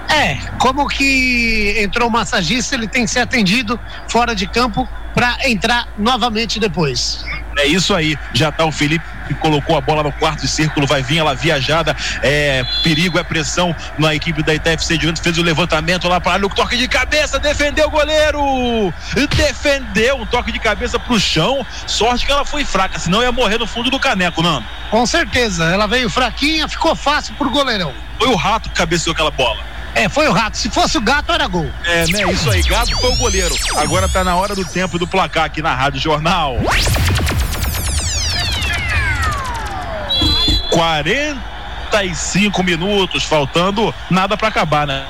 É, 0.08 0.36
como 0.58 0.88
que 0.88 1.74
entrou 1.78 2.08
o 2.08 2.10
massagista, 2.10 2.74
ele 2.74 2.88
tem 2.88 3.04
que 3.04 3.10
ser 3.10 3.20
atendido 3.20 3.78
fora 4.08 4.34
de 4.34 4.46
campo 4.46 4.88
para 5.14 5.36
entrar 5.48 5.88
novamente 5.98 6.58
depois. 6.58 7.24
É 7.58 7.66
isso 7.66 7.94
aí, 7.94 8.16
já 8.32 8.52
tá 8.52 8.64
o 8.64 8.70
Felipe 8.70 9.04
que 9.26 9.34
colocou 9.34 9.76
a 9.76 9.80
bola 9.80 10.02
no 10.02 10.12
quarto 10.12 10.42
de 10.42 10.48
círculo, 10.48 10.86
vai 10.86 11.02
vir 11.02 11.18
ela 11.18 11.34
viajada, 11.34 11.94
é 12.22 12.64
perigo, 12.82 13.18
é 13.18 13.22
pressão 13.22 13.74
na 13.98 14.14
equipe 14.14 14.42
da 14.42 14.54
ITFC 14.54 14.96
de 14.96 15.02
Juventus, 15.02 15.22
fez 15.22 15.36
o 15.36 15.42
levantamento 15.42 16.08
lá 16.08 16.20
para 16.20 16.46
o 16.46 16.48
toque 16.48 16.76
de 16.76 16.88
cabeça, 16.88 17.38
defendeu 17.38 17.88
o 17.88 17.90
goleiro, 17.90 18.94
defendeu 19.36 20.16
um 20.16 20.26
toque 20.26 20.50
de 20.50 20.58
cabeça 20.58 20.98
pro 20.98 21.20
chão, 21.20 21.66
sorte 21.86 22.24
que 22.24 22.32
ela 22.32 22.44
foi 22.44 22.64
fraca, 22.64 22.98
senão 22.98 23.22
ia 23.22 23.32
morrer 23.32 23.58
no 23.58 23.66
fundo 23.66 23.90
do 23.90 23.98
caneco, 23.98 24.40
não? 24.40 24.64
Com 24.90 25.04
certeza, 25.04 25.64
ela 25.64 25.86
veio 25.86 26.08
fraquinha, 26.08 26.66
ficou 26.66 26.96
fácil 26.96 27.34
pro 27.34 27.50
goleirão. 27.50 27.92
Foi 28.18 28.28
o 28.28 28.34
rato 28.34 28.70
que 28.70 28.76
cabeceou 28.76 29.12
aquela 29.12 29.30
bola. 29.30 29.77
É, 29.94 30.08
foi 30.08 30.28
o 30.28 30.32
rato. 30.32 30.56
Se 30.56 30.70
fosse 30.70 30.96
o 30.96 31.00
gato, 31.00 31.32
era 31.32 31.46
gol. 31.46 31.70
É, 31.84 32.06
né? 32.06 32.32
Isso 32.32 32.50
aí. 32.50 32.62
Gato 32.62 32.96
foi 32.98 33.10
o 33.10 33.16
goleiro. 33.16 33.54
Agora 33.76 34.08
tá 34.08 34.22
na 34.22 34.36
hora 34.36 34.54
do 34.54 34.64
tempo 34.64 34.98
do 34.98 35.06
placar 35.06 35.44
aqui 35.44 35.60
na 35.60 35.74
Rádio 35.74 36.00
Jornal. 36.00 36.56
45 41.88 42.62
minutos, 42.62 43.24
faltando 43.24 43.94
nada 44.10 44.36
para 44.36 44.48
acabar, 44.48 44.86
né? 44.86 45.06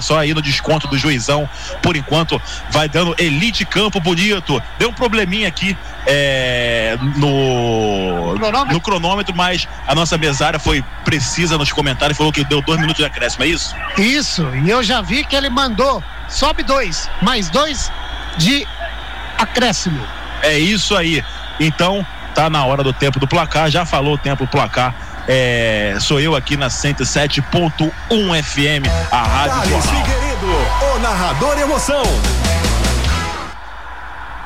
Só 0.00 0.18
aí 0.18 0.32
no 0.32 0.40
desconto 0.40 0.86
do 0.86 0.96
juizão. 0.96 1.48
Por 1.82 1.96
enquanto, 1.96 2.40
vai 2.70 2.88
dando 2.88 3.14
Elite 3.18 3.64
Campo 3.64 4.00
Bonito. 4.00 4.62
Deu 4.78 4.90
um 4.90 4.92
probleminha 4.92 5.48
aqui 5.48 5.76
é, 6.06 6.96
no, 7.16 8.34
cronômetro? 8.36 8.74
no 8.74 8.80
cronômetro, 8.80 9.36
mas 9.36 9.68
a 9.86 9.94
nossa 9.94 10.16
mesária 10.16 10.58
foi 10.58 10.84
precisa 11.04 11.58
nos 11.58 11.72
comentários, 11.72 12.16
falou 12.16 12.32
que 12.32 12.44
deu 12.44 12.62
dois 12.62 12.80
minutos 12.80 13.00
de 13.00 13.04
acréscimo, 13.04 13.44
é 13.44 13.48
isso? 13.48 13.74
Isso, 13.98 14.48
e 14.54 14.70
eu 14.70 14.82
já 14.82 15.00
vi 15.00 15.24
que 15.24 15.34
ele 15.34 15.50
mandou, 15.50 16.02
sobe 16.28 16.62
dois, 16.62 17.10
mais 17.20 17.50
dois 17.50 17.90
de 18.38 18.66
acréscimo. 19.36 20.00
É 20.42 20.58
isso 20.58 20.96
aí. 20.96 21.22
Então, 21.58 22.06
tá 22.34 22.48
na 22.48 22.64
hora 22.64 22.82
do 22.82 22.92
tempo 22.92 23.18
do 23.20 23.26
placar, 23.26 23.70
já 23.70 23.84
falou 23.84 24.14
o 24.14 24.18
tempo 24.18 24.44
do 24.44 24.50
placar. 24.50 24.94
É, 25.32 25.96
sou 26.00 26.20
eu 26.20 26.34
aqui 26.34 26.56
na 26.56 26.66
107.1 26.66 27.92
FM, 28.42 28.84
a 29.12 29.22
Rádio 29.22 29.70
Jornal. 29.70 29.82
Figueiredo, 29.82 30.46
o 30.92 30.98
narrador 30.98 31.56
emoção. 31.56 32.02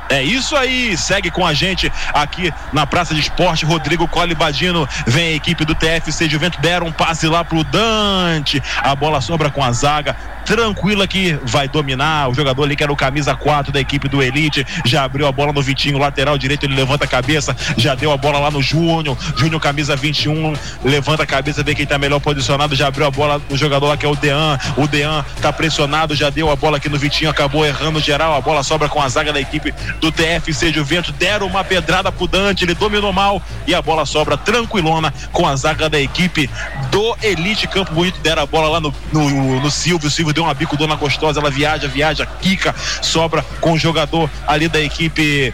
É 0.09 0.23
isso 0.23 0.55
aí, 0.55 0.97
segue 0.97 1.31
com 1.31 1.47
a 1.47 1.55
gente 1.55 1.91
aqui 2.13 2.53
na 2.73 2.87
Praça 2.87 3.15
de 3.15 3.21
Esporte. 3.21 3.65
Rodrigo 3.65 4.07
Cole 4.07 4.35
Badino 4.35 4.89
vem 5.07 5.29
a 5.29 5.33
equipe 5.33 5.65
do 5.65 5.75
TFC 5.75 6.29
Juventus, 6.29 6.61
deram 6.61 6.89
um 6.89 6.93
passe 6.93 7.27
lá 7.27 7.43
pro 7.43 7.65
Dante. 7.65 8.63
A 8.83 8.95
bola 8.95 9.21
sobra 9.21 9.51
com 9.51 9.65
a 9.65 9.73
zaga, 9.73 10.15
tranquila 10.45 11.07
que 11.07 11.39
vai 11.45 11.69
dominar. 11.69 12.29
O 12.29 12.35
jogador 12.35 12.65
ali 12.65 12.77
que 12.77 12.83
era 12.83 12.93
o 12.93 12.97
camisa 12.97 13.35
4 13.35 13.73
da 13.73 13.81
equipe 13.81 14.09
do 14.09 14.23
Elite, 14.23 14.67
já 14.85 15.05
abriu 15.05 15.27
a 15.27 15.33
bola 15.33 15.53
no 15.53 15.63
Vitinho, 15.63 15.99
lateral 15.99 16.37
direito, 16.37 16.67
ele 16.67 16.75
levanta 16.75 17.05
a 17.05 17.09
cabeça, 17.09 17.57
já 17.77 17.95
deu 17.95 18.13
a 18.13 18.17
bola 18.17 18.39
lá 18.39 18.51
no 18.51 18.63
Júnior. 18.63 19.17
Júnior, 19.37 19.61
camisa 19.61 19.97
21, 19.97 20.55
levanta 20.85 21.23
a 21.23 21.27
cabeça, 21.27 21.63
vê 21.63 21.75
quem 21.75 21.87
tá 21.87 21.99
melhor 21.99 22.21
posicionado, 22.21 22.77
já 22.77 22.89
abriu 22.89 23.07
a 23.07 23.11
bola 23.11 23.41
no 23.49 23.57
jogador 23.57 23.89
lá 23.89 23.97
que 23.97 24.05
é 24.05 24.09
o 24.09 24.15
Dean. 24.15 24.59
O 24.77 24.87
Dean 24.87 25.25
tá 25.41 25.53
pressionado, 25.53 26.15
já 26.15 26.29
deu 26.29 26.51
a 26.51 26.57
bola 26.57 26.77
aqui 26.77 26.89
no 26.89 26.99
Vitinho, 26.99 27.31
acabou 27.31 27.65
errando 27.65 28.01
geral. 28.01 28.37
A 28.37 28.41
bola 28.41 28.63
sobra 28.63 28.89
com 28.89 29.01
a 29.01 29.09
zaga 29.09 29.33
da 29.33 29.41
equipe 29.41 29.73
do 30.01 30.11
TFC 30.13 30.73
Juventus, 30.73 31.15
deram 31.15 31.47
uma 31.47 31.65
pedrada 31.65 32.11
pro 32.11 32.27
Dante, 32.27 32.65
ele 32.65 32.75
dominou 32.75 33.13
mal 33.13 33.43
e 33.67 33.75
a 33.75 33.81
bola 33.81 34.05
sobra 34.05 34.37
tranquilona 34.37 35.13
com 35.33 35.47
a 35.47 35.57
zaga 35.57 35.89
da 35.89 36.01
equipe 36.01 36.49
do 36.91 37.17
Elite 37.23 37.67
Campo 37.67 37.93
Bonito, 37.93 38.21
deram 38.21 38.43
a 38.43 38.47
bola 38.47 38.69
lá 38.69 38.81
no, 38.81 38.95
no, 39.13 39.61
no 39.61 39.71
Silvio, 39.71 40.09
o 40.09 40.11
Silvio 40.11 40.35
deu 40.35 40.45
uma 40.45 40.55
bicudona 40.55 40.95
gostosa, 40.95 41.41
ela 41.41 41.51
viaja, 41.51 41.89
viaja, 41.89 42.27
quica, 42.27 42.75
sobra 43.03 43.45
com 43.61 43.73
o 43.73 43.79
jogador 43.79 44.31
ali 44.47 44.69
da 44.69 44.81
equipe 44.81 45.53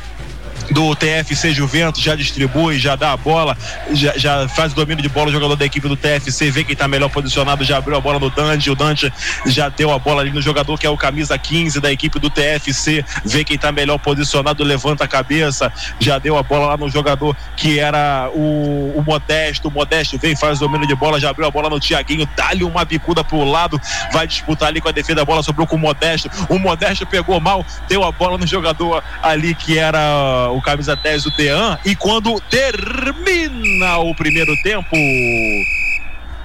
do 0.71 0.95
TFC 0.95 1.53
Juventus, 1.53 2.03
já 2.03 2.15
distribui, 2.15 2.79
já 2.79 2.97
dá 2.97 3.13
a 3.13 3.17
bola, 3.17 3.57
já, 3.93 4.17
já 4.17 4.49
faz 4.49 4.73
o 4.73 4.77
domínio 4.77 5.03
de 5.03 5.09
bola, 5.09 5.29
o 5.29 5.33
jogador 5.33 5.57
da 5.57 5.65
equipe 5.65 5.89
do 5.89 5.97
TFC 5.97 6.51
vê 6.51 6.65
quem 6.65 6.77
tá 6.77 6.87
melhor 6.87 7.09
posicionado, 7.09 7.65
já 7.65 7.79
abriu 7.79 7.97
a 7.97 8.01
bola 8.01 8.19
no 8.19 8.31
Dante, 8.31 8.71
o 8.71 8.75
Dante 8.75 9.13
já 9.47 9.69
deu 9.69 9.93
a 9.93 9.99
bola 9.99 10.23
ali 10.23 10.31
no 10.31 10.41
jogador 10.41 10.79
que 10.79 10.87
é 10.87 10.91
o 10.91 10.97
camisa 10.97 11.37
15 11.37 11.81
da 11.81 11.91
equipe 11.91 12.19
do 12.19 12.31
TFC, 12.31 13.05
vê 13.25 13.45
quem 13.45 13.59
tá 13.59 13.73
melhor 13.73 13.99
posicionado, 13.99 14.63
levanta 14.63 15.05
a 15.05 15.09
cabeça, 15.09 15.73
já 15.99 16.19
deu 16.19 16.37
a 16.37 16.43
bola 16.43 16.67
lá 16.67 16.77
no 16.77 16.89
jogador 16.89 17.37
que 17.57 17.79
era 17.79 18.31
o, 18.33 18.93
o 18.97 19.05
Modesto, 19.05 19.69
o 19.69 19.71
Modesto 19.71 20.19
vem, 20.19 20.37
faz 20.37 20.59
o 20.59 20.67
domínio 20.67 20.87
de 20.87 20.95
bola, 20.95 21.19
já 21.19 21.31
abriu 21.31 21.47
a 21.47 21.51
bola 21.51 21.69
no 21.69 21.81
Tiaguinho, 21.81 22.29
dá-lhe 22.37 22.65
uma 22.65 22.85
bicuda 22.85 23.25
pro 23.25 23.45
lado, 23.45 23.81
vai 24.13 24.27
disputar 24.27 24.69
ali 24.69 24.81
com 24.81 24.89
a 24.89 24.93
defesa, 24.93 25.23
a 25.23 25.25
bola 25.25 25.43
sobrou 25.43 25.67
com 25.67 25.77
o 25.77 25.79
Modesto, 25.79 26.31
o 26.49 26.59
Modesto 26.59 27.07
pegou 27.07 27.41
mal, 27.41 27.65
deu 27.89 28.05
a 28.05 28.13
bola 28.13 28.39
no 28.39 28.47
jogador 28.47 29.03
ali 29.23 29.55
que 29.55 29.79
era 29.79 30.50
o 30.51 30.61
camisa 30.63 30.97
10, 30.97 31.27
o 31.27 31.31
Dean, 31.31 31.79
e 31.85 31.95
quando 31.95 32.41
termina 32.43 33.99
o 33.99 34.15
primeiro 34.15 34.55
tempo, 34.63 34.97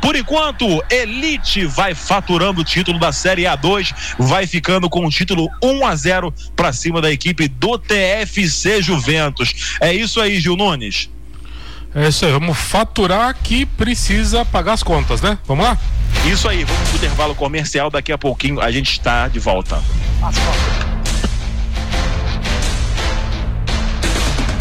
por 0.05 0.15
enquanto, 0.15 0.83
Elite 0.87 1.65
vai 1.65 1.95
faturando 1.95 2.61
o 2.61 2.63
título 2.63 2.99
da 2.99 3.11
Série 3.11 3.43
A2, 3.43 3.91
vai 4.19 4.45
ficando 4.45 4.87
com 4.87 5.03
o 5.03 5.09
título 5.09 5.49
1 5.63 5.85
a 5.85 5.95
0 5.95 6.33
para 6.55 6.71
cima 6.71 7.01
da 7.01 7.11
equipe 7.11 7.47
do 7.47 7.77
TFC 7.79 8.83
Juventus. 8.83 9.75
É 9.81 9.91
isso 9.91 10.21
aí, 10.21 10.39
Gil 10.39 10.55
Nunes. 10.55 11.09
É 11.95 12.07
isso 12.07 12.23
aí, 12.23 12.31
vamos 12.31 12.55
faturar 12.55 13.35
que 13.41 13.65
precisa 13.65 14.45
pagar 14.45 14.73
as 14.73 14.83
contas, 14.83 15.21
né? 15.21 15.39
Vamos 15.47 15.65
lá? 15.65 15.75
Isso 16.25 16.47
aí, 16.47 16.63
vamos 16.63 16.89
pro 16.89 16.97
intervalo 16.97 17.33
comercial, 17.33 17.89
daqui 17.89 18.11
a 18.11 18.17
pouquinho 18.17 18.61
a 18.61 18.69
gente 18.69 18.91
está 18.91 19.27
de 19.27 19.39
volta. 19.39 19.81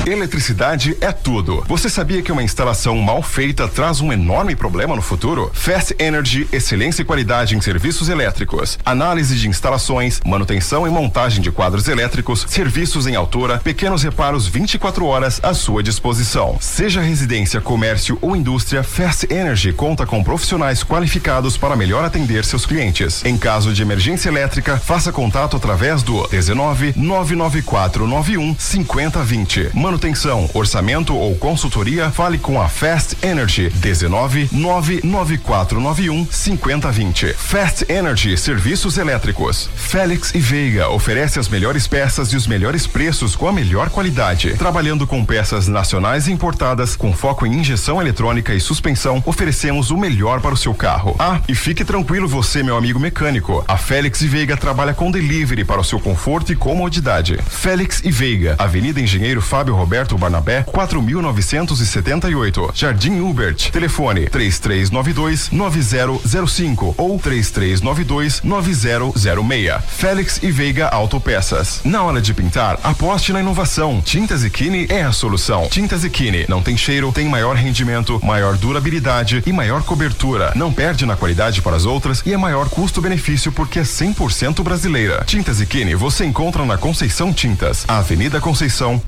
Eletricidade 0.07 0.95
é 1.01 1.11
tudo. 1.13 1.65
Você 1.67 1.89
sabia 1.89 2.21
que 2.21 2.31
uma 2.31 2.43
instalação 2.43 2.99
mal 2.99 3.23
feita 3.23 3.67
traz 3.67 4.03
um 4.03 4.13
enorme 4.13 4.55
problema 4.55 4.95
no 4.95 5.01
futuro? 5.01 5.51
Fast 5.55 5.97
Energy, 5.99 6.47
excelência 6.53 7.01
e 7.01 7.05
qualidade 7.07 7.57
em 7.57 7.61
serviços 7.63 8.11
elétricos, 8.11 8.79
análise 8.85 9.35
de 9.35 9.49
instalações, 9.49 10.21
manutenção 10.27 10.87
e 10.87 10.91
montagem 10.91 11.41
de 11.41 11.51
quadros 11.51 11.89
elétricos, 11.89 12.45
serviços 12.51 13.07
em 13.07 13.17
altura, 13.17 13.59
pequenos 13.65 14.03
reparos 14.03 14.47
24 14.47 15.07
horas 15.07 15.41
à 15.43 15.55
sua 15.55 15.83
disposição. 15.83 16.59
Seja 16.61 17.01
residência, 17.01 17.63
comércio 17.63 18.19
ou 18.21 18.37
indústria, 18.37 18.83
Fast 18.83 19.27
Energy 19.33 19.73
conta 19.73 20.05
com 20.05 20.23
profissionais 20.23 20.85
qualificados 20.85 21.57
para 21.57 21.77
melhor 21.77 22.05
atender 22.05 22.45
seus 22.45 22.67
clientes. 22.67 23.25
Em 23.25 23.39
caso 23.39 23.73
de 23.73 23.81
emergência 23.81 24.29
elétrica, 24.29 24.77
faça 24.77 25.11
contato 25.11 25.57
através 25.57 26.03
do 26.03 26.27
19 26.29 26.93
99491 26.95 28.55
5020. 28.59 29.71
Manutenção, 29.95 30.51
orçamento 30.53 31.15
ou 31.15 31.37
consultoria, 31.37 32.11
fale 32.11 32.37
com 32.37 32.61
a 32.61 32.69
Fast 32.69 33.17
Energy 33.23 33.71
19 33.71 34.49
99491 34.51 36.27
5020. 36.29 37.33
Fast 37.35 37.87
Energy 37.89 38.37
Serviços 38.37 38.99
Elétricos. 38.99 39.71
Félix 39.77 40.35
e 40.35 40.41
Veiga 40.41 40.89
oferece 40.89 41.39
as 41.39 41.49
melhores 41.49 41.87
peças 41.87 42.33
e 42.33 42.37
os 42.37 42.49
melhores 42.49 42.89
preços 42.89 43.37
com 43.37 43.47
a 43.47 43.53
melhor 43.53 43.89
qualidade. 43.89 44.55
Trabalhando 44.55 45.07
com 45.07 45.25
peças 45.25 45.69
nacionais 45.69 46.27
e 46.27 46.33
importadas, 46.33 46.97
com 46.97 47.13
foco 47.13 47.47
em 47.47 47.61
injeção 47.61 48.01
eletrônica 48.01 48.53
e 48.53 48.59
suspensão, 48.59 49.23
oferecemos 49.25 49.93
o 49.93 49.97
melhor 49.97 50.41
para 50.41 50.55
o 50.55 50.59
seu 50.59 50.75
carro. 50.75 51.15
Ah, 51.21 51.41
e 51.47 51.55
fique 51.55 51.85
tranquilo 51.85 52.27
você, 52.27 52.65
meu 52.65 52.77
amigo 52.77 52.99
mecânico. 52.99 53.65
A 53.69 53.77
Félix 53.77 54.23
e 54.23 54.27
Veiga 54.27 54.57
trabalha 54.57 54.93
com 54.93 55.13
delivery 55.13 55.65
para 55.65 55.81
o 55.81 55.85
seu 55.85 56.01
conforto 56.01 56.53
e 56.53 56.57
comodidade. 56.57 57.39
Félix 57.49 58.01
e 58.05 58.11
Veiga, 58.11 58.57
Avenida 58.59 59.01
Engenheiro 59.01 59.41
Fábio 59.41 59.84
Roberto 59.85 60.17
Barnabé, 60.17 60.63
4978. 60.63 62.71
Jardim 62.73 63.21
Hubert. 63.21 63.71
Telefone 63.71 64.31
3392 64.31 65.51
9005 65.51 66.95
ou 66.97 67.19
3392 67.19 68.41
9006. 68.43 69.83
Félix 69.87 70.41
e 70.43 70.51
Veiga 70.51 70.89
Autopeças. 70.89 71.83
Na 71.85 72.03
hora 72.03 72.23
de 72.23 72.33
pintar, 72.33 72.81
aposte 72.83 73.31
na 73.31 73.41
inovação. 73.41 74.01
Tintas 74.01 74.43
Equine 74.43 74.87
é 74.89 75.03
a 75.03 75.13
solução. 75.13 75.69
Tintas 75.69 76.03
Equine 76.03 76.47
não 76.49 76.63
tem 76.63 76.79
cheiro, 76.79 77.13
tem 77.13 77.29
maior 77.29 77.55
rendimento, 77.55 78.19
maior 78.25 78.57
durabilidade 78.57 79.43
e 79.45 79.53
maior 79.53 79.83
cobertura. 79.83 80.53
Não 80.57 80.73
perde 80.73 81.05
na 81.05 81.15
qualidade 81.15 81.61
para 81.61 81.77
as 81.77 81.85
outras 81.85 82.23
e 82.25 82.33
é 82.33 82.39
maior 82.39 82.71
custo-benefício 82.71 83.53
porque 83.53 83.81
é 83.81 83.83
100% 83.83 84.63
brasileira. 84.63 85.23
Tintas 85.27 85.61
Equine 85.61 85.95
você 85.95 86.25
encontra 86.25 86.65
na 86.65 86.79
Conceição 86.79 87.35
Tintas, 87.35 87.85
Avenida 87.87 88.41
Conceição, 88.41 89.03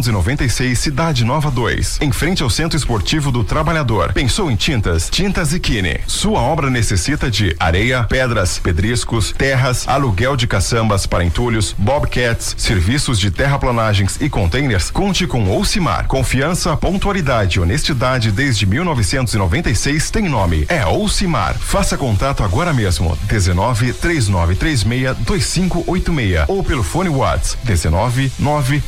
1796, 0.00 0.78
Cidade 0.78 1.24
Nova 1.24 1.50
2, 1.50 1.98
em 2.00 2.10
frente 2.10 2.42
ao 2.42 2.50
Centro 2.50 2.76
Esportivo 2.76 3.30
do 3.30 3.44
Trabalhador. 3.44 4.12
Pensou 4.12 4.50
em 4.50 4.56
tintas? 4.56 5.08
Tintas 5.10 5.52
Equine. 5.52 6.00
Sua 6.06 6.40
obra 6.40 6.70
necessita 6.70 7.30
de 7.30 7.54
areia, 7.58 8.04
pedras, 8.04 8.58
pedriscos, 8.58 9.32
terras, 9.32 9.86
aluguel 9.86 10.36
de 10.36 10.46
caçambas 10.46 11.06
para 11.06 11.24
entulhos, 11.24 11.74
bobcats, 11.76 12.54
serviços 12.58 13.18
de 13.18 13.30
terraplanagens 13.30 14.18
e 14.20 14.30
containers. 14.30 14.90
Conte 14.90 15.26
com 15.26 15.48
Oucimar. 15.48 16.06
Confiança, 16.06 16.76
pontualidade 16.76 17.58
e 17.58 17.60
honestidade 17.60 18.32
desde 18.32 18.66
1996 18.66 20.10
tem 20.10 20.28
nome. 20.28 20.64
É 20.68 20.86
Oucimar. 20.86 21.54
Faça 21.54 21.96
contato 21.96 22.42
agora 22.42 22.72
mesmo. 22.72 23.18
19 23.24 23.92
3936 23.92 25.16
2586 25.18 26.44
ou 26.48 26.64
pelo 26.64 26.82
fone 26.82 27.08
Whats 27.08 27.58
19 27.64 28.32
9 28.38 28.82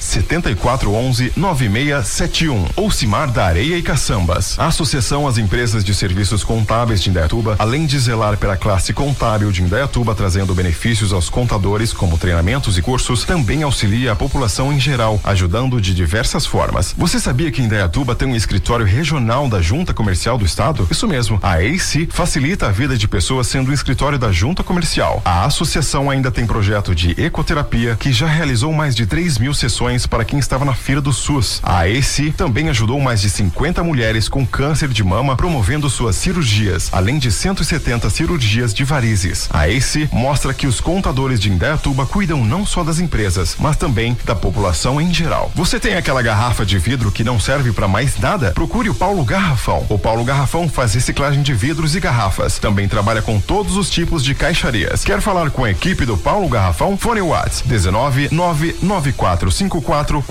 7411 1.03 1.33
9671. 1.37 2.67
Oucimar 2.77 3.31
da 3.31 3.47
Areia 3.47 3.77
e 3.77 3.83
Caçambas. 3.83 4.59
Associação 4.59 5.27
às 5.27 5.39
empresas 5.39 5.85
de 5.85 5.95
serviços 5.95 6.45
contábeis 6.45 7.03
de 7.03 7.11
Indaiatuba, 7.11 7.57
além 7.59 7.87
de 7.87 7.99
zelar 7.99 8.37
pela 8.37 8.57
classe 8.57 8.93
contábil 8.93 9.51
de 9.51 9.63
Indaiatuba, 9.63 10.15
trazendo 10.15 10.55
benefícios 10.55 11.13
aos 11.13 11.29
contadores 11.29 11.93
como 11.93 12.19
treinamentos 12.19 12.79
e 12.79 12.83
cursos, 12.83 13.25
também 13.25 13.63
auxilia 13.63 14.13
a 14.13 14.17
população 14.17 14.73
em 14.73 14.79
geral, 14.79 15.21
ajudando 15.25 15.81
de 15.81 15.95
diversas 15.95 16.47
formas. 16.47 16.95
Você 16.97 17.19
sabia 17.19 17.51
que 17.51 17.63
Indaiatuba 17.63 18.15
tem 18.15 18.29
um 18.29 18.37
escritório 18.37 18.87
regional 18.87 19.49
da 19.49 19.61
Junta 19.61 19.93
Comercial 19.93 20.39
do 20.39 20.45
Estado? 20.45 20.87
Isso 20.91 21.09
mesmo. 21.09 21.39
A 21.43 21.55
AC 21.57 22.09
facilita 22.11 22.69
a 22.69 22.71
vida 22.71 22.97
de 22.97 23.09
pessoas 23.09 23.47
sendo 23.47 23.73
escritório 23.73 24.19
da 24.19 24.31
Junta 24.31 24.63
Comercial. 24.63 25.21
A 25.25 25.45
associação 25.45 26.11
ainda 26.11 26.31
tem 26.31 26.47
projeto 26.47 26.95
de 26.95 27.21
ecoterapia 27.21 27.97
que 27.97 28.13
já 28.13 28.27
realizou 28.27 28.73
mais 28.73 28.95
de 28.95 29.07
3 29.07 29.39
mil 29.39 29.55
sessões 29.55 30.07
para 30.07 30.25
quem 30.25 30.39
estava 30.39 30.65
na 30.65 30.75
fila 30.75 30.92
do 31.01 31.13
SUS. 31.13 31.61
A 31.63 31.83
AC 31.83 32.33
também 32.37 32.69
ajudou 32.69 33.01
mais 33.01 33.21
de 33.21 33.31
50 33.31 33.83
mulheres 33.83 34.29
com 34.29 34.47
câncer 34.47 34.89
de 34.89 35.03
mama 35.03 35.37
promovendo 35.37 35.89
suas 35.89 36.17
cirurgias, 36.17 36.89
além 36.93 37.19
de 37.19 37.31
170 37.31 38.11
cirurgias 38.11 38.75
de 38.75 38.85
varizes. 38.85 39.49
A 39.53 39.65
AC 39.65 40.09
mostra 40.13 40.53
que 40.53 40.67
os 40.67 40.81
contadores 40.81 41.41
de 41.41 41.51
Indaiatuba 41.51 42.07
cuidam 42.07 42.45
não 42.45 42.67
só 42.67 42.83
das 42.83 42.99
empresas, 42.99 43.57
mas 43.59 43.77
também 43.77 44.17
da 44.25 44.35
população 44.35 45.01
em 45.01 45.13
geral. 45.13 45.51
Você 45.55 45.79
tem 45.79 45.95
aquela 45.95 46.23
garrafa 46.23 46.67
de 46.67 46.79
vidro 46.79 47.11
que 47.11 47.25
não 47.25 47.39
serve 47.41 47.73
para 47.73 47.89
mais 47.89 48.19
nada? 48.19 48.53
Procure 48.53 48.89
o 48.91 48.95
Paulo 48.95 49.25
Garrafão. 49.25 49.87
O 49.89 49.99
Paulo 49.99 50.25
Garrafão 50.25 50.69
faz 50.69 50.95
reciclagem 50.95 51.43
de 51.43 51.55
vidros 51.55 51.95
e 51.95 52.01
garrafas. 52.01 52.59
Também 52.59 52.89
trabalha 52.89 53.23
com 53.23 53.41
todos 53.41 53.77
os 53.77 53.89
tipos 53.91 54.23
de 54.25 54.35
caixarias. 54.35 55.05
Quer 55.05 55.21
falar 55.21 55.51
com 55.51 55.65
a 55.65 55.71
equipe 55.71 56.05
do 56.05 56.17
Paulo 56.17 56.49
Garrafão? 56.49 56.97
Fone 56.97 57.21
Whats 57.21 57.63
19 57.67 58.29
99454 58.31 60.23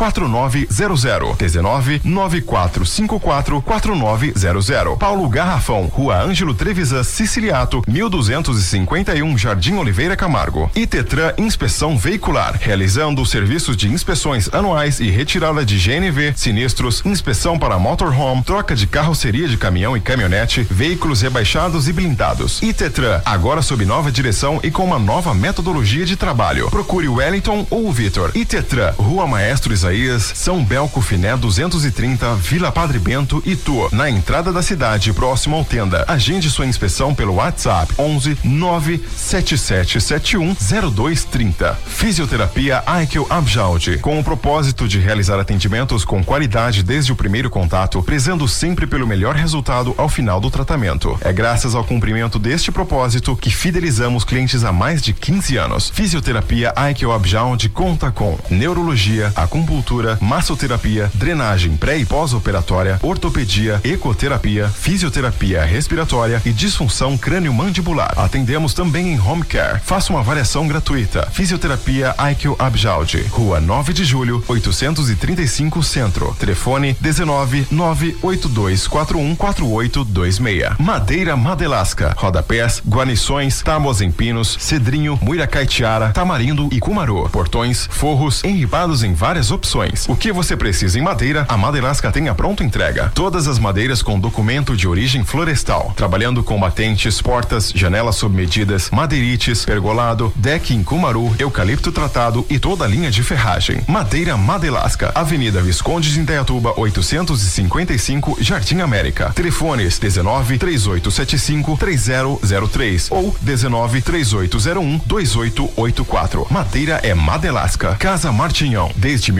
4900 0.50 1.38
19 1.38 2.02
9454 2.04 3.62
4900 3.62 4.98
Paulo 4.98 5.30
Garrafão, 5.30 5.86
Rua 5.86 6.22
Ângelo 6.22 6.54
Trevisan 6.54 7.04
Siciliato, 7.04 7.82
1251 7.88 9.38
Jardim 9.38 9.76
Oliveira 9.76 10.16
Camargo. 10.16 10.70
E 10.76 10.88
Tetran 10.88 11.34
Inspeção 11.38 11.98
Veicular, 11.98 12.58
realizando 12.60 13.26
serviços 13.26 13.76
de 13.78 13.88
inspeções 13.88 14.50
anuais 14.52 15.00
e 15.00 15.10
retirada 15.10 15.66
de 15.66 15.78
GNV, 15.78 16.34
sinistros, 16.36 17.02
inspeção 17.06 17.60
para 17.60 17.78
motorhome, 17.78 18.44
troca 18.44 18.76
de 18.76 18.88
carroceria 18.88 19.48
de 19.48 19.58
caminhão 19.58 19.96
e 19.96 20.02
caminhonete, 20.02 20.66
veículos 20.70 21.22
rebaixados 21.22 21.88
e 21.88 21.94
blindados. 21.94 22.62
E 22.62 22.74
Tetran, 22.74 23.22
agora 23.26 23.62
sob 23.62 23.86
nova 23.86 24.12
direção 24.12 24.60
e 24.64 24.72
com 24.72 24.84
uma 24.84 25.00
nova 25.00 25.34
metodologia 25.34 26.06
de 26.06 26.16
trabalho. 26.16 26.70
Procure 26.70 27.08
Wellington 27.08 27.66
ou 27.70 27.92
Vitor. 27.92 28.32
E 28.36 28.46
Tetran, 28.46 28.94
Rua 28.98 29.28
Maestro 29.28 29.74
Isaías, 29.74 30.31
São 30.34 30.64
Belco 30.64 31.02
Finé 31.02 31.36
230, 31.36 32.36
Vila 32.36 32.72
Padre 32.72 33.00
Bento, 33.00 33.42
Itu, 33.46 33.90
na 33.92 34.10
entrada 34.10 34.52
da 34.52 34.62
cidade, 34.62 35.12
próximo 35.14 35.56
ao 35.56 35.66
Tenda. 35.66 36.06
Agende 36.08 36.50
sua 36.50 36.66
inspeção 36.66 37.14
pelo 37.14 37.36
WhatsApp 37.36 37.94
11 37.98 38.38
97771 38.44 40.56
0230. 40.94 41.78
Fisioterapia 41.86 42.84
Aikel 42.86 43.26
Abjaldi, 43.30 43.98
com 43.98 44.20
o 44.20 44.24
propósito 44.24 44.88
de 44.88 45.00
realizar 45.00 45.40
atendimentos 45.40 46.06
com 46.06 46.24
qualidade 46.24 46.84
desde 46.84 47.12
o 47.12 47.16
primeiro 47.16 47.50
contato, 47.50 48.02
prezando 48.02 48.48
sempre 48.48 48.88
pelo 48.88 49.08
melhor 49.08 49.36
resultado 49.36 49.94
ao 49.98 50.10
final 50.10 50.40
do 50.40 50.50
tratamento. 50.50 51.18
É 51.22 51.32
graças 51.32 51.76
ao 51.76 51.84
cumprimento 51.84 52.40
deste 52.40 52.72
propósito 52.72 53.36
que 53.36 53.50
fidelizamos 53.50 54.24
clientes 54.24 54.64
há 54.64 54.72
mais 54.72 55.02
de 55.02 55.14
15 55.14 55.58
anos. 55.58 55.92
Fisioterapia 55.94 56.74
Aikel 56.76 57.12
Abjaldi 57.12 57.70
conta 57.70 58.12
com 58.12 58.38
neurologia, 58.50 59.32
acupuntura, 59.36 60.18
massoterapia, 60.22 61.12
drenagem 61.14 61.76
pré 61.76 61.98
e 61.98 62.06
pós-operatória, 62.06 63.00
ortopedia, 63.02 63.82
ecoterapia, 63.84 64.70
fisioterapia 64.70 65.66
respiratória 65.66 66.42
e 66.46 66.52
disfunção 66.52 67.18
crânio-mandibular. 67.18 68.14
Atendemos 68.18 68.74
também 68.74 69.14
em 69.14 69.20
home 69.20 69.44
care. 69.44 69.80
Faça 69.84 70.12
uma 70.14 70.20
avaliação 70.20 70.68
gratuita. 70.68 71.28
Fisioterapia 71.32 72.16
IQ 72.32 72.56
Abjaldi, 72.60 73.22
Rua 73.30 73.60
9 73.60 73.94
de 73.94 74.04
Julho, 74.06 74.44
835 74.48 75.82
Centro. 75.84 76.36
Telefone 76.40 76.96
19 77.00 77.68
98241 77.72 79.36
4826. 79.36 80.78
Madeira 80.80 81.36
Madelasca, 81.36 82.14
rodapés, 82.18 82.82
guarnições, 82.88 83.62
tábuas 83.62 84.02
em 84.02 84.12
pinos, 84.12 84.58
cedrinho, 84.60 85.18
muiracaitiara, 85.22 86.10
tamarindo 86.12 86.70
e 86.72 86.80
cumaru. 86.80 87.30
Portões, 87.30 87.88
forros, 87.90 88.44
enribados 88.44 89.04
em 89.04 89.14
várias 89.14 89.52
opções. 89.52 90.06
O 90.12 90.16
que 90.18 90.30
você 90.30 90.58
precisa 90.58 91.00
em 91.00 91.02
madeira, 91.02 91.46
a 91.48 91.56
Madelasca 91.56 92.12
tem 92.12 92.28
a 92.28 92.36
pronta 92.36 92.66
entrega. 92.66 93.10
Todas 93.16 93.48
as 93.48 93.58
madeiras 93.58 94.02
com 94.02 94.20
documento 94.20 94.76
de 94.76 94.86
origem 94.86 95.24
florestal, 95.24 95.94
trabalhando 95.96 96.44
com 96.44 96.60
batentes, 96.60 97.22
portas, 97.22 97.72
janelas 97.74 98.18
sob 98.18 98.36
medidas, 98.36 98.90
madeirites, 98.90 99.64
pergolado, 99.64 100.34
deck 100.36 100.74
em 100.76 100.84
cumaru, 100.84 101.34
eucalipto 101.40 101.94
tratado 101.94 102.46
e 102.50 102.60
toda 102.60 102.84
a 102.84 102.88
linha 102.90 103.10
de 103.10 103.24
ferragem. 103.24 103.86
Madeira 103.88 104.36
Madelasca, 104.36 105.14
Avenida 105.16 105.62
Visconde 105.62 106.12
de 106.12 106.20
Indaiatuba, 106.20 106.74
855, 106.76 108.36
Jardim 108.42 108.82
América. 108.82 109.32
Telefones 109.34 109.98
19 109.98 110.58
3875 110.58 111.78
3003 111.78 113.12
ou 113.12 113.34
19 113.40 114.02
3801 114.02 114.98
2884. 115.06 116.48
Madeira 116.52 117.00
é 117.02 117.14
Madelasca. 117.14 117.96
Casa 117.96 118.30
Martinhão, 118.30 118.92
desde 118.98 119.32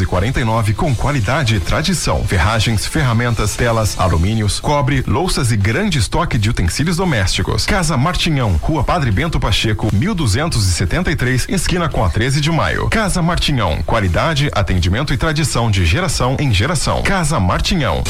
1949 0.00 0.74
com 0.74 0.94
qualidade 0.94 1.56
e 1.56 1.60
tradição. 1.60 2.24
Ferragens, 2.24 2.86
ferramentas, 2.86 3.56
telas, 3.56 3.98
alumínios, 3.98 4.60
cobre, 4.60 5.04
louças 5.06 5.52
e 5.52 5.56
grande 5.56 5.98
estoque 5.98 6.38
de 6.38 6.50
utensílios 6.50 6.96
domésticos. 6.96 7.66
Casa 7.66 7.96
Martinhão, 7.96 8.58
Rua 8.60 8.84
Padre 8.84 9.10
Bento 9.10 9.38
Pacheco, 9.38 9.88
1273, 9.92 11.46
esquina 11.48 11.88
com 11.88 12.04
a 12.04 12.08
13 12.08 12.40
de 12.40 12.50
maio. 12.50 12.88
Casa 12.88 13.22
Martinhão, 13.22 13.82
qualidade, 13.84 14.50
atendimento 14.52 15.12
e 15.12 15.16
tradição 15.16 15.70
de 15.70 15.84
geração 15.84 16.36
em 16.38 16.52
geração. 16.52 17.02
Casa 17.02 17.38
Martinhão. 17.38 18.02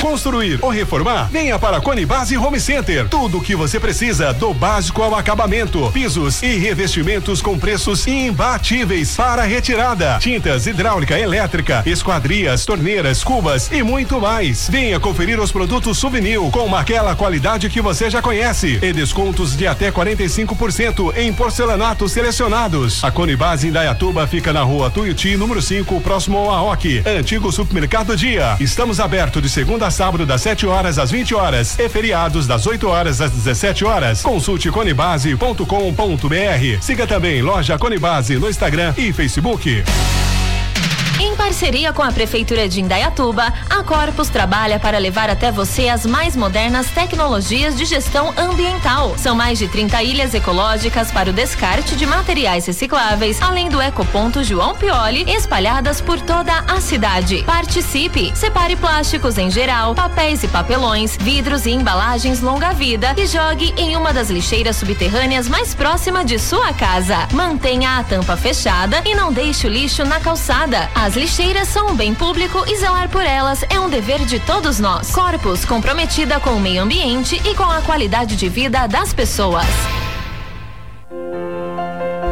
Construir 0.00 0.60
ou 0.62 0.70
reformar? 0.70 1.28
Venha 1.30 1.58
para 1.58 1.78
a 1.78 1.80
Cone 1.80 2.06
Base 2.06 2.36
Home 2.36 2.60
Center. 2.60 3.08
Tudo 3.08 3.38
o 3.38 3.40
que 3.40 3.56
você 3.56 3.80
precisa, 3.80 4.32
do 4.32 4.54
básico 4.54 5.02
ao 5.02 5.14
acabamento. 5.14 5.90
Pisos 5.92 6.40
e 6.40 6.56
revestimentos 6.56 7.42
com 7.42 7.58
preços 7.58 8.06
imbatíveis 8.06 9.16
para 9.16 9.42
retirada. 9.42 10.18
Tintas 10.20 10.66
hidráulica, 10.68 11.18
elétrica, 11.18 11.82
esquadrias, 11.84 12.64
torneiras, 12.64 13.24
cubas 13.24 13.70
e 13.72 13.82
muito 13.82 14.20
mais. 14.20 14.68
Venha 14.70 15.00
conferir 15.00 15.40
os 15.40 15.50
produtos 15.50 15.98
Souvenir 15.98 16.38
com 16.52 16.76
aquela 16.76 17.16
qualidade 17.16 17.68
que 17.68 17.80
você 17.80 18.08
já 18.08 18.22
conhece 18.22 18.78
e 18.80 18.92
descontos 18.92 19.56
de 19.56 19.66
até 19.66 19.90
45% 19.90 21.16
em 21.16 21.32
porcelanatos 21.32 22.12
selecionados. 22.12 23.02
A 23.02 23.10
Cone 23.10 23.34
Base 23.34 23.66
em 23.66 23.72
Dayatuba 23.72 24.26
fica 24.26 24.52
na 24.52 24.62
rua 24.62 24.90
Tuiuti, 24.90 25.36
número 25.36 25.60
5, 25.60 26.00
próximo 26.00 26.38
ao 26.38 26.68
Aoki. 26.68 27.02
Antigo 27.04 27.50
Supermercado 27.50 28.16
Dia. 28.16 28.56
Estamos 28.60 29.00
abertos 29.00 29.42
de 29.42 29.48
segunda 29.48 29.87
a 29.88 29.90
sábado 29.90 30.26
das 30.26 30.42
7 30.42 30.66
horas 30.66 30.98
às 30.98 31.10
20 31.10 31.34
horas 31.34 31.78
e 31.78 31.88
feriados 31.88 32.46
das 32.46 32.66
8 32.66 32.86
horas 32.86 33.22
às 33.22 33.30
17 33.30 33.86
horas. 33.86 34.22
Consulte 34.22 34.70
conebase.com.br. 34.70 36.80
Siga 36.80 37.06
também 37.06 37.40
Loja 37.40 37.78
Conebase 37.78 38.38
no 38.38 38.50
Instagram 38.50 38.92
e 38.98 39.12
Facebook. 39.14 39.82
Em 41.20 41.34
parceria 41.34 41.92
com 41.92 42.00
a 42.00 42.12
Prefeitura 42.12 42.68
de 42.68 42.80
Indaiatuba, 42.80 43.52
a 43.68 43.82
Corpus 43.82 44.28
trabalha 44.28 44.78
para 44.78 44.98
levar 44.98 45.28
até 45.28 45.50
você 45.50 45.88
as 45.88 46.06
mais 46.06 46.36
modernas 46.36 46.88
tecnologias 46.90 47.76
de 47.76 47.84
gestão 47.84 48.32
ambiental. 48.36 49.18
São 49.18 49.34
mais 49.34 49.58
de 49.58 49.66
30 49.66 50.00
ilhas 50.04 50.32
ecológicas 50.32 51.10
para 51.10 51.30
o 51.30 51.32
descarte 51.32 51.96
de 51.96 52.06
materiais 52.06 52.66
recicláveis, 52.66 53.42
além 53.42 53.68
do 53.68 53.82
ecoponto 53.82 54.44
João 54.44 54.76
Pioli, 54.76 55.28
espalhadas 55.28 56.00
por 56.00 56.20
toda 56.20 56.52
a 56.68 56.80
cidade. 56.80 57.42
Participe! 57.42 58.30
Separe 58.36 58.76
plásticos 58.76 59.38
em 59.38 59.50
geral, 59.50 59.96
papéis 59.96 60.44
e 60.44 60.48
papelões, 60.48 61.16
vidros 61.20 61.66
e 61.66 61.70
embalagens 61.70 62.40
longa-vida 62.40 63.14
e 63.16 63.26
jogue 63.26 63.74
em 63.76 63.96
uma 63.96 64.12
das 64.12 64.30
lixeiras 64.30 64.76
subterrâneas 64.76 65.48
mais 65.48 65.74
próxima 65.74 66.24
de 66.24 66.38
sua 66.38 66.72
casa. 66.72 67.26
Mantenha 67.32 67.98
a 67.98 68.04
tampa 68.04 68.36
fechada 68.36 69.02
e 69.04 69.16
não 69.16 69.32
deixe 69.32 69.66
o 69.66 69.70
lixo 69.70 70.04
na 70.04 70.20
calçada. 70.20 70.88
As 71.08 71.16
lixeiras 71.16 71.68
são 71.68 71.92
um 71.92 71.96
bem 71.96 72.14
público 72.14 72.62
e 72.68 72.76
zelar 72.76 73.08
por 73.08 73.24
elas 73.24 73.64
é 73.70 73.80
um 73.80 73.88
dever 73.88 74.26
de 74.26 74.38
todos 74.38 74.78
nós. 74.78 75.10
Corpus, 75.10 75.64
comprometida 75.64 76.38
com 76.38 76.50
o 76.50 76.60
meio 76.60 76.82
ambiente 76.82 77.40
e 77.48 77.54
com 77.54 77.62
a 77.62 77.80
qualidade 77.80 78.36
de 78.36 78.46
vida 78.46 78.86
das 78.86 79.14
pessoas. 79.14 79.64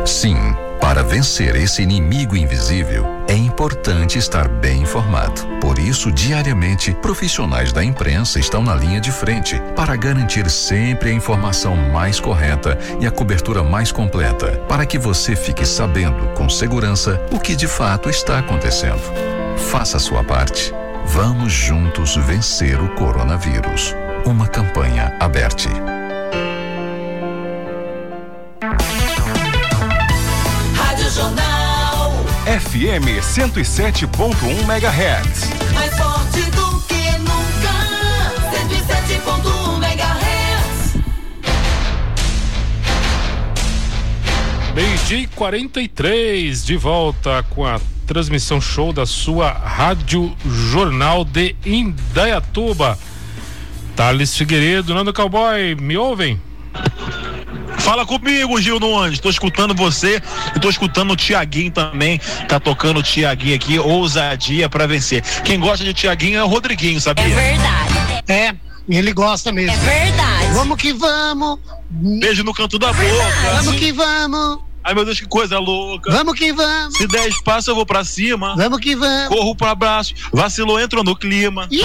Sim, 0.05 0.37
para 0.81 1.03
vencer 1.03 1.57
esse 1.57 1.83
inimigo 1.83 2.37
invisível, 2.37 3.07
é 3.29 3.35
importante 3.35 4.19
estar 4.19 4.49
bem 4.49 4.83
informado. 4.83 5.47
Por 5.61 5.79
isso, 5.79 6.13
diariamente, 6.13 6.93
profissionais 6.95 7.73
da 7.73 7.85
imprensa 7.85 8.39
estão 8.39 8.63
na 8.63 8.75
linha 8.75 9.01
de 9.01 9.11
frente 9.11 9.61
para 9.75 9.97
garantir 9.97 10.49
sempre 10.51 11.11
a 11.11 11.13
informação 11.13 11.77
mais 11.77 12.21
correta 12.21 12.79
e 13.01 13.07
a 13.07 13.11
cobertura 13.11 13.63
mais 13.63 13.91
completa, 13.91 14.63
para 14.69 14.87
que 14.87 14.99
você 14.99 15.35
fique 15.35 15.67
sabendo 15.67 16.29
com 16.35 16.49
segurança 16.49 17.21
o 17.31 17.41
que 17.41 17.57
de 17.57 17.67
fato 17.67 18.09
está 18.09 18.39
acontecendo. 18.39 19.03
Faça 19.71 19.97
a 19.97 20.01
sua 20.01 20.23
parte. 20.23 20.73
Vamos 21.07 21.53
juntos 21.53 22.17
vencer 22.17 22.81
o 22.81 22.89
coronavírus. 22.95 23.95
Uma 24.25 24.47
campanha 24.49 25.17
aberta. 25.21 26.06
Jornal. 31.17 32.13
FM 32.45 33.09
107.1 33.23 34.37
MHz. 34.65 35.49
Mais 35.73 35.97
forte 35.97 36.43
do 36.51 36.81
que 36.83 37.19
nunca. 37.21 37.73
107.1 38.53 39.79
MHz. 39.79 40.97
Meio-dia 44.75 45.19
e 45.21 45.27
43, 45.29 46.67
de 46.67 46.77
volta 46.77 47.43
com 47.49 47.65
a 47.65 47.81
transmissão 48.07 48.61
show 48.61 48.93
da 48.93 49.07
sua 49.07 49.51
Rádio 49.51 50.37
Jornal 50.45 51.25
de 51.25 51.57
Indaiatuba. 51.65 52.99
Thales 53.97 54.37
Figueiredo, 54.37 54.93
Nando 54.93 55.15
Cowboy, 55.15 55.75
me 55.77 55.97
ouvem? 55.97 56.39
Fala 57.87 58.05
comigo, 58.05 58.61
Gil 58.61 58.81
Nunes. 58.81 59.21
Tô 59.21 59.31
escutando 59.31 59.73
você 59.73 60.21
e 60.57 60.59
tô 60.59 60.69
escutando 60.69 61.13
o 61.13 61.17
Tiaguinho 61.17 61.71
também. 61.71 62.19
Tá 62.49 62.59
tocando 62.59 62.99
o 62.99 63.03
Tiaguinho 63.03 63.55
aqui, 63.55 63.79
ousadia 63.79 64.69
pra 64.69 64.89
vencer. 64.89 65.23
Quem 65.45 65.61
gosta 65.61 65.85
de 65.85 65.95
Tiaguinho 65.95 66.37
é 66.37 66.43
o 66.43 66.49
Rodriguinho, 66.49 67.01
sabia? 67.01 67.33
verdade. 67.33 68.25
É, 68.27 68.57
ele 68.89 69.13
gosta 69.13 69.53
mesmo. 69.53 69.71
É 69.71 69.77
verdade. 69.77 70.53
Vamos 70.53 70.77
que 70.79 70.93
vamos. 70.93 71.61
Beijo 71.89 72.43
no 72.43 72.53
canto 72.53 72.77
da 72.77 72.93
boca. 72.93 73.53
Vamos 73.55 73.77
que 73.77 73.93
vamos. 73.93 74.59
Ai 74.83 74.93
meu 74.93 75.05
Deus, 75.05 75.21
que 75.21 75.29
coisa 75.29 75.61
louca. 75.61 76.11
Vamos 76.11 76.37
que 76.37 76.53
vamos. 76.53 76.97
Se 76.97 77.07
der 77.07 77.29
espaço, 77.29 77.71
eu 77.71 77.77
vou 77.77 77.87
pra 77.87 78.03
cima. 78.03 78.57
Vamos 78.57 78.81
que 78.81 78.97
vamos. 78.97 79.29
Corro 79.29 79.55
pra 79.55 79.77
baixo. 79.77 80.13
Vacilou, 80.33 80.81
entrou 80.81 81.05
no 81.05 81.15
clima. 81.15 81.69
Ih, 81.71 81.83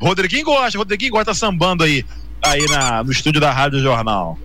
Rodriguinho 0.00 0.44
gosta, 0.44 0.76
Rodriguinho 0.76 1.12
gosta 1.12 1.32
sambando 1.34 1.84
aí, 1.84 2.04
aí 2.44 2.66
na, 2.66 3.04
no 3.04 3.12
estúdio 3.12 3.40
da 3.40 3.52
Rádio 3.52 3.80
Jornal. 3.80 4.36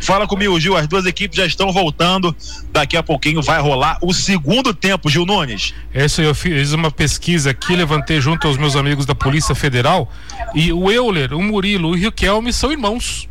Fala 0.00 0.26
comigo, 0.26 0.58
Gil. 0.60 0.76
As 0.76 0.86
duas 0.86 1.06
equipes 1.06 1.36
já 1.36 1.46
estão 1.46 1.72
voltando. 1.72 2.34
Daqui 2.72 2.96
a 2.96 3.02
pouquinho 3.02 3.42
vai 3.42 3.60
rolar 3.60 3.98
o 4.02 4.12
segundo 4.12 4.72
tempo, 4.72 5.08
Gil 5.08 5.26
Nunes. 5.26 5.74
Essa 5.92 6.22
eu 6.22 6.34
fiz 6.34 6.72
uma 6.72 6.90
pesquisa 6.90 7.50
aqui, 7.50 7.74
levantei 7.74 8.20
junto 8.20 8.46
aos 8.46 8.56
meus 8.56 8.76
amigos 8.76 9.06
da 9.06 9.14
Polícia 9.14 9.54
Federal 9.54 10.10
e 10.54 10.72
o 10.72 10.90
Euler, 10.90 11.32
o 11.34 11.42
Murilo 11.42 11.96
e 11.96 12.00
o 12.00 12.04
Riquelme 12.10 12.52
são 12.52 12.70
irmãos. 12.70 13.28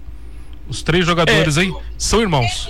Os 0.68 0.82
três 0.82 1.05
jogadores 1.05 1.57
aí 1.57 1.72
são 1.97 2.22
irmãos. 2.22 2.70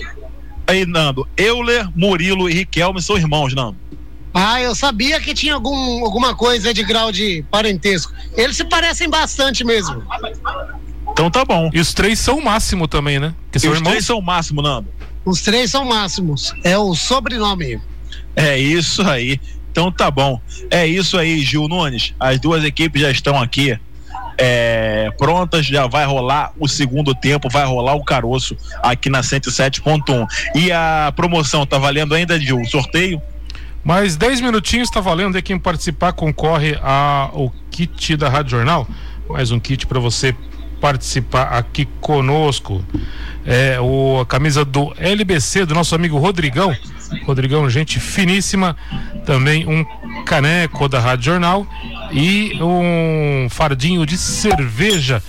Aí, 0.68 0.86
Nando. 0.86 1.28
Euler, 1.38 1.88
Murilo 1.96 2.50
e 2.50 2.54
Riquelme 2.54 3.02
são 3.02 3.18
irmãos, 3.18 3.54
Nando. 3.54 3.78
Ah, 4.34 4.62
eu 4.62 4.76
sabia 4.76 5.22
que 5.22 5.34
tinha 5.34 5.54
algum, 5.54 6.04
alguma 6.04 6.36
coisa 6.36 6.74
de 6.74 6.84
grau 6.84 7.10
de 7.10 7.46
parentesco. 7.50 8.12
Eles 8.36 8.58
se 8.58 8.66
parecem 8.66 9.10
bastante 9.10 9.64
mesmo. 9.64 10.04
Então 11.16 11.32
tá 11.32 11.46
bom. 11.46 11.70
E 11.74 11.80
os 11.80 11.94
três 11.94 12.20
são 12.20 12.40
o 12.40 12.44
máximo 12.44 12.90
também, 12.90 13.20
né? 13.20 13.34
Que 13.50 13.58
E 13.58 13.62
são 13.62 13.72
os 13.72 13.78
irmãos. 13.78 13.92
três 13.92 14.06
são 14.06 14.20
o 14.20 14.22
máximo, 14.22 14.62
Nando. 14.62 14.90
Os 15.24 15.42
três 15.42 15.72
são 15.72 15.86
máximos. 15.86 16.54
É 16.62 16.78
o 16.78 16.94
sobrenome. 16.94 17.80
É 18.36 18.60
isso 18.60 19.02
aí. 19.02 19.40
Então 19.72 19.90
tá 19.90 20.12
bom. 20.12 20.42
É 20.70 20.86
isso 20.86 21.18
aí, 21.18 21.40
Gil 21.40 21.70
Nunes. 21.70 22.14
As 22.20 22.38
duas 22.38 22.66
equipes 22.66 23.02
já 23.02 23.10
estão 23.10 23.42
aqui 23.42 23.80
é, 24.38 25.10
prontas, 25.18 25.66
já 25.66 25.88
vai 25.88 26.06
rolar 26.06 26.52
o 26.60 26.68
segundo 26.68 27.16
tempo, 27.16 27.48
vai 27.50 27.66
rolar 27.66 27.94
o 27.96 28.04
caroço 28.04 28.58
aqui 28.84 29.10
na 29.10 29.22
107.1. 29.22 30.28
E 30.54 30.70
a 30.74 31.14
promoção 31.16 31.66
tá 31.66 31.78
valendo 31.78 32.14
ainda, 32.14 32.38
Gil? 32.38 32.60
O 32.60 32.66
sorteio? 32.66 33.22
Mais 33.86 34.18
10 34.18 34.42
minutinhos 34.42 34.90
tá 34.90 35.00
valendo 35.00 35.38
aí 35.38 35.42
quem 35.42 35.58
participar 35.58 36.12
concorre 36.12 36.78
ao 36.84 37.54
kit 37.72 38.18
da 38.18 38.28
Rádio 38.28 38.52
Jornal. 38.52 38.86
Mais 39.30 39.50
um 39.52 39.60
kit 39.62 39.88
para 39.88 40.00
você 40.00 40.36
participar 40.80 41.44
aqui 41.44 41.86
conosco. 42.00 42.84
É 43.46 43.80
o, 43.80 44.20
a 44.22 44.26
camisa 44.26 44.66
do 44.66 44.94
LBC 44.98 45.66
do 45.66 45.76
nosso 45.76 45.94
amigo 45.96 46.18
Rodrigão. 46.18 46.76
Rodrigão, 47.26 47.70
gente 47.70 48.00
finíssima. 48.00 48.76
Também 49.26 49.68
um 49.68 49.86
caneco 50.24 50.88
da 50.88 51.00
Rádio 51.00 51.26
Jornal 51.26 51.68
e 52.12 52.58
um 52.62 53.48
fardinho 53.50 54.06
de 54.06 54.18
cerveja 54.18 55.22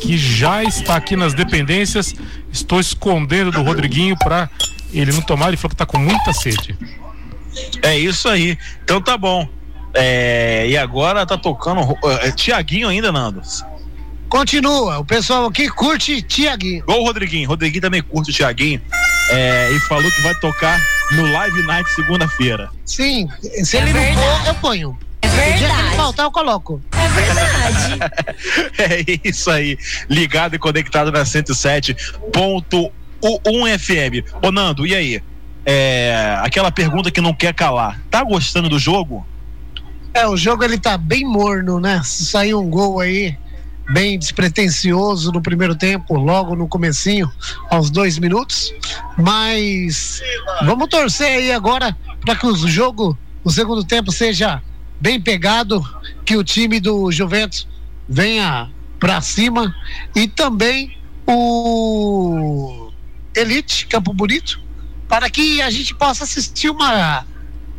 que 0.00 0.16
já 0.16 0.62
está 0.62 0.96
aqui 0.96 1.16
nas 1.16 1.34
dependências. 1.34 2.14
Estou 2.52 2.80
escondendo 2.80 3.50
do 3.50 3.62
Rodriguinho 3.62 4.16
para 4.16 4.48
ele 4.92 5.12
não 5.12 5.22
tomar. 5.22 5.48
Ele 5.48 5.56
falou 5.56 5.70
que 5.70 5.76
tá 5.76 5.86
com 5.86 5.98
muita 5.98 6.32
sede. 6.32 6.76
É 7.82 7.98
isso 7.98 8.28
aí. 8.28 8.58
Então 8.84 9.00
tá 9.00 9.16
bom. 9.16 9.48
É, 9.94 10.66
e 10.68 10.76
agora 10.76 11.24
tá 11.24 11.38
tocando 11.38 11.80
é, 12.20 12.30
Tiaguinho 12.30 12.88
ainda, 12.88 13.10
Nando. 13.10 13.40
Continua. 14.36 14.98
O 14.98 15.04
pessoal 15.04 15.46
aqui 15.46 15.66
curte 15.66 16.20
Tiaguinho. 16.20 16.80
Igual 16.80 17.00
o 17.00 17.04
Rodriguinho. 17.04 17.48
Rodriguinho 17.48 17.80
também 17.80 18.02
curte 18.02 18.30
o 18.30 18.34
Tiaguinho. 18.34 18.82
é, 19.30 19.70
e 19.72 19.80
falou 19.80 20.12
que 20.12 20.20
vai 20.20 20.34
tocar 20.34 20.78
no 21.12 21.32
Live 21.32 21.62
Night 21.62 21.88
segunda-feira. 21.94 22.68
Sim, 22.84 23.26
se 23.64 23.78
ele 23.78 23.94
não 23.94 24.02
for, 24.12 24.46
eu 24.48 24.54
ponho. 24.56 24.98
É 25.22 25.26
O 25.26 25.30
dia 25.30 25.40
que 25.40 25.48
ele 25.48 25.58
verdade. 25.72 25.96
faltar, 25.96 26.26
eu 26.26 26.30
coloco. 26.30 26.82
É 26.92 27.08
verdade. 27.08 27.98
É 28.78 29.02
isso 29.26 29.50
aí. 29.50 29.78
Ligado 30.10 30.54
e 30.54 30.58
conectado 30.58 31.10
na 31.10 31.22
107.1 31.22 33.78
FM. 33.78 34.22
Ô 34.42 34.52
Nando, 34.52 34.86
e 34.86 34.94
aí? 34.94 35.22
É, 35.64 36.36
aquela 36.42 36.70
pergunta 36.70 37.10
que 37.10 37.22
não 37.22 37.32
quer 37.32 37.54
calar. 37.54 37.98
Tá 38.10 38.22
gostando 38.22 38.68
do 38.68 38.78
jogo? 38.78 39.26
É, 40.12 40.26
o 40.26 40.36
jogo 40.36 40.62
ele 40.62 40.76
tá 40.78 40.98
bem 40.98 41.24
morno, 41.24 41.80
né? 41.80 42.02
Saiu 42.04 42.60
um 42.60 42.68
gol 42.68 43.00
aí 43.00 43.34
bem 43.90 44.18
despretensioso 44.18 45.30
no 45.32 45.40
primeiro 45.40 45.74
tempo, 45.74 46.14
logo 46.14 46.56
no 46.56 46.68
comecinho, 46.68 47.30
aos 47.70 47.90
dois 47.90 48.18
minutos. 48.18 48.72
Mas 49.16 50.20
vamos 50.64 50.88
torcer 50.88 51.38
aí 51.38 51.52
agora 51.52 51.96
para 52.20 52.36
que 52.36 52.46
o 52.46 52.56
jogo, 52.68 53.16
o 53.44 53.50
segundo 53.50 53.84
tempo, 53.84 54.10
seja 54.10 54.62
bem 55.00 55.20
pegado, 55.20 55.82
que 56.24 56.36
o 56.36 56.44
time 56.44 56.80
do 56.80 57.12
Juventus 57.12 57.68
venha 58.08 58.70
para 58.98 59.20
cima 59.20 59.74
e 60.14 60.26
também 60.26 60.96
o 61.26 62.90
Elite 63.34 63.86
Campo 63.86 64.12
Bonito 64.12 64.60
para 65.08 65.28
que 65.30 65.60
a 65.62 65.70
gente 65.70 65.94
possa 65.94 66.24
assistir 66.24 66.70
uma 66.70 67.24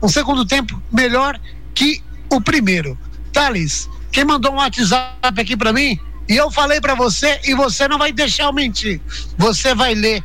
um 0.01 0.07
segundo 0.07 0.45
tempo 0.45 0.81
melhor 0.91 1.39
que 1.73 2.01
o 2.29 2.39
primeiro. 2.39 2.97
Thales, 3.33 3.89
quem 4.17 4.25
mandou 4.25 4.51
um 4.51 4.55
WhatsApp 4.55 5.39
aqui 5.39 5.55
para 5.55 5.71
mim 5.71 5.95
e 6.27 6.35
eu 6.35 6.49
falei 6.49 6.81
para 6.81 6.95
você 6.95 7.39
e 7.43 7.53
você 7.53 7.87
não 7.87 7.99
vai 7.99 8.11
deixar 8.11 8.45
eu 8.45 8.51
mentir. 8.51 8.99
Você 9.37 9.75
vai 9.75 9.93
ler 9.93 10.23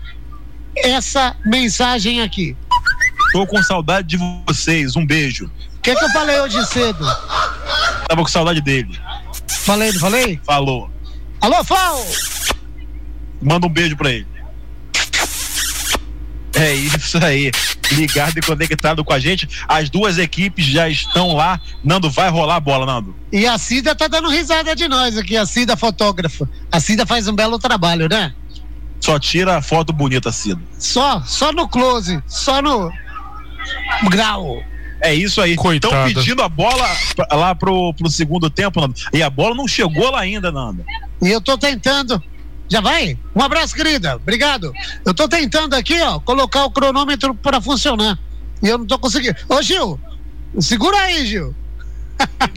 essa 0.75 1.37
mensagem 1.45 2.23
aqui. 2.23 2.57
Tô 3.33 3.47
com 3.47 3.63
saudade 3.63 4.09
de 4.09 4.19
vocês. 4.49 4.97
Um 4.97 5.05
beijo. 5.05 5.45
O 5.45 5.81
que, 5.83 5.95
que 5.95 6.05
eu 6.07 6.09
falei 6.09 6.41
hoje 6.41 6.65
cedo? 6.69 7.05
Tava 8.09 8.23
com 8.23 8.29
saudade 8.29 8.63
dele. 8.63 8.99
Falei, 9.47 9.93
não 9.93 10.01
falei? 10.01 10.41
Falou. 10.43 10.91
Alô, 11.43 11.63
Fal! 11.63 12.03
Manda 13.43 13.67
um 13.67 13.71
beijo 13.71 13.95
pra 13.95 14.11
ele. 14.11 14.27
É 16.55 16.75
isso 16.75 17.19
aí. 17.25 17.51
Ligado 17.93 18.39
e 18.39 18.43
conectado 18.43 19.05
com 19.05 19.13
a 19.13 19.19
gente. 19.19 19.49
As 19.67 19.89
duas 19.89 20.19
equipes 20.19 20.67
já 20.67 20.89
estão 20.89 21.35
lá. 21.35 21.61
Nando, 21.83 22.11
vai 22.11 22.29
rolar 22.29 22.57
a 22.57 22.61
bola, 22.61 22.87
Nando. 22.87 23.15
E 23.33 23.47
a 23.47 23.57
Cida 23.59 23.95
tá 23.95 24.07
dando 24.07 24.29
risada 24.29 24.75
de 24.77 24.87
nós 24.89 25.17
aqui, 25.17 25.37
a 25.37 25.47
Cida 25.47 25.77
fotógrafa. 25.77 26.49
A 26.71 26.79
Cida 26.81 27.07
faz 27.07 27.27
um 27.27 27.35
belo 27.35 27.59
trabalho, 27.59 28.09
né? 28.09 28.35
Só 29.01 29.19
tira 29.19 29.57
a 29.57 29.63
foto 29.63 29.93
bonita, 29.93 30.31
Cida. 30.31 30.61
Só, 30.79 31.23
só 31.23 31.53
no 31.53 31.69
close, 31.69 32.23
só 32.27 32.63
no 32.63 32.91
grau. 34.09 34.63
É 35.01 35.13
isso 35.13 35.41
aí. 35.41 35.55
Estão 35.55 35.91
pedindo 36.05 36.43
a 36.43 36.49
bola 36.49 36.89
lá 37.33 37.55
pro, 37.55 37.93
pro 37.95 38.09
segundo 38.09 38.49
tempo, 38.49 38.81
Nando. 38.81 38.95
E 39.13 39.23
a 39.23 39.29
bola 39.29 39.55
não 39.55 39.67
chegou 39.67 40.13
lá 40.13 40.21
ainda, 40.21 40.53
Nando. 40.53 40.85
E 41.21 41.29
eu 41.29 41.41
tô 41.41 41.59
tentando. 41.59 42.23
Já 42.73 42.81
vai? 42.81 43.19
Um 43.37 43.43
abraço, 43.43 43.75
querida. 43.75 44.17
Obrigado. 44.17 44.73
Eu 45.05 45.13
tô 45.13 45.29
tentando 45.29 45.75
aqui, 45.75 46.01
ó, 46.01 46.19
colocar 46.21 46.65
o 46.65 46.71
cronômetro 46.71 47.35
para 47.35 47.61
funcionar. 47.61 48.19
E 48.63 48.67
eu 48.69 48.79
não 48.79 48.87
tô 48.87 48.99
conseguindo. 48.99 49.37
Ô, 49.47 49.61
Gil, 49.61 50.01
segura 50.59 50.97
aí, 50.97 51.27
Gil. 51.27 51.55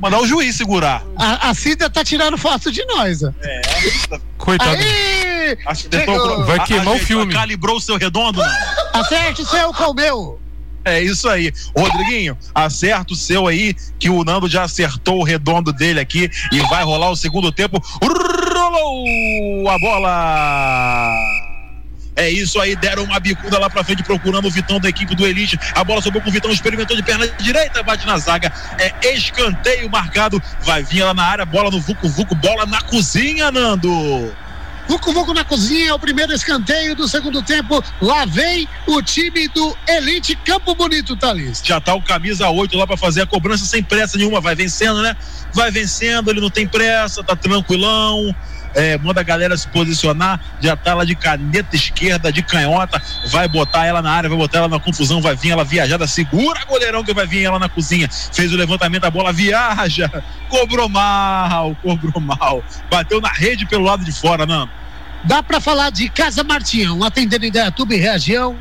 Mandar 0.01 0.21
o 0.21 0.25
juiz 0.25 0.55
segurar. 0.55 1.03
A, 1.17 1.49
a 1.49 1.53
Cida 1.53 1.89
tá 1.89 2.01
tirando 2.01 2.37
foto 2.37 2.71
de 2.71 2.85
nós, 2.85 3.23
ó. 3.23 3.33
Coitado. 4.37 4.71
Aí! 4.71 5.57
O- 6.07 6.43
Vai 6.45 6.59
a- 6.59 6.63
queimar 6.63 6.87
o 6.87 6.91
ajeitou, 6.91 7.05
filme. 7.07 7.33
Calibrou 7.33 7.75
o 7.75 7.81
seu 7.81 7.97
redondo, 7.97 8.39
Nando. 8.39 8.53
Acerte 8.93 9.41
o 9.41 9.45
seu 9.45 9.73
com 9.73 9.91
o 9.91 9.93
meu. 9.93 10.39
É 10.87 11.01
isso 11.01 11.27
aí. 11.27 11.51
Rodriguinho, 11.75 12.37
acerta 12.53 13.11
o 13.11 13.15
seu 13.17 13.47
aí, 13.47 13.73
que 13.97 14.07
o 14.07 14.23
Nando 14.23 14.47
já 14.47 14.61
acertou 14.63 15.19
o 15.19 15.23
redondo 15.23 15.73
dele 15.73 15.99
aqui 15.99 16.29
e 16.51 16.59
vai 16.69 16.83
rolar 16.83 17.09
o 17.09 17.15
segundo 17.15 17.51
tempo. 17.51 17.83
Rolou 18.55 19.69
a 19.69 19.77
bola! 19.79 21.35
É 22.15 22.29
isso 22.29 22.61
aí, 22.61 22.77
deram 22.77 23.03
uma 23.03 23.19
bicuda 23.19 23.59
lá 23.59 23.69
pra 23.69 23.83
frente 23.83 24.01
procurando 24.01 24.47
o 24.47 24.51
Vitão 24.51 24.79
da 24.79 24.87
equipe 24.87 25.13
do 25.15 25.27
Elite. 25.27 25.59
A 25.73 25.83
bola 25.83 26.01
sobrou 26.01 26.23
com 26.23 26.29
o 26.29 26.31
Vitão, 26.31 26.49
experimentou 26.49 26.95
de 26.95 27.03
perna 27.03 27.27
direita, 27.39 27.83
bate 27.83 28.05
na 28.05 28.17
zaga. 28.17 28.51
É 28.79 29.13
escanteio 29.13 29.89
marcado. 29.89 30.41
Vai 30.61 30.81
vir 30.81 31.01
ela 31.01 31.13
na 31.13 31.23
área, 31.23 31.45
bola 31.45 31.69
no 31.69 31.81
Vucu 31.81 32.07
Vucu, 32.07 32.33
bola 32.35 32.65
na 32.65 32.79
cozinha, 32.81 33.51
Nando. 33.51 34.33
Vucu 34.87 35.11
Vucu 35.13 35.33
na 35.33 35.43
cozinha, 35.43 35.89
é 35.89 35.93
o 35.93 35.99
primeiro 35.99 36.33
escanteio 36.33 36.95
do 36.95 37.07
segundo 37.07 37.41
tempo. 37.41 37.83
Lá 38.01 38.25
vem 38.25 38.67
o 38.87 39.01
time 39.01 39.47
do 39.47 39.75
Elite 39.87 40.35
Campo 40.35 40.75
Bonito, 40.75 41.15
Thalys. 41.15 41.61
já 41.63 41.81
tá 41.81 41.93
o 41.95 42.01
camisa 42.01 42.49
8 42.49 42.77
lá 42.77 42.85
pra 42.85 42.97
fazer 42.97 43.21
a 43.21 43.25
cobrança 43.25 43.65
sem 43.65 43.81
pressa 43.83 44.17
nenhuma, 44.17 44.39
vai 44.39 44.55
vencendo, 44.55 45.01
né? 45.01 45.15
Vai 45.53 45.71
vencendo, 45.71 46.29
ele 46.29 46.41
não 46.41 46.49
tem 46.49 46.67
pressa, 46.67 47.23
tá 47.23 47.35
tranquilão. 47.35 48.35
É, 48.75 48.97
manda 48.97 49.21
a 49.21 49.23
galera 49.23 49.57
se 49.57 49.67
posicionar, 49.69 50.39
já 50.59 50.75
tá 50.75 50.93
lá 50.93 51.05
de 51.05 51.15
caneta 51.15 51.75
esquerda, 51.75 52.31
de 52.31 52.43
canhota, 52.43 53.01
vai 53.29 53.47
botar 53.47 53.85
ela 53.85 54.01
na 54.01 54.11
área, 54.11 54.29
vai 54.29 54.37
botar 54.37 54.59
ela 54.59 54.67
na 54.67 54.79
confusão, 54.79 55.21
vai 55.21 55.35
vir 55.35 55.51
ela 55.51 55.63
viajada, 55.63 56.05
segura 56.07 56.65
goleirão 56.65 57.03
que 57.03 57.13
vai 57.13 57.25
vir 57.25 57.43
ela 57.43 57.57
na 57.57 57.69
cozinha, 57.69 58.09
fez 58.33 58.51
o 58.53 58.57
levantamento, 58.57 59.05
a 59.05 59.09
bola 59.11 59.31
viaja, 59.31 60.11
cobrou 60.49 60.89
mal, 60.89 61.75
cobrou 61.81 62.21
mal, 62.21 62.63
bateu 62.91 63.21
na 63.21 63.29
rede 63.29 63.65
pelo 63.65 63.85
lado 63.85 64.03
de 64.03 64.11
fora, 64.11 64.45
não. 64.45 64.69
Dá 65.23 65.41
para 65.41 65.59
falar 65.59 65.89
de 65.89 66.07
Casa 66.09 66.43
Martinhão, 66.43 67.03
atendendo 67.03 67.45
Indaiatuba 67.45 67.95
e 67.95 67.97
região 67.97 68.55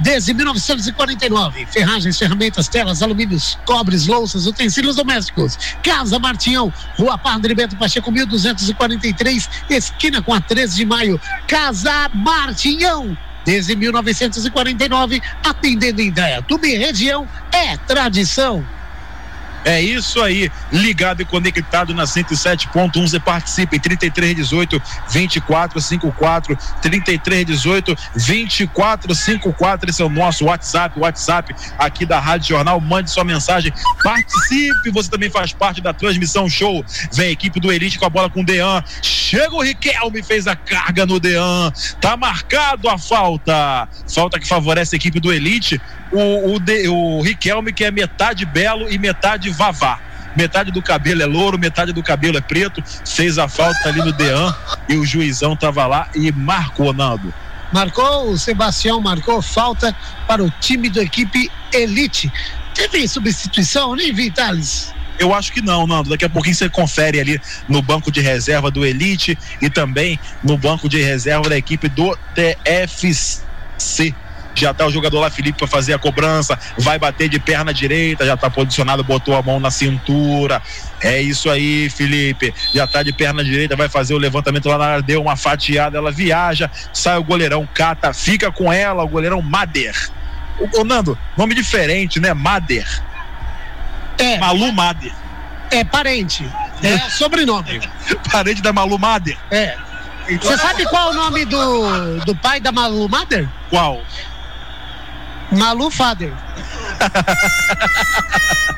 desde 0.00 0.34
1949. 0.34 1.66
Ferragens, 1.66 2.18
ferramentas, 2.18 2.68
telas, 2.68 3.02
alumínios, 3.02 3.58
cobres, 3.64 4.06
louças, 4.06 4.46
utensílios 4.46 4.96
domésticos. 4.96 5.58
Casa 5.82 6.18
Martinhão, 6.18 6.72
Rua 6.96 7.16
Padre 7.16 7.54
Bento 7.54 7.76
Pacheco, 7.76 8.10
1243, 8.10 9.48
esquina 9.70 10.22
com 10.22 10.34
a 10.34 10.40
13 10.40 10.76
de 10.76 10.84
maio. 10.84 11.20
Casa 11.46 12.10
Martinhão. 12.14 13.16
Desde 13.44 13.74
1949, 13.74 15.22
atendendo 15.42 16.02
Indaiatuba 16.02 16.66
e 16.66 16.76
região, 16.76 17.26
é 17.52 17.76
tradição. 17.76 18.64
É 19.64 19.80
isso 19.80 20.22
aí, 20.22 20.50
ligado 20.72 21.20
e 21.20 21.24
conectado 21.24 21.92
na 21.92 22.04
107.1. 22.04 23.08
Você 23.08 23.20
participe 23.20 23.78
3318 23.78 24.80
2454 25.12 26.56
3318 26.80 27.94
2454. 28.14 29.90
Esse 29.90 30.02
é 30.02 30.04
o 30.04 30.08
nosso 30.08 30.46
WhatsApp, 30.46 30.98
WhatsApp 30.98 31.54
aqui 31.78 32.06
da 32.06 32.18
Rádio 32.18 32.48
Jornal. 32.48 32.80
Mande 32.80 33.10
sua 33.10 33.24
mensagem, 33.24 33.72
participe. 34.02 34.90
Você 34.90 35.10
também 35.10 35.30
faz 35.30 35.52
parte 35.52 35.80
da 35.80 35.92
transmissão 35.92 36.48
show. 36.48 36.84
Vem 37.12 37.28
a 37.28 37.30
equipe 37.30 37.60
do 37.60 37.70
Elite 37.70 37.98
com 37.98 38.06
a 38.06 38.10
bola 38.10 38.30
com 38.30 38.40
o 38.40 38.44
Dean. 38.44 38.82
Chega 39.02 39.54
o 39.54 39.62
Riquelme, 39.62 40.22
fez 40.22 40.46
a 40.46 40.56
carga 40.56 41.04
no 41.04 41.20
Dean. 41.20 41.70
Tá 42.00 42.16
marcado 42.16 42.88
a 42.88 42.96
falta. 42.96 43.88
Falta 44.12 44.40
que 44.40 44.48
favorece 44.48 44.96
a 44.96 44.98
equipe 44.98 45.20
do 45.20 45.32
Elite. 45.32 45.80
O, 46.10 46.54
o, 46.54 46.58
de, 46.58 46.88
o 46.88 47.20
Riquelme, 47.20 47.72
que 47.72 47.84
é 47.84 47.90
metade 47.90 48.44
belo 48.44 48.90
e 48.90 48.98
metade 48.98 49.49
vavá. 49.50 49.98
Metade 50.36 50.70
do 50.70 50.80
cabelo 50.80 51.22
é 51.22 51.26
louro, 51.26 51.58
metade 51.58 51.92
do 51.92 52.02
cabelo 52.02 52.38
é 52.38 52.40
preto. 52.40 52.82
Fez 53.04 53.38
a 53.38 53.48
falta 53.48 53.88
ali 53.88 53.98
no 53.98 54.12
Dean 54.12 54.54
e 54.88 54.96
o 54.96 55.04
juizão 55.04 55.56
tava 55.56 55.86
lá 55.86 56.08
e 56.14 56.30
marcou, 56.30 56.92
Nando. 56.92 57.32
Marcou, 57.72 58.30
o 58.30 58.38
Sebastião 58.38 59.00
marcou 59.00 59.40
falta 59.40 59.94
para 60.26 60.42
o 60.42 60.50
time 60.60 60.88
da 60.90 61.02
equipe 61.02 61.50
Elite. 61.72 62.32
Teve 62.74 63.06
substituição, 63.06 63.94
nem 63.94 64.12
vi, 64.12 64.30
Thales. 64.30 64.92
Eu 65.18 65.34
acho 65.34 65.52
que 65.52 65.60
não, 65.60 65.86
Nando. 65.86 66.10
Daqui 66.10 66.24
a 66.24 66.30
pouquinho 66.30 66.54
você 66.54 66.68
confere 66.68 67.20
ali 67.20 67.40
no 67.68 67.82
banco 67.82 68.10
de 68.10 68.20
reserva 68.20 68.70
do 68.70 68.84
Elite 68.84 69.38
e 69.60 69.68
também 69.68 70.18
no 70.42 70.56
banco 70.56 70.88
de 70.88 71.02
reserva 71.02 71.48
da 71.48 71.56
equipe 71.56 71.88
do 71.88 72.16
TFC. 72.34 73.44
Já 74.60 74.74
tá 74.74 74.86
o 74.86 74.90
jogador 74.90 75.20
lá, 75.20 75.30
Felipe, 75.30 75.58
para 75.58 75.66
fazer 75.66 75.94
a 75.94 75.98
cobrança. 75.98 76.58
Vai 76.78 76.98
bater 76.98 77.28
de 77.28 77.38
perna 77.38 77.72
direita, 77.72 78.26
já 78.26 78.36
tá 78.36 78.50
posicionado, 78.50 79.02
botou 79.02 79.34
a 79.36 79.42
mão 79.42 79.58
na 79.58 79.70
cintura. 79.70 80.60
É 81.00 81.20
isso 81.20 81.48
aí, 81.48 81.88
Felipe. 81.88 82.52
Já 82.74 82.86
tá 82.86 83.02
de 83.02 83.12
perna 83.12 83.42
direita, 83.42 83.74
vai 83.74 83.88
fazer 83.88 84.14
o 84.14 84.18
levantamento 84.18 84.68
lá 84.68 84.76
na 84.76 84.84
área, 84.86 85.02
deu 85.02 85.22
uma 85.22 85.36
fatiada, 85.36 85.96
ela 85.96 86.12
viaja, 86.12 86.70
sai 86.92 87.16
o 87.16 87.24
goleirão, 87.24 87.66
cata, 87.72 88.12
fica 88.12 88.52
com 88.52 88.72
ela, 88.72 89.02
o 89.02 89.08
goleirão 89.08 89.40
Mader. 89.40 89.96
Ô, 90.74 90.84
Nando, 90.84 91.18
nome 91.36 91.54
diferente, 91.54 92.20
né? 92.20 92.34
Mader. 92.34 92.86
É, 94.18 94.38
Malu 94.38 94.70
Mader. 94.72 95.12
é 95.70 95.82
parente. 95.82 96.46
É 96.82 96.98
sobrenome. 97.10 97.80
Parente 98.30 98.60
da 98.60 98.72
Malu 98.72 98.98
Mader. 98.98 99.38
É. 99.50 99.76
Você 100.40 100.58
sabe 100.58 100.84
qual 100.86 101.08
é 101.08 101.10
o 101.10 101.14
nome 101.14 101.44
do, 101.44 102.18
do 102.24 102.36
pai 102.36 102.60
da 102.60 102.70
Malu 102.70 103.08
Mader? 103.08 103.48
Qual? 103.68 104.02
Malu 105.52 105.90
Fader. 105.90 106.32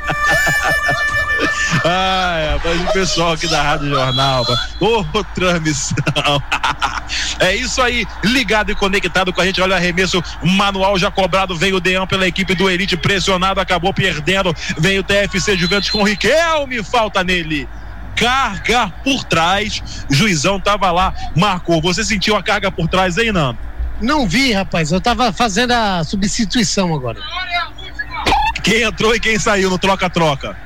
Ai, 1.85 2.51
rapaz, 2.53 2.81
o 2.81 2.93
pessoal 2.93 3.33
aqui 3.33 3.49
da 3.49 3.61
Rádio 3.61 3.89
Jornal, 3.89 4.45
ô 4.79 5.05
transmissão. 5.35 6.43
é 7.41 7.57
isso 7.57 7.83
aí, 7.83 8.07
ligado 8.23 8.71
e 8.71 8.75
conectado 8.75 9.33
com 9.33 9.41
a 9.41 9.47
gente. 9.47 9.61
Olha 9.61 9.73
o 9.73 9.77
arremesso 9.77 10.23
manual 10.43 10.97
já 10.97 11.11
cobrado. 11.11 11.57
Vem 11.57 11.73
o 11.73 11.81
Deão 11.81 12.07
pela 12.07 12.27
equipe 12.27 12.55
do 12.55 12.71
Elite, 12.71 12.97
pressionado, 12.97 13.61
acabou 13.61 13.93
perdendo. 13.93 14.55
Vem 14.79 14.99
o 14.99 15.03
TFC 15.03 15.57
Juventus 15.57 15.91
com 15.91 16.03
o 16.03 16.05
Riquelme, 16.05 16.83
falta 16.85 17.25
nele. 17.25 17.69
Carga 18.15 18.93
por 19.03 19.25
trás, 19.25 19.83
juizão 20.09 20.61
tava 20.61 20.91
lá, 20.93 21.13
marcou. 21.35 21.81
Você 21.81 22.05
sentiu 22.05 22.37
a 22.37 22.43
carga 22.43 22.71
por 22.71 22.87
trás 22.87 23.19
aí, 23.19 23.33
Nando? 23.33 23.59
Não 24.03 24.27
vi, 24.27 24.53
rapaz. 24.53 24.91
Eu 24.91 25.01
tava 25.01 25.33
fazendo 25.33 25.71
a 25.73 26.03
substituição 26.05 26.93
agora. 26.95 27.21
Quem 28.63 28.83
entrou 28.83 29.15
e 29.15 29.21
quem 29.21 29.39
saiu 29.39 29.71
no 29.71 29.79
troca-troca? 29.79 30.57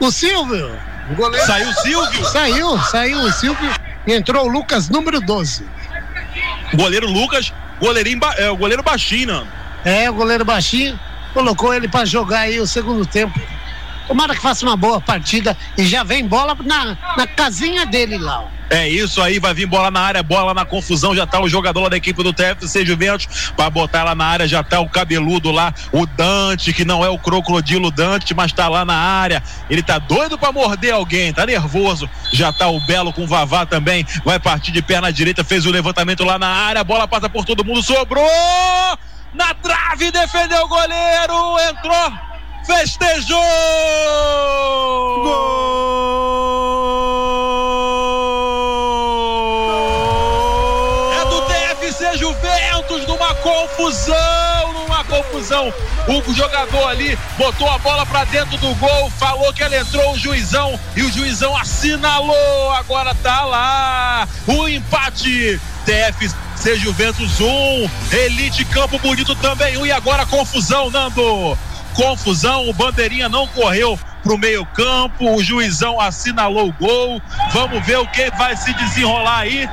O 0.00 0.10
Silvio. 0.10 0.76
O 1.10 1.14
goleiro. 1.14 1.46
Saiu 1.46 1.68
o 1.68 1.74
Silvio, 1.74 2.24
Saiu, 2.24 2.78
saiu 2.78 3.18
o 3.20 3.32
Silvio. 3.32 3.70
E 4.06 4.12
entrou 4.12 4.46
o 4.46 4.48
Lucas, 4.48 4.88
número 4.88 5.20
12. 5.20 5.64
goleiro 6.74 7.08
Lucas, 7.08 7.52
goleirinho, 7.80 8.20
é, 8.36 8.50
o 8.50 8.56
goleiro 8.56 8.82
baixinho, 8.82 9.28
Nando. 9.28 9.48
É, 9.84 10.10
o 10.10 10.14
goleiro 10.14 10.44
baixinho. 10.44 10.98
Colocou 11.32 11.72
ele 11.72 11.88
pra 11.88 12.04
jogar 12.04 12.40
aí 12.40 12.60
o 12.60 12.66
segundo 12.66 13.06
tempo. 13.06 13.40
Tomara 14.06 14.34
que 14.34 14.42
faça 14.42 14.64
uma 14.66 14.76
boa 14.76 15.00
partida 15.00 15.56
e 15.76 15.84
já 15.84 16.02
vem 16.02 16.26
bola 16.26 16.56
na, 16.64 16.96
na 17.16 17.26
casinha 17.26 17.86
dele 17.86 18.18
lá. 18.18 18.44
É 18.72 18.88
isso 18.88 19.20
aí, 19.20 19.38
vai 19.38 19.52
vir 19.52 19.66
bola 19.66 19.90
na 19.90 20.00
área, 20.00 20.22
bola 20.22 20.54
na 20.54 20.64
confusão, 20.64 21.14
já 21.14 21.26
tá 21.26 21.38
o 21.38 21.48
jogador 21.48 21.82
lá 21.82 21.88
da 21.90 21.96
equipe 21.98 22.22
do 22.22 22.32
TFC 22.32 22.86
Juventus, 22.86 23.52
vai 23.54 23.68
botar 23.68 23.98
ela 23.98 24.14
na 24.14 24.24
área, 24.24 24.48
já 24.48 24.62
tá 24.62 24.80
o 24.80 24.88
cabeludo 24.88 25.50
lá, 25.50 25.74
o 25.92 26.06
Dante, 26.06 26.72
que 26.72 26.82
não 26.82 27.04
é 27.04 27.08
o 27.10 27.18
crocodilo 27.18 27.90
Dante, 27.90 28.32
mas 28.32 28.50
tá 28.50 28.68
lá 28.68 28.82
na 28.82 28.94
área, 28.94 29.42
ele 29.68 29.82
tá 29.82 29.98
doido 29.98 30.38
pra 30.38 30.52
morder 30.52 30.94
alguém, 30.94 31.34
tá 31.34 31.44
nervoso, 31.44 32.08
já 32.32 32.50
tá 32.50 32.66
o 32.68 32.80
Belo 32.86 33.12
com 33.12 33.24
o 33.24 33.28
Vavá 33.28 33.66
também, 33.66 34.06
vai 34.24 34.40
partir 34.40 34.72
de 34.72 34.80
perna 34.80 35.12
direita, 35.12 35.44
fez 35.44 35.66
o 35.66 35.70
levantamento 35.70 36.24
lá 36.24 36.38
na 36.38 36.48
área, 36.48 36.80
a 36.80 36.84
bola 36.84 37.06
passa 37.06 37.28
por 37.28 37.44
todo 37.44 37.62
mundo, 37.62 37.82
sobrou! 37.82 38.24
Na 39.34 39.52
trave, 39.52 40.10
defendeu 40.10 40.64
o 40.64 40.68
goleiro, 40.68 41.58
entrou, 41.68 42.12
festejou! 42.64 43.38
É 51.12 51.24
do 51.24 51.42
TFC 51.42 52.18
Juventus 52.18 53.06
numa 53.06 53.34
confusão, 53.36 54.72
numa 54.72 55.04
confusão. 55.04 55.72
O 56.08 56.34
jogador 56.34 56.88
ali 56.88 57.16
botou 57.38 57.68
a 57.70 57.78
bola 57.78 58.04
pra 58.06 58.24
dentro 58.24 58.56
do 58.58 58.74
gol, 58.74 59.10
falou 59.10 59.52
que 59.52 59.62
ela 59.62 59.76
entrou 59.76 60.12
o 60.12 60.18
juizão 60.18 60.78
e 60.96 61.02
o 61.02 61.12
juizão 61.12 61.56
assinalou. 61.56 62.72
Agora 62.72 63.14
tá 63.14 63.44
lá 63.44 64.28
o 64.46 64.68
empate. 64.68 65.60
TFC 65.84 66.76
Juventus 66.76 67.40
1, 67.40 67.90
Elite 68.12 68.64
Campo 68.66 68.96
Bonito 69.00 69.34
também 69.34 69.76
1 69.76 69.86
e 69.86 69.92
agora 69.92 70.24
confusão, 70.24 70.90
Nando. 70.90 71.58
Confusão, 71.94 72.68
o 72.68 72.72
bandeirinha 72.72 73.28
não 73.28 73.46
correu 73.46 73.98
pro 74.22 74.38
meio-campo, 74.38 75.34
o 75.34 75.42
juizão 75.42 76.00
assinalou 76.00 76.68
o 76.68 76.72
gol. 76.72 77.20
Vamos 77.52 77.84
ver 77.84 77.98
o 77.98 78.06
que 78.06 78.30
vai 78.32 78.56
se 78.56 78.72
desenrolar 78.74 79.40
aí. 79.40 79.68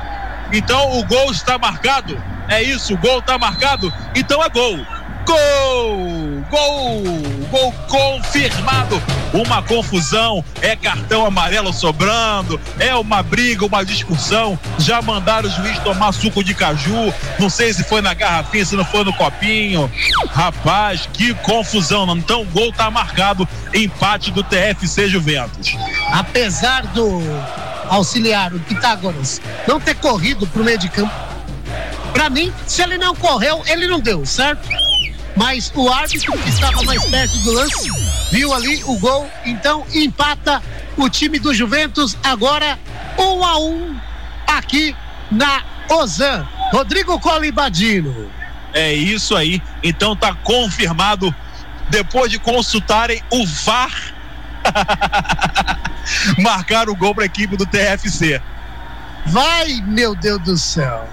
Então 0.52 0.98
o 0.98 1.04
gol 1.04 1.30
está 1.30 1.58
marcado. 1.58 2.20
É 2.48 2.62
isso, 2.62 2.94
o 2.94 2.98
gol 2.98 3.20
está 3.20 3.38
marcado. 3.38 3.92
Então 4.14 4.42
é 4.42 4.48
gol. 4.48 4.78
Gol! 5.24 6.44
Gol! 6.50 7.02
Gol 7.50 7.72
confirmado. 7.88 9.00
Uma 9.32 9.62
confusão, 9.62 10.44
é 10.60 10.74
cartão 10.74 11.24
amarelo 11.24 11.72
sobrando, 11.72 12.60
é 12.78 12.94
uma 12.94 13.22
briga, 13.22 13.64
uma 13.64 13.84
discussão. 13.84 14.58
Já 14.78 15.00
mandaram 15.00 15.48
o 15.48 15.52
juiz 15.52 15.78
tomar 15.80 16.12
suco 16.12 16.42
de 16.42 16.54
caju. 16.54 17.14
Não 17.38 17.48
sei 17.48 17.72
se 17.72 17.84
foi 17.84 18.00
na 18.00 18.12
garrafinha, 18.12 18.64
se 18.64 18.76
não 18.76 18.84
foi 18.84 19.04
no 19.04 19.12
copinho. 19.12 19.90
Rapaz, 20.30 21.08
que 21.12 21.32
confusão. 21.34 22.06
não. 22.06 22.16
Então 22.16 22.42
o 22.42 22.46
gol 22.46 22.72
tá 22.72 22.90
marcado. 22.90 23.48
Empate 23.72 24.30
do 24.32 24.42
TFC 24.42 25.08
Juventus. 25.08 25.76
Apesar 26.12 26.86
do 26.88 27.20
auxiliar, 27.88 28.52
o 28.54 28.60
Pitágoras, 28.60 29.40
não 29.66 29.80
ter 29.80 29.94
corrido 29.94 30.46
pro 30.46 30.64
meio 30.64 30.78
de 30.78 30.88
campo, 30.88 31.12
pra 32.12 32.30
mim, 32.30 32.52
se 32.66 32.82
ele 32.82 32.98
não 32.98 33.14
correu, 33.14 33.62
ele 33.66 33.86
não 33.86 34.00
deu, 34.00 34.24
certo? 34.24 34.68
Mas 35.36 35.72
o 35.74 35.88
árbitro 35.88 36.36
que 36.38 36.48
estava 36.48 36.82
mais 36.82 37.04
perto 37.06 37.36
do 37.38 37.52
lance 37.52 37.90
viu 38.30 38.52
ali 38.52 38.82
o 38.84 38.98
gol, 38.98 39.28
então 39.44 39.84
empata 39.92 40.62
o 40.96 41.08
time 41.08 41.38
do 41.38 41.52
Juventus 41.52 42.16
agora 42.22 42.78
um 43.18 43.44
a 43.44 43.58
um 43.58 43.98
aqui 44.46 44.94
na 45.30 45.62
Ozan. 45.88 46.46
Rodrigo 46.72 47.18
Colibadino. 47.18 48.30
É 48.72 48.92
isso 48.92 49.36
aí. 49.36 49.60
Então 49.82 50.14
tá 50.14 50.34
confirmado 50.34 51.34
depois 51.88 52.30
de 52.30 52.38
consultarem 52.38 53.22
o 53.30 53.44
VAR. 53.46 54.14
Marcaram 56.38 56.92
o 56.92 56.96
gol 56.96 57.14
para 57.14 57.24
a 57.24 57.26
equipe 57.26 57.56
do 57.56 57.66
TFC. 57.66 58.40
Vai, 59.26 59.82
meu 59.86 60.14
Deus 60.14 60.40
do 60.42 60.56
céu. 60.56 61.08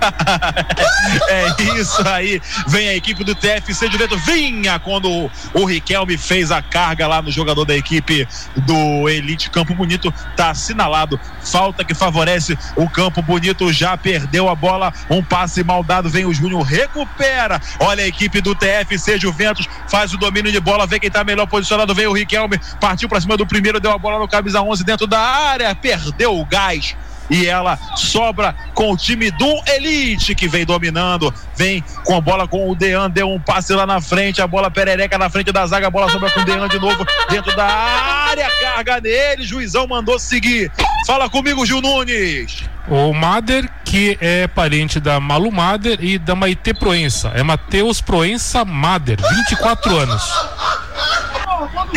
é 1.28 1.62
isso 1.78 2.06
aí. 2.08 2.40
Vem 2.66 2.88
a 2.88 2.94
equipe 2.94 3.24
do 3.24 3.34
TFC 3.34 3.90
Juventus. 3.90 4.24
Vinha 4.24 4.78
quando 4.78 5.30
o 5.54 5.64
Riquelme 5.64 6.16
fez 6.16 6.50
a 6.50 6.62
carga 6.62 7.06
lá 7.06 7.20
no 7.22 7.30
jogador 7.30 7.64
da 7.64 7.76
equipe 7.76 8.26
do 8.56 9.08
Elite 9.08 9.50
Campo 9.50 9.74
Bonito. 9.74 10.12
Tá 10.36 10.50
assinalado. 10.50 11.20
Falta 11.42 11.84
que 11.84 11.94
favorece 11.94 12.58
o 12.76 12.88
Campo 12.88 13.22
Bonito. 13.22 13.72
Já 13.72 13.96
perdeu 13.96 14.48
a 14.48 14.54
bola. 14.54 14.92
Um 15.08 15.22
passe 15.22 15.62
mal 15.62 15.82
dado. 15.82 16.08
Vem 16.08 16.24
o 16.24 16.32
Júnior. 16.32 16.62
Recupera. 16.62 17.60
Olha 17.78 18.04
a 18.04 18.06
equipe 18.06 18.40
do 18.40 18.54
TFC 18.54 19.18
Juventus. 19.18 19.68
Faz 19.88 20.12
o 20.12 20.18
domínio 20.18 20.52
de 20.52 20.60
bola. 20.60 20.86
Vê 20.86 20.98
quem 20.98 21.10
tá 21.10 21.22
melhor 21.24 21.46
posicionado. 21.46 21.94
Vem 21.94 22.06
o 22.06 22.12
Riquelme. 22.12 22.58
Partiu 22.80 23.08
pra 23.08 23.20
cima 23.20 23.36
do 23.36 23.46
primeiro. 23.46 23.80
Deu 23.80 23.92
a 23.92 23.98
bola 23.98 24.18
no 24.18 24.28
camisa 24.28 24.62
11 24.62 24.84
dentro 24.84 25.06
da 25.06 25.20
área. 25.20 25.74
Perdeu 25.74 26.38
o 26.38 26.44
gás 26.44 26.96
e 27.30 27.46
ela 27.46 27.78
sobra 27.96 28.54
com 28.74 28.92
o 28.92 28.96
time 28.96 29.30
do 29.30 29.62
Elite 29.66 30.34
que 30.34 30.48
vem 30.48 30.66
dominando, 30.66 31.32
vem 31.56 31.82
com 32.04 32.16
a 32.16 32.20
bola 32.20 32.48
com 32.48 32.68
o 32.68 32.74
Dean, 32.74 33.08
deu 33.08 33.30
um 33.30 33.40
passe 33.40 33.72
lá 33.72 33.86
na 33.86 34.00
frente, 34.00 34.42
a 34.42 34.46
bola 34.46 34.70
perereca 34.70 35.16
na 35.16 35.30
frente 35.30 35.52
da 35.52 35.66
zaga, 35.66 35.86
a 35.86 35.90
bola 35.90 36.10
sobra 36.10 36.30
com 36.30 36.40
o 36.40 36.44
Dean 36.44 36.68
de 36.68 36.78
novo 36.78 37.06
dentro 37.30 37.54
da 37.54 37.66
área, 37.66 38.50
carga 38.60 39.00
nele, 39.00 39.44
juizão 39.44 39.86
mandou 39.86 40.18
seguir. 40.18 40.70
Fala 41.06 41.30
comigo, 41.30 41.64
Gil 41.64 41.80
Nunes. 41.80 42.64
O 42.88 43.12
Mader, 43.12 43.70
que 43.84 44.18
é 44.20 44.48
parente 44.48 44.98
da 44.98 45.20
Malu 45.20 45.52
Mader 45.52 45.98
e 46.02 46.18
da 46.18 46.34
Maite 46.34 46.74
Proença. 46.74 47.28
É 47.34 47.42
Matheus 47.42 48.00
Proença 48.00 48.64
Mader, 48.64 49.18
24 49.20 49.96
anos. 49.96 50.22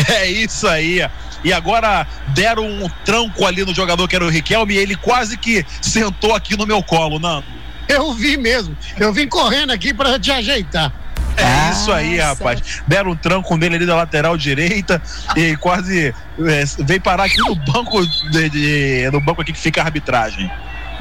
É 0.09 0.27
isso 0.27 0.67
aí. 0.67 1.07
E 1.43 1.51
agora 1.51 2.07
deram 2.29 2.65
um 2.65 2.89
tranco 3.03 3.45
ali 3.45 3.65
no 3.65 3.73
jogador 3.73 4.07
que 4.07 4.15
era 4.15 4.25
o 4.25 4.29
Riquelme 4.29 4.73
e 4.73 4.77
ele 4.77 4.95
quase 4.95 5.37
que 5.37 5.65
sentou 5.81 6.33
aqui 6.35 6.55
no 6.57 6.65
meu 6.65 6.81
colo, 6.81 7.19
Nando. 7.19 7.45
Eu 7.87 8.13
vi 8.13 8.37
mesmo. 8.37 8.75
Eu 8.97 9.11
vim 9.11 9.27
correndo 9.27 9.71
aqui 9.71 9.93
para 9.93 10.17
te 10.19 10.31
ajeitar. 10.31 10.91
É 11.35 11.71
isso 11.71 11.91
aí, 11.91 12.17
rapaz. 12.19 12.81
Deram 12.87 13.11
um 13.11 13.15
tranco 13.15 13.57
nele 13.57 13.75
ali 13.75 13.85
da 13.85 13.95
lateral 13.95 14.37
direita 14.37 15.01
e 15.35 15.55
quase 15.57 16.13
é, 16.39 16.63
veio 16.79 17.01
parar 17.01 17.23
aqui 17.25 17.39
no 17.39 17.55
banco 17.55 18.05
de, 18.31 18.49
de- 18.49 19.09
no 19.11 19.19
banco 19.19 19.41
aqui 19.41 19.51
que 19.51 19.59
fica 19.59 19.81
a 19.81 19.85
arbitragem. 19.85 20.49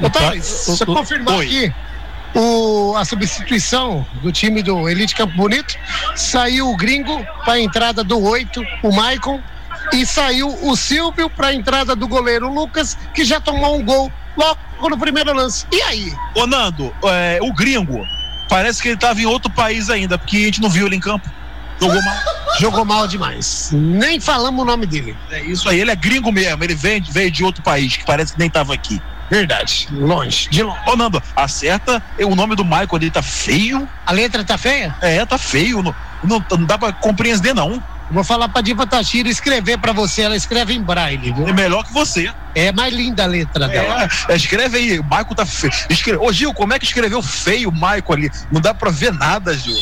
Ô, 0.01 0.09
Thales, 0.09 0.43
só 0.45 0.85
confirmar 0.85 1.35
Oi. 1.35 1.45
aqui. 1.45 1.73
O, 2.35 2.95
a 2.97 3.05
substituição 3.05 4.03
do 4.23 4.31
time 4.31 4.63
do 4.63 4.89
Elite 4.89 5.13
Campo 5.13 5.35
Bonito 5.35 5.77
saiu 6.15 6.67
o 6.71 6.75
gringo 6.75 7.23
para 7.45 7.53
a 7.53 7.59
entrada 7.59 8.03
do 8.03 8.19
8, 8.19 8.59
o 8.81 8.91
Maicon, 8.91 9.39
e 9.91 10.05
saiu 10.05 10.47
o 10.63 10.75
Silvio 10.75 11.29
para 11.29 11.47
a 11.47 11.53
entrada 11.53 11.95
do 11.95 12.07
goleiro 12.07 12.51
Lucas, 12.51 12.97
que 13.13 13.23
já 13.23 13.39
tomou 13.39 13.77
um 13.77 13.83
gol 13.83 14.11
logo 14.37 14.89
no 14.89 14.97
primeiro 14.97 15.33
lance. 15.33 15.65
E 15.71 15.81
aí? 15.81 16.13
Ô 16.35 16.47
Nando, 16.47 16.93
é, 17.03 17.39
o 17.41 17.53
gringo, 17.53 18.05
parece 18.49 18.81
que 18.81 18.89
ele 18.89 18.97
tava 18.97 19.21
em 19.21 19.25
outro 19.25 19.51
país 19.51 19.89
ainda, 19.89 20.17
porque 20.17 20.37
a 20.37 20.41
gente 20.41 20.61
não 20.61 20.69
viu 20.69 20.87
ele 20.87 20.95
em 20.95 20.99
campo. 20.99 21.29
Jogou 21.79 22.01
mal. 22.01 22.15
Jogou 22.59 22.85
mal 22.85 23.07
demais. 23.07 23.69
Nem 23.71 24.19
falamos 24.19 24.61
o 24.61 24.65
nome 24.65 24.85
dele. 24.85 25.17
É 25.31 25.41
isso 25.41 25.67
aí, 25.67 25.79
ele 25.81 25.91
é 25.91 25.95
gringo 25.95 26.31
mesmo, 26.31 26.63
ele 26.63 26.75
veio, 26.75 27.03
veio 27.09 27.31
de 27.31 27.43
outro 27.43 27.63
país, 27.63 27.97
que 27.97 28.05
parece 28.05 28.33
que 28.33 28.39
nem 28.39 28.49
tava 28.49 28.73
aqui. 28.73 29.01
Verdade, 29.29 29.87
longe, 29.91 30.47
de 30.49 30.61
longe. 30.61 30.79
Ô 30.85 30.95
Nando, 30.95 31.21
acerta 31.35 32.03
o 32.19 32.35
nome 32.35 32.55
do 32.55 32.63
Michael 32.63 32.89
ali, 32.93 33.09
tá 33.09 33.23
feio. 33.23 33.89
A 34.05 34.11
letra 34.11 34.43
tá 34.43 34.57
feia? 34.57 34.95
É, 35.01 35.25
tá 35.25 35.39
feio, 35.39 35.81
não, 35.81 35.95
não, 36.23 36.45
não 36.51 36.65
dá 36.65 36.77
pra 36.77 36.91
compreender 36.91 37.53
não. 37.53 37.81
Vou 38.11 38.23
falar 38.23 38.49
pra 38.49 38.61
Diva 38.61 38.85
Tashira 38.85 39.29
escrever 39.29 39.77
pra 39.77 39.91
você. 39.91 40.23
Ela 40.23 40.35
escreve 40.35 40.73
em 40.73 40.81
braille, 40.81 41.31
viu? 41.31 41.47
É 41.47 41.53
melhor 41.53 41.83
que 41.83 41.93
você. 41.93 42.31
É 42.53 42.71
mais 42.71 42.93
linda 42.93 43.23
a 43.23 43.27
letra 43.27 43.67
dela. 43.67 44.07
É, 44.29 44.35
escreve 44.35 44.77
aí, 44.77 44.99
o 44.99 45.03
Michael 45.03 45.35
tá 45.35 45.45
feio. 45.45 45.73
Escreve, 45.89 46.19
ô 46.19 46.31
Gil, 46.31 46.53
como 46.53 46.73
é 46.73 46.79
que 46.79 46.85
escreveu 46.85 47.21
feio 47.21 47.69
o 47.69 47.71
Michael 47.71 48.03
ali? 48.09 48.31
Não 48.51 48.61
dá 48.61 48.73
pra 48.73 48.91
ver 48.91 49.11
nada, 49.13 49.53
Gil. 49.57 49.75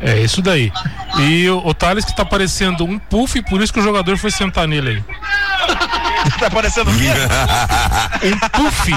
É 0.00 0.20
isso 0.20 0.42
daí. 0.42 0.70
E 1.18 1.48
o, 1.48 1.66
o 1.66 1.72
Thales 1.72 2.04
que 2.04 2.14
tá 2.14 2.24
parecendo 2.24 2.84
um 2.84 2.98
puff, 2.98 3.40
por 3.42 3.62
isso 3.62 3.72
que 3.72 3.80
o 3.80 3.82
jogador 3.82 4.18
foi 4.18 4.30
sentar 4.30 4.68
nele 4.68 4.90
aí. 4.90 5.04
tá 6.38 6.50
parecendo 6.50 6.90
o 6.90 6.94
quê? 6.94 7.08
um 8.26 8.38
puff. 8.48 8.92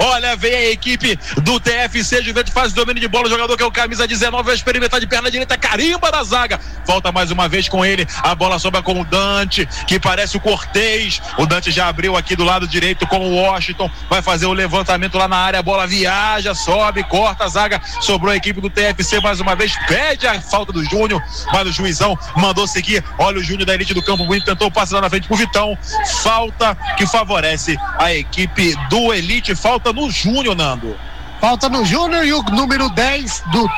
Olha, 0.00 0.36
vem 0.36 0.54
a 0.54 0.70
equipe 0.70 1.18
do 1.42 1.60
TFC 1.60 2.22
Juventus 2.22 2.52
faz 2.52 2.72
o 2.72 2.74
domínio 2.74 3.00
de 3.00 3.08
bola. 3.08 3.26
O 3.26 3.30
jogador 3.30 3.56
que 3.56 3.62
é 3.62 3.66
o 3.66 3.70
camisa 3.70 4.06
19 4.06 4.42
vai 4.42 4.54
experimentar 4.54 5.00
de 5.00 5.06
perna 5.06 5.30
direita, 5.30 5.56
carimba 5.56 6.10
da 6.10 6.22
zaga. 6.24 6.60
Volta 6.86 7.12
mais 7.12 7.30
uma 7.30 7.48
vez 7.48 7.68
com 7.68 7.84
ele. 7.84 8.06
A 8.22 8.34
bola 8.34 8.58
sobra 8.58 8.82
com 8.82 9.00
o 9.00 9.04
Dante, 9.04 9.66
que 9.86 9.98
parece 9.98 10.36
o 10.36 10.40
Cortez. 10.40 11.20
O 11.38 11.46
Dante 11.46 11.70
já 11.70 11.88
abriu 11.88 12.16
aqui 12.16 12.34
do 12.34 12.44
lado 12.44 12.66
direito 12.66 13.06
com 13.06 13.18
o 13.18 13.36
Washington. 13.36 13.90
Vai 14.08 14.22
fazer 14.22 14.46
o 14.46 14.52
levantamento 14.52 15.16
lá 15.16 15.28
na 15.28 15.36
área. 15.36 15.60
A 15.60 15.62
bola 15.62 15.86
viaja, 15.86 16.54
sobe, 16.54 17.04
corta 17.04 17.44
a 17.44 17.48
zaga. 17.48 17.80
Sobrou 18.00 18.32
a 18.32 18.36
equipe 18.36 18.60
do 18.60 18.70
TFC 18.70 19.20
mais 19.20 19.40
uma 19.40 19.54
vez. 19.54 19.76
Pede 19.86 20.26
a 20.26 20.40
falta 20.40 20.72
do 20.72 20.84
Júnior, 20.84 21.22
mas 21.52 21.66
o 21.68 21.72
juizão 21.72 22.18
mandou 22.36 22.66
seguir. 22.66 23.04
Olha 23.18 23.38
o 23.38 23.42
Júnior 23.42 23.66
da 23.66 23.74
elite 23.74 23.94
do 23.94 24.02
campo 24.02 24.24
bonito, 24.24 24.44
tentou 24.44 24.70
passar 24.70 24.96
lá 24.96 25.02
na 25.02 25.10
frente 25.10 25.28
pro 25.28 25.36
Vitão. 25.58 25.78
Falta 26.22 26.76
que 26.96 27.06
favorece 27.06 27.76
a 27.98 28.12
equipe 28.12 28.74
do 28.88 29.12
Elite. 29.12 29.54
Falta 29.54 29.92
no 29.92 30.10
Júnior, 30.10 30.54
Nando. 30.54 30.96
Falta 31.40 31.68
no 31.68 31.84
Júnior 31.84 32.24
e 32.24 32.32
o 32.32 32.42
número 32.42 32.88
10 32.90 33.42
do 33.52 33.68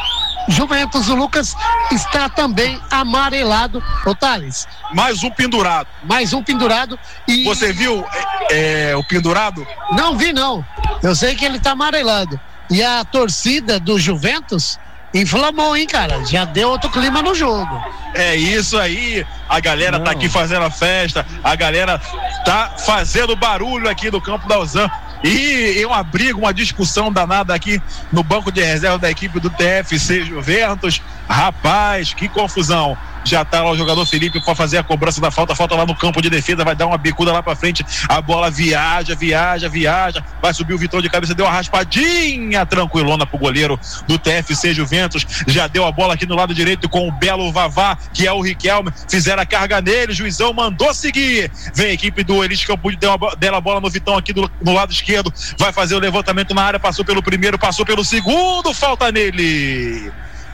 Juventus. 0.48 1.08
O 1.08 1.14
Lucas 1.14 1.54
está 1.90 2.28
também 2.28 2.80
amarelado. 2.90 3.82
Ô 4.06 4.14
Thales, 4.14 4.66
Mais 4.92 5.22
um 5.22 5.30
pendurado. 5.30 5.88
mais 6.04 6.32
um 6.32 6.42
pendurado. 6.42 6.98
E 7.28 7.44
Você 7.44 7.72
viu 7.72 8.04
é, 8.50 8.90
é, 8.90 8.96
o 8.96 9.04
pendurado? 9.04 9.66
não 9.92 10.16
vi, 10.16 10.32
não. 10.32 10.64
Eu 11.02 11.14
sei 11.14 11.34
que 11.34 11.44
ele 11.44 11.58
tá 11.58 11.72
amarelado. 11.72 12.38
E 12.70 12.82
a 12.82 13.04
torcida 13.04 13.80
do 13.80 13.98
Juventus 13.98 14.78
inflamou, 15.12 15.76
hein, 15.76 15.86
cara? 15.86 16.24
Já 16.24 16.44
deu 16.44 16.68
outro 16.68 16.90
clima 16.90 17.22
no 17.22 17.34
jogo. 17.34 17.82
É 18.14 18.34
isso 18.36 18.78
aí. 18.78 19.26
A 19.48 19.60
galera 19.60 19.98
tá 20.00 20.10
aqui 20.10 20.28
fazendo 20.28 20.64
a 20.64 20.70
festa. 20.70 21.26
A 21.42 21.54
galera 21.54 21.98
tá 22.44 22.74
fazendo 22.84 23.34
barulho 23.36 23.88
aqui 23.88 24.10
no 24.10 24.20
campo 24.20 24.48
da 24.48 24.58
Uzan. 24.58 24.90
E, 25.22 25.78
e 25.78 25.84
uma 25.84 26.02
briga, 26.02 26.38
uma 26.38 26.52
discussão 26.52 27.12
danada 27.12 27.54
aqui 27.54 27.80
no 28.10 28.22
banco 28.22 28.50
de 28.50 28.62
reserva 28.62 28.98
da 28.98 29.10
equipe 29.10 29.38
do 29.38 29.50
TFC 29.50 30.24
Juventus. 30.24 31.02
Rapaz, 31.28 32.14
que 32.14 32.28
confusão. 32.28 32.96
Já 33.24 33.44
tá 33.44 33.62
lá 33.62 33.70
o 33.70 33.76
jogador 33.76 34.04
Felipe 34.06 34.40
para 34.40 34.54
fazer 34.54 34.78
a 34.78 34.82
cobrança 34.82 35.20
da 35.20 35.30
falta, 35.30 35.54
falta 35.54 35.74
lá 35.74 35.84
no 35.86 35.94
campo 35.94 36.20
de 36.22 36.30
defesa, 36.30 36.64
vai 36.64 36.74
dar 36.74 36.86
uma 36.86 36.96
bicuda 36.98 37.32
lá 37.32 37.42
pra 37.42 37.54
frente. 37.54 37.84
A 38.08 38.20
bola 38.20 38.50
viaja, 38.50 39.14
viaja, 39.14 39.68
viaja. 39.68 40.24
Vai 40.40 40.54
subir 40.54 40.74
o 40.74 40.78
Vitor 40.78 41.02
de 41.02 41.08
cabeça, 41.10 41.34
deu 41.34 41.44
uma 41.46 41.52
raspadinha 41.52 42.64
tranquilona 42.66 43.26
pro 43.26 43.38
goleiro 43.38 43.78
do 44.08 44.18
TFC 44.18 44.72
Juventus. 44.74 45.26
Já 45.46 45.66
deu 45.66 45.84
a 45.86 45.92
bola 45.92 46.14
aqui 46.14 46.26
no 46.26 46.34
lado 46.34 46.54
direito 46.54 46.88
com 46.88 47.06
o 47.08 47.12
belo 47.12 47.52
Vavá, 47.52 47.96
que 48.12 48.26
é 48.26 48.32
o 48.32 48.40
Riquelme. 48.40 48.90
Fizeram 49.08 49.42
a 49.42 49.46
carga 49.46 49.80
nele, 49.80 50.12
juizão 50.12 50.52
mandou 50.52 50.92
seguir. 50.94 51.50
Vem 51.74 51.88
a 51.88 51.92
equipe 51.92 52.24
do 52.24 52.42
Elite 52.44 52.66
Campo, 52.66 52.90
deu 52.96 53.12
a, 53.12 53.18
bo- 53.18 53.34
deu 53.36 53.54
a 53.54 53.60
bola 53.60 53.80
no 53.80 53.90
Vitão 53.90 54.16
aqui 54.16 54.32
do, 54.32 54.50
no 54.62 54.72
lado 54.72 54.92
esquerdo. 54.92 55.32
Vai 55.58 55.72
fazer 55.72 55.94
o 55.94 55.98
levantamento 55.98 56.54
na 56.54 56.62
área, 56.62 56.80
passou 56.80 57.04
pelo 57.04 57.22
primeiro, 57.22 57.58
passou 57.58 57.84
pelo 57.84 58.04
segundo, 58.04 58.72
falta 58.72 59.12
nele. 59.12 60.10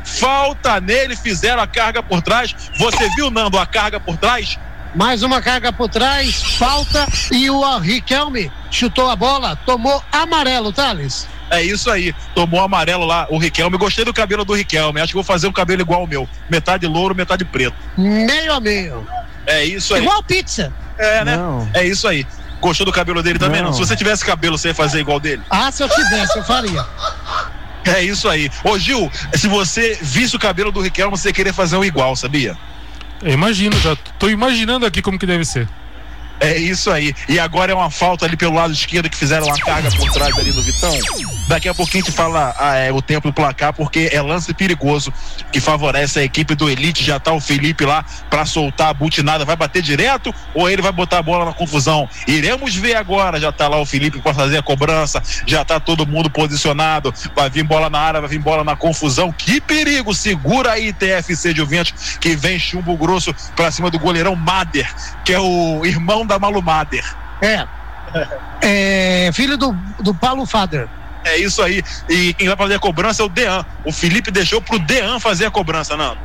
Falta 0.07 0.81
nele, 0.81 1.17
fizeram 1.17 1.61
a 1.61 1.67
carga 1.67 2.03
por 2.03 2.23
trás. 2.23 2.55
Você 2.79 3.09
viu, 3.17 3.31
Nando, 3.31 3.59
a 3.59 3.67
carga 3.67 3.99
por 3.99 4.17
trás? 4.17 4.59
Mais 4.95 5.23
uma 5.23 5.43
carga 5.43 5.71
por 5.73 5.91
trás, 5.91 6.43
falta 6.57 7.07
e 7.31 7.51
o 7.51 7.79
Riquelme 7.79 8.51
chutou 8.71 9.11
a 9.11 9.17
bola, 9.17 9.55
tomou 9.55 10.03
amarelo, 10.11 10.73
Thales. 10.73 11.29
É 11.51 11.63
isso 11.63 11.91
aí. 11.91 12.15
Tomou 12.35 12.61
amarelo 12.61 13.05
lá 13.05 13.27
o 13.31 13.39
Riquelme. 13.39 13.77
Gostei 13.77 14.05
do 14.05 14.13
cabelo 14.13 14.45
do 14.45 14.55
Riquelme. 14.55 15.01
Acho 15.01 15.11
que 15.11 15.15
vou 15.15 15.23
fazer 15.23 15.47
um 15.47 15.53
cabelo 15.53 15.83
igual 15.83 16.01
ao 16.01 16.07
meu. 16.07 16.29
Metade 16.51 16.87
louro, 16.87 17.15
metade 17.15 17.45
preto. 17.45 17.77
Meio 17.97 18.53
a 18.53 18.59
meio. 18.59 19.07
É 19.47 19.65
isso 19.65 19.95
aí. 19.95 20.03
Igual 20.03 20.23
pizza. 20.23 20.73
É, 20.99 21.25
né? 21.25 21.37
Não. 21.37 21.69
É 21.73 21.85
isso 21.87 22.09
aí. 22.09 22.27
Gostou 22.61 22.87
do 22.87 22.93
cabelo 22.93 23.23
dele 23.23 23.39
também? 23.39 23.61
Não. 23.61 23.69
Não. 23.69 23.73
Se 23.75 23.79
você 23.79 23.95
tivesse 23.95 24.25
cabelo, 24.25 24.59
você 24.59 24.69
ia 24.69 24.75
fazer 24.75 24.99
igual 24.99 25.21
dele? 25.21 25.43
Ah, 25.51 25.71
se 25.71 25.83
eu 25.83 25.89
tivesse, 25.89 26.37
eu 26.37 26.45
faria. 26.45 26.85
É 27.97 28.03
isso 28.03 28.29
aí. 28.29 28.51
Ô 28.65 28.79
Gil, 28.79 29.11
se 29.35 29.49
você 29.49 29.99
visse 30.01 30.35
o 30.35 30.39
cabelo 30.39 30.73
do 30.73 30.81
Riquelme, 30.81 31.17
você 31.17 31.29
ia 31.29 31.33
querer 31.33 31.53
fazer 31.53 31.77
um 31.77 31.85
igual, 31.85 32.17
sabia? 32.17 32.57
Eu 33.23 33.33
imagino, 33.33 33.79
já 33.81 33.97
tô 34.19 34.29
imaginando 34.29 34.85
aqui 34.85 35.01
como 35.01 35.19
que 35.19 35.27
deve 35.27 35.45
ser. 35.45 35.69
É 36.41 36.57
isso 36.57 36.91
aí. 36.91 37.15
E 37.29 37.39
agora 37.39 37.73
é 37.73 37.75
uma 37.75 37.91
falta 37.91 38.27
ali 38.27 38.37
pelo 38.37 38.55
lado 38.55 38.73
esquerdo 38.73 39.09
que 39.09 39.17
fizeram 39.17 39.47
uma 39.47 39.59
carga 39.59 39.91
por 39.91 40.11
trás 40.13 40.37
ali 40.39 40.53
do 40.53 40.63
Vitão. 40.63 40.93
Daqui 41.49 41.69
a 41.69 41.75
pouquinho 41.75 42.03
a 42.05 42.07
gente 42.07 42.17
fala 42.17 42.55
ah, 42.59 42.75
é, 42.77 42.93
o 42.93 43.01
tempo 43.01 43.29
do 43.29 43.33
placar, 43.33 43.73
porque 43.73 44.11
é 44.13 44.21
lance 44.21 44.53
perigoso 44.53 45.13
que 45.53 45.61
favorece 45.61 46.19
a 46.19 46.23
equipe 46.23 46.55
do 46.55 46.69
Elite. 46.69 47.05
Já 47.05 47.19
tá 47.19 47.33
o 47.33 47.41
Felipe 47.41 47.85
lá 47.85 48.05
pra 48.29 48.45
soltar 48.45 48.89
a 48.89 48.95
butinada. 48.95 49.45
Vai 49.45 49.57
bater 49.57 49.81
direto 49.81 50.35
ou 50.55 50.69
ele 50.69 50.83
vai 50.83 50.93
botar 50.93 51.19
a 51.19 51.23
bola 51.23 51.45
na 51.45 51.53
confusão? 51.53 52.09
Iremos 52.27 52.75
ver 52.75 52.97
agora. 52.97 53.41
Já 53.41 53.53
tá 53.53 53.69
lá 53.69 53.79
o 53.79 53.87
Felipe 53.87 54.21
pra 54.21 54.35
fazer 54.35 54.59
a 54.59 54.63
cobrança. 54.63 55.23
Já 55.47 55.65
tá 55.65 55.81
todo 55.81 56.07
mundo 56.07 56.29
posicionado. 56.29 57.15
Vai 57.35 57.49
vir 57.49 57.63
bola 57.63 57.89
na 57.89 58.01
área, 58.01 58.21
vai 58.21 58.29
vir 58.29 58.41
bola 58.41 58.65
na 58.65 58.77
confusão. 58.77 59.33
Que 59.33 59.61
perigo! 59.61 60.15
Segura 60.15 60.73
aí, 60.73 60.93
TFC 60.93 61.55
Juventus, 61.55 62.19
que 62.21 62.35
vem 62.35 62.59
chumbo 62.59 62.97
grosso 62.97 63.35
pra 63.55 63.71
cima 63.71 63.91
do 63.91 63.99
goleirão 63.99 64.35
Mader, 64.35 64.93
que 65.25 65.33
é 65.33 65.39
o 65.39 65.85
irmão 65.85 66.26
da 66.27 66.39
Malu 66.39 66.63
Mader. 66.63 67.05
É. 67.41 67.67
É, 68.61 69.31
filho 69.33 69.57
do, 69.57 69.73
do 70.01 70.15
Paulo 70.15 70.47
Fader. 70.47 70.89
É 71.25 71.37
isso 71.39 71.61
aí. 71.61 71.83
E 72.09 72.33
quem 72.35 72.47
vai 72.47 72.57
fazer 72.57 72.75
a 72.75 72.79
cobrança 72.79 73.23
é 73.23 73.27
o 73.27 73.29
Dean. 73.29 73.65
O 73.85 73.93
Felipe 73.93 74.31
deixou 74.31 74.61
pro 74.61 74.79
Dean 74.79 75.19
fazer 75.19 75.47
a 75.47 75.51
cobrança, 75.51 75.97
não. 75.97 76.17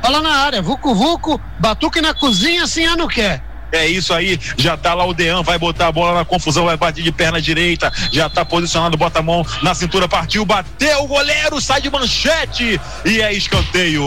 Bola 0.00 0.22
na 0.22 0.36
área, 0.36 0.62
Vucu 0.62 0.94
Vucu, 0.94 1.40
batuque 1.58 2.00
na 2.00 2.14
cozinha, 2.14 2.64
assim 2.64 2.86
ano 2.86 3.06
quer. 3.06 3.42
É 3.72 3.86
isso 3.86 4.12
aí, 4.12 4.40
já 4.56 4.76
tá 4.76 4.94
lá 4.94 5.04
o 5.04 5.14
Dean, 5.14 5.42
vai 5.42 5.56
botar 5.56 5.88
a 5.88 5.92
bola 5.92 6.18
na 6.18 6.24
confusão, 6.24 6.64
vai 6.64 6.76
partir 6.76 7.02
de 7.02 7.12
perna 7.12 7.40
direita, 7.40 7.92
já 8.10 8.28
tá 8.28 8.44
posicionado, 8.44 8.96
bota 8.96 9.20
a 9.20 9.22
mão 9.22 9.46
na 9.62 9.74
cintura, 9.74 10.08
partiu, 10.08 10.44
bateu 10.44 11.04
o 11.04 11.06
goleiro, 11.06 11.60
sai 11.60 11.80
de 11.80 11.88
manchete 11.88 12.80
e 13.04 13.20
é 13.20 13.32
escanteio. 13.32 14.04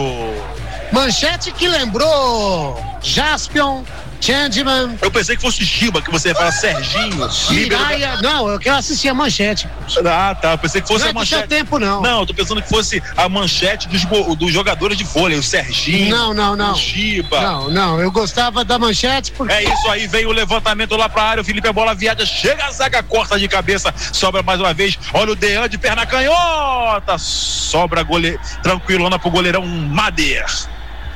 Manchete 0.92 1.50
que 1.52 1.66
lembrou 1.66 2.78
Jaspion, 3.00 3.84
Changeman, 4.24 4.96
Eu 5.02 5.10
pensei 5.10 5.36
que 5.36 5.42
fosse 5.42 5.62
Giba, 5.62 6.00
que 6.00 6.10
você 6.10 6.28
ia 6.28 6.34
falar 6.34 6.50
Serginho. 6.52 7.30
Jiraya. 7.30 8.22
Não, 8.22 8.48
eu 8.48 8.58
quero 8.58 8.76
assistir 8.76 9.10
a 9.10 9.14
manchete. 9.14 9.68
Ah, 10.06 10.34
tá. 10.34 10.52
Eu 10.52 10.58
pensei 10.58 10.80
que 10.80 10.88
fosse 10.88 11.00
Não 11.00 11.08
é 11.08 11.10
a 11.10 11.12
seu 11.26 11.38
manchete. 11.38 11.48
tempo, 11.48 11.78
não. 11.78 12.00
Não, 12.00 12.20
eu 12.20 12.26
tô 12.26 12.32
pensando 12.32 12.62
que 12.62 12.68
fosse 12.68 13.02
a 13.16 13.28
manchete 13.28 13.86
dos, 13.86 14.02
dos 14.38 14.50
jogadores 14.50 14.96
de 14.96 15.04
vôlei, 15.04 15.38
o 15.38 15.42
Serginho. 15.42 16.08
Não, 16.08 16.32
não, 16.32 16.56
não. 16.56 16.72
O 16.72 16.76
Giba. 16.76 17.38
Não, 17.40 17.70
não, 17.70 18.00
eu 18.00 18.10
gostava 18.10 18.64
da 18.64 18.78
manchete 18.78 19.30
porque. 19.32 19.52
É 19.52 19.62
isso 19.62 19.90
aí, 19.90 20.06
vem 20.06 20.24
o 20.24 20.32
levantamento 20.32 20.96
lá 20.96 21.06
pra 21.06 21.22
área, 21.22 21.42
o 21.42 21.44
Felipe 21.44 21.68
a 21.68 21.72
bola 21.72 21.94
viaja, 21.94 22.24
chega 22.24 22.64
a 22.64 22.70
zaga, 22.70 23.02
corta 23.02 23.38
de 23.38 23.46
cabeça, 23.46 23.92
sobra 24.12 24.42
mais 24.42 24.58
uma 24.58 24.72
vez, 24.72 24.98
olha 25.12 25.32
o 25.32 25.36
Dean 25.36 25.68
de 25.68 25.76
perna 25.76 26.06
canhota, 26.06 27.18
sobra 27.18 28.02
gole... 28.02 28.38
tranquilona 28.62 29.18
pro 29.18 29.30
goleirão 29.30 29.64
Mader. 29.66 30.46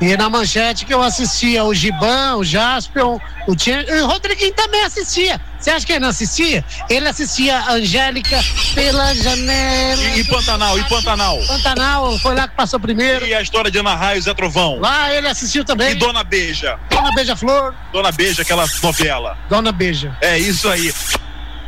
E 0.01 0.15
na 0.15 0.29
manchete 0.29 0.85
que 0.85 0.93
eu 0.93 1.01
assistia 1.03 1.63
o 1.65 1.73
Giban, 1.73 2.37
o 2.37 2.43
Jaspion, 2.43 3.19
o 3.47 3.53
e 3.53 4.01
o 4.01 4.07
Rodriguinho 4.07 4.53
também 4.53 4.81
assistia. 4.83 5.41
Você 5.59 5.71
acha 5.71 5.85
que 5.85 5.91
ele 5.91 5.99
não 5.99 6.09
assistia? 6.09 6.63
Ele 6.89 7.07
assistia 7.07 7.57
a 7.57 7.73
Angélica 7.73 8.39
pela 8.73 9.13
janela. 9.13 10.01
E, 10.01 10.21
e 10.21 10.23
Pantanal, 10.23 10.79
e 10.79 10.83
Pantanal. 10.85 11.37
Pantanal 11.45 12.17
foi 12.19 12.33
lá 12.33 12.47
que 12.47 12.55
passou 12.55 12.79
primeiro. 12.79 13.25
E 13.25 13.33
a 13.33 13.41
história 13.41 13.69
de 13.69 13.77
Ana 13.77 13.93
Raio 13.93 14.19
e 14.19 14.21
Zé 14.21 14.33
Trovão. 14.33 14.79
Lá 14.79 15.13
ele 15.13 15.27
assistiu 15.27 15.65
também. 15.65 15.91
E 15.91 15.95
Dona 15.95 16.23
Beija. 16.23 16.79
Dona 16.89 17.13
Beija-Flor, 17.13 17.73
Dona 17.91 18.11
Beija, 18.13 18.41
aquela 18.41 18.65
novela. 18.81 19.37
Dona 19.49 19.73
Beija. 19.73 20.15
É 20.21 20.37
isso 20.39 20.69
aí. 20.69 20.93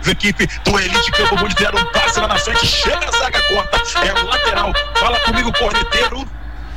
Equipe 0.10 0.48
do 0.64 0.80
Elite 0.80 1.12
Campo 1.12 1.38
Mundo 1.38 1.54
deram 1.54 1.80
um 1.80 1.86
passe 1.92 2.20
lá 2.20 2.28
na 2.28 2.38
frente, 2.38 2.66
chega 2.66 3.08
a 3.08 3.12
zaga 3.12 3.42
corta, 3.44 3.82
é 4.04 4.14
o 4.14 4.26
lateral. 4.26 4.74
Fala 4.96 5.20
comigo, 5.20 5.54
corneteiro. 5.54 6.28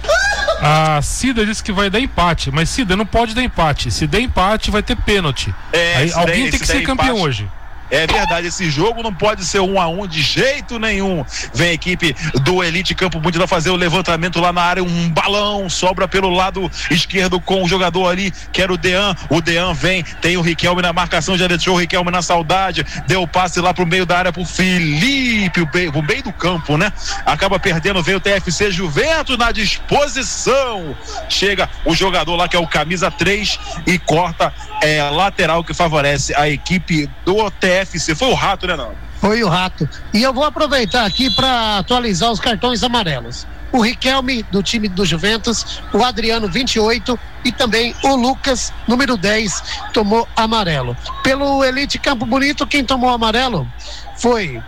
A 0.66 1.02
Cida 1.02 1.44
disse 1.44 1.62
que 1.62 1.72
vai 1.72 1.90
dar 1.90 2.00
empate, 2.00 2.50
mas 2.50 2.70
Cida 2.70 2.96
não 2.96 3.04
pode 3.04 3.34
dar 3.34 3.42
empate. 3.42 3.90
Se 3.90 4.06
der 4.06 4.20
empate, 4.20 4.70
vai 4.70 4.82
ter 4.82 4.96
pênalti. 4.96 5.54
É, 5.72 5.96
Aí 5.96 6.12
alguém 6.14 6.42
der- 6.44 6.50
tem 6.52 6.60
que 6.60 6.66
se 6.66 6.72
ser 6.72 6.82
campeão 6.82 7.08
empate. 7.16 7.22
hoje. 7.22 7.48
É 7.94 8.08
verdade, 8.08 8.48
esse 8.48 8.68
jogo 8.68 9.04
não 9.04 9.14
pode 9.14 9.44
ser 9.44 9.60
um 9.60 9.80
a 9.80 9.86
um 9.86 10.04
de 10.04 10.20
jeito 10.20 10.80
nenhum. 10.80 11.24
Vem 11.54 11.68
a 11.68 11.72
equipe 11.74 12.12
do 12.42 12.60
Elite 12.60 12.92
Campo 12.92 13.20
Mundo 13.20 13.38
vai 13.38 13.46
fazer 13.46 13.70
o 13.70 13.76
levantamento 13.76 14.40
lá 14.40 14.52
na 14.52 14.62
área, 14.62 14.82
um 14.82 15.08
balão 15.08 15.70
sobra 15.70 16.08
pelo 16.08 16.28
lado 16.28 16.68
esquerdo 16.90 17.40
com 17.40 17.62
o 17.62 17.68
jogador 17.68 18.08
ali, 18.08 18.32
que 18.52 18.60
era 18.60 18.72
o 18.72 18.76
Dean. 18.76 19.14
O 19.30 19.40
Dean 19.40 19.72
vem, 19.74 20.02
tem 20.20 20.36
o 20.36 20.40
Riquelme 20.40 20.82
na 20.82 20.92
marcação, 20.92 21.38
já 21.38 21.46
deixou 21.46 21.76
o 21.76 21.78
Riquelme 21.78 22.10
na 22.10 22.20
saudade, 22.20 22.84
deu 23.06 23.28
passe 23.28 23.60
lá 23.60 23.72
pro 23.72 23.86
meio 23.86 24.04
da 24.04 24.18
área 24.18 24.32
pro 24.32 24.44
Felipe, 24.44 25.64
pro 25.64 26.02
meio 26.02 26.24
do 26.24 26.32
campo, 26.32 26.76
né? 26.76 26.92
Acaba 27.24 27.60
perdendo, 27.60 28.02
vem 28.02 28.16
o 28.16 28.20
TFC 28.20 28.72
Juventus 28.72 29.38
na 29.38 29.52
disposição. 29.52 30.96
Chega 31.28 31.70
o 31.84 31.94
jogador 31.94 32.34
lá 32.34 32.48
que 32.48 32.56
é 32.56 32.58
o 32.58 32.66
camisa 32.66 33.08
3 33.08 33.56
e 33.86 34.00
corta 34.00 34.52
é, 34.82 35.00
lateral 35.10 35.62
que 35.62 35.72
favorece 35.72 36.34
a 36.34 36.48
equipe 36.48 37.08
do 37.24 37.48
TFC. 37.52 37.83
Foi 38.14 38.28
o 38.28 38.34
rato, 38.34 38.66
né, 38.66 38.76
não? 38.76 38.92
Foi 39.20 39.42
o 39.42 39.48
rato. 39.48 39.88
E 40.12 40.22
eu 40.22 40.32
vou 40.32 40.44
aproveitar 40.44 41.04
aqui 41.06 41.34
para 41.34 41.78
atualizar 41.78 42.30
os 42.30 42.40
cartões 42.40 42.82
amarelos. 42.82 43.46
O 43.72 43.80
Riquelme, 43.80 44.42
do 44.44 44.62
time 44.62 44.88
do 44.88 45.04
Juventus, 45.04 45.82
o 45.92 46.04
Adriano, 46.04 46.48
28, 46.48 47.18
e 47.44 47.50
também 47.50 47.94
o 48.04 48.14
Lucas, 48.14 48.72
número 48.86 49.16
10, 49.16 49.62
tomou 49.92 50.28
amarelo. 50.36 50.96
Pelo 51.22 51.64
Elite 51.64 51.98
Campo 51.98 52.24
Bonito, 52.24 52.66
quem 52.66 52.84
tomou 52.84 53.10
amarelo 53.10 53.68
foi 54.16 54.62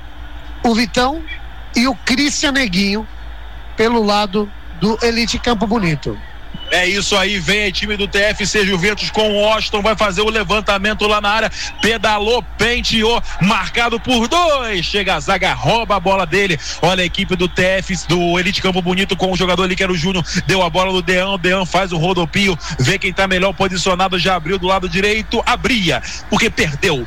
o 0.65 0.75
Vitão 0.75 1.23
e 1.77 1.87
o 1.87 1.95
Cristian 1.95 2.53
Neguinho, 2.53 3.07
pelo 3.77 4.03
lado 4.03 4.51
do 4.81 4.99
Elite 5.03 5.39
Campo 5.39 5.67
Bonito. 5.67 6.19
É 6.71 6.87
isso 6.87 7.17
aí, 7.17 7.39
vem 7.39 7.69
o 7.69 7.73
time 7.73 7.97
do 7.97 8.09
TFC 8.09 8.67
Juventus 8.67 9.11
com 9.11 9.33
o 9.33 9.45
Austin, 9.45 9.81
vai 9.81 9.97
fazer 9.97 10.23
o 10.23 10.29
levantamento 10.29 11.07
lá 11.07 11.21
na 11.21 11.31
área, 11.31 11.53
pedalou, 11.81 12.43
penteou, 12.59 13.23
marcado 13.41 14.01
por 14.01 14.27
dois, 14.27 14.85
chega 14.85 15.15
a 15.15 15.21
zaga, 15.21 15.53
rouba 15.55 15.97
a 15.97 16.01
bola 16.01 16.27
dele, 16.27 16.59
olha 16.83 17.03
a 17.03 17.07
equipe 17.07 17.37
do 17.37 17.49
TF, 17.49 18.07
do 18.09 18.39
Elite 18.39 18.61
Campo 18.61 18.83
Bonito 18.83 19.17
com 19.17 19.31
o 19.31 19.37
jogador 19.37 19.63
ali 19.63 19.77
que 19.77 19.83
era 19.83 19.93
o 19.93 19.97
Júnior, 19.97 20.25
deu 20.47 20.63
a 20.63 20.69
bola 20.69 20.93
no 20.93 21.03
Deão, 21.03 21.39
Deão 21.39 21.65
faz 21.65 21.93
o 21.93 21.99
rodopio, 21.99 22.59
vê 22.79 22.99
quem 22.99 23.13
tá 23.13 23.29
melhor 23.29 23.53
posicionado, 23.53 24.19
já 24.19 24.35
abriu 24.35 24.59
do 24.59 24.67
lado 24.67 24.89
direito, 24.89 25.43
abria, 25.47 26.03
porque 26.29 26.51
perdeu, 26.51 27.07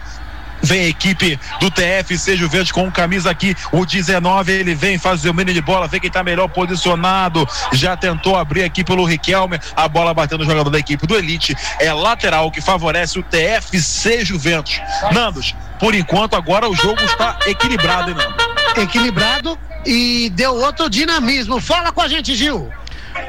Vem 0.61 0.81
a 0.81 0.88
equipe 0.88 1.40
do 1.60 1.72
TFC 1.72 2.36
Juventus 2.36 2.72
com 2.72 2.91
camisa 2.91 3.30
aqui, 3.30 3.56
o 3.72 3.86
19. 3.86 4.52
Ele 4.52 4.76
vem 4.76 4.98
fazer 4.98 5.30
o 5.30 5.34
mini 5.34 5.53
de 5.53 5.61
bola, 5.61 5.88
vê 5.88 5.99
quem 5.99 6.10
tá 6.10 6.23
melhor 6.23 6.48
posicionado. 6.49 7.48
Já 7.73 7.95
tentou 7.95 8.36
abrir 8.36 8.64
aqui 8.64 8.84
pelo 8.84 9.06
Riquelme. 9.06 9.60
A 9.76 9.88
bola 9.88 10.14
batendo 10.14 10.44
no 10.44 10.49
jogador 10.49 10.69
da 10.69 10.80
equipe 10.80 11.06
do 11.07 11.15
Elite. 11.15 11.56
É 11.80 11.91
lateral 11.94 12.52
que 12.52 12.61
favorece 12.61 13.19
o 13.19 13.23
TFC 13.23 14.26
Juventus. 14.26 14.81
Nandos, 15.11 15.56
por 15.80 15.95
enquanto, 15.95 16.36
agora 16.36 16.69
o 16.69 16.76
jogo 16.76 17.02
está 17.03 17.38
equilibrado, 17.48 18.11
hein, 18.11 18.18
Nando? 18.18 18.81
Equilibrado 18.81 19.57
e 19.86 20.30
deu 20.31 20.56
outro 20.56 20.90
dinamismo. 20.90 21.60
Fala 21.60 21.91
com 21.91 22.02
a 22.02 22.07
gente, 22.07 22.36
Gil. 22.36 22.69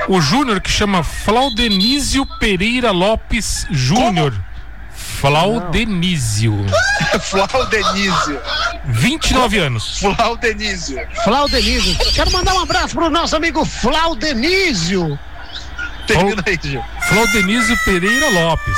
O 0.08 0.20
Júnior 0.20 0.60
que 0.60 0.70
chama 0.70 1.02
Flaudenísio 1.02 2.26
Pereira 2.38 2.90
Lopes 2.90 3.66
Júnior. 3.70 4.34
Flaudenísio. 5.20 6.64
Flaudenísio. 7.20 8.40
29 8.86 9.58
anos. 9.58 9.98
Flaudenísio. 9.98 10.98
Flaudenísio. 11.24 11.94
Quero 12.14 12.32
mandar 12.32 12.54
um 12.54 12.60
abraço 12.60 12.94
pro 12.94 13.10
nosso 13.10 13.36
amigo 13.36 13.62
Flaudenísio. 13.66 15.18
Termina 16.06 16.42
aí, 16.46 16.58
Gil. 16.62 16.82
Flaudenísio 17.02 17.76
Pereira 17.84 18.30
Lopes. 18.30 18.76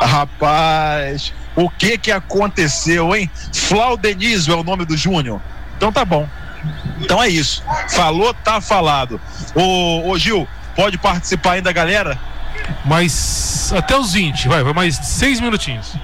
Rapaz, 0.00 1.34
o 1.56 1.68
que 1.68 1.98
que 1.98 2.12
aconteceu, 2.12 3.16
hein? 3.16 3.28
Flaudenísio 3.52 4.52
é 4.54 4.56
o 4.56 4.62
nome 4.62 4.84
do 4.84 4.96
Júnior. 4.96 5.42
Então 5.76 5.92
tá 5.92 6.04
bom. 6.04 6.28
Então 7.00 7.20
é 7.20 7.28
isso. 7.28 7.60
Falou, 7.88 8.32
tá 8.32 8.60
falado. 8.60 9.20
Ô, 9.52 10.08
ô 10.08 10.16
Gil, 10.16 10.46
pode 10.74 10.98
participar 10.98 11.52
ainda, 11.52 11.72
galera? 11.72 12.18
Mas 12.84 13.72
até 13.76 13.96
os 13.96 14.12
20, 14.12 14.48
vai, 14.48 14.62
vai 14.62 14.72
mais 14.72 14.96
6 14.96 15.40
minutinhos. 15.40 15.96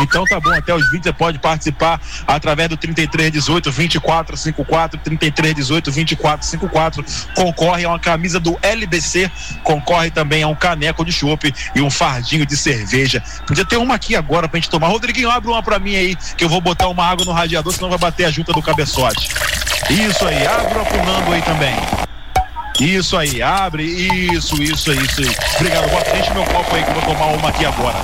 Então 0.00 0.24
tá 0.24 0.40
bom, 0.40 0.50
até 0.52 0.74
os 0.74 0.90
20 0.90 1.04
você 1.04 1.12
pode 1.12 1.38
participar 1.38 2.00
através 2.26 2.68
do 2.68 2.76
3318 2.76 3.70
2454 3.70 4.98
3318 4.98 5.84
2454. 5.90 7.04
Concorre 7.34 7.84
a 7.84 7.90
uma 7.90 7.98
camisa 7.98 8.40
do 8.40 8.58
LBC, 8.60 9.30
concorre 9.62 10.10
também 10.10 10.42
a 10.42 10.48
um 10.48 10.54
caneco 10.54 11.04
de 11.04 11.12
chopp 11.12 11.54
e 11.74 11.80
um 11.80 11.90
fardinho 11.90 12.44
de 12.44 12.56
cerveja. 12.56 13.22
Podia 13.46 13.64
ter 13.64 13.76
uma 13.76 13.94
aqui 13.94 14.16
agora 14.16 14.48
pra 14.48 14.58
gente 14.58 14.70
tomar. 14.70 14.88
Rodriguinho, 14.88 15.30
abre 15.30 15.48
uma 15.48 15.62
pra 15.62 15.78
mim 15.78 15.94
aí, 15.94 16.16
que 16.36 16.44
eu 16.44 16.48
vou 16.48 16.60
botar 16.60 16.88
uma 16.88 17.06
água 17.06 17.24
no 17.24 17.32
radiador, 17.32 17.72
senão 17.72 17.88
vai 17.88 17.98
bater 17.98 18.24
a 18.24 18.30
junta 18.30 18.52
do 18.52 18.62
cabeçote. 18.62 19.28
Isso 19.90 20.26
aí, 20.26 20.46
abre 20.46 20.74
uma 20.74 20.84
pro 20.84 21.04
Nando 21.04 21.32
aí 21.32 21.42
também. 21.42 21.74
Isso 22.80 23.16
aí, 23.16 23.40
abre, 23.40 23.84
isso, 23.84 24.60
isso, 24.62 24.92
isso. 24.92 25.22
Obrigado, 25.56 25.88
bota, 25.90 26.16
enche 26.18 26.32
meu 26.32 26.44
copo 26.44 26.74
aí 26.74 26.82
que 26.82 26.90
eu 26.90 26.94
vou 26.94 27.02
tomar 27.02 27.26
uma 27.26 27.48
aqui 27.48 27.64
agora. 27.64 27.98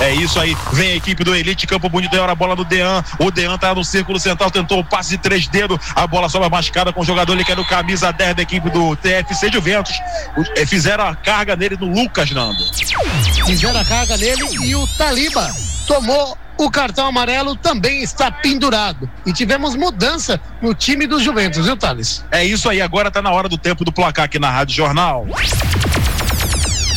É 0.00 0.12
isso 0.12 0.38
aí, 0.40 0.56
vem 0.72 0.92
a 0.92 0.96
equipe 0.96 1.22
do 1.22 1.34
Elite, 1.34 1.66
campo 1.66 1.88
bonito, 1.88 2.14
agora 2.14 2.32
a 2.32 2.34
bola 2.34 2.56
do 2.56 2.64
Dean. 2.64 3.02
O 3.18 3.30
Dean 3.30 3.56
tá 3.56 3.74
no 3.74 3.84
círculo 3.84 4.18
central, 4.18 4.50
tentou 4.50 4.80
o 4.80 4.84
passe 4.84 5.10
de 5.10 5.18
três 5.18 5.46
dedos, 5.46 5.78
a 5.94 6.06
bola 6.06 6.28
sobra 6.28 6.48
machucada 6.50 6.92
com 6.92 7.00
o 7.00 7.04
jogador, 7.04 7.32
ele 7.32 7.44
quer 7.44 7.56
no 7.56 7.64
camisa 7.64 8.12
10 8.12 8.34
da 8.34 8.42
equipe 8.42 8.68
do 8.70 8.94
TFC 8.96 9.50
Juventus. 9.50 9.94
Eh, 10.56 10.66
Fizeram 10.66 11.06
a 11.06 11.14
carga 11.14 11.54
nele 11.56 11.76
no 11.76 11.86
Lucas, 11.86 12.30
Nando. 12.32 12.62
Fizeram 13.46 13.80
a 13.80 13.84
carga 13.84 14.16
nele 14.16 14.42
e 14.64 14.74
o 14.74 14.86
Taliba 14.98 15.50
tomou 15.86 16.36
o 16.56 16.70
cartão 16.70 17.06
amarelo, 17.06 17.56
também 17.56 18.02
está 18.02 18.30
pendurado. 18.30 19.10
E 19.26 19.32
tivemos 19.32 19.74
mudança 19.74 20.40
no 20.62 20.74
time 20.74 21.06
do 21.06 21.20
Juventus, 21.20 21.66
viu, 21.66 21.76
Thales? 21.76 22.24
É 22.30 22.44
isso 22.44 22.68
aí, 22.68 22.80
agora 22.80 23.10
tá 23.10 23.20
na 23.20 23.30
hora 23.30 23.48
do 23.48 23.58
tempo 23.58 23.84
do 23.84 23.92
placar 23.92 24.26
aqui 24.26 24.38
na 24.38 24.50
Rádio 24.50 24.76
Jornal. 24.76 25.26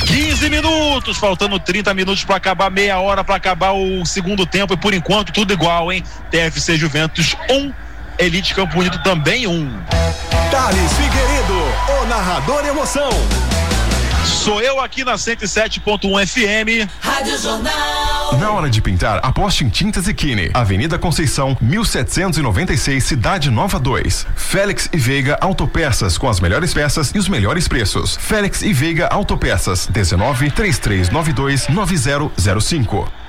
15 0.05 0.49
minutos, 0.49 1.17
faltando 1.17 1.59
30 1.59 1.93
minutos 1.93 2.23
para 2.23 2.37
acabar, 2.37 2.71
meia 2.71 2.99
hora 2.99 3.23
para 3.23 3.35
acabar 3.35 3.71
o 3.73 4.05
segundo 4.05 4.45
tempo 4.45 4.73
e 4.73 4.77
por 4.77 4.93
enquanto 4.93 5.33
tudo 5.33 5.51
igual, 5.51 5.91
hein? 5.91 6.03
TFC 6.31 6.77
Juventus 6.77 7.35
1, 7.49 7.53
um, 7.53 7.73
Elite 8.17 8.55
Campo 8.55 8.73
Bonito 8.73 9.01
também 9.03 9.47
1. 9.47 9.51
Um. 9.51 9.79
Thales 10.49 10.93
Figueiredo, 10.93 12.01
o 12.01 12.05
narrador 12.07 12.65
emoção. 12.65 13.09
Sou 14.25 14.61
eu 14.61 14.79
aqui 14.79 15.03
na 15.03 15.15
107.1 15.15 16.27
FM. 16.27 16.89
Rádio 16.99 17.37
Jornal. 17.37 18.37
Na 18.39 18.51
hora 18.51 18.69
de 18.69 18.81
pintar, 18.81 19.19
aposte 19.23 19.63
em 19.63 19.69
Tintas 19.69 20.07
Equine. 20.07 20.51
Avenida 20.53 20.97
Conceição, 20.99 21.57
1796, 21.61 23.03
Cidade 23.03 23.49
Nova 23.49 23.79
2. 23.79 24.27
Félix 24.35 24.89
e 24.91 24.97
Veiga 24.97 25.37
Autopeças, 25.41 26.17
com 26.17 26.29
as 26.29 26.39
melhores 26.39 26.73
peças 26.73 27.11
e 27.15 27.19
os 27.19 27.29
melhores 27.29 27.67
preços. 27.67 28.17
Félix 28.19 28.61
e 28.61 28.73
Veiga 28.73 29.07
Autopeças, 29.07 29.87
19 29.87 30.51
3392 30.51 31.67
9005. 31.69 33.26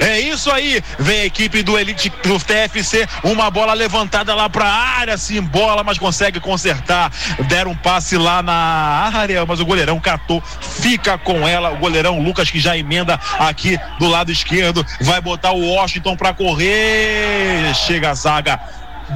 É 0.00 0.18
isso 0.18 0.50
aí, 0.50 0.82
vem 0.98 1.20
a 1.20 1.24
equipe 1.26 1.62
do 1.62 1.78
Elite 1.78 2.10
do 2.22 2.38
TFC, 2.38 3.06
uma 3.22 3.50
bola 3.50 3.74
levantada 3.74 4.34
lá 4.34 4.48
pra 4.48 4.64
área, 4.64 5.16
sim, 5.18 5.42
bola, 5.42 5.84
mas 5.84 5.98
consegue 5.98 6.40
consertar. 6.40 7.12
Deram 7.48 7.72
um 7.72 7.76
passe 7.76 8.16
lá 8.16 8.42
na 8.42 8.52
área, 9.12 9.44
mas 9.44 9.60
o 9.60 9.66
goleirão 9.66 10.00
catou, 10.00 10.42
fica 10.60 11.18
com 11.18 11.46
ela. 11.46 11.72
O 11.72 11.76
goleirão 11.76 12.18
Lucas 12.18 12.50
que 12.50 12.58
já 12.58 12.78
emenda 12.78 13.20
aqui 13.38 13.78
do 13.98 14.08
lado 14.08 14.32
esquerdo, 14.32 14.86
vai 15.02 15.20
botar 15.20 15.52
o 15.52 15.74
Washington 15.74 16.16
pra 16.16 16.32
correr. 16.32 17.74
Chega 17.74 18.10
a 18.10 18.14
zaga, 18.14 18.58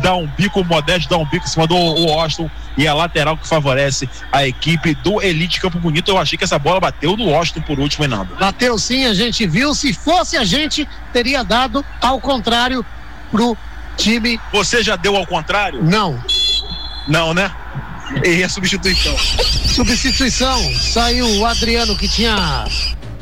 dá 0.02 0.14
um 0.16 0.26
bico 0.26 0.64
modesto, 0.64 1.08
dá 1.08 1.16
um 1.16 1.24
bico 1.24 1.44
em 1.44 1.48
cima 1.48 1.66
do 1.66 1.74
Washington 1.76 2.50
e 2.76 2.86
a 2.86 2.94
lateral 2.94 3.36
que 3.36 3.46
favorece 3.46 4.08
a 4.32 4.46
equipe 4.46 4.94
do 4.96 5.22
Elite 5.22 5.60
Campo 5.60 5.78
Bonito. 5.78 6.10
Eu 6.10 6.18
achei 6.18 6.36
que 6.36 6.44
essa 6.44 6.58
bola 6.58 6.80
bateu 6.80 7.16
no 7.16 7.26
Washington 7.26 7.62
por 7.62 7.78
último, 7.78 8.04
Enando. 8.04 8.34
Bateu 8.36 8.78
sim, 8.78 9.06
a 9.06 9.14
gente 9.14 9.46
viu. 9.46 9.74
Se 9.74 9.92
fosse 9.92 10.36
a 10.36 10.44
gente, 10.44 10.88
teria 11.12 11.42
dado 11.42 11.84
ao 12.00 12.20
contrário 12.20 12.84
pro 13.30 13.56
time. 13.96 14.40
Você 14.52 14.82
já 14.82 14.96
deu 14.96 15.16
ao 15.16 15.26
contrário? 15.26 15.82
Não. 15.82 16.22
Não, 17.06 17.34
né? 17.34 17.50
E 18.24 18.42
a 18.42 18.48
substituição. 18.48 19.16
Substituição. 19.18 20.60
Saiu 20.74 21.26
o 21.38 21.46
Adriano 21.46 21.96
que 21.96 22.08
tinha 22.08 22.64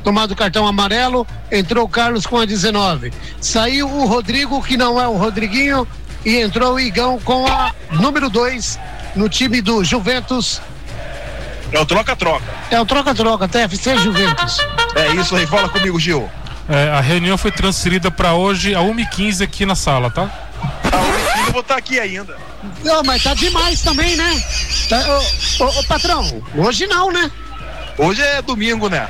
tomado 0.02 0.32
o 0.32 0.36
cartão 0.36 0.66
amarelo, 0.66 1.26
entrou 1.50 1.84
o 1.84 1.88
Carlos 1.88 2.26
com 2.26 2.36
a 2.36 2.44
19. 2.44 3.12
Saiu 3.40 3.88
o 3.88 4.06
Rodrigo, 4.06 4.62
que 4.62 4.76
não 4.76 5.00
é 5.00 5.06
o 5.06 5.16
Rodriguinho, 5.16 5.86
e 6.24 6.38
entrou 6.38 6.74
o 6.74 6.80
Igão 6.80 7.18
com 7.20 7.46
a 7.46 7.72
número 7.90 8.28
2 8.28 8.78
no 9.14 9.28
time 9.28 9.60
do 9.60 9.82
Juventus. 9.84 10.60
É 11.70 11.80
o 11.80 11.86
troca-troca. 11.86 12.44
É 12.70 12.80
o 12.80 12.84
troca-troca, 12.84 13.48
TFC 13.48 13.96
Juventus. 13.98 14.58
É 14.94 15.14
isso 15.14 15.34
aí, 15.34 15.46
fala 15.46 15.68
comigo, 15.68 15.98
Gil. 15.98 16.30
É, 16.68 16.90
a 16.90 17.00
reunião 17.00 17.36
foi 17.36 17.50
transferida 17.50 18.10
para 18.10 18.34
hoje 18.34 18.74
a 18.74 18.80
1h15 18.80 19.42
aqui 19.42 19.66
na 19.66 19.74
sala, 19.74 20.10
tá? 20.10 20.30
Eu 21.46 21.52
vou 21.52 21.60
estar 21.60 21.76
aqui 21.76 21.98
ainda. 21.98 22.36
Não, 22.84 23.02
mas 23.02 23.22
tá 23.22 23.34
demais 23.34 23.80
também, 23.80 24.16
né? 24.16 24.44
Tá, 24.88 25.04
ô, 25.60 25.64
ô, 25.64 25.80
ô, 25.80 25.84
patrão, 25.84 26.42
hoje 26.54 26.86
não, 26.86 27.10
né? 27.10 27.30
Hoje 27.98 28.22
é 28.22 28.40
domingo, 28.40 28.88
né? 28.88 29.08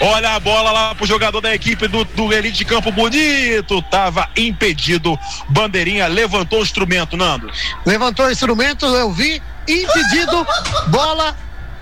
Olha 0.00 0.36
a 0.36 0.40
bola 0.40 0.70
lá 0.70 0.94
pro 0.94 1.06
jogador 1.06 1.40
da 1.40 1.52
equipe 1.52 1.88
do, 1.88 2.04
do 2.04 2.32
Elite 2.32 2.64
Campo 2.64 2.92
Bonito. 2.92 3.82
Tava 3.82 4.28
impedido. 4.36 5.18
Bandeirinha 5.48 6.06
levantou 6.06 6.60
o 6.60 6.62
instrumento, 6.62 7.16
Nando. 7.16 7.50
Levantou 7.84 8.26
o 8.26 8.30
instrumento, 8.30 8.86
eu 8.86 9.10
vi, 9.12 9.42
impedido, 9.66 10.46
bola 10.88 11.36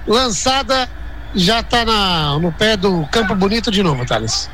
lançada, 0.06 0.88
já 1.34 1.62
tá 1.62 1.84
na, 1.84 2.38
no 2.38 2.50
pé 2.52 2.76
do 2.76 3.06
Campo 3.08 3.34
Bonito 3.34 3.70
de 3.70 3.82
novo, 3.82 4.06
Thales. 4.06 4.48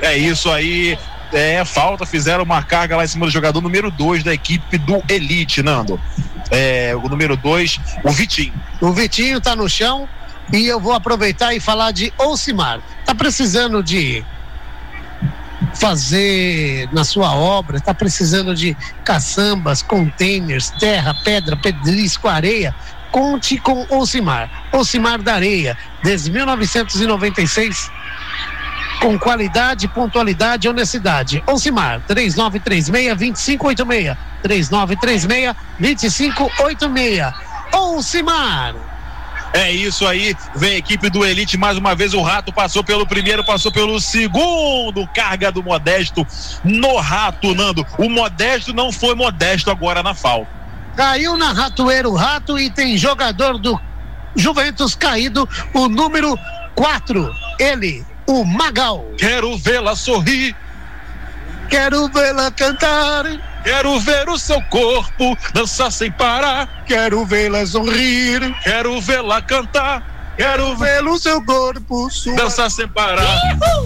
É 0.00 0.16
isso 0.16 0.50
aí. 0.50 0.96
É 1.32 1.64
falta, 1.64 2.04
fizeram 2.04 2.44
uma 2.44 2.62
carga 2.62 2.96
lá 2.96 3.04
em 3.04 3.08
cima 3.08 3.24
do 3.24 3.32
jogador 3.32 3.60
número 3.62 3.90
2 3.90 4.22
da 4.22 4.34
equipe 4.34 4.76
do 4.78 5.02
Elite, 5.08 5.62
Nando. 5.62 5.98
É, 6.50 6.94
o 6.94 7.08
número 7.08 7.36
2, 7.36 7.80
o 8.04 8.10
Vitinho. 8.12 8.52
O 8.80 8.92
Vitinho 8.92 9.40
tá 9.40 9.56
no 9.56 9.68
chão 9.68 10.06
e 10.52 10.66
eu 10.66 10.80
vou 10.80 10.92
aproveitar 10.92 11.54
e 11.54 11.60
falar 11.60 11.92
de 11.92 12.12
Ocimar. 12.18 12.80
Tá 13.04 13.14
precisando 13.14 13.82
de 13.82 14.24
fazer 15.74 16.88
na 16.92 17.04
sua 17.04 17.34
obra, 17.34 17.80
tá 17.80 17.94
precisando 17.94 18.54
de 18.54 18.76
caçambas, 19.04 19.82
containers, 19.82 20.70
terra, 20.70 21.14
pedra, 21.24 21.56
pedrisco, 21.56 22.28
areia. 22.28 22.74
Conte 23.10 23.58
com 23.58 23.86
Ocimar. 23.90 24.68
Ocimar 24.72 25.20
da 25.20 25.34
Areia, 25.34 25.76
desde 26.02 26.30
1996 26.30 27.90
com 29.02 29.18
qualidade, 29.18 29.88
pontualidade 29.88 30.68
e 30.68 30.70
honestidade. 30.70 31.42
Ocimar, 31.46 32.00
3936-2586. 32.08 34.16
3936-2586. 34.44 37.34
Ocimar. 37.72 38.91
É 39.52 39.70
isso 39.70 40.06
aí, 40.06 40.34
vem 40.54 40.74
a 40.74 40.78
equipe 40.78 41.10
do 41.10 41.24
Elite 41.24 41.58
mais 41.58 41.76
uma 41.76 41.94
vez. 41.94 42.14
O 42.14 42.22
Rato 42.22 42.52
passou 42.52 42.82
pelo 42.82 43.06
primeiro, 43.06 43.44
passou 43.44 43.70
pelo 43.70 44.00
segundo. 44.00 45.06
Carga 45.08 45.52
do 45.52 45.62
Modesto 45.62 46.26
no 46.64 46.96
Rato, 46.96 47.54
Nando. 47.54 47.86
O 47.98 48.08
Modesto 48.08 48.72
não 48.72 48.90
foi 48.90 49.14
modesto 49.14 49.70
agora 49.70 50.02
na 50.02 50.14
falta. 50.14 50.48
Caiu 50.96 51.36
na 51.36 51.52
ratoeira 51.52 52.08
o 52.08 52.14
rato 52.14 52.58
e 52.58 52.70
tem 52.70 52.98
jogador 52.98 53.58
do 53.58 53.80
Juventus 54.36 54.94
caído, 54.94 55.48
o 55.72 55.88
número 55.88 56.38
4. 56.74 57.34
Ele, 57.58 58.04
o 58.26 58.44
Magal. 58.44 59.04
Quero 59.16 59.56
vê-la 59.56 59.94
sorrir. 59.94 60.54
Quero 61.68 62.08
vê-la 62.08 62.50
cantar. 62.50 63.24
Quero 63.62 63.98
ver 64.00 64.28
o 64.28 64.38
seu 64.38 64.60
corpo 64.62 65.36
dançar 65.54 65.90
sem 65.92 66.10
parar. 66.10 66.84
Quero 66.86 67.24
vê-la 67.24 67.64
sorrir. 67.66 68.54
Quero 68.62 69.00
vê-la 69.00 69.40
cantar. 69.40 70.34
Quero 70.36 70.74
ver 70.76 71.04
o 71.04 71.18
seu 71.18 71.42
corpo 71.44 72.10
suar. 72.10 72.36
Dançar 72.36 72.70
sem 72.70 72.88
parar. 72.88 73.40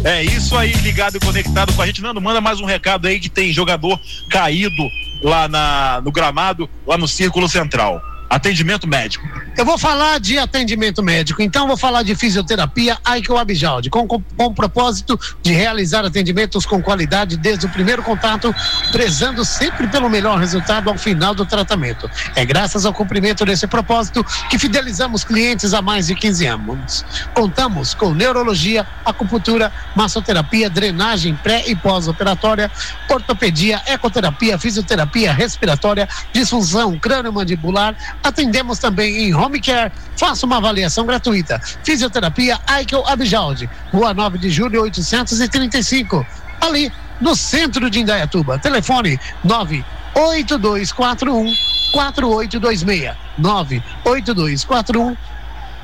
É 0.05 0.23
isso 0.23 0.57
aí, 0.57 0.73
ligado 0.73 1.17
e 1.17 1.21
conectado 1.21 1.73
com 1.75 1.83
a 1.83 1.87
gente. 1.87 2.01
Nando, 2.01 2.21
manda 2.21 2.41
mais 2.41 2.61
um 2.61 2.65
recado 2.65 3.07
aí 3.07 3.19
que 3.19 3.29
tem 3.29 3.53
jogador 3.53 4.01
caído 4.31 4.89
lá 5.23 5.49
na, 5.49 6.01
no 6.03 6.13
gramado, 6.13 6.69
lá 6.87 6.97
no 6.97 7.09
Círculo 7.09 7.49
Central. 7.49 8.01
Atendimento 8.29 8.87
médico. 8.87 9.27
Eu 9.57 9.65
vou 9.65 9.79
falar 9.79 10.21
de 10.21 10.39
atendimento 10.39 11.03
médico, 11.03 11.41
então 11.41 11.67
vou 11.67 11.79
falar 11.79 12.03
de 12.03 12.15
fisioterapia 12.15 12.99
Aikel 13.03 13.39
Abijaldi, 13.39 13.89
com, 13.89 14.07
com, 14.07 14.21
com 14.21 14.45
o 14.45 14.55
propósito 14.55 15.19
de 15.43 15.53
realizar 15.53 16.05
atendimentos 16.05 16.67
com 16.67 16.83
qualidade 16.83 17.39
desde 17.39 17.65
o 17.65 17.69
primeiro 17.71 18.03
contato, 18.03 18.55
prezando 18.93 19.45
sempre 19.47 19.87
pelo 19.89 20.11
melhor 20.11 20.39
resultado 20.39 20.91
ao 20.91 20.99
final 20.99 21.35
do 21.35 21.47
tratamento. 21.47 22.11
É 22.35 22.45
graças 22.45 22.85
ao 22.85 22.93
cumprimento 22.93 23.47
desse 23.47 23.67
propósito 23.67 24.23
que 24.51 24.59
fidelizamos 24.59 25.25
clientes 25.25 25.73
há 25.73 25.81
mais 25.81 26.09
de 26.09 26.15
15 26.15 26.47
anos. 26.47 27.05
Contamos 27.33 27.95
com 27.95 28.13
neurologia, 28.13 28.87
acupuntura, 29.05 29.73
massoterapia, 29.95 30.69
drenagem 30.69 31.35
pré 31.35 31.65
e 31.67 31.75
pós-operatória, 31.75 32.71
ortopedia, 33.09 33.81
ecoterapia, 33.87 34.59
fisioterapia 34.59 35.33
respiratória, 35.33 36.09
disfunção 36.33 36.99
crânio-mandibular, 36.99 37.97
Atendemos 38.27 38.79
também 38.81 39.29
em 39.29 39.35
home 39.35 39.61
care. 39.61 39.93
Faça 40.17 40.45
uma 40.45 40.57
avaliação 40.57 41.07
gratuita. 41.07 41.61
Fisioterapia 41.85 42.59
Aikel 42.67 43.07
Abijaldi, 43.07 43.71
Rua 43.93 44.13
9 44.13 44.39
de 44.39 44.51
Julho 44.51 44.83
835. 44.83 46.27
Ali 46.61 46.91
no 47.21 47.37
centro 47.37 47.89
de 47.89 48.01
Indaiatuba. 48.01 48.59
Telefone 48.59 49.21
98241 49.45 51.55
4826. 51.93 53.15
98241 53.39 55.17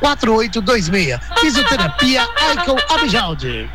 4826. 0.00 1.20
Fisioterapia 1.38 2.26
Aikel 2.48 2.76
Abijaldi. 2.90 3.70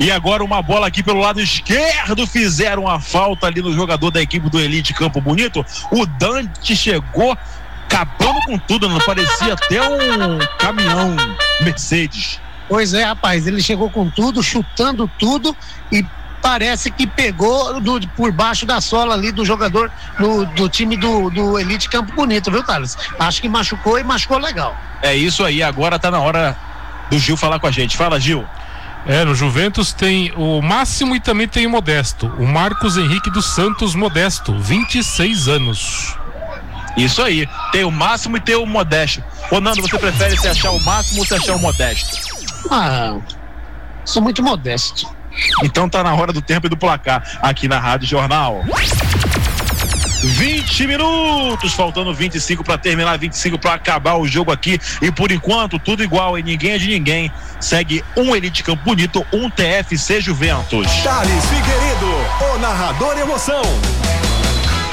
E 0.00 0.10
agora 0.10 0.42
uma 0.42 0.62
bola 0.62 0.86
aqui 0.86 1.02
pelo 1.02 1.20
lado 1.20 1.42
esquerdo. 1.42 2.26
Fizeram 2.26 2.88
a 2.88 2.98
falta 2.98 3.46
ali 3.46 3.60
no 3.60 3.72
jogador 3.74 4.10
da 4.10 4.22
equipe 4.22 4.48
do 4.48 4.58
Elite 4.58 4.94
Campo 4.94 5.20
Bonito. 5.20 5.64
O 5.92 6.06
Dante 6.06 6.74
chegou 6.74 7.36
acabando 7.84 8.40
com 8.46 8.58
tudo, 8.58 8.88
não 8.88 8.98
parecia 9.00 9.52
até 9.52 9.82
um 9.82 10.38
caminhão 10.58 11.14
Mercedes. 11.60 12.40
Pois 12.66 12.94
é, 12.94 13.04
rapaz, 13.04 13.46
ele 13.46 13.60
chegou 13.60 13.90
com 13.90 14.08
tudo, 14.08 14.42
chutando 14.42 15.10
tudo 15.18 15.54
e 15.92 16.06
parece 16.40 16.90
que 16.90 17.06
pegou 17.06 17.78
do, 17.80 18.00
por 18.16 18.32
baixo 18.32 18.64
da 18.64 18.80
sola 18.80 19.12
ali 19.12 19.30
do 19.30 19.44
jogador 19.44 19.92
do, 20.18 20.46
do 20.46 20.68
time 20.68 20.96
do, 20.96 21.28
do 21.28 21.58
Elite 21.58 21.90
Campo 21.90 22.14
Bonito, 22.14 22.50
viu, 22.50 22.62
Thales? 22.62 22.96
Acho 23.18 23.42
que 23.42 23.48
machucou 23.48 23.98
e 23.98 24.04
machucou 24.04 24.38
legal. 24.38 24.74
É 25.02 25.14
isso 25.14 25.44
aí, 25.44 25.62
agora 25.62 25.98
tá 25.98 26.10
na 26.10 26.20
hora 26.20 26.56
do 27.10 27.18
Gil 27.18 27.36
falar 27.36 27.58
com 27.58 27.66
a 27.66 27.70
gente. 27.70 27.96
Fala, 27.96 28.18
Gil. 28.18 28.46
É, 29.06 29.24
no 29.24 29.34
Juventus 29.34 29.92
tem 29.92 30.32
o 30.36 30.60
Máximo 30.60 31.16
e 31.16 31.20
também 31.20 31.48
tem 31.48 31.66
o 31.66 31.70
Modesto. 31.70 32.26
O 32.38 32.46
Marcos 32.46 32.96
Henrique 32.96 33.30
dos 33.30 33.46
Santos 33.46 33.94
Modesto, 33.94 34.56
26 34.58 35.48
anos. 35.48 36.16
Isso 36.96 37.22
aí, 37.22 37.48
tem 37.72 37.84
o 37.84 37.90
Máximo 37.90 38.36
e 38.36 38.40
tem 38.40 38.56
o 38.56 38.66
Modesto. 38.66 39.22
Ô 39.50 39.60
Nando, 39.60 39.80
você 39.80 39.98
prefere 39.98 40.36
se 40.36 40.48
achar 40.48 40.70
o 40.70 40.80
Máximo 40.84 41.20
ou 41.20 41.26
se 41.26 41.34
achar 41.34 41.56
o 41.56 41.58
Modesto? 41.58 42.18
Ah, 42.70 43.16
sou 44.04 44.22
muito 44.22 44.42
modesto. 44.42 45.08
Então 45.62 45.88
tá 45.88 46.02
na 46.02 46.14
hora 46.14 46.32
do 46.32 46.42
tempo 46.42 46.66
e 46.66 46.70
do 46.70 46.76
placar 46.76 47.38
aqui 47.40 47.68
na 47.68 47.78
Rádio 47.78 48.06
Jornal. 48.06 48.62
20 50.22 50.86
minutos, 50.86 51.72
faltando 51.72 52.12
25 52.14 52.62
para 52.62 52.76
terminar, 52.76 53.18
25 53.18 53.58
para 53.58 53.74
acabar 53.74 54.16
o 54.16 54.26
jogo 54.26 54.52
aqui. 54.52 54.78
E 55.00 55.10
por 55.10 55.32
enquanto, 55.32 55.78
tudo 55.78 56.02
igual, 56.02 56.38
e 56.38 56.42
ninguém 56.42 56.72
é 56.72 56.78
de 56.78 56.88
ninguém. 56.88 57.32
Segue 57.60 58.04
um 58.16 58.34
Elite 58.36 58.62
Campo 58.62 58.84
Bonito, 58.84 59.24
um 59.32 59.48
TFC 59.48 60.20
Juventus. 60.20 60.86
Thales 61.02 61.44
Figueiredo, 61.46 62.54
o 62.54 62.58
narrador 62.58 63.18
emoção. 63.18 63.62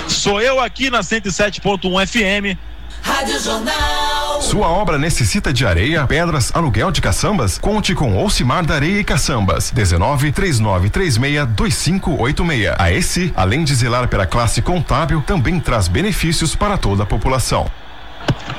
Sou 0.08 0.42
eu 0.42 0.60
aqui 0.60 0.90
na 0.90 1.02
107.1 1.02 2.08
FM. 2.08 2.58
Rádio 3.02 3.40
Jornal. 3.42 4.07
Sua 4.42 4.68
obra 4.68 4.98
necessita 4.98 5.52
de 5.52 5.66
areia, 5.66 6.06
pedras, 6.06 6.52
aluguel 6.54 6.92
de 6.92 7.02
caçambas? 7.02 7.58
Conte 7.58 7.96
com 7.96 8.24
Ocimar 8.24 8.66
da 8.66 8.76
Areia 8.76 9.00
e 9.00 9.04
Caçambas. 9.04 9.72
19 9.72 10.32
3936 10.32 11.48
2586. 11.48 12.76
A 12.78 12.92
esse, 12.92 13.34
além 13.36 13.64
de 13.64 13.74
zelar 13.74 14.08
pela 14.08 14.26
classe 14.28 14.62
contábil, 14.62 15.22
também 15.22 15.60
traz 15.60 15.88
benefícios 15.88 16.56
para 16.56 16.78
toda 16.78 17.04
a 17.04 17.06
população. 17.06 17.70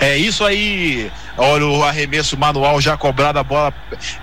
É 0.01 0.17
isso 0.17 0.45
aí. 0.45 1.11
Olha 1.37 1.67
o 1.67 1.85
arremesso 1.85 2.37
manual 2.37 2.81
já 2.81 2.97
cobrado, 2.97 3.39
a 3.39 3.45
bola 3.45 3.73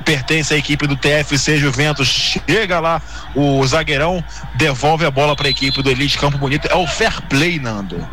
pertence 0.03 0.53
à 0.53 0.57
equipe 0.57 0.85
do 0.85 0.97
TFC 0.97 1.57
Juventus. 1.57 2.07
Chega 2.47 2.79
lá 2.79 3.01
o 3.33 3.65
zagueirão, 3.65 4.23
devolve 4.55 5.05
a 5.05 5.11
bola 5.11 5.35
para 5.35 5.47
a 5.47 5.51
equipe 5.51 5.81
do 5.81 5.89
Elite 5.89 6.17
Campo 6.17 6.37
Bonito. 6.37 6.67
É 6.67 6.75
o 6.75 6.85
fair 6.85 7.21
play, 7.23 7.59
Nando. 7.59 8.05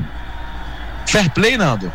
Fair 1.07 1.29
play, 1.31 1.57
Nando. 1.57 1.93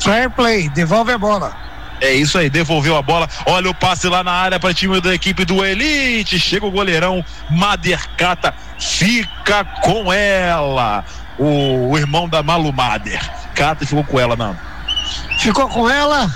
Fair 0.00 0.30
play, 0.30 0.68
devolve 0.70 1.12
a 1.12 1.18
bola. 1.18 1.56
É 2.00 2.12
isso 2.12 2.38
aí, 2.38 2.48
devolveu 2.48 2.96
a 2.96 3.02
bola. 3.02 3.28
Olha 3.46 3.70
o 3.70 3.74
passe 3.74 4.08
lá 4.08 4.22
na 4.22 4.32
área 4.32 4.60
para 4.60 4.72
time 4.72 5.00
da 5.00 5.12
equipe 5.12 5.44
do 5.44 5.64
Elite. 5.64 6.38
Chega 6.38 6.64
o 6.64 6.70
goleirão 6.70 7.24
Madercata, 7.50 8.54
fica 8.78 9.64
com 9.82 10.12
ela. 10.12 11.04
O, 11.38 11.90
o 11.90 11.98
irmão 11.98 12.28
da 12.28 12.42
Malu 12.42 12.72
Mader. 12.72 13.20
Cata 13.54 13.84
ficou 13.84 14.04
com 14.04 14.20
ela, 14.20 14.36
não. 14.36 14.56
Ficou 15.40 15.68
com 15.68 15.88
ela, 15.88 16.30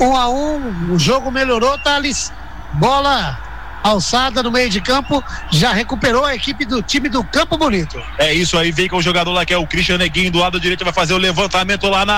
um 0.00 0.16
a 0.16 0.28
um, 0.28 0.92
o 0.92 0.98
jogo 0.98 1.30
melhorou, 1.30 1.78
Thales. 1.78 2.32
Bola 2.74 3.45
alçada 3.88 4.42
no 4.42 4.50
meio 4.50 4.68
de 4.68 4.80
campo, 4.80 5.22
já 5.50 5.72
recuperou 5.72 6.24
a 6.24 6.34
equipe 6.34 6.64
do 6.64 6.82
time 6.82 7.08
do 7.08 7.22
Campo 7.24 7.56
Bonito. 7.56 8.02
É 8.18 8.32
isso 8.32 8.58
aí, 8.58 8.72
vem 8.72 8.88
com 8.88 8.96
o 8.96 9.02
jogador 9.02 9.32
lá 9.32 9.44
que 9.44 9.52
é 9.54 9.56
o 9.58 9.66
Christian 9.66 9.98
Neguinho 9.98 10.30
do 10.30 10.38
lado 10.38 10.58
direito, 10.60 10.84
vai 10.84 10.92
fazer 10.92 11.14
o 11.14 11.18
levantamento 11.18 11.88
lá 11.88 12.04
na 12.04 12.16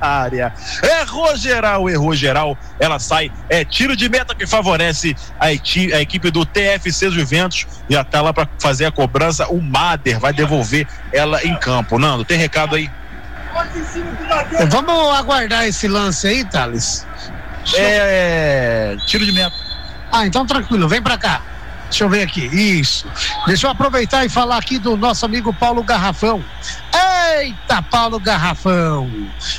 área. 0.00 0.52
Errou 1.00 1.36
geral, 1.36 1.88
errou 1.88 2.14
geral. 2.14 2.58
Ela 2.80 2.98
sai, 2.98 3.30
é 3.48 3.64
tiro 3.64 3.96
de 3.96 4.08
meta 4.08 4.34
que 4.34 4.46
favorece 4.46 5.16
a, 5.38 5.52
eti- 5.52 5.92
a 5.92 6.00
equipe 6.00 6.30
do 6.30 6.44
TFC 6.44 7.10
Juventus. 7.10 7.66
Já 7.88 8.02
tá 8.04 8.20
lá 8.20 8.32
para 8.32 8.48
fazer 8.58 8.86
a 8.86 8.90
cobrança. 8.90 9.46
O 9.48 9.60
Mader 9.62 10.18
vai 10.18 10.32
devolver 10.32 10.86
ela 11.12 11.42
em 11.44 11.54
campo. 11.56 11.98
Nando, 11.98 12.24
tem 12.24 12.38
recado 12.38 12.74
aí? 12.76 12.90
Vamos 14.68 15.16
aguardar 15.16 15.66
esse 15.66 15.88
lance 15.88 16.26
aí, 16.26 16.44
Thales. 16.44 17.06
É, 17.74 18.96
tiro 19.06 19.24
de 19.24 19.32
meta. 19.32 19.54
Ah, 20.10 20.26
então 20.26 20.46
tranquilo, 20.46 20.88
vem 20.88 21.02
pra 21.02 21.18
cá. 21.18 21.42
Deixa 21.88 22.04
eu 22.04 22.08
ver 22.08 22.22
aqui. 22.22 22.46
Isso. 22.46 23.06
Deixa 23.46 23.66
eu 23.66 23.70
aproveitar 23.70 24.24
e 24.24 24.28
falar 24.28 24.58
aqui 24.58 24.78
do 24.78 24.96
nosso 24.96 25.24
amigo 25.24 25.52
Paulo 25.52 25.82
Garrafão. 25.82 26.44
Eita, 27.38 27.82
Paulo 27.82 28.18
Garrafão! 28.18 29.10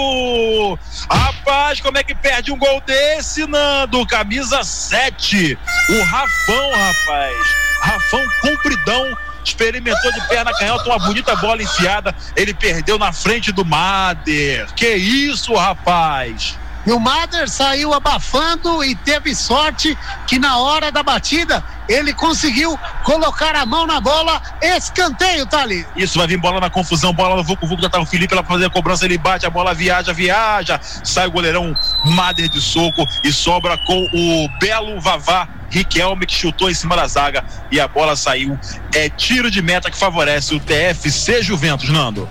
Rapaz, 1.10 1.80
como 1.80 1.96
é 1.98 2.04
que 2.04 2.14
perde 2.14 2.52
um 2.52 2.58
gol 2.58 2.82
desse, 2.86 3.46
Nando? 3.46 4.06
Camisa 4.06 4.62
7. 4.62 5.58
O 5.88 6.02
Rafão, 6.02 6.70
rapaz. 6.70 7.36
Rafão 7.80 8.22
compridão. 8.42 9.16
Experimentou 9.44 10.12
de 10.12 10.28
perna 10.28 10.52
canhota 10.52 10.88
uma 10.88 10.98
bonita 10.98 11.34
bola 11.36 11.62
enfiada. 11.62 12.14
Ele 12.36 12.52
perdeu 12.54 12.98
na 12.98 13.12
frente 13.12 13.52
do 13.52 13.64
Mader. 13.64 14.72
Que 14.74 14.94
isso, 14.94 15.54
rapaz? 15.54 16.58
E 16.86 16.92
o 16.92 16.98
Mader 16.98 17.48
saiu 17.48 17.92
abafando 17.92 18.82
e 18.82 18.94
teve 18.94 19.34
sorte 19.34 19.96
que 20.26 20.38
na 20.38 20.58
hora 20.58 20.90
da 20.90 21.02
batida 21.02 21.62
ele 21.88 22.12
conseguiu 22.14 22.78
colocar 23.04 23.54
a 23.54 23.66
mão 23.66 23.86
na 23.86 24.00
bola. 24.00 24.40
Escanteio, 24.62 25.44
Thali. 25.46 25.86
Isso, 25.96 26.18
vai 26.18 26.26
vir 26.26 26.38
bola 26.38 26.60
na 26.60 26.70
confusão, 26.70 27.12
bola 27.12 27.36
no 27.36 27.44
Vucu 27.44 27.66
Vucu, 27.66 27.82
já 27.82 27.90
tá 27.90 28.00
o 28.00 28.06
Felipe 28.06 28.34
lá 28.34 28.42
pra 28.42 28.54
fazer 28.54 28.66
a 28.66 28.70
cobrança, 28.70 29.04
ele 29.04 29.18
bate, 29.18 29.44
a 29.44 29.50
bola 29.50 29.74
viaja, 29.74 30.12
viaja. 30.12 30.80
Sai 30.82 31.26
o 31.26 31.30
goleirão 31.30 31.74
Mader 32.04 32.48
de 32.48 32.60
soco 32.60 33.06
e 33.22 33.32
sobra 33.32 33.76
com 33.86 34.02
o 34.14 34.48
belo 34.58 35.00
Vavá 35.00 35.48
Riquelme 35.70 36.26
que 36.26 36.34
chutou 36.34 36.68
em 36.68 36.74
cima 36.74 36.96
da 36.96 37.06
zaga 37.06 37.44
e 37.70 37.80
a 37.80 37.86
bola 37.86 38.16
saiu. 38.16 38.58
É 38.92 39.08
tiro 39.08 39.50
de 39.50 39.62
meta 39.62 39.90
que 39.90 39.96
favorece 39.96 40.54
o 40.54 40.60
TFC 40.60 41.42
Juventus, 41.42 41.88
Nando. 41.88 42.28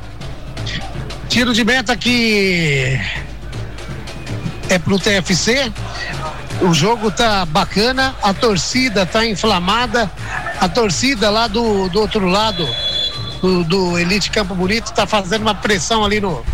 Tiro 1.30 1.54
de 1.54 1.64
meta 1.64 1.96
que 1.96 3.00
é 4.70 4.80
pro 4.80 5.00
TFC. 5.00 5.72
O 6.62 6.74
jogo 6.74 7.10
tá 7.10 7.46
bacana, 7.46 8.16
a 8.22 8.34
torcida 8.34 9.06
tá 9.06 9.26
inflamada, 9.26 10.12
a 10.60 10.68
torcida 10.68 11.30
lá 11.30 11.48
do, 11.48 11.88
do 11.90 12.00
outro 12.00 12.28
lado 12.28 12.68
do, 13.41 13.64
do 13.64 13.98
Elite 13.98 14.30
Campo 14.30 14.54
Bonito 14.54 14.91
tá 14.91 15.08
fazendo 15.08 15.41
uma 15.41 15.56
pressão 15.56 16.04
ali 16.04 16.20
no, 16.20 16.46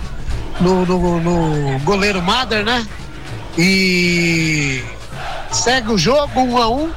no, 0.61 0.85
no, 0.85 1.19
no 1.19 1.79
goleiro 1.79 2.21
Mader, 2.21 2.63
né? 2.63 2.85
E 3.57 4.83
segue 5.51 5.91
o 5.91 5.97
jogo 5.97 6.39
um 6.39 6.57
a 6.57 6.69
um. 6.69 6.91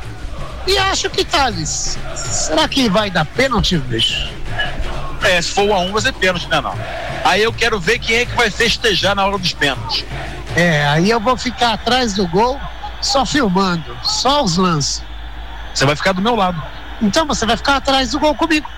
E 0.66 0.76
acho 0.76 1.08
que 1.08 1.24
Thales, 1.24 1.98
será 2.14 2.68
que 2.68 2.90
vai 2.90 3.10
dar 3.10 3.24
pênalti, 3.24 3.78
bicho? 3.78 4.28
É, 5.22 5.40
se 5.40 5.50
for 5.50 5.64
um 5.64 5.74
a 5.74 5.78
um 5.80 5.92
vai 5.92 6.02
ser 6.02 6.12
pênalti, 6.12 6.46
né 6.48 6.60
não? 6.60 6.74
Aí 7.24 7.42
eu 7.42 7.52
quero 7.52 7.80
ver 7.80 7.98
quem 7.98 8.16
é 8.16 8.26
que 8.26 8.36
vai 8.36 8.50
festejar 8.50 9.16
na 9.16 9.26
hora 9.26 9.38
dos 9.38 9.52
pênaltis. 9.54 10.04
É, 10.56 10.86
aí 10.88 11.10
eu 11.10 11.20
vou 11.20 11.36
ficar 11.36 11.74
atrás 11.74 12.14
do 12.14 12.26
gol, 12.26 12.60
só 13.00 13.24
filmando, 13.24 13.96
só 14.02 14.42
os 14.42 14.56
lances. 14.56 15.02
Você 15.74 15.86
vai 15.86 15.94
ficar 15.94 16.12
do 16.12 16.22
meu 16.22 16.34
lado. 16.34 16.60
Então 17.00 17.26
você 17.26 17.46
vai 17.46 17.56
ficar 17.56 17.76
atrás 17.76 18.10
do 18.10 18.18
gol 18.18 18.34
comigo. 18.34 18.68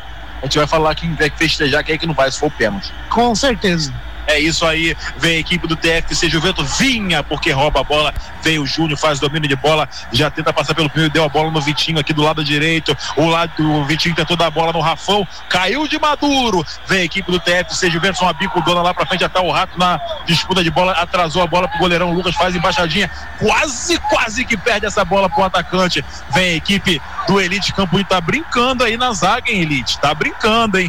A 0.41 0.47
gente 0.47 0.59
vai 0.59 0.67
falar 0.67 0.95
quem 0.95 1.15
vai 1.15 1.31
festejar, 1.31 1.85
quem 1.85 1.95
é 1.95 1.99
que 1.99 2.07
não 2.07 2.15
vai, 2.15 2.31
se 2.31 2.39
for 2.39 2.47
o 2.47 2.51
pênalti. 2.51 2.93
Com 3.09 3.35
certeza. 3.35 3.93
É 4.31 4.39
isso 4.39 4.65
aí, 4.65 4.97
vem 5.19 5.39
a 5.39 5.41
equipe 5.41 5.67
do 5.67 5.75
TFC 5.75 6.31
Juventus, 6.31 6.79
vinha 6.79 7.21
porque 7.21 7.51
rouba 7.51 7.81
a 7.81 7.83
bola, 7.83 8.15
vem 8.45 8.61
o 8.61 8.67
Júnior, 8.67 8.97
faz 8.97 9.19
domínio 9.19 9.49
de 9.49 9.57
bola, 9.57 9.89
já 10.13 10.31
tenta 10.31 10.53
passar 10.53 10.73
pelo 10.73 10.89
meio, 10.95 11.11
deu 11.11 11.25
a 11.25 11.29
bola 11.29 11.51
no 11.51 11.61
Vitinho 11.61 11.99
aqui 11.99 12.13
do 12.13 12.23
lado 12.23 12.45
direito, 12.45 12.97
o 13.17 13.27
lado 13.27 13.51
do 13.57 13.85
Vitinho 13.87 14.15
tentou 14.15 14.37
dar 14.37 14.47
a 14.47 14.51
bola 14.51 14.73
no 14.73 14.79
Rafão, 14.81 15.27
caiu 15.49 15.89
de 15.89 15.99
Maduro, 15.99 16.65
vem 16.87 17.01
a 17.01 17.05
equipe 17.05 17.29
do 17.29 17.41
TFC 17.41 17.91
Juventus, 17.91 18.21
uma 18.21 18.33
bicudona 18.33 18.83
lá 18.83 18.95
pra 18.95 19.05
frente, 19.05 19.23
já 19.23 19.29
tá 19.29 19.41
o 19.41 19.51
Rato 19.51 19.77
na 19.77 20.01
disputa 20.25 20.63
de 20.63 20.71
bola, 20.71 20.93
atrasou 20.93 21.43
a 21.43 21.47
bola 21.49 21.67
pro 21.67 21.81
goleirão, 21.81 22.13
Lucas 22.13 22.37
faz 22.37 22.55
embaixadinha, 22.55 23.11
quase, 23.37 23.99
quase 23.99 24.45
que 24.45 24.57
perde 24.57 24.87
essa 24.87 25.05
bola 25.05 25.29
pro 25.29 25.43
atacante, 25.43 26.05
vem 26.33 26.53
a 26.53 26.55
equipe 26.55 27.03
do 27.27 27.41
Elite 27.41 27.73
Campo 27.73 28.03
tá 28.05 28.21
brincando 28.21 28.85
aí 28.85 28.97
na 28.97 29.13
zaga, 29.13 29.51
hein, 29.51 29.63
Elite, 29.63 29.99
tá 29.99 30.15
brincando, 30.15 30.79
hein, 30.79 30.89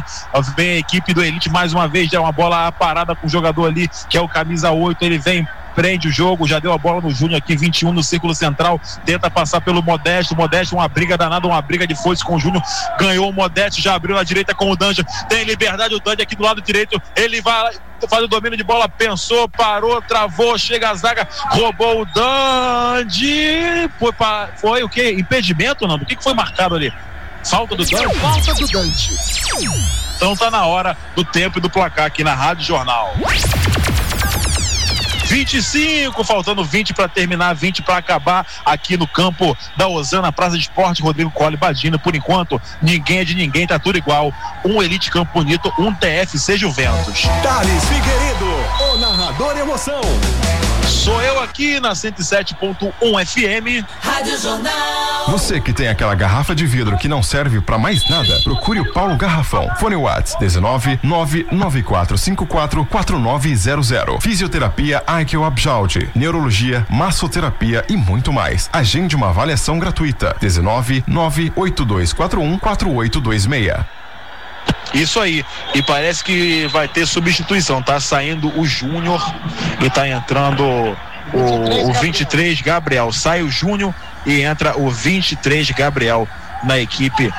vem 0.56 0.74
a 0.74 0.78
equipe 0.78 1.12
do 1.12 1.24
Elite 1.24 1.50
mais 1.50 1.72
uma 1.72 1.88
vez, 1.88 2.08
já 2.08 2.20
uma 2.20 2.30
bola 2.30 2.70
parada 2.70 3.16
com 3.16 3.31
jogador 3.32 3.66
ali, 3.66 3.88
que 4.08 4.16
é 4.16 4.20
o 4.20 4.28
camisa 4.28 4.70
8, 4.70 5.02
ele 5.04 5.18
vem 5.18 5.46
prende 5.74 6.08
o 6.08 6.12
jogo, 6.12 6.46
já 6.46 6.58
deu 6.58 6.72
a 6.72 6.78
bola 6.78 7.00
no 7.00 7.10
Júnior 7.10 7.38
aqui, 7.38 7.56
21 7.56 7.92
no 7.92 8.02
círculo 8.02 8.34
central, 8.34 8.80
tenta 9.04 9.30
passar 9.30 9.60
pelo 9.60 9.82
Modesto, 9.82 10.36
Modesto, 10.36 10.76
uma 10.76 10.88
briga 10.88 11.16
danada, 11.16 11.46
uma 11.46 11.60
briga 11.60 11.86
de 11.86 11.94
foice 11.94 12.24
com 12.24 12.36
o 12.36 12.38
Júnior, 12.38 12.62
ganhou 12.98 13.28
o 13.28 13.32
Modesto, 13.32 13.80
já 13.80 13.94
abriu 13.94 14.14
na 14.14 14.22
direita 14.22 14.54
com 14.54 14.70
o 14.70 14.76
Danja, 14.76 15.04
tem 15.28 15.44
liberdade 15.44 15.94
o 15.94 16.00
Danja 16.00 16.22
aqui 16.22 16.36
do 16.36 16.42
lado 16.42 16.60
direito, 16.60 17.00
ele 17.16 17.40
vai 17.40 17.72
faz 18.08 18.24
o 18.24 18.26
domínio 18.26 18.56
de 18.56 18.64
bola, 18.64 18.88
pensou, 18.88 19.48
parou, 19.48 20.02
travou, 20.02 20.58
chega 20.58 20.90
a 20.90 20.94
zaga, 20.94 21.28
roubou 21.50 22.02
o 22.02 22.04
Dandi, 22.04 23.88
foi, 23.96 24.12
foi 24.56 24.82
o 24.82 24.88
que? 24.88 25.12
Impedimento, 25.12 25.86
não? 25.86 25.94
O 25.94 26.04
que, 26.04 26.16
que 26.16 26.22
foi 26.22 26.34
marcado 26.34 26.74
ali? 26.74 26.92
Falta 27.44 27.76
do 27.76 27.84
Dante? 27.84 28.18
Falta 28.18 28.54
do 28.54 28.66
Dante. 28.66 30.11
Então 30.22 30.36
tá 30.36 30.52
na 30.52 30.64
hora 30.64 30.96
do 31.16 31.24
tempo 31.24 31.58
e 31.58 31.60
do 31.60 31.68
placar 31.68 32.06
aqui 32.06 32.22
na 32.22 32.32
Rádio 32.32 32.64
Jornal. 32.64 33.12
25, 35.24 36.22
faltando 36.22 36.64
20 36.64 36.94
para 36.94 37.08
terminar, 37.08 37.52
20 37.56 37.82
para 37.82 37.96
acabar 37.96 38.46
aqui 38.64 38.96
no 38.96 39.08
campo 39.08 39.56
da 39.76 39.88
Osana, 39.88 40.30
Praça 40.30 40.56
de 40.56 40.62
Esporte, 40.62 41.02
Rodrigo 41.02 41.32
Cole 41.32 41.56
Badina. 41.56 41.98
Por 41.98 42.14
enquanto, 42.14 42.62
ninguém 42.80 43.18
é 43.18 43.24
de 43.24 43.34
ninguém, 43.34 43.66
tá 43.66 43.80
tudo 43.80 43.98
igual. 43.98 44.32
Um 44.64 44.80
Elite 44.80 45.10
Campo 45.10 45.32
Bonito, 45.34 45.72
um 45.76 45.92
TFC 45.92 46.56
Juventus. 46.56 47.22
Thales 47.42 47.84
Figueiredo, 47.86 48.92
o 48.92 48.98
narrador 48.98 49.58
emoção. 49.58 50.02
Sou 51.02 51.20
eu 51.20 51.40
aqui 51.40 51.80
na 51.80 51.94
107.1 51.94 52.92
FM. 53.26 53.84
Rádio 54.00 54.38
Jornal. 54.38 55.30
Você 55.30 55.60
que 55.60 55.72
tem 55.72 55.88
aquela 55.88 56.14
garrafa 56.14 56.54
de 56.54 56.64
vidro 56.64 56.96
que 56.96 57.08
não 57.08 57.24
serve 57.24 57.60
pra 57.60 57.76
mais 57.76 58.08
nada, 58.08 58.40
procure 58.44 58.78
o 58.78 58.92
Paulo 58.92 59.16
Garrafão. 59.16 59.68
Fone 59.80 59.96
Whats 59.96 60.36
19 60.38 61.00
99454 61.02 62.86
4900. 62.86 64.22
Fisioterapia 64.22 65.02
Aikel 65.04 65.42
Abjaldi, 65.42 66.08
neurologia, 66.14 66.86
massoterapia 66.88 67.84
e 67.88 67.96
muito 67.96 68.32
mais. 68.32 68.70
Agende 68.72 69.16
uma 69.16 69.30
avaliação 69.30 69.80
gratuita. 69.80 70.36
19 70.40 71.02
98241 71.08 72.60
4826. 72.60 74.01
Isso 74.94 75.20
aí. 75.20 75.44
E 75.74 75.82
parece 75.82 76.22
que 76.22 76.66
vai 76.66 76.86
ter 76.86 77.06
substituição. 77.06 77.82
Tá 77.82 77.98
saindo 77.98 78.52
o 78.58 78.66
Júnior 78.66 79.22
e 79.80 79.88
tá 79.88 80.06
entrando 80.06 80.62
o, 81.32 81.90
o 81.90 81.92
23 81.94 82.60
Gabriel. 82.60 83.12
Sai 83.12 83.42
o 83.42 83.50
Júnior 83.50 83.94
e 84.26 84.42
entra 84.42 84.78
o 84.78 84.90
23 84.90 85.70
Gabriel 85.70 86.28
na 86.64 86.78
equipe 86.78 87.32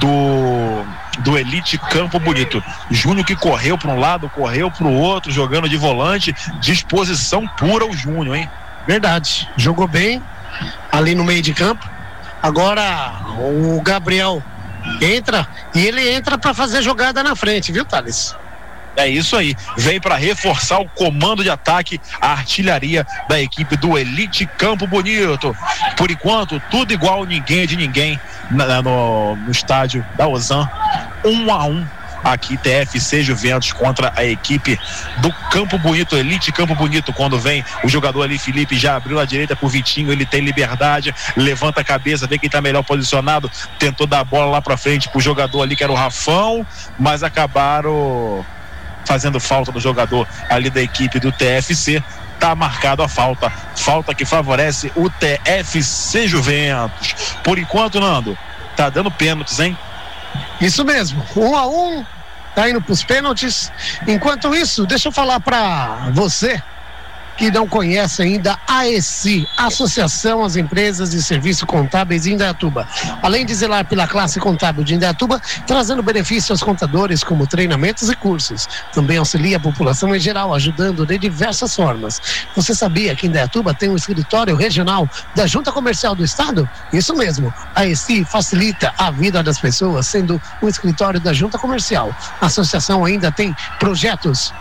do 0.00 0.84
do 1.20 1.38
Elite 1.38 1.78
Campo 1.78 2.18
Bonito. 2.18 2.62
Júnior 2.90 3.24
que 3.24 3.34
correu 3.34 3.78
para 3.78 3.90
um 3.90 3.98
lado, 3.98 4.28
correu 4.28 4.70
para 4.70 4.86
o 4.86 4.92
outro, 4.92 5.32
jogando 5.32 5.66
de 5.66 5.76
volante, 5.76 6.34
disposição 6.60 7.46
pura 7.48 7.86
o 7.86 7.96
Júnior, 7.96 8.36
hein? 8.36 8.50
Verdade. 8.86 9.48
Jogou 9.56 9.88
bem 9.88 10.22
ali 10.92 11.14
no 11.14 11.24
meio 11.24 11.42
de 11.42 11.54
campo. 11.54 11.88
Agora 12.42 13.14
o 13.38 13.80
Gabriel 13.82 14.42
entra 15.00 15.46
e 15.74 15.86
ele 15.86 16.08
entra 16.10 16.36
para 16.38 16.54
fazer 16.54 16.82
jogada 16.82 17.22
na 17.22 17.34
frente, 17.36 17.72
viu, 17.72 17.84
Thales? 17.84 18.34
É 18.96 19.06
isso 19.06 19.36
aí. 19.36 19.54
Vem 19.76 20.00
para 20.00 20.16
reforçar 20.16 20.78
o 20.80 20.88
comando 20.88 21.42
de 21.42 21.50
ataque, 21.50 22.00
a 22.18 22.32
artilharia 22.32 23.06
da 23.28 23.38
equipe 23.38 23.76
do 23.76 23.98
Elite 23.98 24.46
Campo 24.56 24.86
Bonito. 24.86 25.54
Por 25.98 26.10
enquanto, 26.10 26.58
tudo 26.70 26.94
igual, 26.94 27.24
ninguém 27.26 27.60
é 27.60 27.66
de 27.66 27.76
ninguém 27.76 28.18
na- 28.50 28.80
no, 28.80 29.36
no 29.36 29.50
estádio 29.50 30.04
da 30.16 30.26
Ozan. 30.26 30.66
Um 31.22 31.52
a 31.52 31.66
um. 31.66 31.86
Aqui, 32.24 32.56
TFC 32.56 33.22
Juventus 33.22 33.72
contra 33.72 34.12
a 34.16 34.24
equipe 34.24 34.78
do 35.18 35.32
Campo 35.50 35.78
Bonito, 35.78 36.16
Elite 36.16 36.50
Campo 36.50 36.74
Bonito. 36.74 37.12
Quando 37.12 37.38
vem 37.38 37.64
o 37.84 37.88
jogador 37.88 38.22
ali, 38.22 38.38
Felipe, 38.38 38.76
já 38.76 38.96
abriu 38.96 39.20
a 39.20 39.24
direita 39.24 39.54
pro 39.54 39.68
Vitinho, 39.68 40.10
ele 40.10 40.26
tem 40.26 40.40
liberdade, 40.40 41.14
levanta 41.36 41.80
a 41.80 41.84
cabeça, 41.84 42.26
vê 42.26 42.38
quem 42.38 42.50
tá 42.50 42.60
melhor 42.60 42.82
posicionado, 42.82 43.50
tentou 43.78 44.06
dar 44.06 44.20
a 44.20 44.24
bola 44.24 44.46
lá 44.46 44.62
pra 44.62 44.76
frente 44.76 45.08
pro 45.08 45.20
jogador 45.20 45.62
ali, 45.62 45.76
que 45.76 45.84
era 45.84 45.92
o 45.92 45.96
Rafão, 45.96 46.66
mas 46.98 47.22
acabaram 47.22 48.44
fazendo 49.06 49.38
falta 49.38 49.70
do 49.70 49.80
jogador 49.80 50.26
ali 50.50 50.68
da 50.68 50.82
equipe 50.82 51.20
do 51.20 51.30
TFC. 51.32 52.02
Tá 52.38 52.54
marcado 52.54 53.02
a 53.02 53.08
falta. 53.08 53.50
Falta 53.76 54.14
que 54.14 54.26
favorece 54.26 54.92
o 54.94 55.08
TFC 55.08 56.28
Juventus. 56.28 57.14
Por 57.42 57.58
enquanto, 57.58 57.98
Nando, 57.98 58.36
tá 58.76 58.90
dando 58.90 59.10
pênaltis, 59.10 59.58
hein? 59.58 59.78
Isso 60.60 60.84
mesmo. 60.84 61.22
Um 61.36 61.56
a 61.56 61.66
um, 61.66 62.04
tá 62.54 62.68
indo 62.68 62.80
pros 62.80 63.02
pênaltis. 63.02 63.70
Enquanto 64.06 64.54
isso, 64.54 64.86
deixa 64.86 65.08
eu 65.08 65.12
falar 65.12 65.40
para 65.40 66.08
você 66.12 66.62
que 67.36 67.50
não 67.50 67.66
conhece 67.66 68.22
ainda 68.22 68.58
a 68.66 68.78
AECI, 68.78 69.46
Associação 69.56 70.44
às 70.44 70.56
Empresas 70.56 71.10
de 71.10 71.22
Serviços 71.22 71.64
Contábeis 71.64 72.22
de 72.22 72.32
Indaiatuba. 72.32 72.88
Além 73.22 73.44
de 73.44 73.54
zelar 73.54 73.84
pela 73.84 74.06
classe 74.06 74.40
contábil 74.40 74.84
de 74.84 74.94
Indaiatuba, 74.94 75.40
trazendo 75.66 76.02
benefícios 76.02 76.50
aos 76.50 76.62
contadores 76.62 77.22
como 77.22 77.46
treinamentos 77.46 78.08
e 78.08 78.16
cursos. 78.16 78.68
Também 78.92 79.18
auxilia 79.18 79.56
a 79.56 79.60
população 79.60 80.14
em 80.14 80.20
geral, 80.20 80.54
ajudando 80.54 81.06
de 81.06 81.18
diversas 81.18 81.74
formas. 81.74 82.20
Você 82.54 82.74
sabia 82.74 83.14
que 83.14 83.26
Indaiatuba 83.26 83.74
tem 83.74 83.88
um 83.88 83.96
escritório 83.96 84.56
regional 84.56 85.08
da 85.34 85.46
Junta 85.46 85.72
Comercial 85.72 86.14
do 86.14 86.24
Estado? 86.24 86.68
Isso 86.92 87.14
mesmo. 87.14 87.52
A 87.74 87.80
AECI 87.80 88.24
facilita 88.24 88.92
a 88.96 89.10
vida 89.10 89.42
das 89.42 89.58
pessoas, 89.58 90.06
sendo 90.06 90.40
um 90.62 90.68
escritório 90.68 91.20
da 91.20 91.32
Junta 91.32 91.58
Comercial. 91.58 92.14
A 92.40 92.46
associação 92.46 93.04
ainda 93.04 93.30
tem 93.30 93.54
projetos 93.78 94.52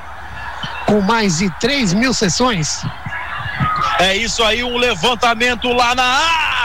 com 0.86 1.02
mais 1.02 1.40
de 1.40 1.50
3 1.60 1.94
mil 1.94 2.14
sessões. 2.14 2.82
É 4.00 4.16
isso 4.16 4.44
aí, 4.44 4.64
um 4.64 4.78
levantamento 4.78 5.70
lá 5.70 5.96
na 5.96 6.04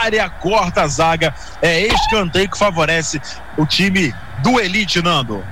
área, 0.01 0.29
corta 0.29 0.83
a 0.83 0.87
zaga. 0.87 1.33
É 1.61 1.87
escanteio 1.87 2.49
que 2.49 2.57
favorece 2.57 3.21
o 3.57 3.65
time 3.65 4.13
do 4.39 4.59
Elite, 4.59 5.01
Nando. 5.01 5.43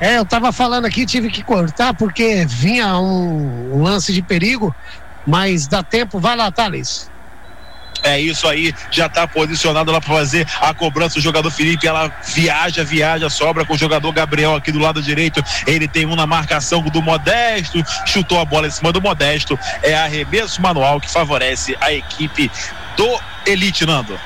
É, 0.00 0.18
eu 0.18 0.24
tava 0.24 0.52
falando 0.52 0.84
aqui, 0.84 1.06
tive 1.06 1.30
que 1.30 1.42
cortar 1.42 1.94
porque 1.94 2.44
vinha 2.46 2.98
um, 2.98 3.76
um 3.76 3.82
lance 3.82 4.12
de 4.12 4.22
perigo 4.22 4.74
mas 5.26 5.66
dá 5.66 5.82
tempo. 5.82 6.18
Vai 6.18 6.36
lá, 6.36 6.50
Thales. 6.50 7.10
É 8.04 8.20
isso 8.20 8.46
aí, 8.46 8.74
já 8.90 9.06
está 9.06 9.26
posicionado 9.26 9.90
lá 9.90 9.98
para 10.00 10.14
fazer 10.14 10.46
a 10.60 10.74
cobrança. 10.74 11.18
O 11.18 11.22
jogador 11.22 11.50
Felipe, 11.50 11.86
ela 11.86 12.12
viaja, 12.34 12.84
viaja, 12.84 13.30
sobra 13.30 13.64
com 13.64 13.72
o 13.72 13.78
jogador 13.78 14.12
Gabriel 14.12 14.54
aqui 14.54 14.70
do 14.70 14.78
lado 14.78 15.02
direito. 15.02 15.42
Ele 15.66 15.88
tem 15.88 16.04
um 16.04 16.14
na 16.14 16.26
marcação 16.26 16.82
do 16.82 17.00
Modesto, 17.00 17.82
chutou 18.04 18.38
a 18.38 18.44
bola 18.44 18.66
em 18.66 18.70
cima 18.70 18.92
do 18.92 19.00
Modesto. 19.00 19.58
É 19.82 19.94
arremesso 19.94 20.60
manual 20.60 21.00
que 21.00 21.10
favorece 21.10 21.76
a 21.80 21.92
equipe 21.92 22.50
do 22.94 23.20
Elite, 23.46 23.86
Nando. 23.86 24.20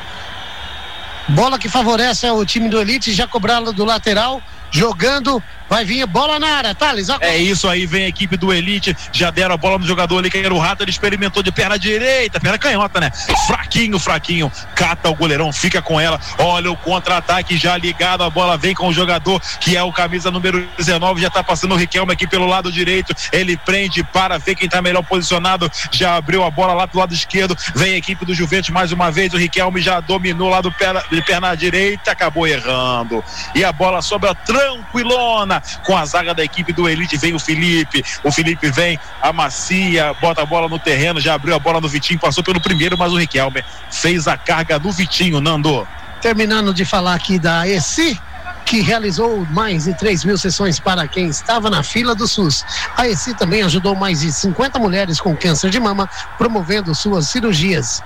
Bola 1.28 1.58
que 1.58 1.68
favorece 1.68 2.28
o 2.28 2.44
time 2.44 2.68
do 2.68 2.80
Elite, 2.80 3.12
já 3.12 3.28
cobrado 3.28 3.72
do 3.72 3.84
lateral 3.84 4.42
jogando, 4.70 5.42
vai 5.68 5.84
vir 5.84 6.06
bola 6.06 6.38
na 6.38 6.48
área, 6.56 6.74
Thales. 6.74 7.08
É 7.20 7.36
isso 7.36 7.68
aí, 7.68 7.86
vem 7.86 8.04
a 8.04 8.08
equipe 8.08 8.36
do 8.36 8.52
Elite, 8.52 8.96
já 9.12 9.30
deram 9.30 9.54
a 9.54 9.58
bola 9.58 9.78
no 9.78 9.86
jogador 9.86 10.18
ali, 10.18 10.30
que 10.30 10.38
era 10.38 10.52
o 10.52 10.58
Rato, 10.58 10.82
ele 10.82 10.90
experimentou 10.90 11.42
de 11.42 11.52
perna 11.52 11.78
direita, 11.78 12.40
perna 12.40 12.58
canhota, 12.58 13.00
né? 13.00 13.10
Fraquinho, 13.46 13.98
fraquinho, 13.98 14.50
cata 14.74 15.08
o 15.08 15.14
goleirão, 15.14 15.52
fica 15.52 15.82
com 15.82 16.00
ela, 16.00 16.20
olha 16.38 16.70
o 16.70 16.76
contra-ataque 16.76 17.56
já 17.56 17.76
ligado, 17.76 18.24
a 18.24 18.30
bola 18.30 18.56
vem 18.56 18.74
com 18.74 18.88
o 18.88 18.92
jogador, 18.92 19.40
que 19.60 19.76
é 19.76 19.82
o 19.82 19.92
camisa 19.92 20.30
número 20.30 20.66
19, 20.76 21.20
já 21.20 21.30
tá 21.30 21.42
passando 21.42 21.74
o 21.74 21.76
Riquelme 21.76 22.12
aqui 22.12 22.26
pelo 22.26 22.46
lado 22.46 22.72
direito, 22.72 23.14
ele 23.32 23.56
prende 23.56 24.02
para 24.02 24.38
ver 24.38 24.54
quem 24.54 24.68
tá 24.68 24.80
melhor 24.80 25.02
posicionado, 25.02 25.70
já 25.90 26.16
abriu 26.16 26.44
a 26.44 26.50
bola 26.50 26.72
lá 26.72 26.86
do 26.86 26.98
lado 26.98 27.12
esquerdo, 27.12 27.56
vem 27.74 27.94
a 27.94 27.96
equipe 27.96 28.24
do 28.24 28.34
Juventus 28.34 28.70
mais 28.70 28.92
uma 28.92 29.10
vez, 29.10 29.34
o 29.34 29.36
Riquelme 29.36 29.80
já 29.80 30.00
dominou 30.00 30.48
lá 30.48 30.60
do 30.60 30.72
perna, 30.72 31.02
de 31.10 31.22
perna 31.22 31.54
direita, 31.54 32.12
acabou 32.12 32.46
errando, 32.46 33.22
e 33.54 33.64
a 33.64 33.72
bola 33.72 34.00
sobra 34.00 34.34
tranquilona 34.34 35.57
com 35.84 35.96
a 35.96 36.04
zaga 36.04 36.34
da 36.34 36.44
equipe 36.44 36.72
do 36.72 36.88
Elite. 36.88 37.16
Vem 37.16 37.34
o 37.34 37.38
Felipe, 37.38 38.04
o 38.24 38.30
Felipe 38.30 38.70
vem, 38.70 38.98
amacia, 39.20 40.14
bota 40.20 40.42
a 40.42 40.46
bola 40.46 40.68
no 40.68 40.78
terreno, 40.78 41.20
já 41.20 41.34
abriu 41.34 41.54
a 41.54 41.58
bola 41.58 41.80
no 41.80 41.88
Vitinho, 41.88 42.18
passou 42.18 42.42
pelo 42.42 42.60
primeiro, 42.60 42.96
mas 42.96 43.12
o 43.12 43.16
Riquelme 43.16 43.64
fez 43.90 44.28
a 44.28 44.36
carga 44.36 44.78
do 44.78 44.90
Vitinho, 44.90 45.40
Nando. 45.40 45.86
Terminando 46.20 46.74
de 46.74 46.84
falar 46.84 47.14
aqui 47.14 47.38
da 47.38 47.66
ESI, 47.68 48.20
que 48.64 48.80
realizou 48.82 49.46
mais 49.46 49.84
de 49.84 49.94
3 49.94 50.24
mil 50.24 50.36
sessões 50.36 50.78
para 50.78 51.08
quem 51.08 51.28
estava 51.28 51.70
na 51.70 51.82
fila 51.82 52.14
do 52.14 52.28
SUS. 52.28 52.64
A 52.96 53.08
ESI 53.08 53.34
também 53.34 53.62
ajudou 53.62 53.94
mais 53.94 54.20
de 54.20 54.30
50 54.30 54.78
mulheres 54.78 55.20
com 55.20 55.34
câncer 55.34 55.70
de 55.70 55.80
mama, 55.80 56.08
promovendo 56.36 56.94
suas 56.94 57.28
cirurgias. 57.28 58.02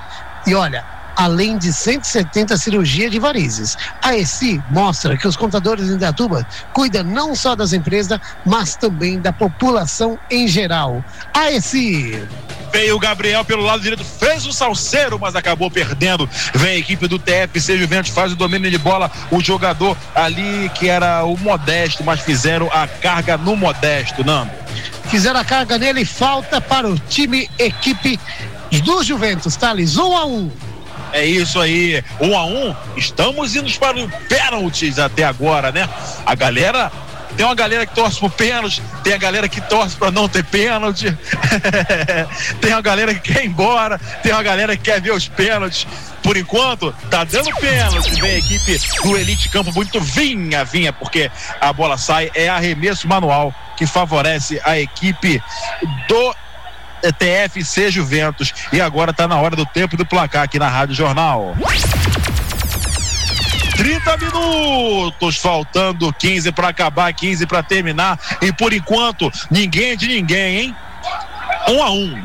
E 0.46 0.54
olha, 0.54 0.84
além 1.16 1.58
de 1.58 1.72
170 1.72 2.56
cirurgias 2.56 3.10
de 3.10 3.18
varizes. 3.18 3.76
A 4.02 4.16
ESI 4.16 4.62
mostra 4.70 5.16
que 5.16 5.26
os 5.26 5.36
contadores 5.36 5.88
em 5.88 5.96
Datuba 5.96 6.46
cuidam 6.72 7.04
não 7.04 7.34
só 7.34 7.54
das 7.54 7.72
empresas, 7.72 8.18
mas 8.44 8.76
também 8.76 9.20
da 9.20 9.32
população 9.32 10.18
em 10.30 10.46
geral. 10.48 11.04
A 11.34 11.50
ESI. 11.50 12.26
Veio 12.72 12.96
o 12.96 12.98
Gabriel 12.98 13.44
pelo 13.44 13.62
lado 13.62 13.82
direito, 13.82 14.02
fez 14.02 14.46
o 14.46 14.52
salseiro, 14.52 15.18
mas 15.18 15.36
acabou 15.36 15.70
perdendo. 15.70 16.28
Vem 16.54 16.70
a 16.70 16.78
equipe 16.78 17.06
do 17.06 17.18
TFC 17.18 17.76
Juventus, 17.76 18.10
faz 18.10 18.32
o 18.32 18.36
domínio 18.36 18.70
de 18.70 18.78
bola. 18.78 19.10
O 19.30 19.42
jogador 19.42 19.94
ali 20.14 20.70
que 20.74 20.88
era 20.88 21.22
o 21.24 21.36
Modesto, 21.36 22.02
mas 22.02 22.20
fizeram 22.20 22.70
a 22.72 22.86
carga 22.86 23.36
no 23.36 23.54
Modesto, 23.54 24.24
não. 24.24 24.50
Fizeram 25.08 25.40
a 25.40 25.44
carga 25.44 25.76
nele, 25.76 26.06
falta 26.06 26.62
para 26.62 26.88
o 26.88 26.98
time, 26.98 27.50
equipe 27.58 28.18
do 28.80 29.02
Juventus, 29.02 29.54
Thales, 29.56 29.98
um 29.98 30.16
a 30.16 30.24
um. 30.24 30.50
É 31.12 31.24
isso 31.24 31.60
aí, 31.60 32.02
um 32.20 32.36
a 32.36 32.44
um. 32.44 32.74
Estamos 32.96 33.54
indo 33.54 33.70
para 33.78 33.96
os 33.98 34.10
pênaltis 34.28 34.98
até 34.98 35.24
agora, 35.24 35.70
né? 35.70 35.88
A 36.24 36.34
galera 36.34 36.90
tem 37.36 37.46
uma 37.46 37.54
galera 37.54 37.86
que 37.86 37.94
torce 37.94 38.20
por 38.20 38.30
pênalti, 38.30 38.82
tem 39.02 39.14
a 39.14 39.18
galera 39.18 39.48
que 39.48 39.60
torce 39.60 39.96
para 39.96 40.10
não 40.10 40.28
ter 40.28 40.44
pênalti, 40.44 41.16
tem 42.60 42.72
uma 42.72 42.82
galera 42.82 43.14
que 43.14 43.32
quer 43.32 43.44
ir 43.44 43.48
embora, 43.48 43.98
tem 44.22 44.32
uma 44.32 44.42
galera 44.42 44.76
que 44.76 44.82
quer 44.82 45.00
ver 45.00 45.12
os 45.12 45.28
pênaltis. 45.28 45.86
Por 46.22 46.36
enquanto, 46.36 46.94
tá 47.10 47.24
dando 47.24 47.50
pênalti. 47.56 48.20
Vem 48.20 48.30
a 48.30 48.38
equipe 48.38 48.78
do 49.02 49.16
Elite 49.16 49.48
Campo 49.48 49.72
muito 49.72 50.00
vinha, 50.00 50.64
vinha, 50.64 50.92
porque 50.92 51.30
a 51.60 51.72
bola 51.72 51.98
sai. 51.98 52.30
É 52.34 52.48
arremesso 52.48 53.08
manual 53.08 53.52
que 53.76 53.86
favorece 53.86 54.60
a 54.64 54.78
equipe 54.78 55.42
do 56.06 56.34
TFC 57.10 57.90
Juventus. 57.90 58.52
E 58.72 58.80
agora 58.80 59.10
está 59.10 59.26
na 59.26 59.40
hora 59.40 59.56
do 59.56 59.64
tempo 59.66 59.96
do 59.96 60.04
placar 60.04 60.42
aqui 60.44 60.58
na 60.58 60.68
Rádio 60.68 60.94
Jornal. 60.94 61.56
30 63.76 64.16
minutos, 64.18 65.38
faltando 65.38 66.12
15 66.12 66.52
para 66.52 66.68
acabar, 66.68 67.12
15 67.12 67.46
para 67.46 67.62
terminar. 67.62 68.18
E 68.40 68.52
por 68.52 68.72
enquanto, 68.72 69.30
ninguém 69.50 69.92
é 69.92 69.96
de 69.96 70.06
ninguém, 70.06 70.58
hein? 70.58 70.76
Um 71.68 71.82
a 71.82 71.90
um. 71.90 72.22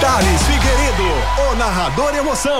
Thales 0.00 0.42
Figueiredo, 0.42 1.50
o 1.50 1.56
narrador 1.56 2.14
emoção. 2.14 2.58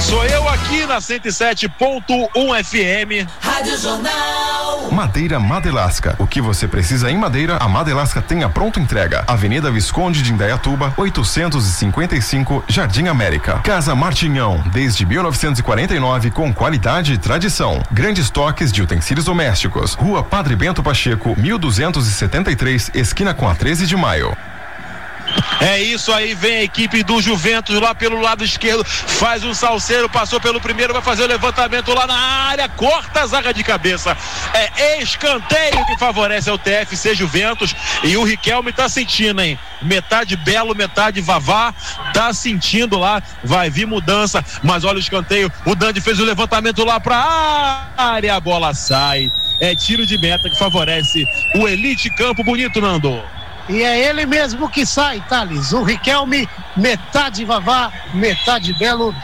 Sou 0.00 0.24
eu 0.24 0.48
aqui 0.48 0.86
na 0.86 0.98
107.1 0.98 2.64
FM. 2.64 3.28
Rádio 3.40 3.76
Jornal. 3.78 4.90
Madeira 4.92 5.38
Madelasca. 5.38 6.16
O 6.18 6.26
que 6.26 6.40
você 6.40 6.66
precisa 6.66 7.10
em 7.10 7.18
madeira, 7.18 7.56
a 7.56 7.68
Madelasca 7.68 8.22
tem 8.22 8.44
a 8.44 8.48
pronta 8.48 8.80
entrega. 8.80 9.24
Avenida 9.26 9.70
Visconde 9.70 10.22
de 10.22 10.32
Indaiatuba, 10.32 10.94
855, 10.96 12.64
Jardim 12.68 13.08
América. 13.08 13.58
Casa 13.58 13.94
Martinhão, 13.94 14.62
desde 14.72 15.04
1949 15.04 16.30
com 16.30 16.54
qualidade 16.54 17.12
e 17.12 17.18
tradição. 17.18 17.82
Grandes 17.90 18.30
toques 18.30 18.72
de 18.72 18.80
utensílios 18.80 19.26
domésticos. 19.26 19.94
Rua 19.94 20.22
Padre 20.22 20.56
Bento 20.56 20.82
Pacheco, 20.82 21.34
1273, 21.38 22.92
esquina 22.94 23.34
com 23.34 23.48
a 23.48 23.54
13 23.54 23.86
de 23.86 23.96
maio. 23.96 24.36
É 25.60 25.80
isso 25.80 26.12
aí, 26.12 26.34
vem 26.34 26.58
a 26.58 26.62
equipe 26.62 27.02
do 27.02 27.20
Juventus 27.20 27.80
lá 27.80 27.94
pelo 27.94 28.20
lado 28.20 28.44
esquerdo, 28.44 28.84
faz 28.84 29.42
um 29.42 29.54
salseiro, 29.54 30.08
passou 30.08 30.40
pelo 30.40 30.60
primeiro, 30.60 30.92
vai 30.92 31.02
fazer 31.02 31.24
o 31.24 31.26
levantamento 31.26 31.94
lá 31.94 32.06
na 32.06 32.18
área, 32.18 32.68
corta 32.68 33.22
a 33.22 33.26
zaga 33.26 33.54
de 33.54 33.64
cabeça. 33.64 34.16
É 34.54 35.02
escanteio 35.02 35.84
que 35.86 35.98
favorece 35.98 36.50
ao 36.50 36.58
TFC 36.58 37.14
Juventus 37.14 37.74
e 38.02 38.16
o 38.16 38.24
Riquelme 38.24 38.72
tá 38.72 38.88
sentindo, 38.88 39.40
hein? 39.40 39.58
Metade 39.82 40.36
Belo, 40.36 40.74
metade 40.74 41.20
Vavá, 41.20 41.74
tá 42.12 42.32
sentindo 42.32 42.98
lá, 42.98 43.22
vai 43.42 43.70
vir 43.70 43.86
mudança, 43.86 44.44
mas 44.62 44.84
olha 44.84 44.96
o 44.96 45.00
escanteio, 45.00 45.50
o 45.64 45.74
Dandi 45.74 46.00
fez 46.00 46.18
o 46.18 46.24
levantamento 46.24 46.84
lá 46.84 46.98
pra 47.00 47.88
área, 47.96 48.34
a 48.34 48.40
bola 48.40 48.74
sai. 48.74 49.30
É 49.58 49.74
tiro 49.74 50.04
de 50.06 50.18
meta 50.18 50.50
que 50.50 50.58
favorece 50.58 51.24
o 51.54 51.66
Elite 51.66 52.10
Campo 52.10 52.44
Bonito, 52.44 52.80
Nando. 52.80 53.35
E 53.68 53.82
é 53.82 54.08
ele 54.08 54.26
mesmo 54.26 54.68
que 54.68 54.86
sai, 54.86 55.20
Thales. 55.28 55.72
O 55.72 55.82
Riquelme, 55.82 56.48
metade 56.76 57.44
Vavá, 57.44 57.90
metade 58.14 58.72
Belo, 58.74 59.14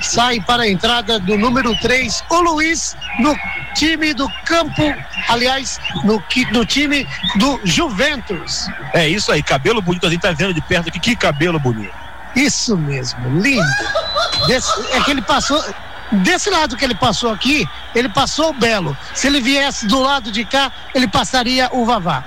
sai 0.00 0.40
para 0.40 0.62
a 0.62 0.68
entrada 0.68 1.18
do 1.18 1.36
número 1.36 1.78
3. 1.80 2.24
O 2.30 2.40
Luiz 2.40 2.96
no 3.18 3.36
time 3.74 4.14
do 4.14 4.28
campo, 4.44 4.94
aliás, 5.28 5.78
no, 6.02 6.22
no 6.52 6.64
time 6.64 7.06
do 7.36 7.60
Juventus. 7.64 8.68
É 8.94 9.06
isso 9.06 9.30
aí, 9.30 9.42
cabelo 9.42 9.82
bonito, 9.82 10.06
a 10.06 10.10
gente 10.10 10.22
tá 10.22 10.32
vendo 10.32 10.54
de 10.54 10.62
perto 10.62 10.88
aqui, 10.88 10.98
que 10.98 11.14
cabelo 11.14 11.58
bonito. 11.58 11.92
Isso 12.34 12.76
mesmo, 12.76 13.40
lindo. 13.40 13.66
Desse, 14.46 14.72
é 14.92 15.00
que 15.00 15.10
ele 15.10 15.22
passou. 15.22 15.62
Desse 16.12 16.50
lado 16.50 16.76
que 16.76 16.84
ele 16.84 16.94
passou 16.94 17.32
aqui, 17.32 17.68
ele 17.94 18.08
passou 18.08 18.50
o 18.50 18.52
Belo. 18.52 18.96
Se 19.14 19.28
ele 19.28 19.40
viesse 19.40 19.86
do 19.86 20.00
lado 20.00 20.32
de 20.32 20.44
cá, 20.44 20.72
ele 20.92 21.06
passaria 21.06 21.68
o 21.70 21.84
Vavá. 21.84 22.24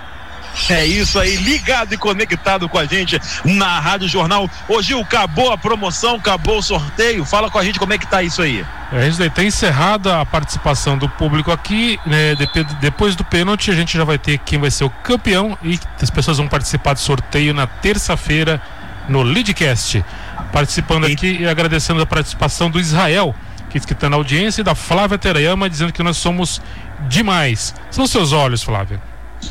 É 0.70 0.86
isso 0.86 1.20
aí, 1.20 1.36
ligado 1.36 1.94
e 1.94 1.98
conectado 1.98 2.70
com 2.70 2.78
a 2.78 2.86
gente 2.86 3.20
na 3.44 3.80
Rádio 3.80 4.08
Jornal. 4.08 4.50
Ô 4.68 4.82
Gil, 4.82 5.02
acabou 5.02 5.52
a 5.52 5.58
promoção, 5.58 6.16
acabou 6.16 6.60
o 6.60 6.62
sorteio. 6.62 7.26
Fala 7.26 7.50
com 7.50 7.58
a 7.58 7.64
gente 7.64 7.80
como 7.80 7.94
é 7.94 7.98
que 7.98 8.08
tá 8.08 8.22
isso 8.22 8.42
aí. 8.42 8.66
É 8.92 9.08
isso 9.08 9.22
aí, 9.22 9.30
tá 9.30 9.44
encerrada 9.44 10.22
a 10.22 10.26
participação 10.26 10.98
do 10.98 11.10
público 11.10 11.52
aqui. 11.52 12.00
Né, 12.06 12.36
depois 12.80 13.16
do 13.16 13.24
pênalti, 13.24 13.72
a 13.72 13.76
gente 13.76 13.98
já 13.98 14.04
vai 14.04 14.18
ter 14.18 14.38
quem 14.38 14.60
vai 14.60 14.70
ser 14.70 14.84
o 14.84 14.90
campeão 14.90 15.58
e 15.64 15.80
as 16.02 16.10
pessoas 16.10 16.38
vão 16.38 16.48
participar 16.48 16.94
do 16.94 17.00
sorteio 17.00 17.54
na 17.54 17.66
terça-feira 17.66 18.62
no 19.10 19.24
Leadcast. 19.24 20.04
Participando 20.52 21.06
aqui 21.06 21.40
e 21.42 21.48
agradecendo 21.48 22.02
a 22.02 22.06
participação 22.06 22.70
do 22.70 22.80
Israel, 22.80 23.36
que 23.70 23.80
está 23.80 24.08
na 24.08 24.16
audiência, 24.16 24.62
e 24.62 24.64
da 24.64 24.76
Flávia 24.76 25.18
Terayama, 25.18 25.68
dizendo 25.68 25.92
que 25.92 26.04
nós 26.04 26.18
somos 26.18 26.62
demais. 27.10 27.74
São 27.90 28.06
seus 28.06 28.32
olhos, 28.32 28.62
Flávia. 28.62 29.02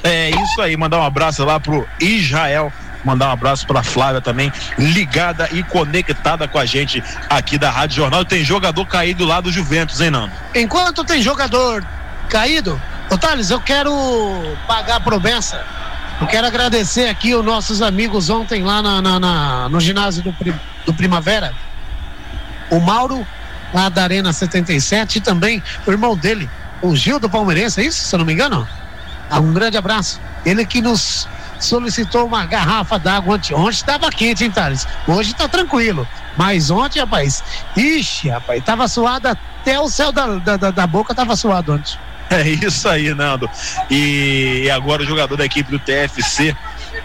É 0.03 0.31
isso 0.31 0.61
aí, 0.61 0.77
mandar 0.77 0.99
um 0.99 1.05
abraço 1.05 1.45
lá 1.45 1.61
pro 1.61 1.87
Israel, 2.01 2.73
mandar 3.05 3.29
um 3.29 3.33
abraço 3.33 3.67
pra 3.67 3.83
Flávia 3.83 4.21
também, 4.21 4.53
ligada 4.79 5.49
e 5.53 5.63
conectada 5.63 6.47
com 6.49 6.59
a 6.59 6.65
gente 6.65 7.03
aqui 7.29 7.59
da 7.59 7.71
Rádio 7.71 7.97
Jornal. 7.97 8.25
Tem 8.25 8.45
jogador 8.45 8.87
caído 8.87 9.25
lá 9.25 9.41
do 9.41 9.51
Juventus, 9.51 10.01
hein, 10.01 10.11
Nando? 10.11 10.33
Enquanto 10.55 11.05
tem 11.05 11.23
jogador 11.23 11.85
caído, 12.29 12.81
ô 13.11 13.19
Thales, 13.19 13.51
eu 13.51 13.61
quero 13.61 13.93
pagar 14.67 14.97
a 14.97 15.01
promessa. 15.01 15.65
Eu 16.21 16.27
quero 16.27 16.47
agradecer 16.47 17.09
aqui 17.09 17.35
os 17.35 17.45
nossos 17.45 17.83
amigos 17.83 18.31
ontem 18.31 18.63
lá 18.63 18.81
na, 18.81 19.03
na, 19.03 19.19
na 19.19 19.69
no 19.69 19.81
ginásio 19.81 20.23
do, 20.23 20.35
do 20.87 20.95
Primavera. 20.95 21.53
O 22.71 22.79
Mauro, 22.79 23.27
lá 23.75 23.89
da 23.89 24.05
Arena 24.05 24.33
77, 24.33 25.19
e 25.19 25.21
também 25.21 25.63
o 25.87 25.91
irmão 25.91 26.17
dele, 26.17 26.49
o 26.81 26.95
Gil 26.95 27.19
do 27.19 27.29
Palmeirense, 27.29 27.81
é 27.81 27.85
isso? 27.85 28.05
Se 28.05 28.15
eu 28.15 28.19
não 28.19 28.27
me 28.27 28.33
engano? 28.33 28.67
Um 29.41 29.53
grande 29.53 29.77
abraço. 29.77 30.21
Ele 30.45 30.65
que 30.65 30.81
nos 30.81 31.29
solicitou 31.59 32.27
uma 32.27 32.45
garrafa 32.45 32.99
d'água 32.99 33.37
ontem. 33.37 33.55
Ontem 33.55 33.71
estava 33.71 34.11
quente, 34.11 34.45
hein, 34.45 34.51
Thales? 34.51 34.87
Hoje 35.07 35.35
tá 35.35 35.49
tranquilo. 35.49 36.07
Mas 36.37 36.71
ontem, 36.71 37.01
rapaz, 37.01 37.43
ixi, 37.77 38.29
rapaz, 38.29 38.63
tava 38.65 38.89
suado 38.89 39.29
até 39.29 39.79
o 39.79 39.89
céu 39.89 40.11
da, 40.11 40.27
da, 40.37 40.71
da 40.71 40.87
boca 40.87 41.15
tava 41.15 41.37
suado 41.37 41.75
ontem. 41.75 41.97
É 42.31 42.49
isso 42.49 42.89
aí, 42.89 43.13
Nando. 43.13 43.49
E 43.91 44.71
agora 44.71 45.03
o 45.03 45.07
jogador 45.07 45.37
da 45.37 45.45
equipe 45.45 45.71
do 45.71 45.79
TFC 45.79 46.57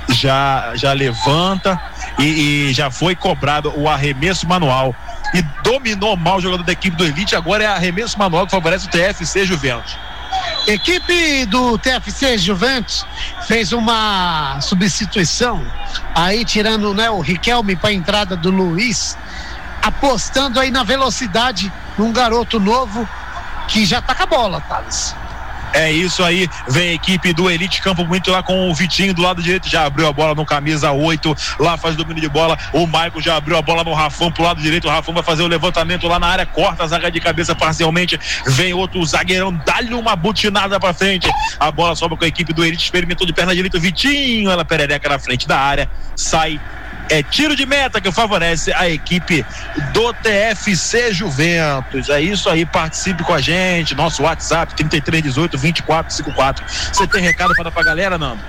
já, 0.09 0.71
já 0.75 0.93
levanta 0.93 1.79
e, 2.17 2.69
e 2.69 2.73
já 2.73 2.89
foi 2.89 3.13
cobrado 3.13 3.73
o 3.75 3.89
arremesso 3.89 4.47
manual 4.47 4.95
e 5.33 5.41
dominou 5.63 6.15
mal 6.15 6.37
o 6.37 6.41
jogador 6.41 6.63
da 6.63 6.71
equipe 6.71 6.95
do 6.95 7.03
Elite. 7.03 7.35
Agora 7.35 7.63
é 7.65 7.67
arremesso 7.67 8.17
manual 8.17 8.45
que 8.45 8.51
favorece 8.51 8.87
o 8.87 8.89
TFC 8.89 9.45
Juventus. 9.45 9.97
Equipe 10.67 11.45
do 11.45 11.77
TFC 11.77 12.37
Juventus 12.37 13.05
fez 13.47 13.71
uma 13.71 14.59
substituição, 14.61 15.65
aí 16.13 16.43
tirando 16.43 16.93
né, 16.93 17.09
o 17.09 17.21
Riquelme 17.21 17.75
para 17.75 17.89
a 17.89 17.93
entrada 17.93 18.35
do 18.35 18.51
Luiz, 18.51 19.17
apostando 19.81 20.59
aí 20.59 20.69
na 20.69 20.83
velocidade 20.83 21.71
num 21.97 22.11
garoto 22.11 22.59
novo 22.59 23.07
que 23.67 23.85
já 23.85 24.01
tá 24.01 24.13
com 24.13 24.23
a 24.23 24.25
bola, 24.25 24.61
Thales. 24.61 25.15
É 25.77 25.91
isso 25.91 26.23
aí, 26.23 26.49
vem 26.67 26.89
a 26.89 26.93
equipe 26.93 27.31
do 27.33 27.51
Elite 27.51 27.83
Campo 27.83 28.03
muito 28.03 28.31
lá 28.31 28.41
com 28.41 28.67
o 28.67 28.73
Vitinho 28.73 29.13
do 29.13 29.21
lado 29.21 29.43
direito, 29.43 29.69
já 29.69 29.85
abriu 29.85 30.07
a 30.07 30.11
bola 30.11 30.33
no 30.33 30.43
camisa 30.43 30.91
8, 30.91 31.37
lá 31.59 31.77
faz 31.77 31.95
domínio 31.95 32.19
de 32.19 32.27
bola, 32.27 32.57
o 32.73 32.87
Maicon 32.87 33.21
já 33.21 33.35
abriu 33.35 33.55
a 33.55 33.61
bola 33.61 33.83
no 33.83 33.93
Rafão 33.93 34.31
pro 34.31 34.43
lado 34.43 34.59
direito, 34.59 34.87
o 34.87 34.89
Rafão 34.89 35.13
vai 35.13 35.21
fazer 35.21 35.43
o 35.43 35.47
levantamento 35.47 36.07
lá 36.07 36.17
na 36.17 36.25
área, 36.25 36.47
corta 36.47 36.83
a 36.83 36.87
zaga 36.87 37.11
de 37.11 37.19
cabeça 37.19 37.53
parcialmente, 37.53 38.19
vem 38.47 38.73
outro 38.73 39.05
zagueirão, 39.05 39.53
dá-lhe 39.63 39.93
uma 39.93 40.15
butinada 40.15 40.79
pra 40.79 40.95
frente, 40.95 41.29
a 41.59 41.69
bola 41.69 41.95
sobra 41.95 42.17
com 42.17 42.25
a 42.25 42.27
equipe 42.27 42.53
do 42.53 42.65
Elite, 42.65 42.83
experimentou 42.83 43.27
de 43.27 43.31
perna 43.31 43.53
direita, 43.53 43.77
Vitinho, 43.77 44.49
ela 44.49 44.65
perereca 44.65 45.07
na 45.07 45.19
frente 45.19 45.47
da 45.47 45.59
área, 45.59 45.87
sai 46.15 46.59
é 47.09 47.23
tiro 47.23 47.55
de 47.55 47.65
meta 47.65 47.99
que 48.01 48.11
favorece 48.11 48.73
a 48.73 48.89
equipe 48.89 49.45
do 49.93 50.13
TFC 50.13 51.13
Juventus. 51.13 52.09
É 52.09 52.21
isso 52.21 52.49
aí, 52.49 52.65
participe 52.65 53.23
com 53.23 53.33
a 53.33 53.41
gente. 53.41 53.95
Nosso 53.95 54.23
WhatsApp 54.23 54.73
3318 54.75 55.57
2454. 55.57 56.65
Você 56.93 57.07
tem 57.07 57.21
recado 57.21 57.53
para 57.53 57.65
dar 57.65 57.71
pra 57.71 57.83
galera, 57.83 58.17
Nando? 58.17 58.41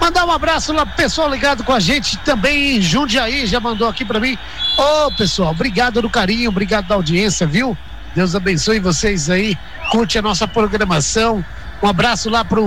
Mandar 0.00 0.24
um 0.24 0.30
abraço 0.30 0.72
lá 0.72 0.86
pro 0.86 0.96
pessoal 0.96 1.28
ligado 1.28 1.62
com 1.62 1.74
a 1.74 1.80
gente 1.80 2.16
também 2.18 2.78
em 2.78 2.80
Jundiaí, 2.80 3.46
já 3.46 3.60
mandou 3.60 3.86
aqui 3.86 4.02
para 4.02 4.18
mim. 4.18 4.38
Ô, 4.78 5.06
oh, 5.06 5.12
pessoal, 5.12 5.50
obrigado 5.50 6.00
do 6.00 6.08
carinho, 6.08 6.48
obrigado 6.48 6.86
da 6.86 6.94
audiência, 6.94 7.46
viu? 7.46 7.76
Deus 8.14 8.34
abençoe 8.34 8.80
vocês 8.80 9.28
aí. 9.28 9.58
Curte 9.90 10.18
a 10.18 10.22
nossa 10.22 10.48
programação. 10.48 11.44
Um 11.82 11.86
abraço 11.86 12.30
lá 12.30 12.44
pro 12.44 12.64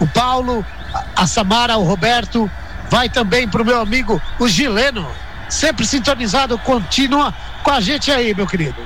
o 0.00 0.06
Paulo, 0.12 0.66
a 1.14 1.26
Samara, 1.26 1.76
o 1.76 1.84
Roberto, 1.84 2.50
vai 2.94 3.08
também 3.08 3.48
para 3.48 3.60
o 3.60 3.64
meu 3.64 3.80
amigo 3.80 4.22
o 4.38 4.46
Gileno, 4.46 5.04
sempre 5.48 5.84
sintonizado, 5.84 6.56
continua 6.58 7.34
com 7.64 7.72
a 7.72 7.80
gente 7.80 8.08
aí, 8.12 8.32
meu 8.32 8.46
querido. 8.46 8.76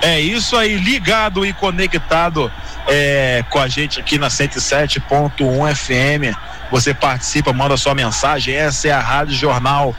É 0.00 0.20
isso 0.20 0.56
aí, 0.56 0.76
ligado 0.76 1.44
e 1.44 1.52
conectado 1.52 2.52
é, 2.86 3.44
com 3.50 3.58
a 3.58 3.66
gente 3.66 3.98
aqui 3.98 4.18
na 4.18 4.28
107.1 4.28 5.74
FM. 5.74 6.38
Você 6.70 6.94
participa, 6.94 7.52
manda 7.52 7.76
sua 7.76 7.92
mensagem. 7.92 8.54
Essa 8.54 8.86
é 8.86 8.92
a 8.92 9.00
Rádio 9.00 9.34
Jornal 9.34 9.92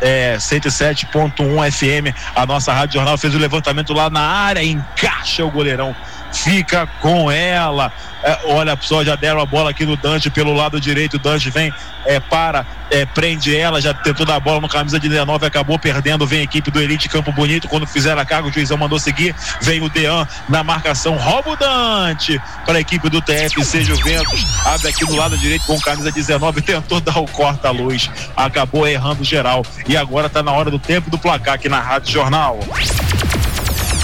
é, 0.00 0.34
107.1 0.36 1.70
FM. 1.70 2.16
A 2.34 2.44
nossa 2.44 2.72
Rádio 2.72 2.94
Jornal 2.94 3.16
fez 3.16 3.36
o 3.36 3.38
levantamento 3.38 3.92
lá 3.92 4.10
na 4.10 4.20
área, 4.20 4.64
encaixa 4.64 5.44
o 5.44 5.50
goleirão 5.50 5.94
fica 6.34 6.86
com 7.00 7.30
ela. 7.30 7.92
É, 8.22 8.38
olha 8.46 8.76
só, 8.80 9.04
já 9.04 9.14
deram 9.16 9.40
a 9.40 9.46
bola 9.46 9.70
aqui 9.70 9.84
no 9.84 9.96
Dante 9.96 10.30
pelo 10.30 10.54
lado 10.54 10.80
direito. 10.80 11.14
O 11.14 11.18
Dante 11.18 11.50
vem, 11.50 11.72
é, 12.06 12.18
para, 12.18 12.66
é, 12.90 13.04
prende 13.04 13.54
ela, 13.54 13.82
já 13.82 13.92
tentou 13.92 14.24
dar 14.24 14.36
a 14.36 14.40
bola 14.40 14.62
no 14.62 14.68
camisa 14.68 14.98
de 14.98 15.08
19, 15.10 15.44
acabou 15.44 15.78
perdendo. 15.78 16.26
Vem 16.26 16.40
a 16.40 16.42
equipe 16.42 16.70
do 16.70 16.80
Elite 16.80 17.08
Campo 17.08 17.30
Bonito. 17.32 17.68
Quando 17.68 17.86
fizeram 17.86 18.20
a 18.20 18.24
carga, 18.24 18.48
o 18.48 18.52
juizão 18.52 18.78
mandou 18.78 18.98
seguir. 18.98 19.34
Vem 19.60 19.82
o 19.82 19.90
Dean 19.90 20.26
na 20.48 20.64
marcação, 20.64 21.16
rouba 21.16 21.50
o 21.50 21.56
Dante 21.56 22.40
para 22.64 22.78
a 22.78 22.80
equipe 22.80 23.10
do 23.10 23.20
TFC 23.20 23.84
Juventus. 23.84 24.46
Abre 24.64 24.88
aqui 24.88 25.04
do 25.04 25.14
lado 25.14 25.36
direito 25.36 25.66
com 25.66 25.78
camisa 25.78 26.10
19, 26.10 26.60
tentou 26.62 27.00
dar 27.00 27.18
o 27.18 27.26
corta-luz, 27.26 28.10
acabou 28.34 28.88
errando 28.88 29.22
geral. 29.22 29.64
E 29.86 29.98
agora 29.98 30.28
está 30.28 30.42
na 30.42 30.52
hora 30.52 30.70
do 30.70 30.78
tempo 30.78 31.10
do 31.10 31.18
placar 31.18 31.54
aqui 31.54 31.68
na 31.68 31.80
Rádio 31.80 32.10
Jornal. 32.10 32.58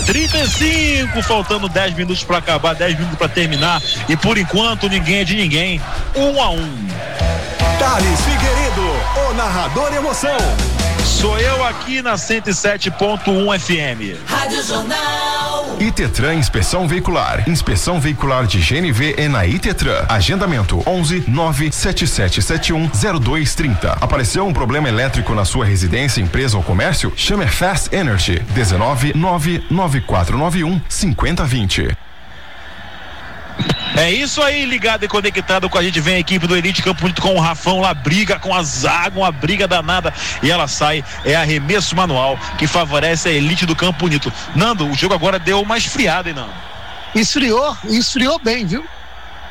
35, 0.07 1.23
faltando 1.23 1.69
10 1.69 1.95
minutos 1.95 2.25
para 2.25 2.39
acabar, 2.39 2.75
10 2.75 2.95
minutos 2.95 3.19
para 3.19 3.29
terminar. 3.29 3.81
E 4.09 4.17
por 4.17 4.39
enquanto 4.39 4.89
ninguém 4.89 5.21
é 5.21 5.25
de 5.25 5.37
ninguém. 5.37 5.81
Um 6.15 6.41
a 6.41 6.51
um. 6.51 7.30
Thales 7.81 8.21
Figueiredo, 8.21 9.31
o 9.31 9.33
narrador 9.33 9.95
emoção. 9.95 10.37
Sou 11.03 11.39
eu 11.39 11.65
aqui 11.65 12.03
na 12.03 12.13
107.1 12.13 13.59
FM. 13.59 14.21
Rádio 14.29 14.63
Jornal. 14.63 15.77
Itetran 15.81 16.35
Inspeção 16.35 16.87
Veicular. 16.87 17.49
Inspeção 17.49 17.99
Veicular 17.99 18.45
de 18.45 18.59
GNV 18.59 19.15
é 19.17 19.29
na 19.29 19.47
Itetran. 19.47 20.05
Agendamento 20.11 20.83
11 20.87 21.25
97771 21.27 22.91
0230. 23.19 23.93
Apareceu 23.93 24.47
um 24.47 24.53
problema 24.53 24.87
elétrico 24.87 25.35
na 25.35 25.47
sua 25.47 25.65
residência, 25.65 26.21
empresa 26.21 26.59
ou 26.59 26.63
comércio? 26.63 27.11
Chame 27.17 27.47
Fast 27.47 27.97
Energy 27.97 28.41
19 28.53 29.15
99491 29.15 30.83
5020. 30.87 32.10
É 33.97 34.11
isso 34.11 34.41
aí, 34.43 34.65
ligado 34.65 35.05
e 35.05 35.09
conectado 35.09 35.69
com 35.69 35.77
a 35.77 35.83
gente. 35.83 36.01
Vem 36.01 36.15
a 36.15 36.19
equipe 36.21 36.47
do 36.47 36.57
Elite 36.57 36.83
Campo 36.83 37.03
Bonito 37.03 37.21
com 37.21 37.35
o 37.35 37.41
Rafão 37.41 37.81
lá, 37.81 37.93
briga 37.93 38.39
com 38.39 38.55
a 38.55 38.63
zaga, 38.63 39.19
uma 39.19 39.33
briga 39.33 39.67
danada. 39.67 40.13
E 40.43 40.51
ela 40.51 40.69
sai, 40.69 41.05
é 41.25 41.35
arremesso 41.35 41.97
manual 41.97 42.39
que 42.57 42.67
favorece 42.67 43.29
a 43.29 43.33
elite 43.33 43.67
do 43.67 43.75
Campo 43.75 43.99
Bonito. 44.01 44.33
Nando, 44.55 44.87
o 44.87 44.95
jogo 44.95 45.15
agora 45.15 45.39
deu 45.39 45.61
uma 45.61 45.77
esfriada, 45.77 46.29
hein, 46.29 46.35
Nando? 46.35 46.53
Esfriou, 47.15 47.77
esfriou 47.85 48.39
bem, 48.39 48.65
viu? 48.65 48.87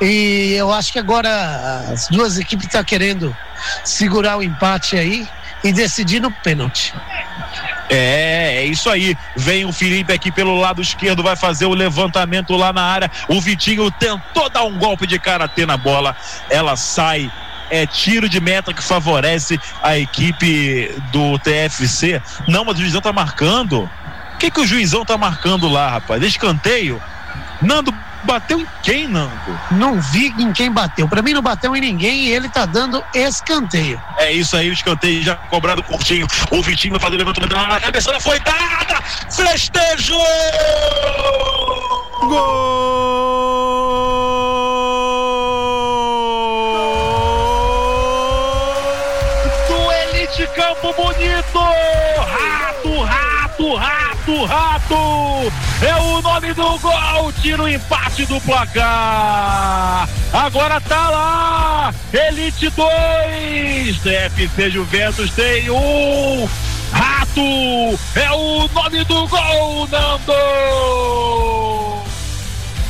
E 0.02 0.54
eu 0.54 0.72
acho 0.74 0.94
que 0.94 1.00
agora 1.00 1.86
as 1.92 2.08
duas 2.08 2.40
equipes 2.40 2.66
estão 2.66 2.80
tá 2.80 2.86
querendo 2.86 3.36
segurar 3.84 4.38
o 4.38 4.44
empate 4.44 4.98
aí 4.98 5.28
e 5.64 5.72
decidir 5.72 6.20
no 6.20 6.32
pênalti. 6.32 6.94
É, 7.90 8.58
é 8.58 8.66
isso 8.66 8.90
aí. 8.90 9.18
Vem 9.36 9.66
o 9.66 9.74
Felipe 9.74 10.14
aqui 10.14 10.32
pelo 10.32 10.56
lado 10.60 10.82
esquerdo, 10.82 11.24
vai 11.24 11.36
fazer 11.36 11.66
o 11.66 11.74
levantamento 11.74 12.56
lá 12.56 12.72
na 12.72 12.84
área. 12.84 13.12
O 13.28 13.42
Vitinho 13.42 13.90
tentou 13.92 14.50
dar 14.50 14.64
um 14.64 14.78
golpe 14.78 15.08
de 15.08 15.18
karatê 15.18 15.66
na 15.66 15.76
bola. 15.76 16.16
Ela 16.50 16.76
sai. 16.76 17.32
É 17.72 17.86
tiro 17.86 18.28
de 18.28 18.40
meta 18.40 18.74
que 18.74 18.82
favorece 18.82 19.60
a 19.84 19.96
equipe 19.98 20.92
do 21.12 21.38
TFC. 21.38 22.20
Não, 22.48 22.66
mas 22.66 22.78
o 22.78 22.82
juizão 22.82 23.00
tá 23.00 23.14
marcando. 23.14 23.84
O 24.34 24.38
que, 24.40 24.50
que 24.50 24.60
o 24.60 24.66
juizão 24.66 25.06
tá 25.06 25.18
marcando 25.18 25.68
lá, 25.68 25.88
rapaz? 25.90 26.24
Escanteio? 26.24 27.00
Nando 27.62 27.94
Bateu 28.24 28.60
em 28.60 28.68
quem, 28.84 29.08
Nando? 29.08 29.32
Não 29.72 30.00
vi 30.02 30.28
em 30.38 30.52
quem 30.52 30.72
bateu. 30.72 31.08
Para 31.08 31.22
mim 31.22 31.34
não 31.34 31.42
bateu 31.42 31.76
em 31.76 31.82
ninguém 31.82 32.26
e 32.26 32.32
ele 32.32 32.50
tá 32.50 32.66
dando 32.66 33.04
escanteio. 33.14 34.02
É 34.18 34.32
isso 34.32 34.56
aí, 34.58 34.70
o 34.70 34.74
escanteio 34.74 35.24
já 35.24 35.36
cobrado 35.36 35.82
curtinho. 35.84 36.28
O 36.52 36.62
Vitinho 36.62 36.94
vai 36.94 37.00
fazer 37.00 37.16
o 37.16 37.20
levantamento 37.20 37.56
na 37.56 37.80
cabeça, 37.80 38.20
foi 38.20 38.40
dada! 38.40 39.02
Festejo! 39.30 40.18
Gol! 42.22 42.90
Do 49.68 49.92
Elite 49.92 50.48
Campo 50.56 50.94
Bonito! 50.94 51.60
Rato, 51.60 53.02
rato, 53.04 53.76
rato, 53.76 54.09
rato! 54.46 54.96
É 55.82 55.96
o 55.96 56.22
nome 56.22 56.54
do 56.54 56.78
gol, 56.80 57.34
tira 57.42 57.64
o 57.64 57.68
empate 57.68 58.26
do 58.26 58.40
placar. 58.42 60.10
Agora 60.34 60.82
tá 60.82 61.10
lá, 61.10 61.94
Elite 62.14 62.70
2, 62.70 63.98
TFC 64.00 64.70
Juventus 64.72 65.32
tem 65.32 65.70
um. 65.70 66.50
Rato 66.92 67.42
é 68.16 68.32
o 68.32 68.68
nome 68.74 69.04
do 69.06 69.28
gol, 69.28 69.88
Nando. 69.88 70.34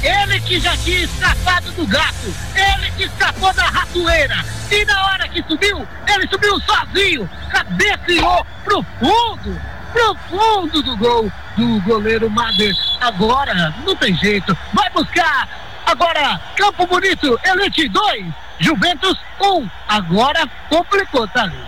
Ele 0.02 0.40
que 0.41 0.60
já 0.60 0.76
tinha 0.78 1.03
escapado 1.03 1.72
do 1.74 1.86
gato, 1.86 2.34
ele 2.56 2.91
que 2.91 3.03
escapou 3.03 3.53
da 3.53 3.64
ratoeira. 3.64 4.45
E 4.72 4.86
na 4.86 5.06
hora 5.06 5.28
que 5.28 5.44
subiu, 5.44 5.86
ele 6.07 6.28
subiu 6.30 6.60
sozinho, 6.61 7.30
cabeceou 7.52 8.45
pro 8.64 8.86
fundo, 8.99 9.61
pro 9.91 10.16
fundo 10.30 10.82
do 10.82 10.98
gol 10.98 11.32
do 11.57 11.82
goleiro 11.82 12.30
Mader. 12.30 12.74
Agora, 13.02 13.74
não 13.86 13.95
tem 13.95 14.16
jeito, 14.16 14.57
vai 14.74 14.90
buscar. 14.90 15.48
Agora, 15.86 16.40
Campo 16.56 16.86
Bonito, 16.86 17.40
Elite 17.44 17.88
2, 17.88 18.26
Juventus 18.60 19.18
1. 19.41 19.70
Agora 19.88 20.48
complicou, 20.70 21.28
Thales. 21.28 21.68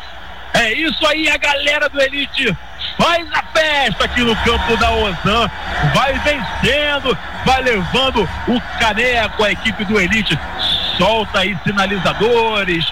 É 0.54 0.74
isso 0.74 1.06
aí, 1.08 1.30
a 1.30 1.38
galera 1.38 1.90
do 1.90 2.00
Elite 2.02 2.56
faz 2.98 3.28
a 3.32 3.42
festa 3.44 4.04
aqui 4.06 4.22
no 4.22 4.36
campo 4.38 4.78
da 4.78 4.92
Ozan, 4.92 5.50
vai 5.94 6.14
vencendo, 6.20 7.18
vai 7.46 7.62
levando 7.64 8.30
o 8.48 8.62
caneco 8.80 9.44
a 9.44 9.52
equipe 9.52 9.86
do 9.86 10.00
Elite. 10.00 10.38
solta 10.98 11.40
aí 11.40 11.58
sinalizadores, 11.64 12.86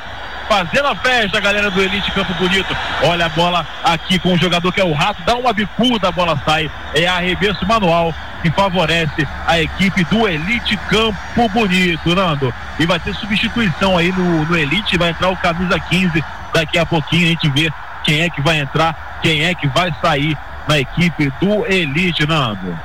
fazendo 0.49 0.87
a 0.87 0.95
festa, 0.95 1.39
galera 1.39 1.69
do 1.69 1.79
Elite 1.79 2.11
Campo 2.11 2.33
Bonito. 2.33 2.75
Olha 3.03 3.27
a 3.27 3.29
bola 3.29 3.65
aqui 3.83 4.17
com 4.17 4.33
o 4.33 4.37
jogador 4.37 4.73
que 4.73 4.81
é 4.81 4.83
o 4.83 4.91
Rato, 4.91 5.21
dá 5.21 5.35
uma 5.35 5.53
bicuda, 5.53 6.07
a 6.07 6.11
bola 6.11 6.41
sai. 6.43 6.69
É 6.95 7.05
arremesso 7.05 7.65
manual 7.67 8.13
que 8.41 8.49
favorece 8.49 9.27
a 9.45 9.61
equipe 9.61 10.03
do 10.05 10.27
Elite 10.27 10.75
Campo 10.89 11.47
Bonito, 11.49 12.15
Nando. 12.15 12.51
E 12.79 12.85
vai 12.87 12.99
ter 12.99 13.13
substituição 13.13 13.95
aí 13.95 14.11
no, 14.11 14.43
no 14.45 14.57
Elite, 14.57 14.97
vai 14.97 15.11
entrar 15.11 15.29
o 15.29 15.37
camisa 15.37 15.79
15. 15.79 16.23
Daqui 16.51 16.79
a 16.79 16.85
pouquinho 16.85 17.27
a 17.27 17.29
gente 17.29 17.47
vê 17.49 17.71
quem 18.03 18.21
é 18.21 18.29
que 18.29 18.41
vai 18.41 18.59
entrar, 18.59 19.19
quem 19.21 19.45
é 19.45 19.53
que 19.53 19.67
vai 19.67 19.93
sair 20.01 20.35
na 20.67 20.79
equipe 20.79 21.31
do 21.39 21.67
Elite, 21.67 22.25
Nando. 22.25 22.77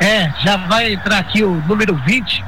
É, 0.00 0.30
já 0.44 0.56
vai 0.56 0.92
entrar 0.92 1.18
aqui 1.18 1.42
o 1.42 1.62
número 1.66 1.96
20 1.96 2.44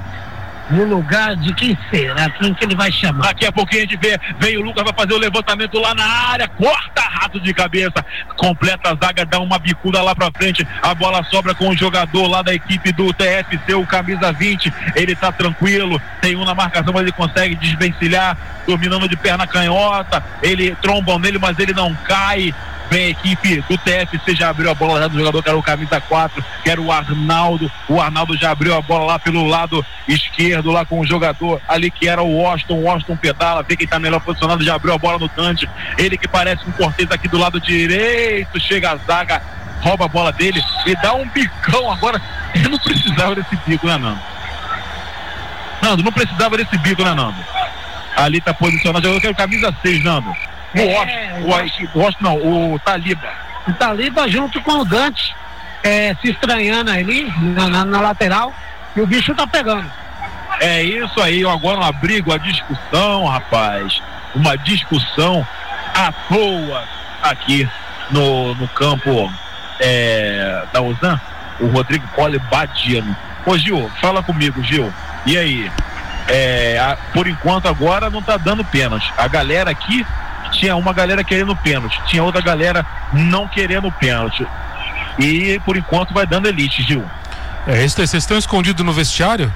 no 0.71 0.85
lugar 0.85 1.37
de 1.37 1.53
quem 1.55 1.77
será? 1.91 2.31
Quem 2.31 2.55
que 2.55 2.65
ele 2.65 2.75
vai 2.75 2.91
chamar? 2.91 3.27
Daqui 3.27 3.47
a 3.47 3.53
pouquinho 3.53 3.83
a 3.83 3.87
gente 3.87 3.97
vê, 3.97 4.19
vem 4.39 4.57
o 4.57 4.63
Lucas, 4.63 4.85
vai 4.85 4.93
fazer 4.93 5.15
o 5.15 5.19
levantamento 5.19 5.79
lá 5.79 5.95
na 5.95 6.05
área, 6.05 6.49
corta 6.49 7.01
rato 7.03 7.41
de 7.41 7.53
cabeça, 7.53 8.05
completa 8.37 8.91
a 8.91 8.95
zaga, 8.95 9.25
dá 9.25 9.39
uma 9.39 9.59
bicuda 9.59 10.03
lá 10.03 10.15
pra 10.15 10.31
frente, 10.31 10.67
a 10.83 10.95
bola 10.95 11.23
sobra 11.25 11.55
com 11.55 11.69
o 11.69 11.77
jogador 11.77 12.27
lá 12.27 12.43
da 12.43 12.55
equipe 12.55 12.93
do 12.93 13.13
TFC, 13.13 13.75
o 13.75 13.87
camisa 13.87 14.33
20, 14.33 14.73
ele 14.95 15.15
tá 15.15 15.31
tranquilo, 15.31 16.01
tem 16.21 16.37
um 16.37 16.45
na 16.45 16.55
marcação, 16.55 16.93
mas 16.93 17.03
ele 17.03 17.13
consegue 17.13 17.55
desvencilhar, 17.57 18.37
dominando 18.67 19.09
de 19.09 19.17
perna 19.17 19.47
canhota, 19.47 20.23
ele 20.43 20.75
tromba 20.77 21.19
nele, 21.19 21.39
mas 21.39 21.59
ele 21.59 21.73
não 21.73 21.95
cai, 21.95 22.55
Vem 22.91 23.05
a 23.05 23.09
equipe 23.11 23.65
do 23.69 23.79
TFC, 23.79 24.35
já 24.35 24.49
abriu 24.49 24.69
a 24.69 24.75
bola 24.75 24.99
lá 24.99 25.07
do 25.07 25.17
jogador 25.17 25.41
que 25.41 25.49
era 25.49 25.57
o 25.57 25.63
camisa 25.63 26.01
4, 26.01 26.45
que 26.65 26.69
era 26.69 26.81
o 26.81 26.91
Arnaldo. 26.91 27.71
O 27.89 28.01
Arnaldo 28.01 28.37
já 28.37 28.51
abriu 28.51 28.77
a 28.77 28.83
bola 28.83 29.05
lá 29.05 29.19
pelo 29.19 29.47
lado 29.47 29.87
esquerdo, 30.09 30.73
lá 30.73 30.85
com 30.85 30.99
o 30.99 31.07
jogador 31.07 31.63
ali 31.69 31.89
que 31.89 32.09
era 32.09 32.21
o 32.21 32.37
Washington. 32.37 32.75
O 32.75 32.83
Washington 32.83 33.17
pedala, 33.17 33.63
vê 33.63 33.77
quem 33.77 33.87
tá 33.87 34.01
melhor 34.01 34.19
posicionado, 34.21 34.65
já 34.65 34.75
abriu 34.75 34.93
a 34.93 34.99
bola 34.99 35.21
no 35.21 35.29
Tante. 35.29 35.71
Ele 35.97 36.19
que 36.19 36.27
parece 36.27 36.69
um 36.69 36.73
Cortez 36.73 37.09
aqui 37.13 37.29
do 37.29 37.39
lado 37.39 37.61
direito, 37.61 38.59
chega 38.59 38.91
a 38.91 38.97
zaga, 38.97 39.41
rouba 39.83 40.07
a 40.07 40.09
bola 40.09 40.33
dele 40.33 40.61
e 40.85 40.97
dá 40.97 41.15
um 41.15 41.29
bicão 41.29 41.93
agora. 41.93 42.21
Ele 42.53 42.69
não 42.69 42.79
precisava 42.79 43.37
desse 43.37 43.57
bico, 43.65 43.87
né, 43.87 43.97
Nando? 43.97 44.21
Nando, 45.81 46.03
não 46.03 46.13
precisava 46.13 46.57
desse 46.57 46.77
bico, 46.79 47.05
né, 47.05 47.15
Nando? 47.15 47.37
Ali 48.17 48.41
tá 48.41 48.53
posicionado, 48.53 49.07
eu 49.07 49.21
quero 49.21 49.35
camisa 49.37 49.73
6, 49.81 50.03
Nando. 50.03 50.50
O 50.75 50.79
É, 50.79 51.41
Washington, 51.45 51.91
o 51.95 52.03
Washington 52.03 52.25
não, 52.25 52.73
o 52.75 52.79
Taliba. 52.79 53.29
O 53.67 53.73
Taliba 53.73 54.29
junto 54.29 54.61
com 54.63 54.73
o 54.73 54.85
Dante, 54.85 55.35
é, 55.83 56.15
se 56.21 56.31
estranhando 56.31 56.91
ali 56.91 57.33
na, 57.55 57.69
na- 57.69 57.85
na 57.85 58.01
lateral, 58.01 58.53
e 58.95 59.01
o 59.01 59.07
bicho 59.07 59.35
tá 59.35 59.47
pegando. 59.47 59.91
É 60.61 60.83
isso 60.83 61.21
aí, 61.23 61.45
agora 61.45 61.79
uma 61.79 61.93
briga, 61.93 62.31
uma 62.31 62.39
discussão, 62.39 63.27
rapaz. 63.27 64.01
Uma 64.35 64.57
discussão 64.59 65.47
à 65.95 66.13
toa 66.13 66.85
aqui 67.23 67.69
no, 68.11 68.55
no 68.55 68.69
campo 68.69 69.33
é, 69.81 70.63
da 70.73 70.81
Ozan. 70.81 71.21
O 71.59 71.67
Rodrigo 71.67 72.07
Poli 72.15 72.39
Badino. 72.39 73.17
Ô 73.45 73.57
Gil, 73.59 73.91
fala 74.01 74.23
comigo, 74.23 74.63
Gil. 74.63 74.93
E 75.27 75.37
aí? 75.37 75.71
É, 76.29 76.79
a- 76.79 76.97
por 77.13 77.27
enquanto 77.27 77.67
agora 77.67 78.09
não 78.11 78.23
tá 78.23 78.37
dando 78.37 78.65
pênalti. 78.65 79.13
A 79.17 79.27
galera 79.29 79.71
aqui 79.71 80.07
tinha 80.51 80.77
uma 80.77 80.93
galera 80.93 81.25
querendo 81.25 81.55
pênalti, 81.57 82.01
tinha 82.07 82.23
outra 82.23 82.41
galera 82.41 82.85
não 83.13 83.49
querendo 83.49 83.91
pênalti. 83.93 84.47
E 85.19 85.61
por 85.65 85.77
enquanto 85.77 86.15
vai 86.15 86.27
dando 86.27 86.49
elite, 86.49 86.83
Gil. 86.83 87.05
É, 87.67 87.85
isso 87.85 87.97
vocês 87.97 88.15
estão 88.15 88.39
escondidos 88.39 88.85
no 88.85 88.93
vestiário? 88.93 89.53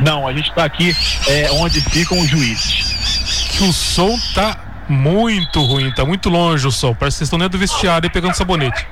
Não, 0.00 0.26
a 0.26 0.32
gente 0.32 0.52
tá 0.52 0.64
aqui 0.64 0.96
é, 1.28 1.50
onde 1.52 1.80
ficam 1.80 2.18
os 2.18 2.28
juízes. 2.28 3.48
Que 3.50 3.64
o 3.64 3.72
som 3.72 4.18
tá 4.34 4.56
muito 4.88 5.62
ruim, 5.62 5.92
tá 5.92 6.04
muito 6.04 6.28
longe 6.28 6.66
o 6.66 6.70
som. 6.72 6.94
Parece 6.94 7.16
que 7.16 7.18
vocês 7.18 7.26
estão 7.26 7.38
dentro 7.38 7.58
do 7.58 7.60
vestiário 7.60 8.06
e 8.06 8.10
pegando 8.10 8.34
sabonete. 8.34 8.86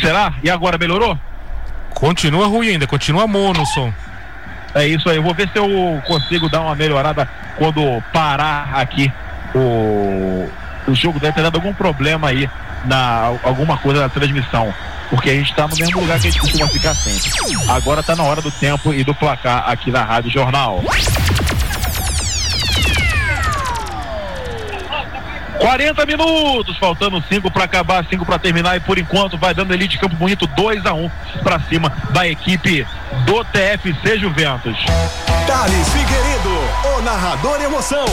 Será? 0.00 0.32
E 0.42 0.50
agora 0.50 0.78
melhorou? 0.78 1.18
Continua 1.94 2.46
ruim 2.46 2.68
ainda, 2.68 2.86
continua 2.86 3.26
mono 3.26 3.62
o 3.62 3.66
som. 3.66 3.92
É 4.74 4.86
isso 4.86 5.08
aí, 5.10 5.16
eu 5.16 5.22
vou 5.22 5.34
ver 5.34 5.48
se 5.50 5.58
eu 5.58 5.68
consigo 6.06 6.48
dar 6.48 6.62
uma 6.62 6.74
melhorada 6.74 7.28
quando 7.58 8.02
parar 8.12 8.70
aqui 8.74 9.12
o, 9.54 10.48
o 10.86 10.94
jogo. 10.94 11.20
Deve 11.20 11.34
ter 11.34 11.42
dado 11.42 11.56
algum 11.56 11.72
problema 11.72 12.28
aí 12.28 12.48
na 12.84 13.36
alguma 13.42 13.76
coisa 13.78 14.00
na 14.00 14.08
transmissão. 14.08 14.72
Porque 15.10 15.28
a 15.28 15.34
gente 15.34 15.54
tá 15.54 15.68
no 15.68 15.76
mesmo 15.76 16.00
lugar 16.00 16.18
que 16.18 16.28
a 16.28 16.30
gente 16.30 16.40
costuma 16.40 16.66
ficar 16.68 16.94
sempre. 16.94 17.30
Agora 17.68 18.02
tá 18.02 18.16
na 18.16 18.22
hora 18.22 18.40
do 18.40 18.50
tempo 18.50 18.94
e 18.94 19.04
do 19.04 19.14
placar 19.14 19.68
aqui 19.68 19.90
na 19.90 20.02
Rádio 20.02 20.30
Jornal. 20.30 20.82
40 25.62 26.04
minutos, 26.06 26.76
faltando 26.76 27.22
5 27.28 27.48
para 27.50 27.64
acabar, 27.64 28.04
5 28.04 28.26
para 28.26 28.36
terminar 28.36 28.76
e 28.76 28.80
por 28.80 28.98
enquanto 28.98 29.38
vai 29.38 29.54
dando 29.54 29.72
Elite 29.72 29.96
Campo 29.96 30.16
Bonito 30.16 30.44
2 30.44 30.84
a 30.84 30.92
1 30.92 31.08
para 31.42 31.60
cima 31.60 31.92
da 32.10 32.26
equipe 32.26 32.84
do 33.24 33.44
TFC 33.44 34.18
Juventus. 34.18 34.76
Thales 35.46 35.88
Figueiredo, 35.90 36.98
o 36.98 37.02
narrador 37.02 37.62
emoção. 37.62 38.04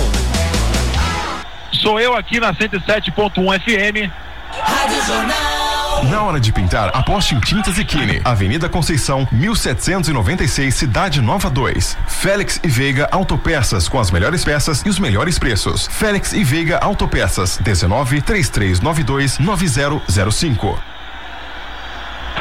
Sou 1.79 1.97
eu 1.99 2.15
aqui 2.15 2.39
na 2.39 2.53
107.1 2.53 3.31
FM. 3.59 4.11
Rádio 4.51 5.05
Jornal. 5.05 6.03
Na 6.09 6.23
hora 6.23 6.39
de 6.39 6.51
pintar, 6.51 6.89
aposte 6.93 7.35
em 7.35 7.39
Tintas 7.39 7.77
Equine. 7.77 8.21
Avenida 8.25 8.67
Conceição, 8.67 9.25
1796, 9.31 10.73
Cidade 10.73 11.21
Nova 11.21 11.49
2. 11.49 11.97
Félix 12.05 12.59
e 12.63 12.67
Veiga 12.67 13.07
Autopeças, 13.11 13.87
com 13.87 13.97
as 13.97 14.11
melhores 14.11 14.43
peças 14.43 14.81
e 14.85 14.89
os 14.89 14.99
melhores 14.99 15.39
preços. 15.39 15.87
Félix 15.87 16.33
e 16.33 16.43
Veiga 16.43 16.79
Autopeças, 16.79 17.57
19 17.57 18.21
3392 18.21 19.39
9005. 19.39 20.83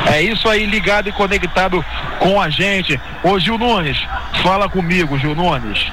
É 0.06 0.20
isso 0.20 0.48
aí, 0.48 0.66
ligado 0.66 1.09
e 1.09 1.12
conectado 1.12 1.85
com 2.19 2.40
a 2.40 2.51
gente. 2.51 3.01
Ô 3.23 3.39
Gil 3.39 3.59
Nunes, 3.59 3.98
fala 4.43 4.69
comigo, 4.69 5.19
Gil 5.19 5.35
Nunes. 5.35 5.90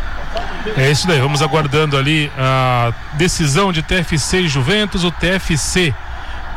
É 0.78 0.90
isso 0.92 1.08
daí, 1.08 1.20
vamos 1.20 1.42
aguardando 1.42 1.98
ali 1.98 2.32
a 2.38 2.94
decisão 3.14 3.72
de 3.72 3.82
TFC 3.82 4.42
e 4.42 4.48
Juventus. 4.48 5.04
O 5.04 5.12
TFC 5.12 5.94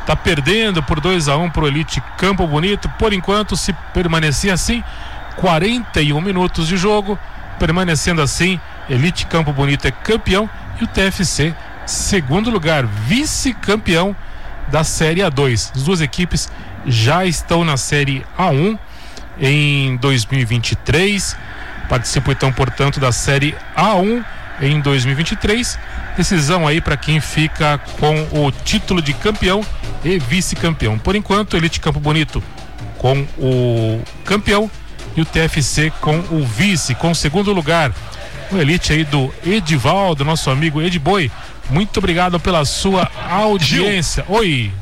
tá 0.07 0.17
perdendo 0.17 0.83
por 0.83 1.01
2 1.01 1.29
a 1.29 1.37
1 1.37 1.51
pro 1.51 1.67
Elite 1.67 2.03
Campo 2.17 2.47
Bonito. 2.47 2.89
Por 2.99 3.13
enquanto, 3.13 3.57
se 3.57 3.73
permanecer 3.93 4.53
assim, 4.53 4.83
41 5.37 6.21
minutos 6.21 6.67
de 6.67 6.77
jogo, 6.77 7.19
permanecendo 7.59 8.23
assim, 8.23 8.61
Elite 8.89 9.27
Campo 9.27 9.53
Bonito 9.53 9.87
é 9.87 9.91
campeão 9.91 10.49
e 10.81 10.85
o 10.85 10.87
TFC 10.87 11.55
segundo 11.89 12.51
lugar, 12.51 12.87
vice-campeão 12.87 14.15
da 14.69 14.85
Série 14.85 15.23
A2. 15.23 15.73
As 15.75 15.83
duas 15.83 16.01
equipes 16.01 16.51
já 16.87 17.25
estão 17.25 17.65
na 17.65 17.77
Série 17.77 18.25
A1 18.39 18.79
em 19.41 19.97
2023. 19.97 21.37
Participam 21.89 22.33
então, 22.33 22.53
portanto, 22.53 23.01
da 23.01 23.13
Série 23.13 23.57
A1 23.77 24.25
em 24.61 24.81
2023. 24.81 25.79
Decisão 26.17 26.67
aí 26.67 26.81
para 26.81 26.97
quem 26.97 27.21
fica 27.21 27.79
com 27.99 28.27
o 28.33 28.51
título 28.51 29.01
de 29.01 29.13
campeão 29.13 29.65
e 30.05 30.19
vice-campeão. 30.19 30.99
Por 30.99 31.15
enquanto, 31.17 31.57
Elite 31.57 31.81
Campo 31.81 32.01
Bonito 32.01 32.43
com 32.99 33.27
o 33.39 34.03
campeão 34.25 34.71
e 35.17 35.21
o 35.21 35.25
TFC 35.25 35.93
com 36.01 36.19
o 36.31 36.45
vice, 36.45 36.95
com 36.95 37.13
o 37.13 37.15
segundo 37.15 37.53
lugar. 37.53 37.93
O 38.51 38.57
Elite 38.57 38.93
aí 38.93 39.05
do 39.05 39.33
Edivaldo, 39.47 40.25
nosso 40.25 40.51
amigo 40.51 40.83
Edboi. 40.83 41.31
Muito 41.71 41.99
obrigado 41.99 42.41
pela 42.41 42.65
sua 42.65 43.11
audiência. 43.31 44.25
Oi. 44.29 44.73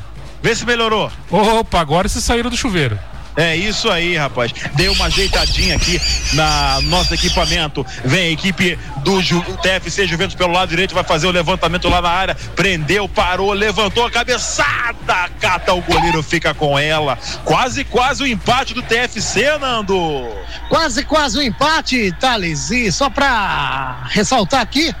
Vê 0.41 0.55
se 0.55 0.65
melhorou. 0.65 1.11
Opa, 1.29 1.79
agora 1.79 2.07
vocês 2.07 2.23
saíram 2.23 2.49
do 2.49 2.57
chuveiro. 2.57 2.97
É 3.37 3.55
isso 3.55 3.87
aí, 3.87 4.17
rapaz. 4.17 4.51
Deu 4.73 4.91
uma 4.93 5.05
ajeitadinha 5.05 5.75
aqui 5.75 6.01
na 6.33 6.81
nosso 6.81 7.13
equipamento. 7.13 7.85
Vem 8.03 8.29
a 8.29 8.31
equipe 8.31 8.77
do 9.03 9.21
Ju, 9.21 9.43
TFC 9.61 10.07
Juventus 10.07 10.33
pelo 10.33 10.53
lado 10.53 10.69
direito, 10.69 10.95
vai 10.95 11.03
fazer 11.03 11.27
o 11.27 11.31
levantamento 11.31 11.87
lá 11.87 12.01
na 12.01 12.09
área. 12.09 12.35
Prendeu, 12.55 13.07
parou, 13.07 13.53
levantou 13.53 14.07
a 14.07 14.09
cabeçada. 14.09 15.29
Cata 15.39 15.71
o 15.71 15.81
goleiro, 15.83 16.23
fica 16.23 16.51
com 16.55 16.79
ela. 16.79 17.15
Quase, 17.45 17.83
quase 17.83 18.23
o 18.23 18.27
empate 18.27 18.73
do 18.73 18.81
TFC, 18.81 19.55
Nando. 19.59 20.27
Quase, 20.67 21.05
quase 21.05 21.37
um 21.37 21.41
empate, 21.43 22.11
Thales. 22.19 22.71
E 22.71 22.91
só 22.91 23.07
para 23.07 24.03
ressaltar 24.09 24.61
aqui, 24.61 24.91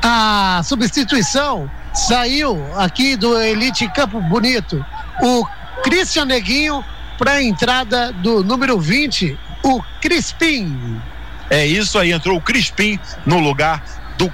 a 0.00 0.62
substituição 0.64 1.68
saiu 1.92 2.64
aqui 2.76 3.16
do 3.16 3.36
Elite 3.40 3.88
Campo 3.88 4.20
Bonito. 4.20 4.84
O 5.20 5.44
Christian 5.82 6.26
Neguinho 6.26 6.84
para 7.18 7.32
a 7.32 7.42
entrada 7.42 8.12
do 8.12 8.42
número 8.42 8.78
20, 8.78 9.38
o 9.62 9.82
Crispim. 10.00 11.00
É 11.50 11.66
isso 11.66 11.98
aí, 11.98 12.12
entrou 12.12 12.36
o 12.36 12.40
Crispim 12.40 12.98
no 13.26 13.38
lugar 13.38 13.82
do 14.16 14.32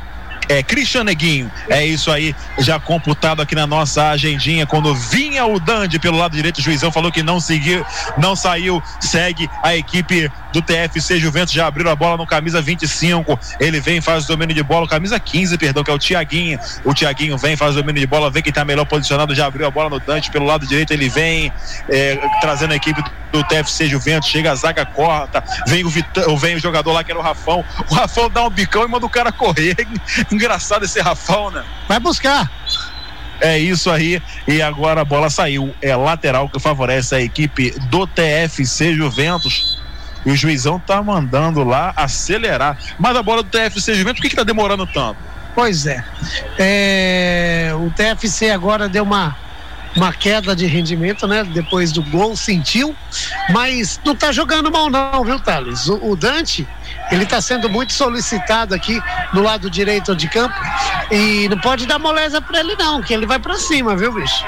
é 0.49 0.65
Neguinho. 1.05 1.51
É 1.69 1.85
isso 1.85 2.11
aí, 2.11 2.35
já 2.59 2.81
computado 2.81 3.41
aqui 3.41 3.55
na 3.55 3.67
nossa 3.67 4.11
agendinha. 4.11 4.67
Quando 4.67 4.95
vinha 4.95 5.47
o 5.47 5.61
Dande 5.61 5.99
pelo 5.99 6.19
lado 6.19 6.33
direito, 6.35 6.59
o 6.59 6.63
juizão 6.63 6.91
falou 6.91 7.13
que 7.13 7.23
não 7.23 7.39
seguiu, 7.39 7.85
não 8.19 8.35
saiu, 8.35 8.83
segue 9.01 9.49
a 9.63 9.77
equipe 9.77 10.31
do 10.53 10.63
TFC 10.63 11.19
Juventus, 11.19 11.53
já 11.53 11.67
abriu 11.67 11.89
a 11.89 11.97
bola 11.97 12.17
no 12.17 12.27
camisa 12.27 12.61
25. 12.61 13.39
Ele 13.59 13.81
vem, 13.81 14.01
faz 14.01 14.25
o 14.25 14.29
domínio 14.29 14.55
de 14.55 14.63
bola, 14.63 14.89
camisa 14.89 15.19
15, 15.19 15.57
perdão, 15.59 15.85
que 15.85 15.91
é 15.91 15.95
o 15.95 15.99
Tiaguinho. 15.99 16.59
O 16.85 16.95
Tiaguinho 16.95 17.37
vem, 17.39 17.57
faz 17.57 17.75
o 17.75 17.81
domínio 17.81 18.01
de 18.01 18.07
bola, 18.07 18.31
vê 18.31 18.43
quem 18.43 18.53
tá 18.53 18.65
melhor 18.65 18.85
posicionado, 18.85 19.35
já 19.35 19.47
abriu 19.47 19.67
a 19.67 19.71
bola 19.71 19.91
no 19.91 20.01
Dante 20.01 20.31
pelo 20.31 20.47
lado 20.47 20.67
direito, 20.67 20.93
ele 20.93 21.09
vem 21.09 21.53
é, 21.89 22.17
trazendo 22.41 22.73
a 22.73 22.77
equipe 22.77 23.03
do 23.33 23.45
TFC 23.45 23.87
Juventus, 23.87 24.29
chega 24.29 24.51
a 24.51 24.55
zaga 24.55 24.85
corta, 24.85 25.43
vem 25.67 25.85
o, 25.85 25.89
Vitão, 25.89 26.37
vem 26.37 26.57
o 26.57 26.59
jogador 26.59 26.93
lá 26.93 27.05
que 27.05 27.11
era 27.11 27.21
o 27.21 27.23
Rafão. 27.23 27.65
O 27.89 27.95
Rafão 27.95 28.29
dá 28.29 28.45
um 28.45 28.51
bicão 28.51 28.85
e 28.85 28.89
manda 28.89 29.07
o 29.07 29.11
cara 29.11 29.31
correr. 29.31 29.77
Engraçado 30.31 30.85
esse 30.85 31.01
Rafão, 31.01 31.51
né? 31.51 31.65
Vai 31.89 32.01
buscar. 32.01 32.51
É 33.41 33.59
isso 33.59 33.91
aí. 33.91 34.23
E 34.47 34.61
agora 34.61 35.01
a 35.01 35.05
bola 35.05 35.31
saiu. 35.31 35.75
É 35.81 35.97
lateral 35.97 36.49
que 36.49 36.61
favorece 36.61 37.15
a 37.15 37.21
equipe 37.21 37.71
do 37.89 38.07
TFC 38.07 38.95
Juventus. 38.95 39.80
E 40.25 40.31
o 40.31 40.37
juizão 40.37 40.79
tá 40.79 41.03
mandando 41.03 41.65
lá 41.65 41.93
acelerar. 41.97 42.77
Mas 42.99 43.17
a 43.17 43.23
bola 43.23 43.43
do 43.43 43.49
TFC 43.49 43.95
Juventus, 43.95 44.21
por 44.21 44.23
que, 44.23 44.31
que 44.31 44.37
tá 44.37 44.45
demorando 44.45 44.87
tanto? 44.87 45.17
Pois 45.55 45.87
é. 45.87 46.05
é. 46.59 47.71
O 47.75 47.91
TFC 47.91 48.51
agora 48.51 48.89
deu 48.89 49.03
uma 49.03 49.37
uma 49.97 50.13
queda 50.13 50.55
de 50.55 50.67
rendimento, 50.67 51.27
né? 51.27 51.45
Depois 51.45 51.93
do 51.93 52.03
gol, 52.03 52.37
sentiu, 52.37 52.95
mas 53.51 54.01
não 54.05 54.15
tá 54.15 54.31
jogando 54.31 54.71
mal 54.71 54.89
não, 54.89 55.25
viu, 55.25 55.39
Thales? 55.41 55.89
O, 55.89 56.11
o 56.11 56.17
Dante, 56.17 56.67
ele 57.11 57.27
tá 57.27 57.41
sendo 57.41 57.69
muito 57.69 57.93
solicitado 57.93 58.75
aqui 58.75 59.01
do 59.33 59.43
lado 59.43 59.69
direito 59.69 60.15
de 60.15 60.29
campo 60.29 60.55
e 61.11 61.49
não 61.49 61.59
pode 61.59 61.87
dar 61.87 61.99
moleza 61.99 62.41
para 62.41 62.61
ele 62.61 62.77
não, 62.77 63.03
que 63.03 63.13
ele 63.13 63.27
vai 63.27 63.39
para 63.39 63.57
cima, 63.57 63.97
viu, 63.97 64.13
bicho? 64.13 64.45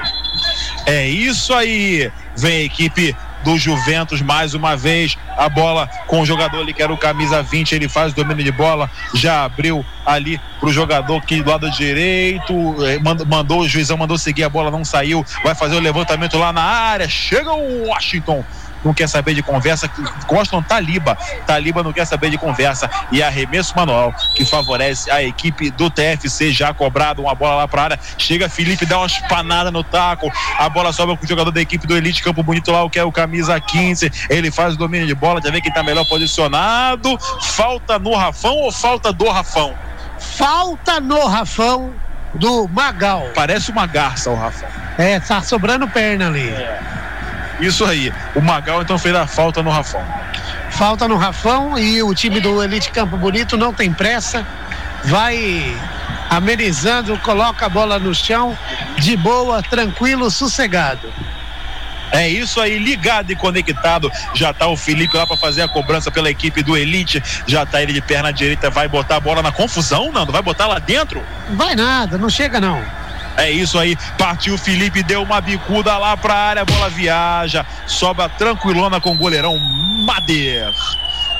É 0.86 1.08
isso 1.08 1.52
aí. 1.54 2.10
Vem 2.36 2.62
a 2.62 2.64
equipe 2.64 3.16
do 3.44 3.58
Juventus 3.58 4.20
mais 4.20 4.54
uma 4.54 4.76
vez. 4.76 5.16
A 5.36 5.48
bola 5.48 5.88
com 6.06 6.20
o 6.20 6.26
jogador 6.26 6.60
ali 6.60 6.72
que 6.72 6.82
era 6.82 6.92
o 6.92 6.98
camisa 6.98 7.42
20, 7.42 7.72
ele 7.72 7.88
faz 7.88 8.12
o 8.12 8.16
domínio 8.16 8.44
de 8.44 8.52
bola, 8.52 8.90
já 9.14 9.44
abriu 9.44 9.84
ali 10.04 10.40
pro 10.60 10.72
jogador 10.72 11.20
que 11.22 11.42
do 11.42 11.50
lado 11.50 11.70
direito, 11.70 12.54
eh, 12.84 12.98
mandou, 13.26 13.60
o 13.60 13.68
juizão 13.68 13.96
mandou 13.96 14.18
seguir 14.18 14.44
a 14.44 14.48
bola, 14.48 14.70
não 14.70 14.84
saiu, 14.84 15.24
vai 15.44 15.54
fazer 15.54 15.76
o 15.76 15.80
levantamento 15.80 16.38
lá 16.38 16.52
na 16.52 16.62
área. 16.62 17.08
Chega 17.08 17.52
o 17.52 17.88
Washington 17.88 18.44
não 18.84 18.92
quer 18.92 19.08
saber 19.08 19.34
de 19.34 19.42
conversa, 19.42 19.90
gostam 20.26 20.62
Taliba. 20.62 21.16
Taliba 21.46 21.82
não 21.82 21.92
quer 21.92 22.04
saber 22.04 22.30
de 22.30 22.38
conversa. 22.38 22.90
E 23.10 23.22
arremesso 23.22 23.74
manual 23.76 24.14
que 24.34 24.44
favorece 24.44 25.10
a 25.10 25.22
equipe 25.22 25.70
do 25.70 25.90
TFC 25.90 26.52
já 26.52 26.72
cobrado. 26.72 27.22
Uma 27.22 27.34
bola 27.34 27.56
lá 27.56 27.68
para 27.68 27.82
área. 27.82 28.00
Chega 28.18 28.48
Felipe, 28.48 28.86
dá 28.86 28.98
uma 28.98 29.06
espanada 29.06 29.70
no 29.70 29.84
taco. 29.84 30.30
A 30.58 30.68
bola 30.68 30.92
sobe 30.92 31.16
com 31.16 31.24
o 31.24 31.28
jogador 31.28 31.50
da 31.50 31.60
equipe 31.60 31.86
do 31.86 31.96
Elite 31.96 32.22
Campo 32.22 32.42
Bonito 32.42 32.70
lá, 32.70 32.82
o 32.82 32.90
que 32.90 32.98
é 32.98 33.04
o 33.04 33.12
camisa 33.12 33.60
15. 33.60 34.10
Ele 34.28 34.50
faz 34.50 34.74
o 34.74 34.78
domínio 34.78 35.06
de 35.06 35.14
bola, 35.14 35.40
já 35.42 35.50
vê 35.50 35.60
quem 35.60 35.72
tá 35.72 35.82
melhor 35.82 36.06
posicionado. 36.06 37.18
Falta 37.40 37.98
no 37.98 38.14
Rafão 38.14 38.56
ou 38.56 38.72
falta 38.72 39.12
do 39.12 39.28
Rafão? 39.28 39.74
Falta 40.18 41.00
no 41.00 41.26
Rafão 41.26 41.92
do 42.34 42.68
Magal. 42.68 43.28
Parece 43.34 43.70
uma 43.70 43.86
garça 43.86 44.30
o 44.30 44.34
Rafão. 44.34 44.68
É, 44.98 45.18
tá 45.20 45.42
sobrando 45.42 45.88
perna 45.88 46.28
ali. 46.28 46.48
É. 46.48 47.11
Isso 47.62 47.84
aí. 47.84 48.12
O 48.34 48.40
Magal 48.40 48.82
então 48.82 48.98
fez 48.98 49.14
a 49.14 49.26
falta 49.26 49.62
no 49.62 49.70
Rafão. 49.70 50.04
Falta 50.70 51.06
no 51.06 51.16
Rafão 51.16 51.78
e 51.78 52.02
o 52.02 52.12
time 52.12 52.40
do 52.40 52.62
Elite 52.62 52.90
Campo 52.90 53.16
Bonito 53.16 53.56
não 53.56 53.72
tem 53.72 53.92
pressa. 53.92 54.44
Vai 55.04 55.76
amenizando, 56.28 57.16
coloca 57.18 57.66
a 57.66 57.68
bola 57.68 57.98
no 57.98 58.14
chão, 58.14 58.58
de 58.98 59.16
boa, 59.16 59.62
tranquilo, 59.62 60.30
sossegado. 60.30 61.12
É 62.10 62.28
isso 62.28 62.60
aí, 62.60 62.78
ligado 62.78 63.30
e 63.30 63.36
conectado. 63.36 64.10
Já 64.34 64.52
tá 64.52 64.66
o 64.66 64.76
Felipe 64.76 65.16
lá 65.16 65.26
para 65.26 65.36
fazer 65.36 65.62
a 65.62 65.68
cobrança 65.68 66.10
pela 66.10 66.30
equipe 66.30 66.62
do 66.62 66.76
Elite. 66.76 67.22
Já 67.46 67.64
tá 67.64 67.80
ele 67.80 67.92
de 67.92 68.00
perna 68.00 68.32
direita, 68.32 68.68
vai 68.70 68.88
botar 68.88 69.16
a 69.16 69.20
bola 69.20 69.40
na 69.40 69.52
confusão, 69.52 70.10
Nando? 70.12 70.32
Vai 70.32 70.42
botar 70.42 70.66
lá 70.66 70.78
dentro? 70.78 71.22
Vai 71.50 71.74
nada, 71.74 72.18
não 72.18 72.28
chega 72.28 72.60
não. 72.60 72.82
É 73.36 73.50
isso 73.50 73.78
aí, 73.78 73.96
partiu 74.18 74.58
Felipe, 74.58 75.02
deu 75.02 75.22
uma 75.22 75.40
bicuda 75.40 75.96
lá 75.96 76.16
pra 76.16 76.34
área, 76.34 76.64
bola 76.64 76.88
viaja, 76.90 77.64
sobra 77.86 78.28
tranquilona 78.28 79.00
com 79.00 79.12
o 79.12 79.16
goleirão 79.16 79.58
Mader. 79.58 80.72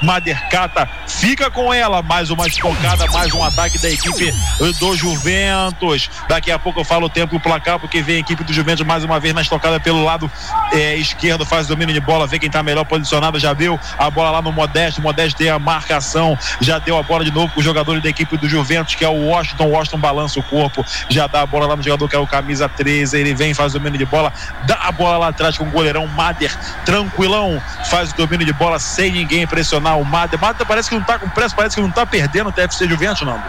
Madercata 0.02 0.88
fica 1.06 1.50
com 1.50 1.72
ela, 1.72 2.02
mais 2.02 2.30
uma 2.30 2.46
estocada, 2.46 3.06
mais 3.12 3.32
um 3.32 3.42
ataque 3.42 3.78
da 3.78 3.88
equipe 3.88 4.34
do 4.78 4.96
Juventus. 4.96 6.10
Daqui 6.28 6.50
a 6.50 6.58
pouco 6.58 6.80
eu 6.80 6.84
falo 6.84 7.06
o 7.06 7.08
tempo 7.08 7.34
e 7.34 7.38
o 7.38 7.40
placar, 7.40 7.78
porque 7.78 8.02
vem 8.02 8.16
a 8.16 8.18
equipe 8.18 8.42
do 8.42 8.52
Juventus 8.52 8.84
mais 8.84 9.04
uma 9.04 9.20
vez 9.20 9.32
na 9.32 9.42
estocada 9.42 9.78
pelo 9.78 10.02
lado 10.02 10.30
é, 10.72 10.96
esquerdo, 10.96 11.46
faz 11.46 11.66
domínio 11.66 11.94
de 11.94 12.00
bola, 12.00 12.26
vê 12.26 12.38
quem 12.38 12.50
tá 12.50 12.62
melhor 12.62 12.84
posicionado, 12.84 13.38
já 13.38 13.52
viu 13.52 13.78
a 13.96 14.10
bola 14.10 14.30
lá 14.30 14.42
no 14.42 14.50
Modesto, 14.50 15.00
Modesto 15.00 15.38
tem 15.38 15.48
a 15.48 15.58
marcação, 15.58 16.36
já 16.60 16.78
deu 16.78 16.98
a 16.98 17.02
bola 17.02 17.24
de 17.24 17.30
novo 17.30 17.52
com 17.52 17.60
os 17.60 17.64
jogadores 17.64 18.02
da 18.02 18.08
equipe 18.08 18.36
do 18.36 18.48
Juventus, 18.48 18.94
que 18.94 19.04
é 19.04 19.08
o 19.08 19.28
Washington, 19.28 19.68
Washington 19.68 19.98
balança 19.98 20.40
o 20.40 20.42
corpo, 20.42 20.84
já 21.08 21.26
dá 21.26 21.42
a 21.42 21.46
bola 21.46 21.66
lá 21.66 21.76
no 21.76 21.82
jogador 21.82 22.08
que 22.08 22.16
é 22.16 22.18
o 22.18 22.26
camisa 22.26 22.68
13, 22.68 23.18
ele 23.18 23.34
vem, 23.34 23.54
faz 23.54 23.72
domínio 23.72 23.98
de 23.98 24.06
bola, 24.06 24.32
dá 24.66 24.76
a 24.82 24.92
bola 24.92 25.18
lá 25.18 25.28
atrás 25.28 25.56
com 25.56 25.64
o 25.64 25.70
goleirão 25.70 26.06
Mader, 26.08 26.56
tranquilão, 26.84 27.62
faz 27.88 28.10
o 28.10 28.16
domínio 28.16 28.46
de 28.46 28.52
bola 28.52 28.78
sem 28.78 29.12
ninguém 29.12 29.46
pressionar 29.46 29.91
o 29.96 30.04
Mata. 30.04 30.36
Mata 30.36 30.64
parece 30.64 30.88
que 30.88 30.94
não 30.94 31.02
tá 31.02 31.18
com 31.18 31.28
pressa, 31.28 31.54
parece 31.54 31.76
que 31.76 31.82
não 31.82 31.90
tá 31.90 32.06
perdendo 32.06 32.48
o 32.48 32.52
TFC 32.52 32.88
Juventus, 32.88 33.22
não. 33.22 33.40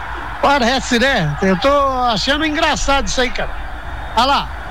Parece, 0.41 0.99
né? 0.99 1.37
Eu 1.41 1.57
tô 1.57 1.69
achando 1.69 2.45
engraçado 2.45 3.07
isso 3.07 3.21
aí, 3.21 3.29
cara. 3.29 3.51
Olha 4.15 4.25
lá. 4.25 4.63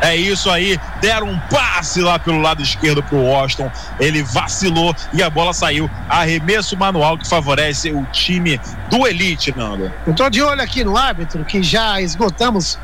É 0.00 0.14
isso 0.14 0.50
aí, 0.50 0.78
deram 1.00 1.28
um 1.28 1.38
passe 1.38 2.02
lá 2.02 2.18
pelo 2.18 2.40
lado 2.40 2.62
esquerdo 2.62 3.02
pro 3.02 3.16
Washington. 3.16 3.70
Ele 3.98 4.22
vacilou 4.22 4.94
e 5.12 5.22
a 5.22 5.30
bola 5.30 5.54
saiu. 5.54 5.90
Arremesso 6.08 6.76
manual 6.76 7.16
que 7.16 7.26
favorece 7.26 7.90
o 7.92 8.04
time 8.12 8.60
do 8.90 9.06
Elite, 9.06 9.56
Nando. 9.56 9.90
Eu 10.06 10.14
tô 10.14 10.28
de 10.28 10.42
olho 10.42 10.60
aqui 10.60 10.84
no 10.84 10.96
árbitro, 10.96 11.44
que 11.44 11.62
já 11.62 12.00
esgotamos 12.00 12.78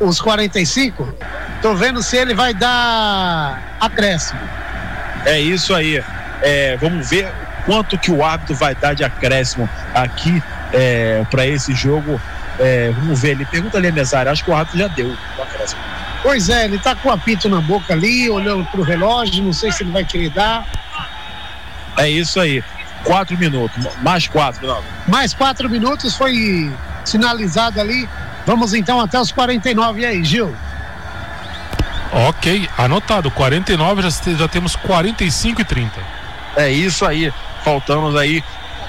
os 0.00 0.20
45. 0.20 1.14
Tô 1.60 1.74
vendo 1.74 2.02
se 2.02 2.16
ele 2.16 2.34
vai 2.34 2.54
dar 2.54 3.76
acréscimo. 3.78 4.40
É 5.26 5.38
isso 5.38 5.74
aí. 5.74 6.02
É, 6.40 6.76
vamos 6.78 7.10
ver 7.10 7.30
quanto 7.68 7.98
que 7.98 8.10
o 8.10 8.24
árbitro 8.24 8.54
vai 8.54 8.74
dar 8.74 8.94
de 8.94 9.04
acréscimo 9.04 9.68
aqui 9.94 10.42
é, 10.72 11.22
para 11.30 11.46
esse 11.46 11.74
jogo. 11.74 12.18
É, 12.58 12.90
vamos 12.92 13.20
ver 13.20 13.32
ali. 13.32 13.44
Pergunta 13.44 13.76
ali 13.76 13.88
a 13.88 13.92
mesária. 13.92 14.32
Acho 14.32 14.42
que 14.42 14.50
o 14.50 14.54
árbitro 14.54 14.78
já 14.78 14.88
deu 14.88 15.14
o 15.38 15.42
acréscimo. 15.42 15.78
Pois 16.22 16.48
é, 16.48 16.64
ele 16.64 16.78
tá 16.78 16.96
com 16.96 17.10
o 17.10 17.12
apito 17.12 17.46
na 17.46 17.60
boca 17.60 17.92
ali, 17.92 18.28
olhando 18.30 18.64
pro 18.70 18.82
relógio. 18.82 19.44
Não 19.44 19.52
sei 19.52 19.70
se 19.70 19.82
ele 19.82 19.92
vai 19.92 20.02
querer 20.02 20.30
dar. 20.30 20.66
É 21.98 22.08
isso 22.08 22.40
aí. 22.40 22.64
Quatro 23.04 23.36
minutos. 23.36 23.86
Mais 24.00 24.26
quatro, 24.26 24.66
não. 24.66 24.82
Mais 25.06 25.34
quatro 25.34 25.68
minutos 25.68 26.16
foi 26.16 26.72
sinalizado 27.04 27.78
ali. 27.78 28.08
Vamos 28.46 28.72
então 28.72 28.98
até 28.98 29.20
os 29.20 29.30
49. 29.30 30.00
E 30.00 30.06
aí, 30.06 30.24
Gil? 30.24 30.56
Ok, 32.12 32.66
anotado. 32.78 33.30
49, 33.30 34.02
já, 34.02 34.08
já 34.38 34.48
temos 34.48 34.74
45 34.74 35.60
e 35.60 35.64
30. 35.64 36.00
É 36.56 36.70
isso 36.70 37.04
aí 37.04 37.30
faltamos 37.64 38.16
aí 38.16 38.42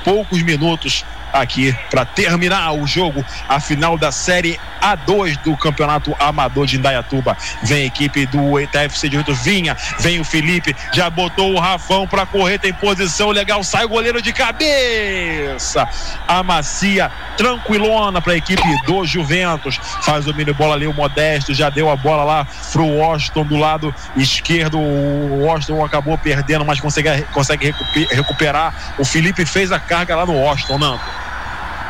poucos 0.04 0.42
minutos 0.42 1.06
aqui 1.34 1.76
para 1.90 2.06
terminar 2.06 2.72
o 2.74 2.86
jogo, 2.86 3.24
a 3.48 3.60
final 3.60 3.98
da 3.98 4.12
Série 4.12 4.60
A2 4.82 5.42
do 5.44 5.56
Campeonato 5.58 6.16
Amador 6.20 6.66
de 6.66 6.78
Indaiatuba. 6.78 7.38
Vem 7.64 7.84
a 7.84 7.86
equipe 7.86 8.26
do 8.26 8.60
ETFC 8.60 9.10
de 9.10 9.18
Rio 9.18 9.36
Vinha, 9.36 9.76
vem 10.00 10.20
o 10.20 10.24
Felipe, 10.24 10.76
já 10.94 11.10
botou 11.10 11.54
o 11.54 11.60
Rafão 11.60 12.08
para 12.08 12.26
correr, 12.26 12.58
tem 12.58 12.74
posição 12.74 13.30
legal, 13.30 13.64
sai 13.64 13.86
o 13.86 13.90
goleiro 13.90 14.22
de 14.22 14.34
cabeça. 14.34 15.88
A 16.28 16.42
Macia 16.44 17.12
tranquilona 17.38 18.22
para 18.22 18.34
a 18.34 18.38
equipe 18.38 18.62
do 18.86 19.06
Juventus, 19.06 19.80
faz 20.02 20.28
o 20.28 20.34
mini 20.34 20.54
bola 20.54 20.76
ali 20.76 20.88
o 20.88 20.94
Modesto, 20.94 21.54
já 21.54 21.70
deu 21.70 21.90
a 21.90 21.96
bola 21.96 22.24
lá 22.24 22.48
pro 22.72 22.86
Washington 22.86 23.46
do 23.46 23.58
lado 23.58 23.94
esquerdo. 24.16 24.80
O 24.80 25.44
Washington 25.44 25.84
acabou 25.84 26.18
perdendo, 26.18 26.66
mas 26.66 26.80
consegue, 26.80 27.22
consegue 27.34 27.74
recuperar. 28.12 28.96
O 28.98 29.06
Felipe 29.06 29.46
fez 29.46 29.72
a 29.72 29.80
carga 29.80 30.16
lá 30.16 30.26
no 30.26 30.34
Washington, 30.34 30.78
não. 30.78 31.00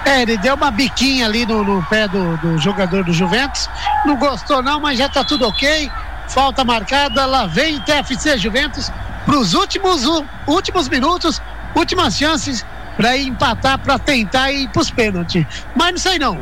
É, 0.10 0.24
ele 0.24 0.38
deu 0.38 0.56
uma 0.56 0.72
biquinha 0.72 1.28
ali 1.28 1.46
no, 1.46 1.64
no 1.64 1.84
pé 1.84 2.08
do, 2.08 2.36
do, 2.38 2.58
jogador 2.58 3.04
do 3.04 3.14
Juventus. 3.14 3.70
Não 4.04 4.16
gostou, 4.16 4.64
não, 4.64 4.80
mas 4.80 4.98
já 4.98 5.08
tá 5.08 5.24
tudo 5.24 5.48
ok. 5.48 5.92
Falta 6.28 6.64
marcada, 6.64 7.28
lá 7.28 7.46
vem 7.46 7.80
TFC 7.82 8.40
Juventus 8.40 8.92
para 9.24 9.38
os 9.38 9.54
últimos, 9.54 10.04
últimos 10.48 10.90
minutos, 10.90 11.40
últimas 11.76 12.18
chances 12.18 12.66
para 12.98 13.16
empatar, 13.20 13.78
para 13.78 14.00
tentar 14.00 14.52
ir 14.52 14.68
para 14.70 14.82
os 14.82 14.90
pênaltis. 14.90 15.46
Mas 15.76 15.92
não 15.92 16.00
sei 16.00 16.18
não. 16.18 16.40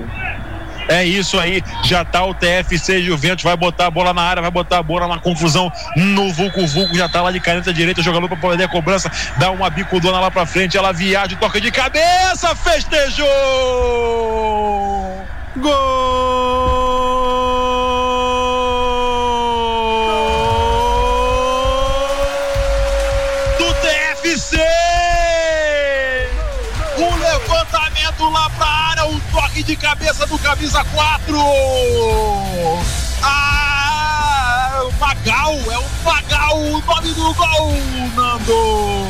É 0.88 1.04
isso 1.04 1.40
aí, 1.40 1.64
já 1.84 2.06
tá 2.06 2.24
o 2.24 2.34
TFC 2.34 3.02
Juventus, 3.02 3.44
vai 3.44 3.58
botar 3.58 3.88
a 3.88 3.92
bola 3.92 4.14
na 4.14 4.22
área, 4.22 4.42
vai 4.42 4.52
botar 4.52 4.78
a 4.78 4.84
bola 4.84 5.08
na 5.08 5.20
confusão 5.20 5.72
no 5.96 6.32
Vulco 6.32 6.66
Vulco, 6.68 6.96
já 6.96 7.10
tá 7.10 7.22
lá 7.22 7.32
de 7.32 7.40
caneta 7.40 7.74
direita, 7.74 8.02
jogador 8.02 8.28
para 8.28 8.38
poder 8.38 8.64
a 8.64 8.68
cobrança, 8.68 9.12
dá 9.38 9.52
uma 9.52 9.70
bicudona 9.70 10.20
lá 10.20 10.32
pra 10.32 10.46
frente, 10.46 10.78
ela 10.78 10.94
viaja, 10.94 11.36
toca 11.36 11.60
de 11.60 11.72
cabeça, 11.72 12.56
festejou! 12.56 13.28
do 15.58 17.67
toque 29.58 29.64
de 29.64 29.76
cabeça 29.76 30.26
do 30.28 30.38
camisa 30.40 30.84
4. 30.84 31.38
Ah, 33.24 34.84
Magal, 35.00 35.54
é 35.54 35.78
o 35.78 35.86
Magal, 36.04 36.60
o 36.60 36.82
nome 36.82 37.14
do 37.14 37.34
gol, 37.34 37.74
Nando. 38.16 39.08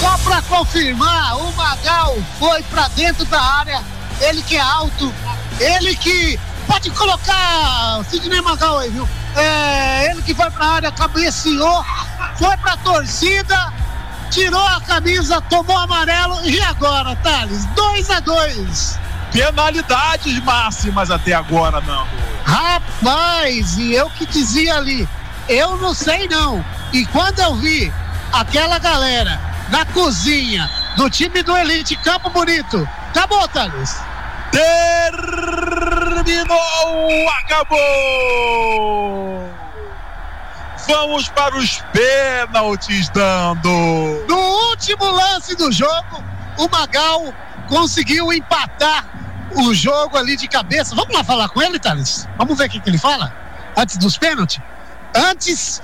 Só 0.00 0.18
pra 0.18 0.42
confirmar, 0.42 1.36
o 1.38 1.52
Magal 1.52 2.16
foi 2.38 2.62
pra 2.64 2.88
dentro 2.88 3.24
da 3.26 3.40
área. 3.40 3.82
Ele 4.20 4.42
que 4.42 4.56
é 4.56 4.60
alto, 4.60 5.14
ele 5.58 5.96
que 5.96 6.38
pode 6.66 6.90
colocar 6.90 8.04
Sidney 8.10 8.40
Magal 8.42 8.78
aí, 8.78 8.90
viu? 8.90 9.08
É, 9.36 10.10
ele 10.10 10.22
que 10.22 10.34
foi 10.34 10.50
pra 10.50 10.66
área, 10.66 10.92
cabeceou, 10.92 11.84
foi 12.36 12.56
pra 12.58 12.76
torcida, 12.78 13.72
tirou 14.30 14.66
a 14.66 14.80
camisa, 14.80 15.40
tomou 15.42 15.76
amarelo 15.76 16.40
e 16.44 16.60
agora, 16.60 17.16
Thales? 17.16 17.64
2 17.74 18.10
a 18.10 18.20
2 18.20 18.98
Penalidades 19.32 20.42
máximas 20.42 21.10
até 21.10 21.34
agora, 21.34 21.80
Nando. 21.80 22.08
Rapaz, 22.44 23.76
e 23.76 23.92
eu 23.94 24.08
que 24.10 24.24
dizia 24.26 24.76
ali, 24.76 25.08
eu 25.48 25.76
não 25.76 25.92
sei 25.92 26.26
não. 26.28 26.64
E 26.92 27.04
quando 27.06 27.38
eu 27.40 27.54
vi 27.56 27.92
aquela 28.32 28.78
galera 28.78 29.38
na 29.68 29.84
cozinha 29.86 30.70
do 30.96 31.10
time 31.10 31.42
do 31.42 31.56
Elite 31.56 31.94
Campo 31.96 32.30
Bonito, 32.30 32.88
acabou, 33.10 33.46
Thales. 33.48 34.00
Terminou! 34.50 35.28
Acabou! 37.40 38.78
Vamos 40.88 41.28
para 41.28 41.54
os 41.54 41.82
pênaltis, 41.92 43.10
Dando. 43.10 43.68
No 44.26 44.38
último 44.70 45.04
lance 45.04 45.54
do 45.54 45.70
jogo, 45.70 46.24
o 46.56 46.66
Magal 46.66 47.34
conseguiu 47.68 48.32
empatar 48.32 49.04
o 49.54 49.74
jogo 49.74 50.16
ali 50.16 50.34
de 50.34 50.48
cabeça. 50.48 50.94
Vamos 50.94 51.14
lá 51.14 51.22
falar 51.22 51.50
com 51.50 51.62
ele, 51.62 51.78
Thales? 51.78 52.26
Vamos 52.38 52.56
ver 52.56 52.68
o 52.68 52.70
que, 52.70 52.82
ele 52.86 52.96
fala 52.96 53.30
antes 53.76 53.98
dos 53.98 54.16
pênaltis? 54.16 54.60
Antes 55.14 55.82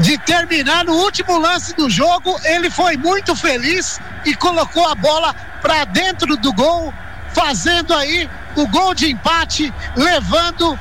de 0.00 0.16
terminar 0.16 0.86
no 0.86 0.94
último 0.94 1.38
lance 1.38 1.74
do 1.76 1.90
jogo, 1.90 2.40
ele 2.44 2.70
foi 2.70 2.96
muito 2.96 3.36
feliz 3.36 4.00
e 4.24 4.34
colocou 4.34 4.88
a 4.88 4.94
bola 4.94 5.34
para 5.60 5.84
dentro 5.84 6.38
do 6.38 6.54
gol, 6.54 6.92
fazendo 7.34 7.92
aí 7.92 8.30
o 8.56 8.66
gol 8.66 8.94
de 8.94 9.10
empate, 9.10 9.72
levando 9.94 10.78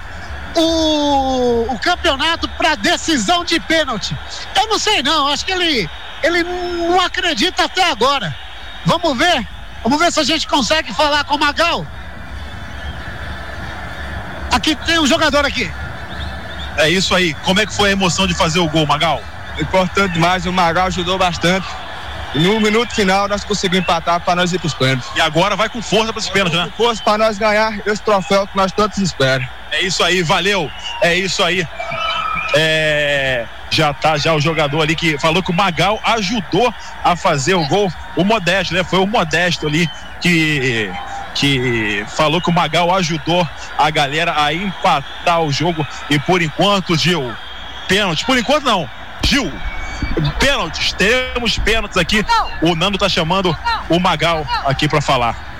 o, 0.56 1.74
o 1.74 1.80
campeonato 1.80 2.48
para 2.50 2.76
decisão 2.76 3.44
de 3.44 3.60
pênalti. 3.60 4.16
Eu 4.56 4.68
não 4.68 4.80
sei 4.80 5.02
não, 5.02 5.28
acho 5.28 5.46
que 5.46 5.52
ele 5.52 5.90
ele 6.24 6.44
não 6.44 7.02
acredita 7.02 7.66
até 7.66 7.84
agora. 7.84 8.34
Vamos 8.86 9.18
ver, 9.18 9.46
vamos 9.84 10.00
ver 10.00 10.12
se 10.12 10.20
a 10.20 10.24
gente 10.24 10.48
consegue 10.48 10.94
falar 10.94 11.24
com 11.26 11.36
o 11.36 11.40
Magal. 11.40 11.86
Aqui 14.52 14.76
tem 14.76 15.00
um 15.00 15.08
jogador 15.08 15.46
aqui. 15.46 15.70
É 16.78 16.90
isso 16.90 17.14
aí. 17.14 17.34
Como 17.44 17.60
é 17.60 17.66
que 17.66 17.74
foi 17.74 17.90
a 17.90 17.92
emoção 17.92 18.26
de 18.26 18.34
fazer 18.34 18.60
o 18.60 18.70
gol, 18.70 18.86
Magal? 18.86 19.22
Importante 19.60 20.14
demais, 20.14 20.46
o 20.46 20.54
Magal 20.54 20.88
ajudou 20.88 21.18
bastante. 21.18 21.68
E 22.34 22.40
no 22.40 22.60
minuto 22.60 22.96
final 22.96 23.28
nós 23.28 23.44
conseguimos 23.44 23.84
empatar 23.84 24.20
para 24.20 24.36
nós 24.36 24.52
ir 24.54 24.60
para 24.60 24.68
os 24.68 24.74
pênaltis. 24.74 25.08
E 25.16 25.22
agora 25.22 25.56
vai 25.56 25.70
com 25.70 25.82
força 25.82 26.12
para 26.12 26.20
os 26.20 26.30
pênaltis, 26.30 26.58
né? 26.58 26.66
Com 26.66 26.84
força 26.84 27.04
para 27.04 27.18
nós 27.18 27.38
ganhar 27.38 27.80
esse 27.86 28.02
troféu 28.02 28.48
que 28.48 28.56
nós 28.58 28.72
tantos 28.72 28.98
esperamos. 28.98 29.48
É 29.74 29.82
isso 29.82 30.04
aí, 30.04 30.22
valeu. 30.22 30.72
É 31.02 31.16
isso 31.16 31.44
aí. 31.44 31.68
É, 32.56 33.46
já 33.72 33.92
tá 33.92 34.18
já 34.18 34.34
o 34.34 34.40
jogador 34.40 34.82
ali 34.82 34.96
que 34.96 35.18
falou 35.18 35.42
que 35.42 35.50
o 35.50 35.54
Magal 35.54 36.00
ajudou 36.04 36.72
a 37.04 37.16
fazer 37.16 37.56
o 37.56 37.68
gol, 37.68 37.92
o 38.16 38.24
Modesto, 38.24 38.74
né? 38.74 38.84
Foi 38.84 39.00
o 39.00 39.08
Modesto 39.08 39.68
ali 39.68 39.90
que 40.22 40.92
que 41.34 42.06
falou 42.16 42.40
que 42.40 42.52
o 42.52 42.54
Magal 42.54 42.94
ajudou 42.96 43.48
a 43.76 43.90
galera 43.90 44.40
a 44.40 44.54
empatar 44.54 45.42
o 45.42 45.52
jogo 45.52 45.86
e 46.08 46.20
por 46.20 46.44
enquanto, 46.44 46.96
Gil, 46.96 47.36
pênalti, 47.88 48.24
por 48.24 48.38
enquanto 48.38 48.66
não. 48.66 48.88
Gil, 49.26 49.52
pênaltis, 50.40 50.94
temos 50.94 51.58
pênaltis 51.58 51.98
aqui. 51.98 52.24
O 52.62 52.76
Nando 52.76 53.00
tá 53.00 53.10
chamando 53.10 53.58
o 53.90 54.00
Magal 54.00 54.46
aqui 54.66 54.88
para 54.88 55.02
falar. 55.02 55.53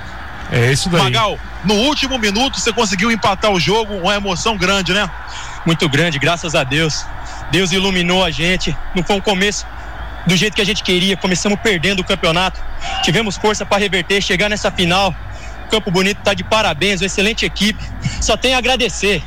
É 0.54 0.72
isso 0.72 0.88
daí. 0.88 1.02
Magal, 1.02 1.40
no 1.66 1.74
último 1.74 2.20
minuto 2.20 2.60
você 2.60 2.72
conseguiu 2.72 3.12
empatar 3.12 3.52
o 3.52 3.60
jogo, 3.60 3.96
uma 3.96 4.14
emoção 4.14 4.56
grande, 4.56 4.94
né? 4.94 5.10
Muito 5.66 5.90
grande, 5.90 6.20
graças 6.20 6.54
a 6.54 6.64
Deus. 6.64 7.04
Deus 7.52 7.72
iluminou 7.72 8.24
a 8.24 8.30
gente. 8.30 8.76
Não 8.94 9.04
foi 9.04 9.16
um 9.16 9.22
começo 9.22 9.66
do 10.28 10.38
jeito 10.38 10.54
que 10.54 10.62
a 10.62 10.66
gente 10.66 10.84
queria. 10.84 11.18
Começamos 11.18 11.60
perdendo 11.60 12.02
o 12.02 12.04
campeonato. 12.04 12.62
Tivemos 13.02 13.36
força 13.36 13.66
para 13.66 13.80
reverter, 13.80 14.22
chegar 14.22 14.48
nessa 14.48 14.70
final. 14.72 15.16
Campo 15.72 15.90
Bonito 15.90 16.20
está 16.20 16.36
de 16.36 16.44
parabéns, 16.44 17.02
uma 17.02 17.08
excelente 17.08 17.46
equipe. 17.46 17.84
Só 18.22 18.38
tenho 18.38 18.56
a 18.56 18.60
agradecer 18.60 19.24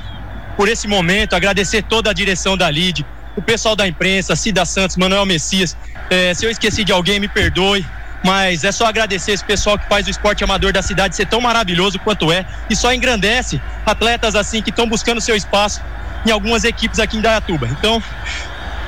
por 0.57 0.69
esse 0.69 0.87
momento, 0.87 1.35
agradecer 1.35 1.83
toda 1.83 2.11
a 2.11 2.13
direção 2.13 2.57
da 2.57 2.71
LID, 2.71 3.05
o 3.35 3.43
pessoal 3.43 3.75
da 3.75 3.87
imprensa, 3.87 4.37
Cida 4.37 4.65
Santos, 4.65 4.97
Manuel 4.97 5.27
Messias. 5.27 5.77
É, 6.09 6.33
se 6.33 6.47
eu 6.47 6.51
esqueci 6.51 6.85
de 6.85 6.93
alguém, 6.93 7.19
me 7.19 7.27
perdoe. 7.27 7.85
Mas 8.27 8.65
é 8.65 8.73
só 8.73 8.87
agradecer 8.87 9.31
esse 9.31 9.45
pessoal 9.45 9.79
que 9.79 9.89
faz 9.89 10.05
o 10.09 10.11
esporte 10.11 10.43
amador 10.43 10.73
da 10.73 10.83
cidade 10.83 11.15
ser 11.15 11.27
tão 11.27 11.41
maravilhoso 11.41 11.97
quanto 12.01 12.33
é. 12.33 12.45
E 12.69 12.75
só 12.75 12.93
engrandece 12.93 13.63
atletas 13.87 14.35
assim 14.35 14.61
que 14.61 14.71
estão 14.71 14.89
buscando 14.89 15.21
seu 15.21 15.37
espaço 15.37 15.81
em 16.27 16.33
algumas 16.33 16.65
equipes 16.65 16.99
aqui 16.99 17.19
em 17.19 17.21
Dayatuba. 17.21 17.69
Então, 17.69 18.03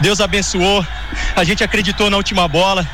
Deus 0.00 0.20
abençoou. 0.20 0.84
A 1.36 1.44
gente 1.44 1.62
acreditou 1.62 2.10
na 2.10 2.16
última 2.16 2.48
bola. 2.48 2.84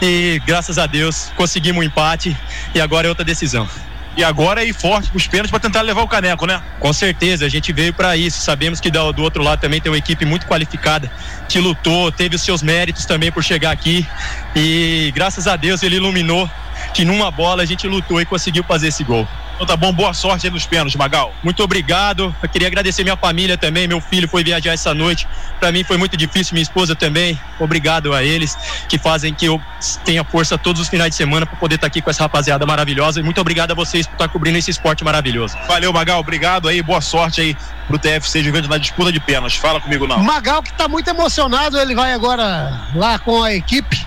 E 0.00 0.40
graças 0.46 0.78
a 0.78 0.86
Deus 0.86 1.30
conseguimos 1.36 1.82
um 1.82 1.86
empate. 1.86 2.34
E 2.74 2.80
agora 2.80 3.06
é 3.06 3.10
outra 3.10 3.22
decisão. 3.22 3.68
E 4.16 4.24
agora 4.24 4.62
é 4.62 4.66
ir 4.66 4.72
forte 4.72 5.10
pros 5.10 5.26
pênaltis 5.26 5.50
para 5.50 5.60
tentar 5.60 5.82
levar 5.82 6.02
o 6.02 6.08
caneco, 6.08 6.46
né? 6.46 6.62
Com 6.80 6.90
certeza, 6.92 7.44
a 7.44 7.48
gente 7.48 7.70
veio 7.72 7.92
para 7.92 8.16
isso. 8.16 8.40
Sabemos 8.40 8.80
que 8.80 8.90
do, 8.90 9.22
outro 9.22 9.42
lado 9.42 9.60
também 9.60 9.78
tem 9.78 9.92
uma 9.92 9.98
equipe 9.98 10.24
muito 10.24 10.46
qualificada 10.46 11.10
que 11.48 11.58
lutou, 11.58 12.10
teve 12.10 12.34
os 12.34 12.42
seus 12.42 12.62
méritos 12.62 13.04
também 13.04 13.30
por 13.30 13.44
chegar 13.44 13.72
aqui. 13.72 14.06
E 14.54 15.12
graças 15.14 15.46
a 15.46 15.54
Deus 15.54 15.82
ele 15.82 15.96
iluminou 15.96 16.50
que 16.94 17.04
numa 17.04 17.30
bola 17.30 17.62
a 17.62 17.66
gente 17.66 17.86
lutou 17.86 18.18
e 18.20 18.24
conseguiu 18.24 18.64
fazer 18.64 18.88
esse 18.88 19.04
gol. 19.04 19.28
Então 19.56 19.66
tá 19.66 19.74
bom, 19.74 19.90
boa 19.90 20.12
sorte 20.12 20.46
aí 20.46 20.52
nos 20.52 20.66
pênaltis, 20.66 20.94
Magal. 20.96 21.32
Muito 21.42 21.62
obrigado. 21.62 22.34
Eu 22.42 22.48
queria 22.48 22.68
agradecer 22.68 23.02
minha 23.02 23.16
família 23.16 23.56
também. 23.56 23.88
Meu 23.88 24.02
filho 24.02 24.28
foi 24.28 24.44
viajar 24.44 24.74
essa 24.74 24.92
noite. 24.92 25.26
Para 25.58 25.72
mim 25.72 25.82
foi 25.82 25.96
muito 25.96 26.14
difícil, 26.14 26.52
minha 26.52 26.62
esposa 26.62 26.94
também. 26.94 27.40
Obrigado 27.58 28.12
a 28.12 28.22
eles 28.22 28.54
que 28.86 28.98
fazem 28.98 29.32
que 29.32 29.46
eu 29.46 29.58
tenha 30.04 30.22
força 30.24 30.58
todos 30.58 30.82
os 30.82 30.88
finais 30.88 31.10
de 31.10 31.16
semana 31.16 31.46
para 31.46 31.56
poder 31.56 31.76
estar 31.76 31.86
tá 31.86 31.88
aqui 31.88 32.02
com 32.02 32.10
essa 32.10 32.24
rapaziada 32.24 32.66
maravilhosa. 32.66 33.20
E 33.20 33.22
muito 33.22 33.40
obrigado 33.40 33.70
a 33.70 33.74
vocês 33.74 34.06
por 34.06 34.12
estar 34.12 34.26
tá 34.26 34.32
cobrindo 34.32 34.58
esse 34.58 34.70
esporte 34.70 35.02
maravilhoso. 35.02 35.56
Valeu, 35.66 35.90
Magal. 35.90 36.20
Obrigado 36.20 36.68
aí. 36.68 36.82
Boa 36.82 37.00
sorte 37.00 37.40
aí 37.40 37.56
pro 37.86 37.98
TFC 37.98 38.44
Juventus 38.44 38.68
na 38.68 38.76
disputa 38.76 39.10
de 39.10 39.20
pênaltis. 39.20 39.56
Fala 39.58 39.80
comigo 39.80 40.06
não. 40.06 40.22
Magal 40.22 40.62
que 40.62 40.72
tá 40.74 40.86
muito 40.86 41.08
emocionado, 41.08 41.78
ele 41.78 41.94
vai 41.94 42.12
agora 42.12 42.88
lá 42.94 43.18
com 43.18 43.42
a 43.42 43.54
equipe 43.54 44.06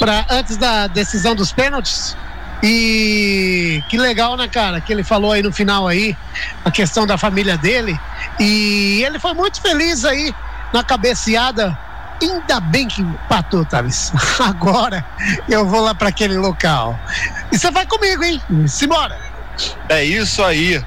para 0.00 0.26
antes 0.28 0.56
da 0.56 0.88
decisão 0.88 1.36
dos 1.36 1.52
pênaltis. 1.52 2.16
E 2.66 3.82
que 3.90 3.98
legal, 3.98 4.38
né, 4.38 4.48
cara? 4.48 4.80
Que 4.80 4.90
ele 4.90 5.04
falou 5.04 5.32
aí 5.32 5.42
no 5.42 5.52
final 5.52 5.86
aí 5.86 6.16
a 6.64 6.70
questão 6.70 7.06
da 7.06 7.18
família 7.18 7.58
dele. 7.58 7.98
E 8.40 9.02
ele 9.04 9.18
foi 9.18 9.34
muito 9.34 9.60
feliz 9.60 10.02
aí 10.06 10.34
na 10.72 10.82
cabeceada. 10.82 11.78
Ainda 12.22 12.60
bem 12.60 12.88
que 12.88 13.02
empatou, 13.02 13.66
Thales. 13.66 14.10
Agora 14.40 15.04
eu 15.46 15.66
vou 15.68 15.82
lá 15.82 15.94
para 15.94 16.08
aquele 16.08 16.38
local. 16.38 16.98
E 17.52 17.58
você 17.58 17.70
vai 17.70 17.84
comigo, 17.84 18.24
hein? 18.24 18.40
Simbora. 18.66 19.18
É 19.90 20.02
isso 20.02 20.42
aí. 20.42 20.82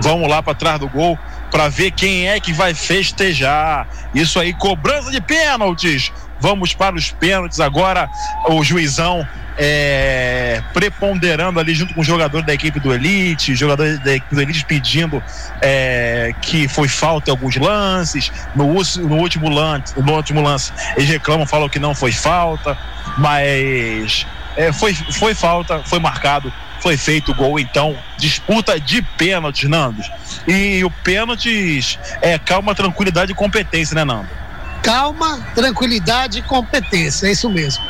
Vamos 0.00 0.30
lá 0.30 0.40
para 0.40 0.54
trás 0.54 0.78
do 0.78 0.88
gol 0.88 1.18
para 1.50 1.68
ver 1.68 1.90
quem 1.90 2.28
é 2.28 2.38
que 2.38 2.52
vai 2.52 2.72
festejar. 2.72 3.88
Isso 4.14 4.38
aí, 4.38 4.54
cobrança 4.54 5.10
de 5.10 5.20
pênaltis. 5.20 6.12
Vamos 6.40 6.74
para 6.74 6.96
os 6.96 7.10
pênaltis 7.10 7.60
agora. 7.60 8.08
O 8.48 8.64
juizão 8.64 9.26
é, 9.62 10.62
preponderando 10.72 11.60
ali 11.60 11.74
junto 11.74 11.92
com 11.92 12.00
o 12.00 12.04
jogador 12.04 12.42
da 12.42 12.54
equipe 12.54 12.80
do 12.80 12.94
Elite, 12.94 13.54
jogador 13.54 13.98
da 13.98 14.14
equipe 14.14 14.34
do 14.34 14.40
Elite 14.40 14.64
pedindo 14.64 15.22
é, 15.60 16.34
que 16.40 16.66
foi 16.66 16.88
falta 16.88 17.30
em 17.30 17.32
alguns 17.32 17.56
lances. 17.56 18.32
No, 18.54 18.64
no, 18.66 19.16
último 19.16 19.50
lance, 19.50 20.00
no 20.00 20.12
último 20.14 20.40
lance, 20.40 20.72
eles 20.96 21.10
reclamam, 21.10 21.46
falam 21.46 21.68
que 21.68 21.78
não 21.78 21.94
foi 21.94 22.10
falta, 22.10 22.76
mas 23.18 24.26
é, 24.56 24.72
foi, 24.72 24.94
foi 24.94 25.34
falta, 25.34 25.82
foi 25.84 25.98
marcado, 25.98 26.50
foi 26.80 26.96
feito 26.96 27.32
o 27.32 27.34
gol, 27.34 27.60
então 27.60 27.94
disputa 28.16 28.80
de 28.80 29.02
pênaltis, 29.02 29.68
Nando. 29.68 30.02
E 30.48 30.82
o 30.84 30.90
pênaltis 30.90 31.98
é 32.22 32.38
calma, 32.38 32.74
tranquilidade 32.74 33.32
e 33.32 33.34
competência, 33.34 33.94
né, 33.94 34.04
Nando? 34.04 34.39
Calma, 34.82 35.40
tranquilidade 35.54 36.38
e 36.38 36.42
competência, 36.42 37.26
é 37.26 37.32
isso 37.32 37.48
mesmo. 37.50 37.84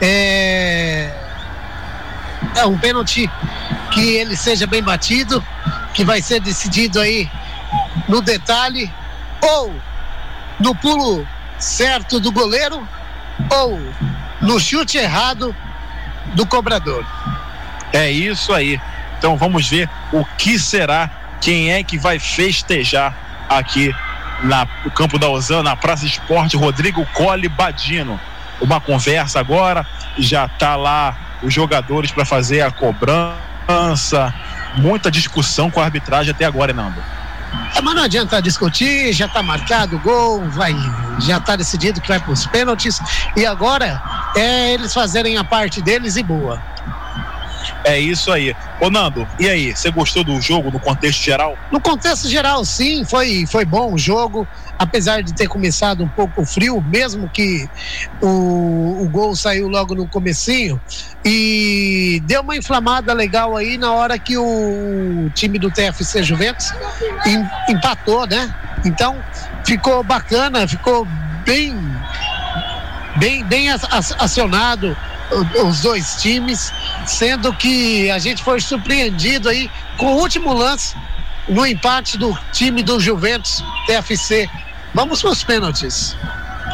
É, 0.00 1.12
é 2.56 2.64
um 2.64 2.78
pênalti 2.78 3.28
que 3.92 4.16
ele 4.16 4.36
seja 4.36 4.66
bem 4.66 4.82
batido, 4.82 5.44
que 5.92 6.04
vai 6.04 6.22
ser 6.22 6.40
decidido 6.40 7.00
aí 7.00 7.28
no 8.08 8.20
detalhe, 8.20 8.92
ou 9.40 9.74
no 10.60 10.74
pulo 10.74 11.26
certo 11.58 12.20
do 12.20 12.30
goleiro, 12.30 12.86
ou 13.50 13.78
no 14.40 14.60
chute 14.60 14.98
errado 14.98 15.54
do 16.34 16.46
cobrador. 16.46 17.04
É 17.92 18.10
isso 18.10 18.52
aí. 18.52 18.80
Então 19.18 19.36
vamos 19.36 19.68
ver 19.68 19.88
o 20.12 20.24
que 20.36 20.58
será, 20.58 21.10
quem 21.40 21.72
é 21.72 21.82
que 21.82 21.98
vai 21.98 22.18
festejar 22.18 23.46
aqui 23.48 23.92
na, 24.42 24.66
no 24.84 24.90
campo 24.90 25.18
da 25.18 25.28
Osana, 25.28 25.70
na 25.70 25.76
Praça 25.76 26.06
Esporte, 26.06 26.56
Rodrigo 26.56 27.04
Cole 27.14 27.48
Badino. 27.48 28.20
Uma 28.60 28.80
conversa 28.80 29.38
agora, 29.38 29.86
já 30.18 30.48
tá 30.48 30.74
lá 30.74 31.16
os 31.42 31.54
jogadores 31.54 32.10
para 32.10 32.24
fazer 32.24 32.60
a 32.60 32.70
cobrança, 32.70 34.34
muita 34.76 35.10
discussão 35.10 35.70
com 35.70 35.80
a 35.80 35.84
arbitragem 35.84 36.32
até 36.32 36.44
agora, 36.44 36.72
Nando. 36.72 37.00
É, 37.74 37.80
mas 37.80 37.94
não 37.94 38.02
adianta 38.02 38.42
discutir, 38.42 39.12
já 39.12 39.26
está 39.26 39.42
marcado 39.42 39.96
o 39.96 39.98
gol, 40.00 40.42
vai, 40.50 40.74
já 41.20 41.38
está 41.38 41.56
decidido 41.56 42.00
que 42.00 42.08
vai 42.08 42.18
para 42.18 42.32
os 42.32 42.46
pênaltis 42.46 43.00
e 43.36 43.46
agora 43.46 44.02
é 44.36 44.72
eles 44.72 44.92
fazerem 44.92 45.36
a 45.36 45.44
parte 45.44 45.80
deles 45.80 46.16
e 46.16 46.22
boa. 46.22 46.60
É 47.84 47.98
isso 47.98 48.30
aí. 48.30 48.54
Ô 48.80 48.90
Nando, 48.90 49.26
e 49.38 49.48
aí, 49.48 49.74
você 49.74 49.90
gostou 49.90 50.22
do 50.24 50.40
jogo 50.40 50.70
no 50.70 50.78
contexto 50.78 51.22
geral? 51.22 51.56
No 51.70 51.80
contexto 51.80 52.28
geral, 52.28 52.64
sim, 52.64 53.04
foi, 53.04 53.46
foi 53.46 53.64
bom 53.64 53.92
o 53.92 53.98
jogo, 53.98 54.46
apesar 54.78 55.22
de 55.22 55.34
ter 55.34 55.48
começado 55.48 56.04
um 56.04 56.08
pouco 56.08 56.44
frio, 56.44 56.80
mesmo 56.80 57.28
que 57.28 57.68
o, 58.20 59.02
o 59.02 59.08
gol 59.10 59.34
saiu 59.34 59.68
logo 59.68 59.94
no 59.94 60.06
comecinho, 60.06 60.80
e 61.24 62.22
deu 62.24 62.42
uma 62.42 62.56
inflamada 62.56 63.12
legal 63.12 63.56
aí 63.56 63.76
na 63.76 63.92
hora 63.92 64.18
que 64.18 64.36
o 64.36 65.30
time 65.34 65.58
do 65.58 65.70
TFC 65.70 66.22
Juventus 66.22 66.72
em, 67.26 67.44
empatou, 67.72 68.26
né? 68.26 68.54
Então, 68.84 69.16
ficou 69.64 70.02
bacana, 70.02 70.66
ficou 70.68 71.06
bem 71.44 71.76
bem, 73.16 73.44
bem 73.44 73.68
acionado 73.70 74.96
os 75.64 75.80
dois 75.80 76.20
times, 76.20 76.72
sendo 77.06 77.52
que 77.54 78.10
a 78.10 78.18
gente 78.18 78.42
foi 78.42 78.60
surpreendido 78.60 79.48
aí 79.48 79.70
com 79.96 80.06
o 80.06 80.16
último 80.18 80.52
lance 80.52 80.96
no 81.48 81.66
empate 81.66 82.18
do 82.18 82.36
time 82.52 82.82
do 82.82 83.00
Juventus 83.00 83.62
TFC. 83.86 84.48
Vamos 84.94 85.20
para 85.20 85.30
os 85.30 85.42
pênaltis. 85.42 86.16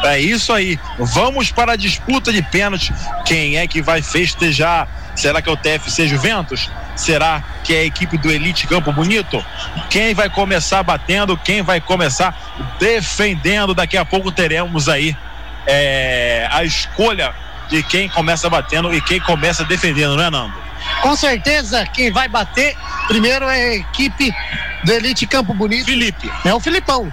É 0.03 0.19
isso 0.19 0.51
aí. 0.51 0.79
Vamos 0.99 1.51
para 1.51 1.73
a 1.73 1.75
disputa 1.75 2.31
de 2.31 2.41
pênalti. 2.41 2.93
Quem 3.25 3.57
é 3.57 3.67
que 3.67 3.81
vai 3.81 4.01
festejar? 4.01 4.87
Será 5.15 5.41
que 5.41 5.49
é 5.49 5.51
o 5.51 5.57
TFC 5.57 6.07
Juventus? 6.07 6.69
Será 6.95 7.41
que 7.63 7.73
é 7.73 7.79
a 7.79 7.83
equipe 7.83 8.17
do 8.17 8.31
Elite 8.31 8.67
Campo 8.67 8.91
Bonito? 8.91 9.43
Quem 9.89 10.13
vai 10.13 10.29
começar 10.29 10.83
batendo? 10.83 11.37
Quem 11.37 11.61
vai 11.61 11.79
começar 11.79 12.75
defendendo? 12.79 13.73
Daqui 13.73 13.97
a 13.97 14.05
pouco 14.05 14.31
teremos 14.31 14.89
aí 14.89 15.15
é, 15.65 16.47
a 16.51 16.63
escolha 16.63 17.33
de 17.69 17.83
quem 17.83 18.09
começa 18.09 18.49
batendo 18.49 18.93
e 18.93 19.01
quem 19.01 19.19
começa 19.19 19.63
defendendo, 19.63 20.15
não 20.15 20.23
é, 20.23 20.29
Nando? 20.29 20.53
Com 21.01 21.15
certeza, 21.15 21.85
quem 21.87 22.11
vai 22.11 22.27
bater 22.27 22.75
primeiro 23.07 23.45
é 23.45 23.61
a 23.61 23.75
equipe 23.75 24.33
do 24.83 24.91
Elite 24.91 25.25
Campo 25.25 25.53
Bonito. 25.53 25.85
Felipe. 25.85 26.31
É 26.43 26.53
o 26.53 26.59
Filipão. 26.59 27.11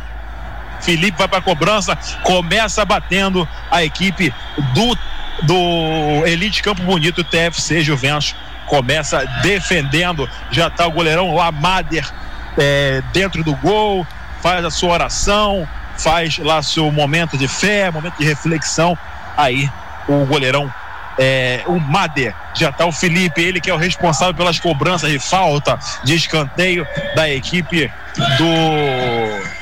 Felipe 0.80 1.16
vai 1.16 1.28
para 1.28 1.40
cobrança, 1.40 1.96
começa 2.24 2.84
batendo 2.84 3.48
a 3.70 3.84
equipe 3.84 4.34
do, 4.74 4.98
do 5.42 6.26
Elite 6.26 6.62
Campo 6.62 6.82
Bonito, 6.82 7.22
TFC 7.22 7.82
Juventus. 7.82 8.34
Começa 8.66 9.24
defendendo, 9.42 10.28
já 10.50 10.68
está 10.68 10.86
o 10.86 10.90
goleirão 10.90 11.34
Lamader 11.34 12.10
é, 12.56 13.02
dentro 13.12 13.44
do 13.44 13.54
gol, 13.56 14.06
faz 14.40 14.64
a 14.64 14.70
sua 14.70 14.94
oração, 14.94 15.68
faz 15.98 16.38
lá 16.38 16.62
seu 16.62 16.90
momento 16.90 17.36
de 17.36 17.46
fé, 17.46 17.90
momento 17.90 18.18
de 18.18 18.24
reflexão. 18.24 18.96
Aí 19.36 19.70
o 20.08 20.24
goleirão 20.26 20.72
é, 21.18 21.62
o 21.66 21.78
Mader, 21.78 22.34
já 22.54 22.70
está 22.70 22.86
o 22.86 22.92
Felipe, 22.92 23.40
ele 23.40 23.60
que 23.60 23.70
é 23.70 23.74
o 23.74 23.76
responsável 23.76 24.34
pelas 24.34 24.58
cobranças 24.58 25.10
de 25.10 25.18
falta, 25.18 25.78
de 26.02 26.14
escanteio 26.14 26.86
da 27.14 27.28
equipe 27.28 27.92
do 28.38 29.52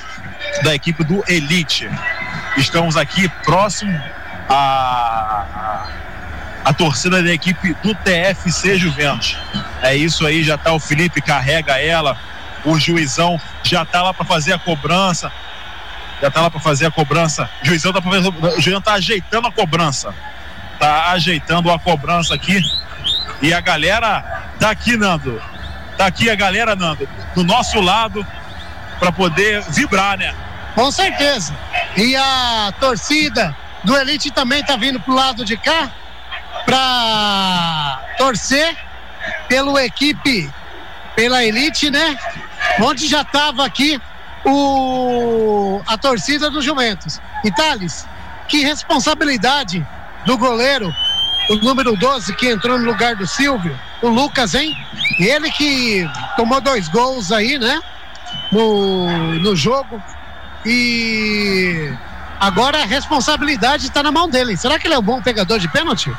da 0.62 0.74
equipe 0.74 1.04
do 1.04 1.22
Elite. 1.28 1.88
Estamos 2.56 2.96
aqui 2.96 3.28
próximo 3.44 4.00
a 4.48 5.86
a 6.64 6.72
torcida 6.74 7.22
da 7.22 7.32
equipe 7.32 7.74
do 7.82 7.94
TFC 7.94 8.76
Juventus. 8.76 9.36
É 9.82 9.96
isso 9.96 10.26
aí, 10.26 10.42
já 10.42 10.56
está 10.56 10.72
o 10.72 10.78
Felipe 10.78 11.22
carrega 11.22 11.80
ela, 11.80 12.16
o 12.64 12.78
juizão 12.78 13.40
já 13.62 13.82
está 13.82 14.02
lá 14.02 14.12
para 14.12 14.26
fazer 14.26 14.52
a 14.52 14.58
cobrança. 14.58 15.32
Já 16.20 16.28
está 16.28 16.40
lá 16.42 16.50
para 16.50 16.60
fazer 16.60 16.86
a 16.86 16.90
cobrança. 16.90 17.48
O 17.62 17.66
juizão 17.66 17.92
tá 17.92 18.00
o 18.00 18.60
juizão 18.60 18.80
tá 18.80 18.94
ajeitando 18.94 19.46
a 19.46 19.52
cobrança 19.52 20.14
tá 20.80 21.10
ajeitando 21.10 21.70
a 21.70 21.78
cobrança 21.78 22.34
aqui. 22.34 22.60
E 23.42 23.52
a 23.52 23.60
galera 23.60 24.22
tá 24.58 24.70
aqui, 24.70 24.96
Nando. 24.96 25.40
Tá 25.96 26.06
aqui 26.06 26.30
a 26.30 26.34
galera, 26.34 26.74
Nando, 26.74 27.06
do 27.34 27.44
nosso 27.44 27.78
lado, 27.80 28.26
para 28.98 29.12
poder 29.12 29.62
vibrar, 29.68 30.16
né? 30.16 30.34
Com 30.74 30.90
certeza. 30.90 31.54
E 31.96 32.16
a 32.16 32.72
torcida 32.80 33.54
do 33.84 33.94
Elite 33.94 34.30
também 34.30 34.64
tá 34.64 34.76
vindo 34.76 34.98
pro 34.98 35.14
lado 35.14 35.44
de 35.44 35.56
cá 35.58 35.90
para 36.64 38.00
torcer 38.16 38.74
pelo 39.48 39.78
equipe, 39.78 40.50
pela 41.14 41.44
Elite, 41.44 41.90
né? 41.90 42.18
Onde 42.80 43.06
já 43.06 43.22
tava 43.22 43.66
aqui 43.66 44.00
o 44.44 45.82
a 45.86 45.96
torcida 45.98 46.50
do 46.50 46.62
Juventus. 46.62 47.20
E 47.44 47.50
Thales, 47.50 48.06
que 48.48 48.62
responsabilidade 48.62 49.86
do 50.26 50.36
goleiro, 50.36 50.92
o 51.48 51.56
número 51.56 51.96
12 51.96 52.34
que 52.36 52.48
entrou 52.48 52.78
no 52.78 52.84
lugar 52.84 53.16
do 53.16 53.26
Silvio, 53.26 53.78
o 54.02 54.08
Lucas, 54.08 54.54
hein? 54.54 54.74
Ele 55.18 55.50
que 55.50 56.08
tomou 56.36 56.60
dois 56.60 56.88
gols 56.88 57.32
aí, 57.32 57.58
né? 57.58 57.80
No, 58.52 59.34
no 59.40 59.56
jogo. 59.56 60.02
E 60.64 61.92
agora 62.38 62.82
a 62.82 62.86
responsabilidade 62.86 63.86
está 63.86 64.02
na 64.02 64.12
mão 64.12 64.28
dele. 64.28 64.56
Será 64.56 64.78
que 64.78 64.86
ele 64.86 64.94
é 64.94 64.98
um 64.98 65.02
bom 65.02 65.20
pegador 65.20 65.58
de 65.58 65.68
pênalti? 65.68 66.12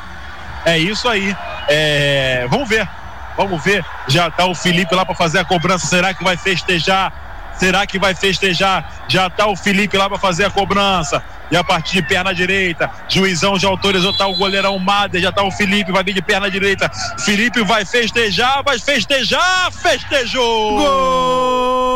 É 0.64 0.78
isso 0.78 1.08
aí. 1.08 1.36
É... 1.68 2.46
Vamos 2.48 2.68
ver. 2.68 2.88
Vamos 3.36 3.62
ver. 3.62 3.84
Já 4.08 4.28
está 4.28 4.46
o 4.46 4.54
Felipe 4.54 4.94
lá 4.94 5.04
para 5.04 5.14
fazer 5.14 5.38
a 5.38 5.44
cobrança. 5.44 5.86
Será 5.86 6.12
que 6.12 6.22
vai 6.22 6.36
festejar? 6.36 7.12
Será 7.58 7.86
que 7.86 7.98
vai 7.98 8.14
festejar? 8.14 9.04
Já 9.08 9.26
está 9.26 9.46
o 9.46 9.56
Felipe 9.56 9.96
lá 9.96 10.08
para 10.08 10.18
fazer 10.18 10.44
a 10.44 10.50
cobrança. 10.50 11.22
E 11.50 11.56
a 11.56 11.62
partir 11.62 12.00
de 12.00 12.02
perna 12.02 12.34
direita, 12.34 12.90
juizão 13.06 13.58
já 13.58 13.68
autorizou, 13.68 14.16
tá 14.16 14.26
o 14.26 14.34
goleirão 14.34 14.78
Mader, 14.78 15.20
já 15.20 15.30
tá 15.30 15.42
o 15.42 15.50
Felipe, 15.50 15.92
vai 15.92 16.02
vir 16.02 16.14
de 16.14 16.22
perna 16.22 16.50
direita. 16.50 16.90
Felipe 17.26 17.62
vai 17.62 17.84
festejar, 17.84 18.62
vai 18.62 18.78
festejar, 18.78 19.70
festejou! 19.70 20.78
Gol! 20.78 21.92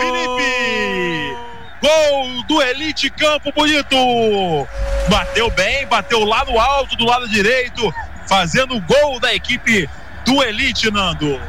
Felipe! 0.00 1.36
Gol 1.82 2.44
do 2.44 2.62
Elite 2.62 3.10
Campo 3.10 3.52
Bonito! 3.52 3.96
Bateu 5.08 5.50
bem, 5.50 5.84
bateu 5.88 6.24
lá 6.24 6.44
no 6.44 6.60
alto, 6.60 6.94
do 6.96 7.04
lado 7.04 7.28
direito, 7.28 7.92
fazendo 8.28 8.76
o 8.76 8.80
gol 8.80 9.18
da 9.18 9.34
equipe 9.34 9.90
do 10.24 10.44
Elite, 10.44 10.92
Nando. 10.92 11.40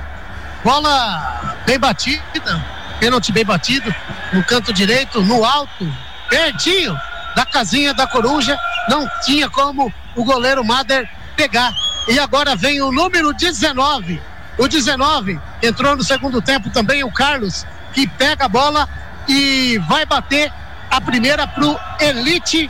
Bola 0.63 1.61
bem 1.67 1.77
batida, 1.77 2.78
pênalti 2.99 3.31
bem 3.31 3.45
batido, 3.45 3.93
no 4.33 4.43
canto 4.43 4.73
direito, 4.73 5.21
no 5.21 5.43
alto, 5.43 5.91
pertinho 6.29 6.97
da 7.35 7.45
casinha 7.45 7.93
da 7.93 8.05
coruja, 8.05 8.57
não 8.89 9.07
tinha 9.23 9.49
como 9.49 9.93
o 10.15 10.23
goleiro 10.23 10.63
Mader 10.65 11.09
pegar. 11.35 11.71
E 12.07 12.19
agora 12.19 12.55
vem 12.55 12.81
o 12.81 12.91
número 12.91 13.33
19. 13.33 14.21
O 14.57 14.67
19 14.67 15.39
entrou 15.63 15.95
no 15.95 16.03
segundo 16.03 16.41
tempo 16.41 16.69
também 16.69 17.03
o 17.03 17.11
Carlos, 17.11 17.65
que 17.93 18.07
pega 18.07 18.45
a 18.45 18.49
bola 18.49 18.89
e 19.27 19.77
vai 19.87 20.05
bater 20.05 20.51
a 20.89 20.99
primeira 20.99 21.47
pro 21.47 21.79
Elite, 21.99 22.69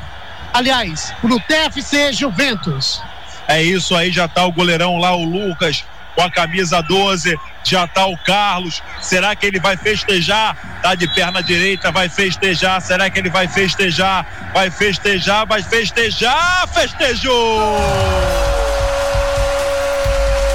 aliás, 0.53 1.13
pro 1.21 1.39
TFC 1.39 2.13
Juventus. 2.13 3.01
É 3.47 3.63
isso 3.63 3.95
aí, 3.95 4.11
já 4.11 4.27
tá 4.27 4.45
o 4.45 4.51
goleirão 4.51 4.97
lá, 4.97 5.15
o 5.15 5.23
Lucas, 5.23 5.83
com 6.19 6.23
a 6.25 6.29
camisa 6.29 6.81
12, 6.81 7.39
já 7.63 7.87
tá 7.87 8.05
o 8.05 8.17
Carlos. 8.17 8.83
Será 9.01 9.33
que 9.37 9.45
ele 9.45 9.57
vai 9.57 9.77
festejar? 9.77 10.81
Tá 10.83 10.93
de 10.93 11.07
perna 11.07 11.41
direita, 11.41 11.93
vai 11.93 12.09
festejar. 12.09 12.81
Será 12.81 13.09
que 13.09 13.19
ele 13.19 13.29
vai 13.29 13.47
festejar? 13.47 14.51
Vai 14.53 14.69
festejar, 14.69 15.45
vai 15.47 15.63
festejar. 15.63 16.67
Festejou! 16.73 17.79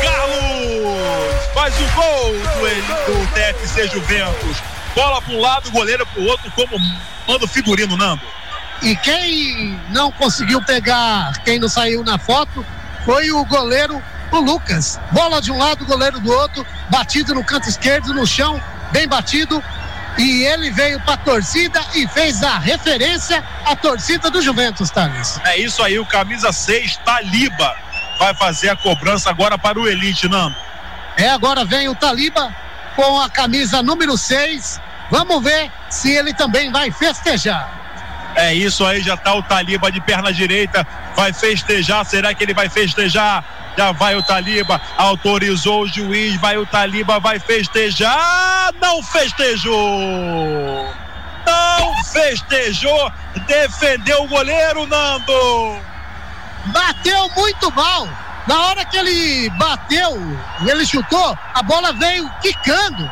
Carlos 0.03 1.55
faz 1.55 1.75
o 1.81 1.89
gol 1.95 2.33
do, 2.35 3.15
do 3.15 3.33
TFC 3.33 3.89
Juventus. 3.89 4.59
Bola 4.95 5.23
para 5.23 5.33
um 5.33 5.41
lado, 5.41 5.71
goleiro 5.71 6.05
para 6.05 6.21
o 6.21 6.27
outro, 6.27 6.51
como 6.51 6.79
manda 7.27 7.47
o 7.47 7.49
figurino, 7.49 7.97
Nando. 7.97 8.21
E 8.83 8.95
quem 8.97 9.81
não 9.89 10.13
conseguiu 10.13 10.63
pegar, 10.63 11.33
quem 11.43 11.59
não 11.59 11.71
saiu 11.71 12.05
na 12.05 12.19
foto, 12.19 12.67
foi 13.07 13.33
o 13.33 13.43
goleiro 13.47 14.03
o 14.39 14.43
Lucas. 14.43 15.01
Bola 15.13 15.41
de 15.41 15.51
um 15.51 15.59
lado, 15.59 15.85
goleiro 15.85 16.21
do 16.21 16.31
outro, 16.31 16.67
batido 16.89 17.35
no 17.35 17.45
canto 17.45 17.69
esquerdo, 17.69 18.13
no 18.13 18.27
chão, 18.27 18.61
bem 18.93 19.07
batido. 19.07 19.63
E 20.17 20.45
ele 20.45 20.71
veio 20.71 21.01
para 21.01 21.15
a 21.15 21.17
torcida 21.17 21.81
e 21.95 22.07
fez 22.07 22.43
a 22.43 22.59
referência 22.59 23.43
à 23.65 23.75
torcida 23.75 24.31
do 24.31 24.41
Juventus, 24.41 24.91
Thales. 24.91 25.41
É 25.45 25.59
isso 25.59 25.83
aí, 25.83 25.99
o 25.99 26.07
camisa 26.07 26.53
6, 26.53 26.99
Taliba, 26.99 27.75
vai 28.19 28.33
fazer 28.35 28.69
a 28.71 28.77
cobrança 28.77 29.29
agora 29.29 29.59
para 29.59 29.79
o 29.79 29.89
Elite, 29.89 30.29
Nando. 30.29 30.55
É, 31.17 31.31
agora 31.31 31.65
vem 31.65 31.89
o 31.89 31.95
Taliba 31.95 32.55
com 32.95 33.21
a 33.21 33.29
camisa 33.29 33.83
número 33.83 34.17
6. 34.17 34.81
Vamos 35.11 35.43
ver 35.43 35.71
se 35.91 36.11
ele 36.13 36.33
também 36.33 36.71
vai 36.71 36.91
festejar. 36.91 37.83
É 38.37 38.53
isso 38.53 38.85
aí, 38.85 39.01
já 39.01 39.17
tá 39.17 39.35
o 39.35 39.43
Taliba 39.43 39.93
de 39.93 40.01
perna 40.01 40.33
direita, 40.33 40.87
vai 41.15 41.33
festejar. 41.33 42.05
Será 42.05 42.35
que 42.35 42.43
ele 42.43 42.55
vai 42.55 42.69
festejar? 42.69 43.45
Já 43.77 43.91
vai 43.93 44.15
o 44.15 44.23
Taliba, 44.23 44.81
autorizou 44.97 45.83
o 45.83 45.89
juiz, 45.89 46.41
vai 46.41 46.57
o 46.57 46.67
Taliba, 46.67 47.19
vai 47.19 47.39
festejar. 47.39 48.73
Não 48.81 49.03
festejou! 49.03 49.75
Não 51.47 52.05
festejou! 52.05 53.13
Defendeu 53.47 54.23
o 54.23 54.29
goleiro, 54.29 54.87
Nando! 54.87 55.81
Bateu 56.67 57.29
muito 57.37 57.71
mal. 57.73 58.09
Na 58.47 58.67
hora 58.67 58.85
que 58.85 58.97
ele 58.97 59.51
bateu, 59.51 60.21
ele 60.67 60.87
chutou, 60.87 61.37
a 61.55 61.63
bola 61.63 61.93
veio 61.93 62.31
quicando. 62.41 63.11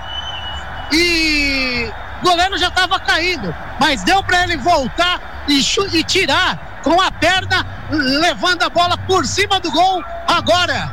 E 0.92 1.90
o 2.20 2.24
goleiro 2.24 2.58
já 2.58 2.68
estava 2.68 3.00
caindo, 3.00 3.54
mas 3.80 4.02
deu 4.04 4.22
para 4.22 4.44
ele 4.44 4.58
voltar 4.58 5.44
e, 5.48 5.58
e, 5.58 6.04
tirar 6.04 6.71
com 6.82 7.00
a 7.00 7.10
perna, 7.10 7.66
levando 7.90 8.62
a 8.62 8.68
bola 8.68 8.96
por 8.98 9.26
cima 9.26 9.60
do 9.60 9.70
gol. 9.70 10.02
Agora, 10.26 10.90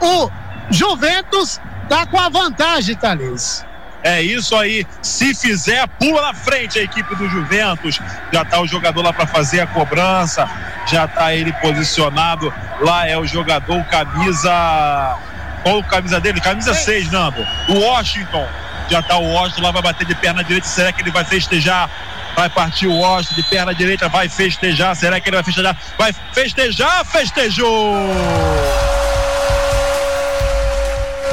o 0.00 0.30
Juventus 0.70 1.60
tá 1.88 2.06
com 2.06 2.18
a 2.18 2.28
vantagem, 2.28 2.94
Thales. 2.96 3.64
É 4.02 4.20
isso 4.20 4.56
aí. 4.56 4.84
Se 5.00 5.34
fizer, 5.34 5.86
pula 5.86 6.22
na 6.22 6.34
frente 6.34 6.78
a 6.78 6.82
equipe 6.82 7.14
do 7.14 7.28
Juventus. 7.28 8.00
Já 8.32 8.44
tá 8.44 8.60
o 8.60 8.66
jogador 8.66 9.02
lá 9.02 9.12
para 9.12 9.26
fazer 9.26 9.60
a 9.60 9.66
cobrança. 9.66 10.48
Já 10.86 11.06
tá 11.06 11.32
ele 11.32 11.52
posicionado. 11.54 12.52
Lá 12.80 13.06
é 13.06 13.16
o 13.16 13.24
jogador 13.24 13.84
camisa. 13.84 15.16
Qual 15.62 15.78
o 15.78 15.84
camisa 15.84 16.18
dele? 16.18 16.40
Camisa 16.40 16.74
6, 16.74 17.12
Nando. 17.12 17.46
O 17.68 17.78
Washington. 17.78 18.46
Já 18.88 19.00
tá 19.02 19.16
o 19.16 19.32
Washington 19.32 19.62
lá, 19.62 19.70
vai 19.70 19.82
bater 19.82 20.06
de 20.06 20.14
perna 20.16 20.42
direita. 20.42 20.66
Será 20.66 20.92
que 20.92 21.00
ele 21.00 21.12
vai 21.12 21.24
festejar? 21.24 21.88
Vai 22.34 22.48
partir 22.48 22.86
o 22.86 22.96
Washington 22.96 23.34
de 23.34 23.42
perna 23.44 23.74
direita, 23.74 24.08
vai 24.08 24.28
festejar. 24.28 24.96
Será 24.96 25.20
que 25.20 25.28
ele 25.28 25.36
vai 25.36 25.44
festejar? 25.44 25.76
Vai 25.98 26.12
festejar, 26.32 27.04
festejou! 27.04 27.94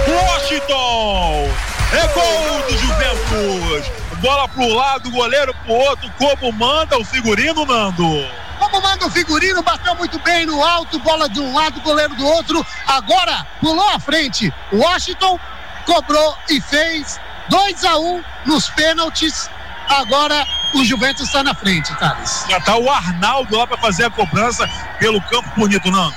Washington! 0.07 1.49
É 1.93 2.07
gol 2.07 2.61
do 2.67 2.77
Juventus! 2.77 3.91
Bola 4.19 4.47
pro 4.49 4.67
lado, 4.67 5.09
goleiro 5.11 5.53
pro 5.63 5.73
outro, 5.73 6.11
como 6.17 6.51
manda 6.51 6.97
o 6.97 7.05
figurino, 7.05 7.65
Nando. 7.65 8.27
Como 8.59 8.81
manda 8.81 9.07
o 9.07 9.09
figurino, 9.09 9.63
bateu 9.63 9.95
muito 9.95 10.19
bem 10.19 10.45
no 10.45 10.61
alto, 10.61 10.99
bola 10.99 11.29
de 11.29 11.39
um 11.39 11.55
lado, 11.55 11.79
goleiro 11.79 12.13
do 12.15 12.25
outro. 12.25 12.65
Agora 12.85 13.47
pulou 13.61 13.87
à 13.89 13.99
frente. 13.99 14.53
Washington 14.73 15.39
cobrou 15.85 16.37
e 16.49 16.59
fez 16.59 17.19
2 17.47 17.85
a 17.85 17.97
1 17.97 18.15
um 18.15 18.23
nos 18.45 18.69
pênaltis. 18.69 19.49
Agora 19.89 20.45
o 20.73 20.85
Juventus 20.85 21.27
está 21.27 21.43
na 21.43 21.53
frente, 21.53 21.93
Thales. 21.97 22.45
Já 22.47 22.59
tá 22.59 22.77
o 22.77 22.89
Arnaldo 22.89 23.57
lá 23.57 23.65
para 23.65 23.77
fazer 23.77 24.05
a 24.05 24.09
cobrança 24.09 24.69
pelo 24.99 25.19
campo 25.21 25.49
bonito, 25.57 25.89
não? 25.89 26.13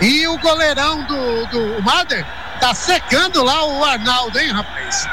E 0.00 0.28
o 0.28 0.38
goleirão 0.38 1.02
do, 1.04 1.46
do 1.46 1.82
Mader 1.82 2.24
tá 2.60 2.74
secando 2.74 3.42
lá 3.42 3.64
o 3.64 3.84
Arnaldo, 3.84 4.38
hein, 4.38 4.52
rapaz? 4.52 5.08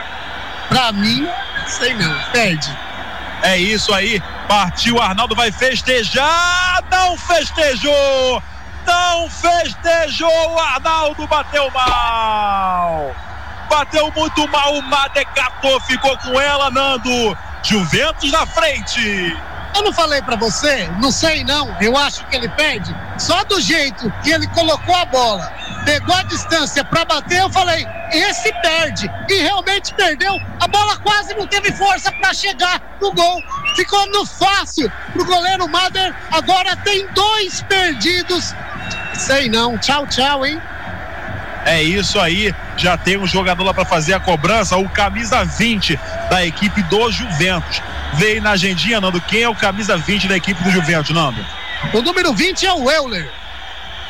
Pra 0.67 0.91
mim, 0.91 1.27
sei 1.67 1.93
não, 1.93 2.19
perde. 2.31 2.77
É 3.41 3.57
isso 3.57 3.93
aí, 3.93 4.21
partiu, 4.47 4.95
o 4.95 5.01
Arnaldo 5.01 5.35
vai 5.35 5.51
festejar, 5.51 6.83
não 6.89 7.17
festejou, 7.17 8.43
não 8.85 9.29
festejou, 9.29 10.51
o 10.51 10.59
Arnaldo 10.59 11.27
bateu 11.27 11.69
mal, 11.71 13.15
bateu 13.69 14.11
muito 14.15 14.47
mal, 14.49 14.73
o 14.73 14.81
Madecatou 14.81 15.79
ficou 15.81 16.17
com 16.17 16.39
ela, 16.39 16.71
Nando, 16.71 17.37
Juventus 17.65 18.31
na 18.31 18.45
frente. 18.45 19.35
Eu 19.75 19.83
não 19.83 19.91
falei 19.91 20.21
para 20.21 20.35
você, 20.35 20.87
não 21.01 21.11
sei 21.11 21.43
não, 21.43 21.75
eu 21.81 21.97
acho 21.97 22.25
que 22.27 22.35
ele 22.35 22.47
perde. 22.49 22.95
Só 23.17 23.43
do 23.43 23.59
jeito 23.59 24.13
que 24.23 24.29
ele 24.29 24.47
colocou 24.49 24.95
a 24.95 25.03
bola, 25.05 25.51
pegou 25.83 26.15
a 26.15 26.23
distância 26.23 26.83
para 26.85 27.03
bater, 27.03 27.41
eu 27.41 27.49
falei, 27.49 27.85
esse 28.11 28.53
perde. 28.61 29.11
E 29.27 29.41
realmente 29.41 29.93
perdeu. 29.95 30.33
A 30.61 30.67
bola 30.67 30.95
quase 30.97 31.33
não 31.33 31.47
teve 31.47 31.71
força 31.73 32.11
para 32.13 32.33
chegar 32.33 32.79
no 33.01 33.11
gol. 33.11 33.41
Ficou 33.75 34.05
no 34.11 34.25
fácil 34.25 34.89
pro 35.11 35.25
goleiro 35.25 35.67
Mader. 35.67 36.15
Agora 36.31 36.75
tem 36.77 37.07
dois 37.13 37.61
perdidos. 37.63 38.53
Sei 39.15 39.49
não. 39.49 39.77
Tchau, 39.79 40.05
tchau, 40.07 40.45
hein? 40.45 40.61
É 41.65 41.81
isso 41.81 42.19
aí, 42.19 42.53
já 42.77 42.95
tem 42.95 43.17
um 43.17 43.25
jogador 43.25 43.63
lá 43.63 43.73
para 43.73 43.83
fazer 43.83 44.13
a 44.13 44.19
cobrança, 44.19 44.77
o 44.77 44.87
camisa 44.87 45.43
20 45.43 45.99
da 46.29 46.45
equipe 46.45 46.83
do 46.83 47.11
Juventus. 47.11 47.81
Veio 48.13 48.39
na 48.39 48.51
agendinha, 48.51 49.01
Nando, 49.01 49.19
quem 49.19 49.41
é 49.41 49.49
o 49.49 49.55
camisa 49.55 49.97
20 49.97 50.27
da 50.27 50.37
equipe 50.37 50.63
do 50.63 50.69
Juventus, 50.69 51.09
Nando? 51.09 51.43
O 51.91 52.03
número 52.03 52.31
20 52.33 52.67
é 52.67 52.71
o 52.71 52.89
Euler. 52.89 53.31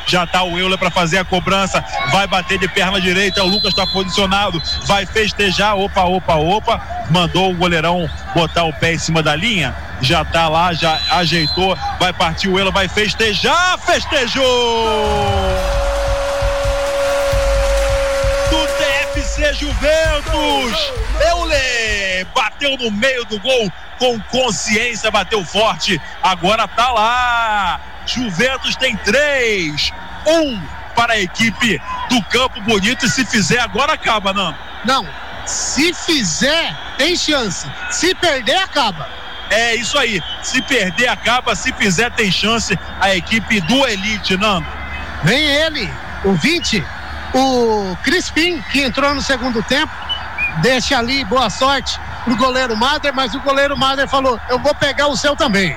Já 0.06 0.26
tá 0.26 0.42
o 0.42 0.58
Euler 0.58 0.78
para 0.78 0.90
fazer 0.90 1.18
a 1.18 1.24
cobrança, 1.24 1.82
vai 2.12 2.26
bater 2.26 2.58
de 2.58 2.68
perna 2.68 3.00
direita, 3.00 3.42
o 3.42 3.48
Lucas 3.48 3.70
está 3.70 3.86
posicionado, 3.86 4.62
vai 4.84 5.04
festejar, 5.06 5.76
opa, 5.76 6.04
opa, 6.04 6.36
opa, 6.36 7.06
mandou 7.10 7.50
o 7.50 7.56
goleirão 7.56 8.08
botar 8.34 8.64
o 8.64 8.72
pé 8.72 8.92
em 8.92 8.98
cima 8.98 9.22
da 9.22 9.34
linha, 9.34 9.74
já 10.00 10.24
tá 10.24 10.46
lá, 10.48 10.72
já 10.74 11.00
ajeitou, 11.10 11.76
vai 11.98 12.12
partir 12.12 12.48
o 12.48 12.58
Euler, 12.58 12.72
vai 12.72 12.86
festejar, 12.86 13.78
festejou! 13.78 14.44
FC 19.46 19.54
Juventus. 19.54 20.92
Euler 21.20 22.26
bateu 22.34 22.76
no 22.78 22.90
meio 22.90 23.24
do 23.26 23.38
gol 23.38 23.72
com 23.98 24.18
consciência, 24.20 25.10
bateu 25.10 25.44
forte. 25.44 26.00
Agora 26.22 26.66
tá 26.66 26.90
lá. 26.90 27.80
Juventus 28.06 28.76
tem 28.76 28.96
três. 28.96 29.92
Um 30.26 30.60
para 30.94 31.14
a 31.14 31.20
equipe 31.20 31.80
do 32.08 32.22
Campo 32.24 32.60
Bonito 32.62 33.06
e 33.06 33.10
se 33.10 33.24
fizer 33.24 33.60
agora 33.60 33.92
acaba, 33.92 34.32
não? 34.32 34.54
Não. 34.84 35.06
Se 35.44 35.92
fizer, 35.94 36.74
tem 36.98 37.14
chance. 37.14 37.70
Se 37.90 38.14
perder, 38.14 38.56
acaba. 38.56 39.08
É 39.50 39.76
isso 39.76 39.96
aí. 39.96 40.20
Se 40.42 40.60
perder, 40.62 41.08
acaba. 41.08 41.54
Se 41.54 41.72
fizer, 41.72 42.10
tem 42.12 42.32
chance. 42.32 42.76
A 43.00 43.14
equipe 43.14 43.60
do 43.60 43.86
Elite, 43.86 44.36
Nando. 44.36 44.66
Vem 45.22 45.44
ele, 45.44 45.88
o 46.24 46.34
20, 46.34 46.84
o 47.34 47.96
Crispim, 48.02 48.62
que 48.70 48.82
entrou 48.82 49.14
no 49.14 49.20
segundo 49.20 49.62
tempo, 49.62 49.92
deixa 50.62 50.98
ali 50.98 51.24
boa 51.24 51.50
sorte 51.50 52.00
pro 52.24 52.36
goleiro 52.36 52.76
Mader, 52.76 53.14
mas 53.14 53.34
o 53.34 53.40
goleiro 53.40 53.76
Mader 53.76 54.08
falou: 54.08 54.40
eu 54.48 54.58
vou 54.58 54.74
pegar 54.74 55.08
o 55.08 55.16
seu 55.16 55.36
também. 55.36 55.76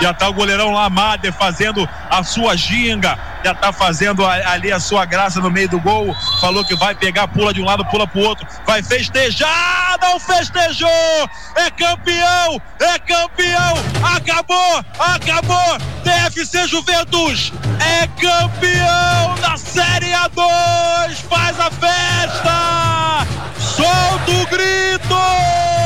Já 0.00 0.12
tá 0.12 0.28
o 0.28 0.32
goleirão 0.32 0.72
lá, 0.72 0.90
Mader, 0.90 1.32
fazendo 1.32 1.88
a 2.10 2.22
sua 2.22 2.56
ginga, 2.56 3.18
já 3.42 3.54
tá 3.54 3.72
fazendo 3.72 4.26
ali 4.26 4.70
a 4.70 4.78
sua 4.78 5.04
graça 5.04 5.40
no 5.40 5.50
meio 5.50 5.68
do 5.68 5.80
gol. 5.80 6.14
Falou 6.40 6.64
que 6.64 6.76
vai 6.76 6.94
pegar, 6.94 7.28
pula 7.28 7.52
de 7.52 7.62
um 7.62 7.64
lado, 7.64 7.84
pula 7.86 8.06
pro 8.06 8.20
outro, 8.20 8.46
vai 8.66 8.82
festejar, 8.82 9.96
não 10.00 10.20
festejou! 10.20 10.88
É 11.54 11.70
campeão! 11.70 12.60
É 12.78 12.98
campeão! 12.98 13.74
Acabou! 14.14 14.84
Acabou! 14.98 15.78
TFC 16.04 16.68
Juventus 16.68 17.52
é 17.80 18.06
campeão 18.20 19.34
da 19.40 19.56
Série 19.56 20.12
A2! 20.12 21.14
Faz 21.28 21.58
a 21.58 21.70
festa! 21.70 23.26
Solta 23.58 24.30
o 24.30 24.46
grito! 24.46 25.85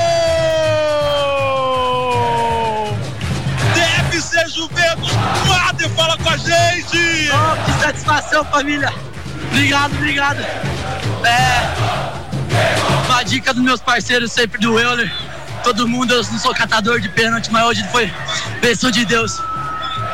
Mader 5.48 5.90
fala 5.90 6.16
com 6.18 6.28
a 6.28 6.36
gente! 6.36 7.30
Oh, 7.32 7.64
que 7.64 7.80
satisfação, 7.80 8.44
família! 8.44 8.92
Obrigado, 9.50 9.94
obrigado! 9.94 10.40
É. 11.24 12.00
Uma 13.06 13.22
dica 13.22 13.52
dos 13.52 13.62
meus 13.62 13.80
parceiros 13.80 14.32
sempre 14.32 14.58
do 14.60 14.78
Euler. 14.78 15.12
Todo 15.62 15.86
mundo, 15.86 16.14
eu 16.14 16.22
não 16.22 16.38
sou 16.38 16.54
catador 16.54 17.00
de 17.00 17.08
pênalti, 17.08 17.50
mas 17.50 17.64
hoje 17.64 17.86
foi 17.90 18.10
bênção 18.60 18.90
de 18.90 19.04
Deus. 19.04 19.38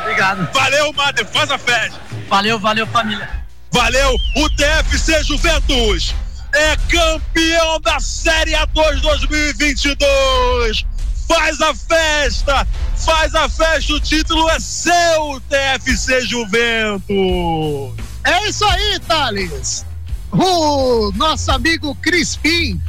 Obrigado. 0.01 0.49
Valeu, 0.53 0.93
Mader, 0.93 1.25
faz 1.25 1.51
a 1.51 1.57
festa! 1.57 1.99
Valeu, 2.29 2.59
valeu, 2.59 2.85
família! 2.87 3.29
Valeu, 3.71 4.15
o 4.37 4.49
TFC 4.51 5.23
Juventus 5.23 6.15
é 6.53 6.75
campeão 6.89 7.79
da 7.81 7.99
Série 7.99 8.51
A2 8.51 9.01
2022. 9.01 10.85
Faz 11.27 11.59
a 11.61 11.75
festa, 11.75 12.67
faz 12.95 13.35
a 13.35 13.49
festa, 13.49 13.93
o 13.93 13.99
título 13.99 14.49
é 14.49 14.59
seu, 14.59 15.41
TFC 15.49 16.21
Juventus. 16.21 17.93
É 18.23 18.47
isso 18.47 18.63
aí, 18.65 18.99
Thales. 19.07 19.85
O 20.31 21.11
nosso 21.15 21.51
amigo 21.51 21.95
Crispim, 21.95 22.79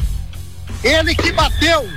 ele 0.82 1.14
que 1.14 1.32
bateu 1.32 1.88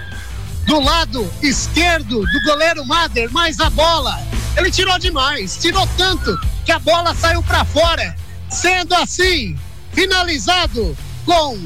do 0.65 0.79
lado 0.79 1.31
esquerdo 1.41 2.21
do 2.21 2.43
goleiro 2.45 2.85
Mader, 2.85 3.29
mas 3.31 3.59
a 3.59 3.69
bola, 3.69 4.19
ele 4.55 4.71
tirou 4.71 4.97
demais, 4.97 5.57
tirou 5.57 5.87
tanto 5.97 6.39
que 6.65 6.71
a 6.71 6.79
bola 6.79 7.13
saiu 7.15 7.41
para 7.43 7.65
fora, 7.65 8.15
sendo 8.49 8.93
assim 8.95 9.57
finalizado 9.93 10.97
com 11.25 11.57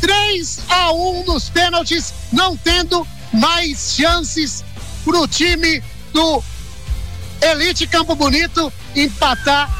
3 0.00 0.60
a 0.68 0.92
1 0.92 1.24
nos 1.24 1.48
pênaltis, 1.48 2.14
não 2.32 2.56
tendo 2.56 3.06
mais 3.36 3.94
chances 3.96 4.64
para 5.04 5.20
o 5.20 5.28
time 5.28 5.82
do 6.12 6.42
Elite 7.40 7.86
Campo 7.86 8.14
Bonito 8.14 8.72
empatar 8.94 9.70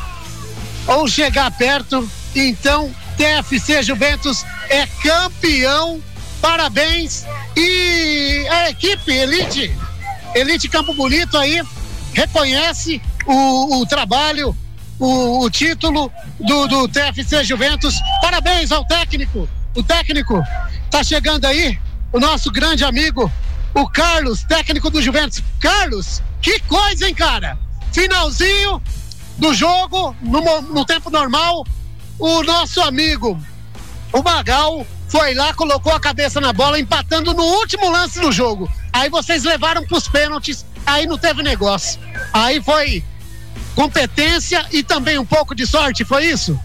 ou 0.87 1.09
chegar 1.09 1.51
perto. 1.53 2.09
Então, 2.35 2.95
TFC 3.17 3.83
Juventus 3.83 4.45
é 4.69 4.87
campeão. 5.03 6.03
Parabéns. 6.41 7.25
E 7.57 8.47
a 8.51 8.71
equipe 8.71 9.11
Elite, 9.11 9.75
Elite 10.35 10.69
Campo 10.69 10.93
Bonito 10.95 11.37
aí, 11.39 11.61
reconhece 12.13 13.01
o, 13.27 13.81
o 13.81 13.87
trabalho, 13.87 14.57
o, 14.99 15.45
o 15.45 15.51
título 15.51 16.13
do, 16.39 16.67
do 16.69 16.89
TFC 16.89 17.43
Juventus. 17.43 17.95
Parabéns 18.21 18.71
ao 18.71 18.85
técnico. 18.85 19.49
O 19.75 19.83
técnico 19.83 20.43
tá 20.91 21.03
chegando 21.03 21.47
aí, 21.47 21.79
o 22.13 22.21
nosso 22.21 22.51
grande 22.51 22.85
amigo, 22.85 23.31
o 23.77 23.87
Carlos, 23.87 24.43
técnico 24.43 24.89
do 24.89 25.03
Juventus. 25.03 25.43
Carlos, 25.61 26.23
que 26.41 26.59
coisa, 26.61 27.07
hein, 27.07 27.15
cara? 27.15 27.59
Finalzinho 27.93 28.83
do 29.37 29.53
jogo, 29.53 30.17
no, 30.23 30.63
no 30.63 30.85
tempo 30.87 31.11
normal, 31.11 31.63
o 32.19 32.43
nosso 32.43 32.81
amigo, 32.81 33.39
o 34.13 34.23
Magal, 34.23 34.87
foi 35.09 35.35
lá, 35.35 35.53
colocou 35.53 35.93
a 35.93 36.01
cabeça 36.01 36.41
na 36.41 36.55
bola, 36.55 36.81
empatando 36.81 37.35
no 37.35 37.43
último 37.43 37.91
lance 37.91 38.19
do 38.19 38.33
jogo. 38.33 38.71
Aí 38.95 39.11
vocês 39.11 39.45
levaram 39.45 39.85
para 39.85 39.99
os 39.99 40.09
pênaltis, 40.09 40.65
aí 40.87 41.07
não 41.07 41.19
teve 41.19 41.43
negócio. 41.43 42.01
Aí 42.33 42.63
foi 42.63 43.05
competência 43.75 44.65
e 44.73 44.83
também 44.83 45.19
um 45.19 45.27
pouco 45.27 45.55
de 45.55 45.67
sorte, 45.67 46.03
foi 46.03 46.25
isso? 46.25 46.59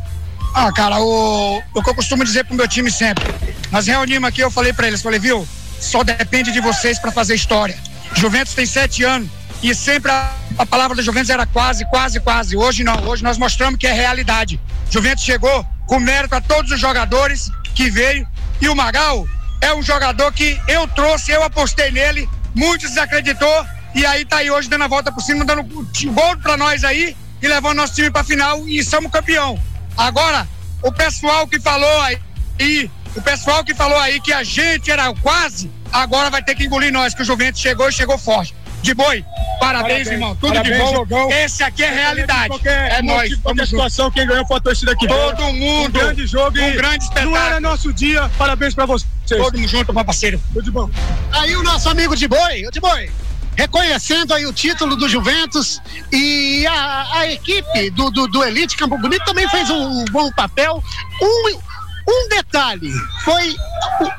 Ah, 0.55 0.71
cara, 0.71 0.97
o, 1.01 1.61
o 1.73 1.83
que 1.83 1.89
eu 1.89 1.95
costumo 1.95 2.23
dizer 2.23 2.45
pro 2.45 2.55
meu 2.55 2.69
time 2.69 2.89
sempre. 2.89 3.25
Nós 3.69 3.85
reunimos 3.85 4.29
aqui, 4.29 4.41
eu 4.41 4.49
falei 4.51 4.71
para 4.71 4.87
eles, 4.87 5.01
falei, 5.01 5.19
viu, 5.19 5.45
só 5.81 6.03
depende 6.03 6.51
de 6.51 6.61
vocês 6.61 6.97
para 6.99 7.11
fazer 7.11 7.35
história. 7.35 7.77
Juventus 8.15 8.53
tem 8.53 8.65
sete 8.65 9.03
anos 9.03 9.29
e 9.61 9.73
sempre 9.75 10.11
a, 10.11 10.33
a 10.57 10.65
palavra 10.65 10.95
da 10.95 11.03
Juventus 11.03 11.29
era 11.29 11.45
quase, 11.45 11.85
quase, 11.85 12.19
quase. 12.19 12.55
Hoje 12.55 12.83
não, 12.83 13.03
hoje 13.07 13.23
nós 13.23 13.37
mostramos 13.37 13.79
que 13.79 13.87
é 13.87 13.91
realidade. 13.91 14.59
Juventus 14.89 15.23
chegou 15.23 15.65
com 15.87 15.99
mérito 15.99 16.35
a 16.35 16.41
todos 16.41 16.71
os 16.71 16.79
jogadores 16.79 17.51
que 17.73 17.89
veio 17.89 18.27
e 18.61 18.69
o 18.69 18.75
Magal 18.75 19.27
é 19.59 19.73
um 19.73 19.81
jogador 19.81 20.31
que 20.31 20.59
eu 20.67 20.87
trouxe, 20.87 21.31
eu 21.31 21.43
apostei 21.43 21.91
nele, 21.91 22.29
muitos 22.55 22.89
desacreditou 22.89 23.65
e 23.93 24.05
aí 24.05 24.23
tá 24.23 24.37
aí 24.37 24.49
hoje 24.49 24.69
dando 24.69 24.83
a 24.83 24.87
volta 24.87 25.11
por 25.11 25.21
cima, 25.21 25.43
dando 25.43 25.63
gol 25.63 26.37
para 26.37 26.57
nós 26.57 26.83
aí 26.83 27.15
e 27.41 27.47
levando 27.47 27.77
nosso 27.77 27.95
time 27.95 28.09
para 28.09 28.23
final 28.23 28.67
e 28.67 28.83
somos 28.83 29.11
campeão. 29.11 29.61
Agora, 29.97 30.47
o 30.81 30.91
pessoal 30.91 31.47
que 31.47 31.59
falou 31.59 32.01
aí, 32.01 32.89
o 33.15 33.21
pessoal 33.21 33.63
que 33.63 33.73
falou 33.73 33.97
aí 33.99 34.19
que 34.19 34.31
a 34.31 34.43
gente 34.43 34.89
era 34.89 35.13
quase, 35.15 35.69
agora 35.91 36.29
vai 36.29 36.43
ter 36.43 36.55
que 36.55 36.65
engolir 36.65 36.91
nós, 36.91 37.13
que 37.13 37.21
o 37.21 37.25
Juventus 37.25 37.61
chegou 37.61 37.89
e 37.89 37.91
chegou 37.91 38.17
forte. 38.17 38.55
De 38.81 38.95
boi, 38.95 39.23
parabéns, 39.59 39.59
parabéns 39.59 40.07
irmão. 40.07 40.35
Tudo 40.35 40.53
parabéns, 40.53 40.75
de 40.75 40.81
bom. 40.81 40.93
Jogão. 40.95 41.31
Esse 41.31 41.63
aqui 41.63 41.83
é 41.83 41.91
realidade. 41.91 42.47
Qualquer, 42.47 42.93
é 42.93 43.01
nós. 43.03 43.35
Qualquer 43.35 43.67
situação, 43.67 44.09
quem 44.09 44.25
ganhou 44.25 44.45
foi 44.47 44.57
a 44.57 44.59
torcida 44.59 44.91
aqui. 44.93 45.07
Todo 45.07 45.53
mundo. 45.53 45.99
Um 45.99 46.01
grande 46.01 46.25
jogo. 46.25 46.59
Um 46.59 46.73
grande 46.73 47.03
espetáculo. 47.03 47.35
Não 47.35 47.45
era 47.45 47.59
nosso 47.59 47.93
dia. 47.93 48.27
Parabéns 48.39 48.73
pra 48.73 48.87
vocês. 48.87 49.07
Todo 49.27 49.55
mundo 49.55 49.67
junto, 49.67 49.93
meu 49.93 50.03
parceiro. 50.03 50.41
Tudo 50.51 50.63
de 50.63 50.71
bom. 50.71 50.89
Aí 51.31 51.55
o 51.55 51.61
nosso 51.61 51.89
amigo 51.89 52.15
de 52.15 52.27
boi, 52.27 52.65
o 52.65 52.71
de 52.71 52.79
boi 52.79 53.11
reconhecendo 53.55 54.33
aí 54.33 54.45
o 54.45 54.53
título 54.53 54.95
do 54.95 55.07
Juventus 55.07 55.81
e 56.11 56.65
a, 56.65 57.19
a 57.19 57.31
equipe 57.31 57.89
do, 57.91 58.09
do, 58.09 58.25
do, 58.27 58.43
Elite 58.43 58.77
Campo 58.77 58.97
Bonito 58.97 59.23
também 59.25 59.47
fez 59.49 59.69
um, 59.69 60.01
um 60.01 60.05
bom 60.05 60.31
papel. 60.31 60.83
Um, 61.21 61.59
um 62.07 62.29
detalhe, 62.29 62.91
foi 63.23 63.55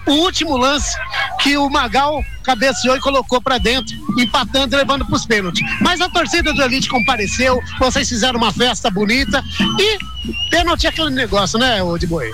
o, 0.06 0.12
último 0.12 0.56
lance 0.56 0.96
que 1.40 1.56
o 1.56 1.68
Magal 1.68 2.22
cabeceou 2.42 2.96
e 2.96 3.00
colocou 3.00 3.40
para 3.40 3.58
dentro, 3.58 3.94
empatando 4.18 4.74
e 4.74 4.78
levando 4.78 5.04
para 5.04 5.16
os 5.16 5.26
pênaltis. 5.26 5.62
Mas 5.80 6.00
a 6.00 6.08
torcida 6.08 6.52
do 6.52 6.62
Elite 6.62 6.88
compareceu, 6.88 7.60
vocês 7.78 8.08
fizeram 8.08 8.38
uma 8.38 8.52
festa 8.52 8.90
bonita 8.90 9.42
e 9.78 9.98
pênalti 10.50 10.86
é 10.86 10.90
aquele 10.90 11.10
negócio, 11.10 11.58
né, 11.58 11.78
de 11.98 12.06
Boi? 12.06 12.30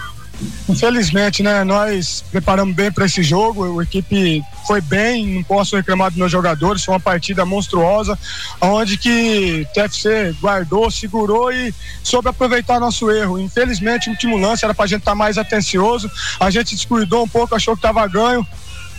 Infelizmente, 0.68 1.42
né? 1.42 1.64
Nós 1.64 2.24
preparamos 2.30 2.74
bem 2.74 2.92
para 2.92 3.06
esse 3.06 3.22
jogo. 3.22 3.80
A 3.80 3.82
equipe 3.82 4.42
foi 4.66 4.80
bem, 4.80 5.26
não 5.26 5.42
posso 5.42 5.76
reclamar 5.76 6.10
dos 6.10 6.18
meus 6.18 6.30
jogadores. 6.30 6.84
Foi 6.84 6.94
uma 6.94 7.00
partida 7.00 7.44
monstruosa, 7.44 8.18
onde 8.60 8.96
que 8.96 9.66
o 9.68 9.74
TFC 9.74 10.36
guardou, 10.40 10.90
segurou 10.90 11.52
e 11.52 11.74
soube 12.02 12.28
aproveitar 12.28 12.78
nosso 12.78 13.10
erro. 13.10 13.38
Infelizmente, 13.38 14.08
o 14.08 14.12
último 14.12 14.36
lance 14.36 14.64
era 14.64 14.74
para 14.74 14.84
a 14.84 14.88
gente 14.88 15.00
estar 15.00 15.12
tá 15.12 15.16
mais 15.16 15.38
atencioso. 15.38 16.10
A 16.38 16.50
gente 16.50 16.74
descuidou 16.74 17.24
um 17.24 17.28
pouco, 17.28 17.54
achou 17.54 17.74
que 17.74 17.80
estava 17.80 18.06
ganho 18.06 18.46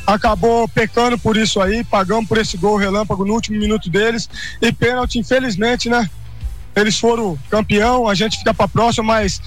acabou 0.08 0.68
pecando 0.68 1.20
por 1.20 1.38
isso 1.38 1.62
aí, 1.62 1.84
pagamos 1.84 2.28
por 2.28 2.40
esse 2.40 2.58
gol 2.58 2.78
relâmpago 2.78 3.24
no 3.24 3.34
último 3.34 3.60
minuto 3.60 3.92
deles 3.92 4.28
e 4.60 4.72
pênalti, 4.72 5.20
infelizmente, 5.20 5.88
né? 5.88 6.10
Eles 6.76 6.98
foram 6.98 7.38
campeão, 7.50 8.08
a 8.08 8.16
gente 8.16 8.40
fica 8.40 8.54
para 8.54 8.68
próxima, 8.68 9.04
mas 9.04 9.40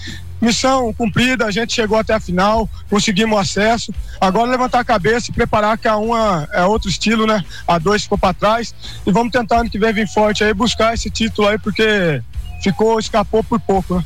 missão 0.43 0.93
cumprida, 0.93 1.47
a 1.47 1.51
gente 1.53 1.73
chegou 1.73 1.97
até 1.97 2.13
a 2.13 2.21
final, 2.21 2.69
conseguimos 2.91 3.39
acesso. 3.39 3.95
Agora 4.21 4.51
levantar 4.51 4.81
a 4.81 4.85
cabeça 4.85 5.31
e 5.31 5.35
preparar 5.35 5.79
que 5.79 5.87
a 5.87 5.97
uma 5.97 6.49
é 6.53 6.65
outro 6.65 6.91
estilo, 6.91 7.27
né? 7.27 7.45
A 7.67 7.79
dois 7.79 8.03
ficou 8.03 8.19
para 8.19 8.35
trás 8.35 8.75
e 9.07 9.13
vamos 9.13 9.31
tentar 9.31 9.61
ano 9.61 9.71
que 9.71 9.79
vem 9.79 9.93
vir 9.93 10.09
forte 10.09 10.43
aí 10.43 10.53
buscar 10.53 10.95
esse 10.95 11.09
título 11.09 11.47
aí 11.47 11.59
porque 11.59 12.21
ficou 12.61 12.99
escapou 12.99 13.45
por 13.45 13.61
pouco, 13.61 13.95
né? 13.95 14.05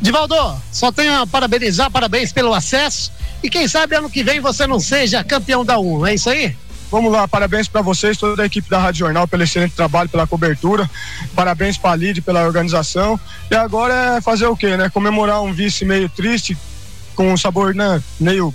Divaldo, 0.00 0.34
só 0.72 0.90
tenho 0.90 1.20
a 1.20 1.26
parabenizar, 1.26 1.90
parabéns 1.90 2.32
pelo 2.32 2.54
acesso 2.54 3.12
e 3.42 3.50
quem 3.50 3.68
sabe 3.68 3.94
ano 3.94 4.10
que 4.10 4.24
vem 4.24 4.40
você 4.40 4.66
não 4.66 4.80
seja 4.80 5.22
campeão 5.22 5.64
da 5.64 5.78
um, 5.78 6.06
é 6.06 6.14
isso 6.14 6.30
aí? 6.30 6.56
Vamos 6.90 7.12
lá, 7.12 7.28
parabéns 7.28 7.68
para 7.68 7.82
vocês, 7.82 8.16
toda 8.16 8.42
a 8.42 8.46
equipe 8.46 8.70
da 8.70 8.78
Rádio 8.78 9.00
Jornal, 9.00 9.28
pelo 9.28 9.42
excelente 9.42 9.74
trabalho, 9.74 10.08
pela 10.08 10.26
cobertura. 10.26 10.88
Parabéns 11.34 11.76
para 11.76 11.90
a 11.90 11.96
Lid 11.96 12.22
pela 12.22 12.44
organização. 12.44 13.20
E 13.50 13.54
agora 13.54 14.16
é 14.16 14.20
fazer 14.22 14.46
o 14.46 14.56
quê, 14.56 14.76
né? 14.76 14.88
Comemorar 14.88 15.42
um 15.42 15.52
vice 15.52 15.84
meio 15.84 16.08
triste, 16.08 16.56
com 17.14 17.30
um 17.30 17.36
sabor 17.36 17.74
né, 17.74 18.02
meio 18.18 18.54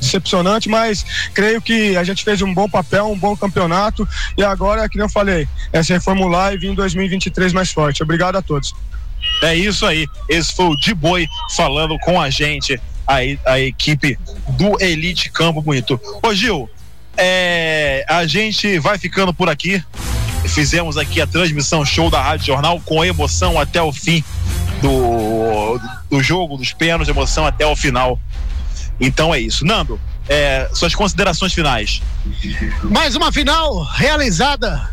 decepcionante, 0.00 0.68
mas 0.68 1.04
creio 1.34 1.60
que 1.60 1.96
a 1.96 2.04
gente 2.04 2.24
fez 2.24 2.40
um 2.40 2.54
bom 2.54 2.68
papel, 2.68 3.10
um 3.10 3.18
bom 3.18 3.36
campeonato. 3.36 4.08
E 4.36 4.42
agora, 4.42 4.88
que 4.88 5.00
eu 5.00 5.08
falei, 5.08 5.46
é 5.72 5.82
se 5.82 5.92
reformular 5.92 6.54
e 6.54 6.58
vir 6.58 6.70
em 6.70 6.74
2023 6.74 7.52
mais 7.52 7.70
forte. 7.70 8.02
Obrigado 8.02 8.36
a 8.36 8.42
todos. 8.42 8.74
É 9.42 9.54
isso 9.54 9.84
aí. 9.84 10.06
Esse 10.28 10.54
foi 10.54 10.66
o 10.66 10.76
De 10.76 10.94
Boi 10.94 11.26
falando 11.54 11.98
com 11.98 12.20
a 12.20 12.30
gente, 12.30 12.80
a, 13.06 13.16
a 13.44 13.60
equipe 13.60 14.18
do 14.50 14.82
Elite 14.82 15.30
Campo 15.30 15.60
Bonito. 15.60 16.00
Ô 16.22 16.34
Gil, 16.34 16.68
é, 17.16 18.04
a 18.08 18.26
gente 18.26 18.78
vai 18.78 18.98
ficando 18.98 19.32
por 19.32 19.48
aqui. 19.48 19.82
Fizemos 20.46 20.96
aqui 20.96 21.20
a 21.20 21.26
transmissão 21.26 21.84
show 21.84 22.10
da 22.10 22.20
Rádio 22.20 22.46
Jornal 22.46 22.80
com 22.84 23.04
emoção 23.04 23.58
até 23.58 23.80
o 23.80 23.92
fim 23.92 24.22
do, 24.82 25.80
do 26.10 26.22
jogo, 26.22 26.56
dos 26.56 26.72
pênaltis, 26.72 27.08
emoção 27.08 27.46
até 27.46 27.66
o 27.66 27.74
final. 27.74 28.20
Então 29.00 29.34
é 29.34 29.40
isso. 29.40 29.64
Nando, 29.64 29.98
é, 30.28 30.68
suas 30.72 30.94
considerações 30.94 31.52
finais. 31.52 32.02
Mais 32.82 33.16
uma 33.16 33.32
final 33.32 33.82
realizada, 33.82 34.90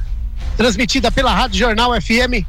transmitida 0.56 1.11
pela 1.11 1.34
Rádio 1.34 1.60
Jornal 1.60 1.91
FM. 2.02 2.45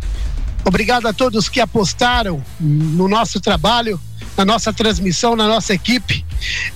Obrigado 0.65 1.07
a 1.07 1.13
todos 1.13 1.49
que 1.49 1.61
apostaram 1.61 2.43
no 2.61 3.09
nosso 3.09 3.41
trabalho 3.41 4.01
na 4.37 4.45
nossa 4.45 4.73
transmissão, 4.73 5.37
na 5.37 5.47
nossa 5.47 5.75
equipe. 5.75 6.25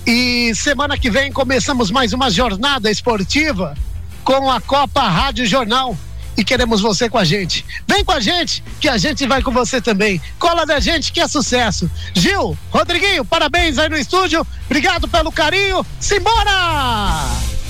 E 0.05 0.53
semana 0.55 0.97
que 0.97 1.09
vem 1.09 1.31
começamos 1.31 1.91
mais 1.91 2.13
uma 2.13 2.29
jornada 2.29 2.89
esportiva 2.89 3.75
com 4.23 4.51
a 4.51 4.61
Copa 4.61 5.01
Rádio 5.01 5.45
Jornal. 5.45 5.97
E 6.37 6.43
queremos 6.43 6.81
você 6.81 7.09
com 7.09 7.17
a 7.17 7.23
gente. 7.23 7.65
Vem 7.87 8.05
com 8.05 8.11
a 8.11 8.19
gente, 8.19 8.63
que 8.79 8.87
a 8.87 8.95
gente 8.95 9.25
vai 9.25 9.41
com 9.41 9.51
você 9.51 9.81
também. 9.81 10.21
Cola 10.37 10.67
da 10.67 10.79
gente, 10.79 11.11
que 11.11 11.19
é 11.19 11.27
sucesso. 11.27 11.89
Gil, 12.13 12.55
Rodriguinho, 12.69 13.25
parabéns 13.25 13.79
aí 13.79 13.89
no 13.89 13.97
estúdio. 13.97 14.45
Obrigado 14.65 15.07
pelo 15.07 15.31
carinho. 15.31 15.83
Simbora! 15.99 17.25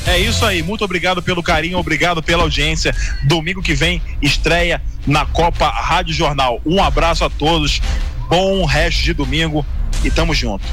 É 0.05 0.17
isso 0.19 0.45
aí, 0.45 0.63
muito 0.63 0.83
obrigado 0.83 1.21
pelo 1.21 1.43
carinho, 1.43 1.77
obrigado 1.77 2.23
pela 2.23 2.43
audiência. 2.43 2.95
Domingo 3.23 3.61
que 3.61 3.73
vem, 3.73 4.01
estreia 4.21 4.81
na 5.05 5.25
Copa 5.25 5.69
Rádio 5.69 6.13
Jornal. 6.13 6.61
Um 6.65 6.81
abraço 6.81 7.23
a 7.23 7.29
todos, 7.29 7.81
bom 8.29 8.65
resto 8.65 9.03
de 9.03 9.13
domingo 9.13 9.65
e 10.03 10.11
tamo 10.11 10.33
junto. 10.33 10.65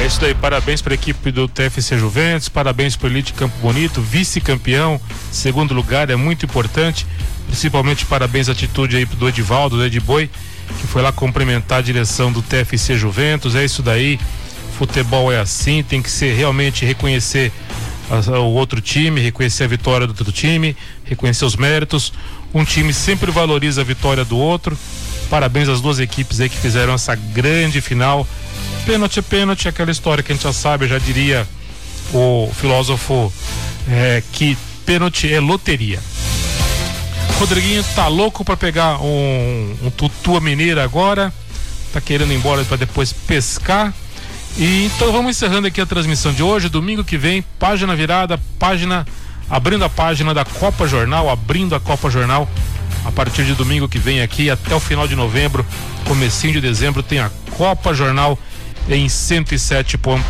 É 0.00 0.06
isso 0.06 0.20
daí, 0.20 0.34
parabéns 0.34 0.82
para 0.82 0.94
a 0.94 0.96
equipe 0.96 1.30
do 1.30 1.46
TFC 1.46 1.96
Juventus, 1.98 2.48
parabéns 2.48 2.96
para 2.96 3.06
o 3.06 3.10
Elite 3.10 3.32
Campo 3.32 3.56
Bonito, 3.58 4.00
vice-campeão, 4.00 5.00
segundo 5.30 5.72
lugar, 5.72 6.10
é 6.10 6.16
muito 6.16 6.44
importante, 6.44 7.06
principalmente 7.46 8.04
parabéns 8.04 8.48
à 8.48 8.52
atitude 8.52 8.96
aí 8.96 9.04
do 9.04 9.28
Edivaldo, 9.28 9.76
do 9.76 9.84
Edboi, 9.84 10.28
que 10.80 10.86
foi 10.86 11.02
lá 11.02 11.12
cumprimentar 11.12 11.78
a 11.78 11.82
direção 11.82 12.32
do 12.32 12.42
TFC 12.42 12.96
Juventus. 12.96 13.54
É 13.54 13.64
isso 13.64 13.82
daí. 13.82 14.18
Futebol 14.78 15.30
é 15.32 15.38
assim, 15.38 15.82
tem 15.82 16.02
que 16.02 16.10
ser 16.10 16.34
realmente 16.34 16.84
reconhecer 16.84 17.52
o 18.28 18.54
outro 18.54 18.80
time, 18.80 19.20
reconhecer 19.20 19.64
a 19.64 19.68
vitória 19.68 20.06
do 20.06 20.10
outro 20.10 20.32
time, 20.32 20.76
reconhecer 21.04 21.44
os 21.44 21.54
méritos. 21.54 22.12
Um 22.52 22.64
time 22.64 22.92
sempre 22.92 23.30
valoriza 23.30 23.82
a 23.82 23.84
vitória 23.84 24.24
do 24.24 24.36
outro. 24.36 24.76
Parabéns 25.30 25.68
às 25.68 25.80
duas 25.80 25.98
equipes 25.98 26.40
aí 26.40 26.48
que 26.48 26.56
fizeram 26.56 26.94
essa 26.94 27.14
grande 27.14 27.80
final. 27.80 28.26
Pênalti 28.86 29.18
é 29.18 29.22
pênalti, 29.22 29.68
aquela 29.68 29.90
história 29.90 30.22
que 30.22 30.32
a 30.32 30.34
gente 30.34 30.44
já 30.44 30.52
sabe, 30.52 30.86
já 30.86 30.98
diria 30.98 31.46
o 32.12 32.50
filósofo 32.54 33.32
é, 33.88 34.22
que 34.32 34.56
pênalti 34.84 35.32
é 35.32 35.40
loteria. 35.40 35.98
Rodriguinho 37.38 37.82
tá 37.94 38.06
louco 38.06 38.44
para 38.44 38.56
pegar 38.56 39.00
um, 39.02 39.76
um 39.82 39.90
tutua 39.90 40.40
mineira 40.40 40.84
agora, 40.84 41.32
tá 41.92 42.00
querendo 42.00 42.32
ir 42.32 42.36
embora 42.36 42.64
para 42.64 42.76
depois 42.76 43.12
pescar. 43.12 43.92
E 44.56 44.86
então 44.86 45.10
vamos 45.10 45.36
encerrando 45.36 45.66
aqui 45.66 45.80
a 45.80 45.86
transmissão 45.86 46.32
de 46.32 46.42
hoje, 46.42 46.68
domingo 46.68 47.02
que 47.02 47.18
vem, 47.18 47.42
página 47.58 47.96
virada, 47.96 48.38
página 48.58 49.04
abrindo 49.50 49.84
a 49.84 49.88
página 49.88 50.32
da 50.32 50.44
Copa 50.44 50.86
Jornal, 50.86 51.28
abrindo 51.28 51.74
a 51.74 51.80
Copa 51.80 52.08
Jornal 52.08 52.48
a 53.04 53.12
partir 53.12 53.44
de 53.44 53.54
domingo 53.54 53.88
que 53.88 53.98
vem 53.98 54.22
aqui 54.22 54.50
até 54.50 54.74
o 54.74 54.80
final 54.80 55.06
de 55.06 55.14
novembro, 55.14 55.64
comecinho 56.06 56.54
de 56.54 56.60
dezembro 56.60 57.02
tem 57.02 57.18
a 57.18 57.30
Copa 57.56 57.92
Jornal 57.94 58.38
em 58.88 59.06
107.1. 59.06 60.20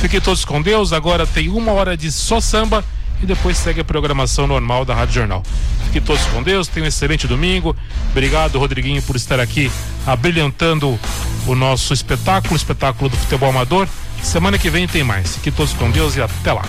Fiquem 0.00 0.20
todos 0.20 0.44
com 0.44 0.60
Deus, 0.60 0.92
agora 0.92 1.26
tem 1.26 1.48
uma 1.48 1.72
hora 1.72 1.96
de 1.96 2.10
só 2.10 2.40
samba 2.40 2.84
e 3.22 3.26
depois 3.26 3.56
segue 3.56 3.80
a 3.80 3.84
programação 3.84 4.46
normal 4.46 4.84
da 4.84 4.94
Rádio 4.94 5.14
Jornal. 5.14 5.42
Fiquem 5.86 6.02
todos 6.02 6.24
com 6.26 6.42
Deus, 6.42 6.66
tenham 6.66 6.86
um 6.86 6.88
excelente 6.88 7.26
domingo. 7.26 7.76
Obrigado, 8.10 8.58
Rodriguinho, 8.58 9.00
por 9.02 9.14
estar 9.14 9.38
aqui 9.38 9.70
abrilhantando 10.06 10.98
o 11.46 11.54
nosso 11.54 11.94
espetáculo, 11.94 12.54
o 12.54 12.56
espetáculo 12.56 13.08
do 13.08 13.16
futebol 13.16 13.50
amador. 13.50 13.86
Semana 14.22 14.58
que 14.58 14.70
vem 14.70 14.86
tem 14.86 15.02
mais. 15.02 15.36
Fiquem 15.36 15.52
todos 15.52 15.72
com 15.72 15.90
Deus 15.90 16.16
e 16.16 16.22
até 16.22 16.52
lá. 16.52 16.60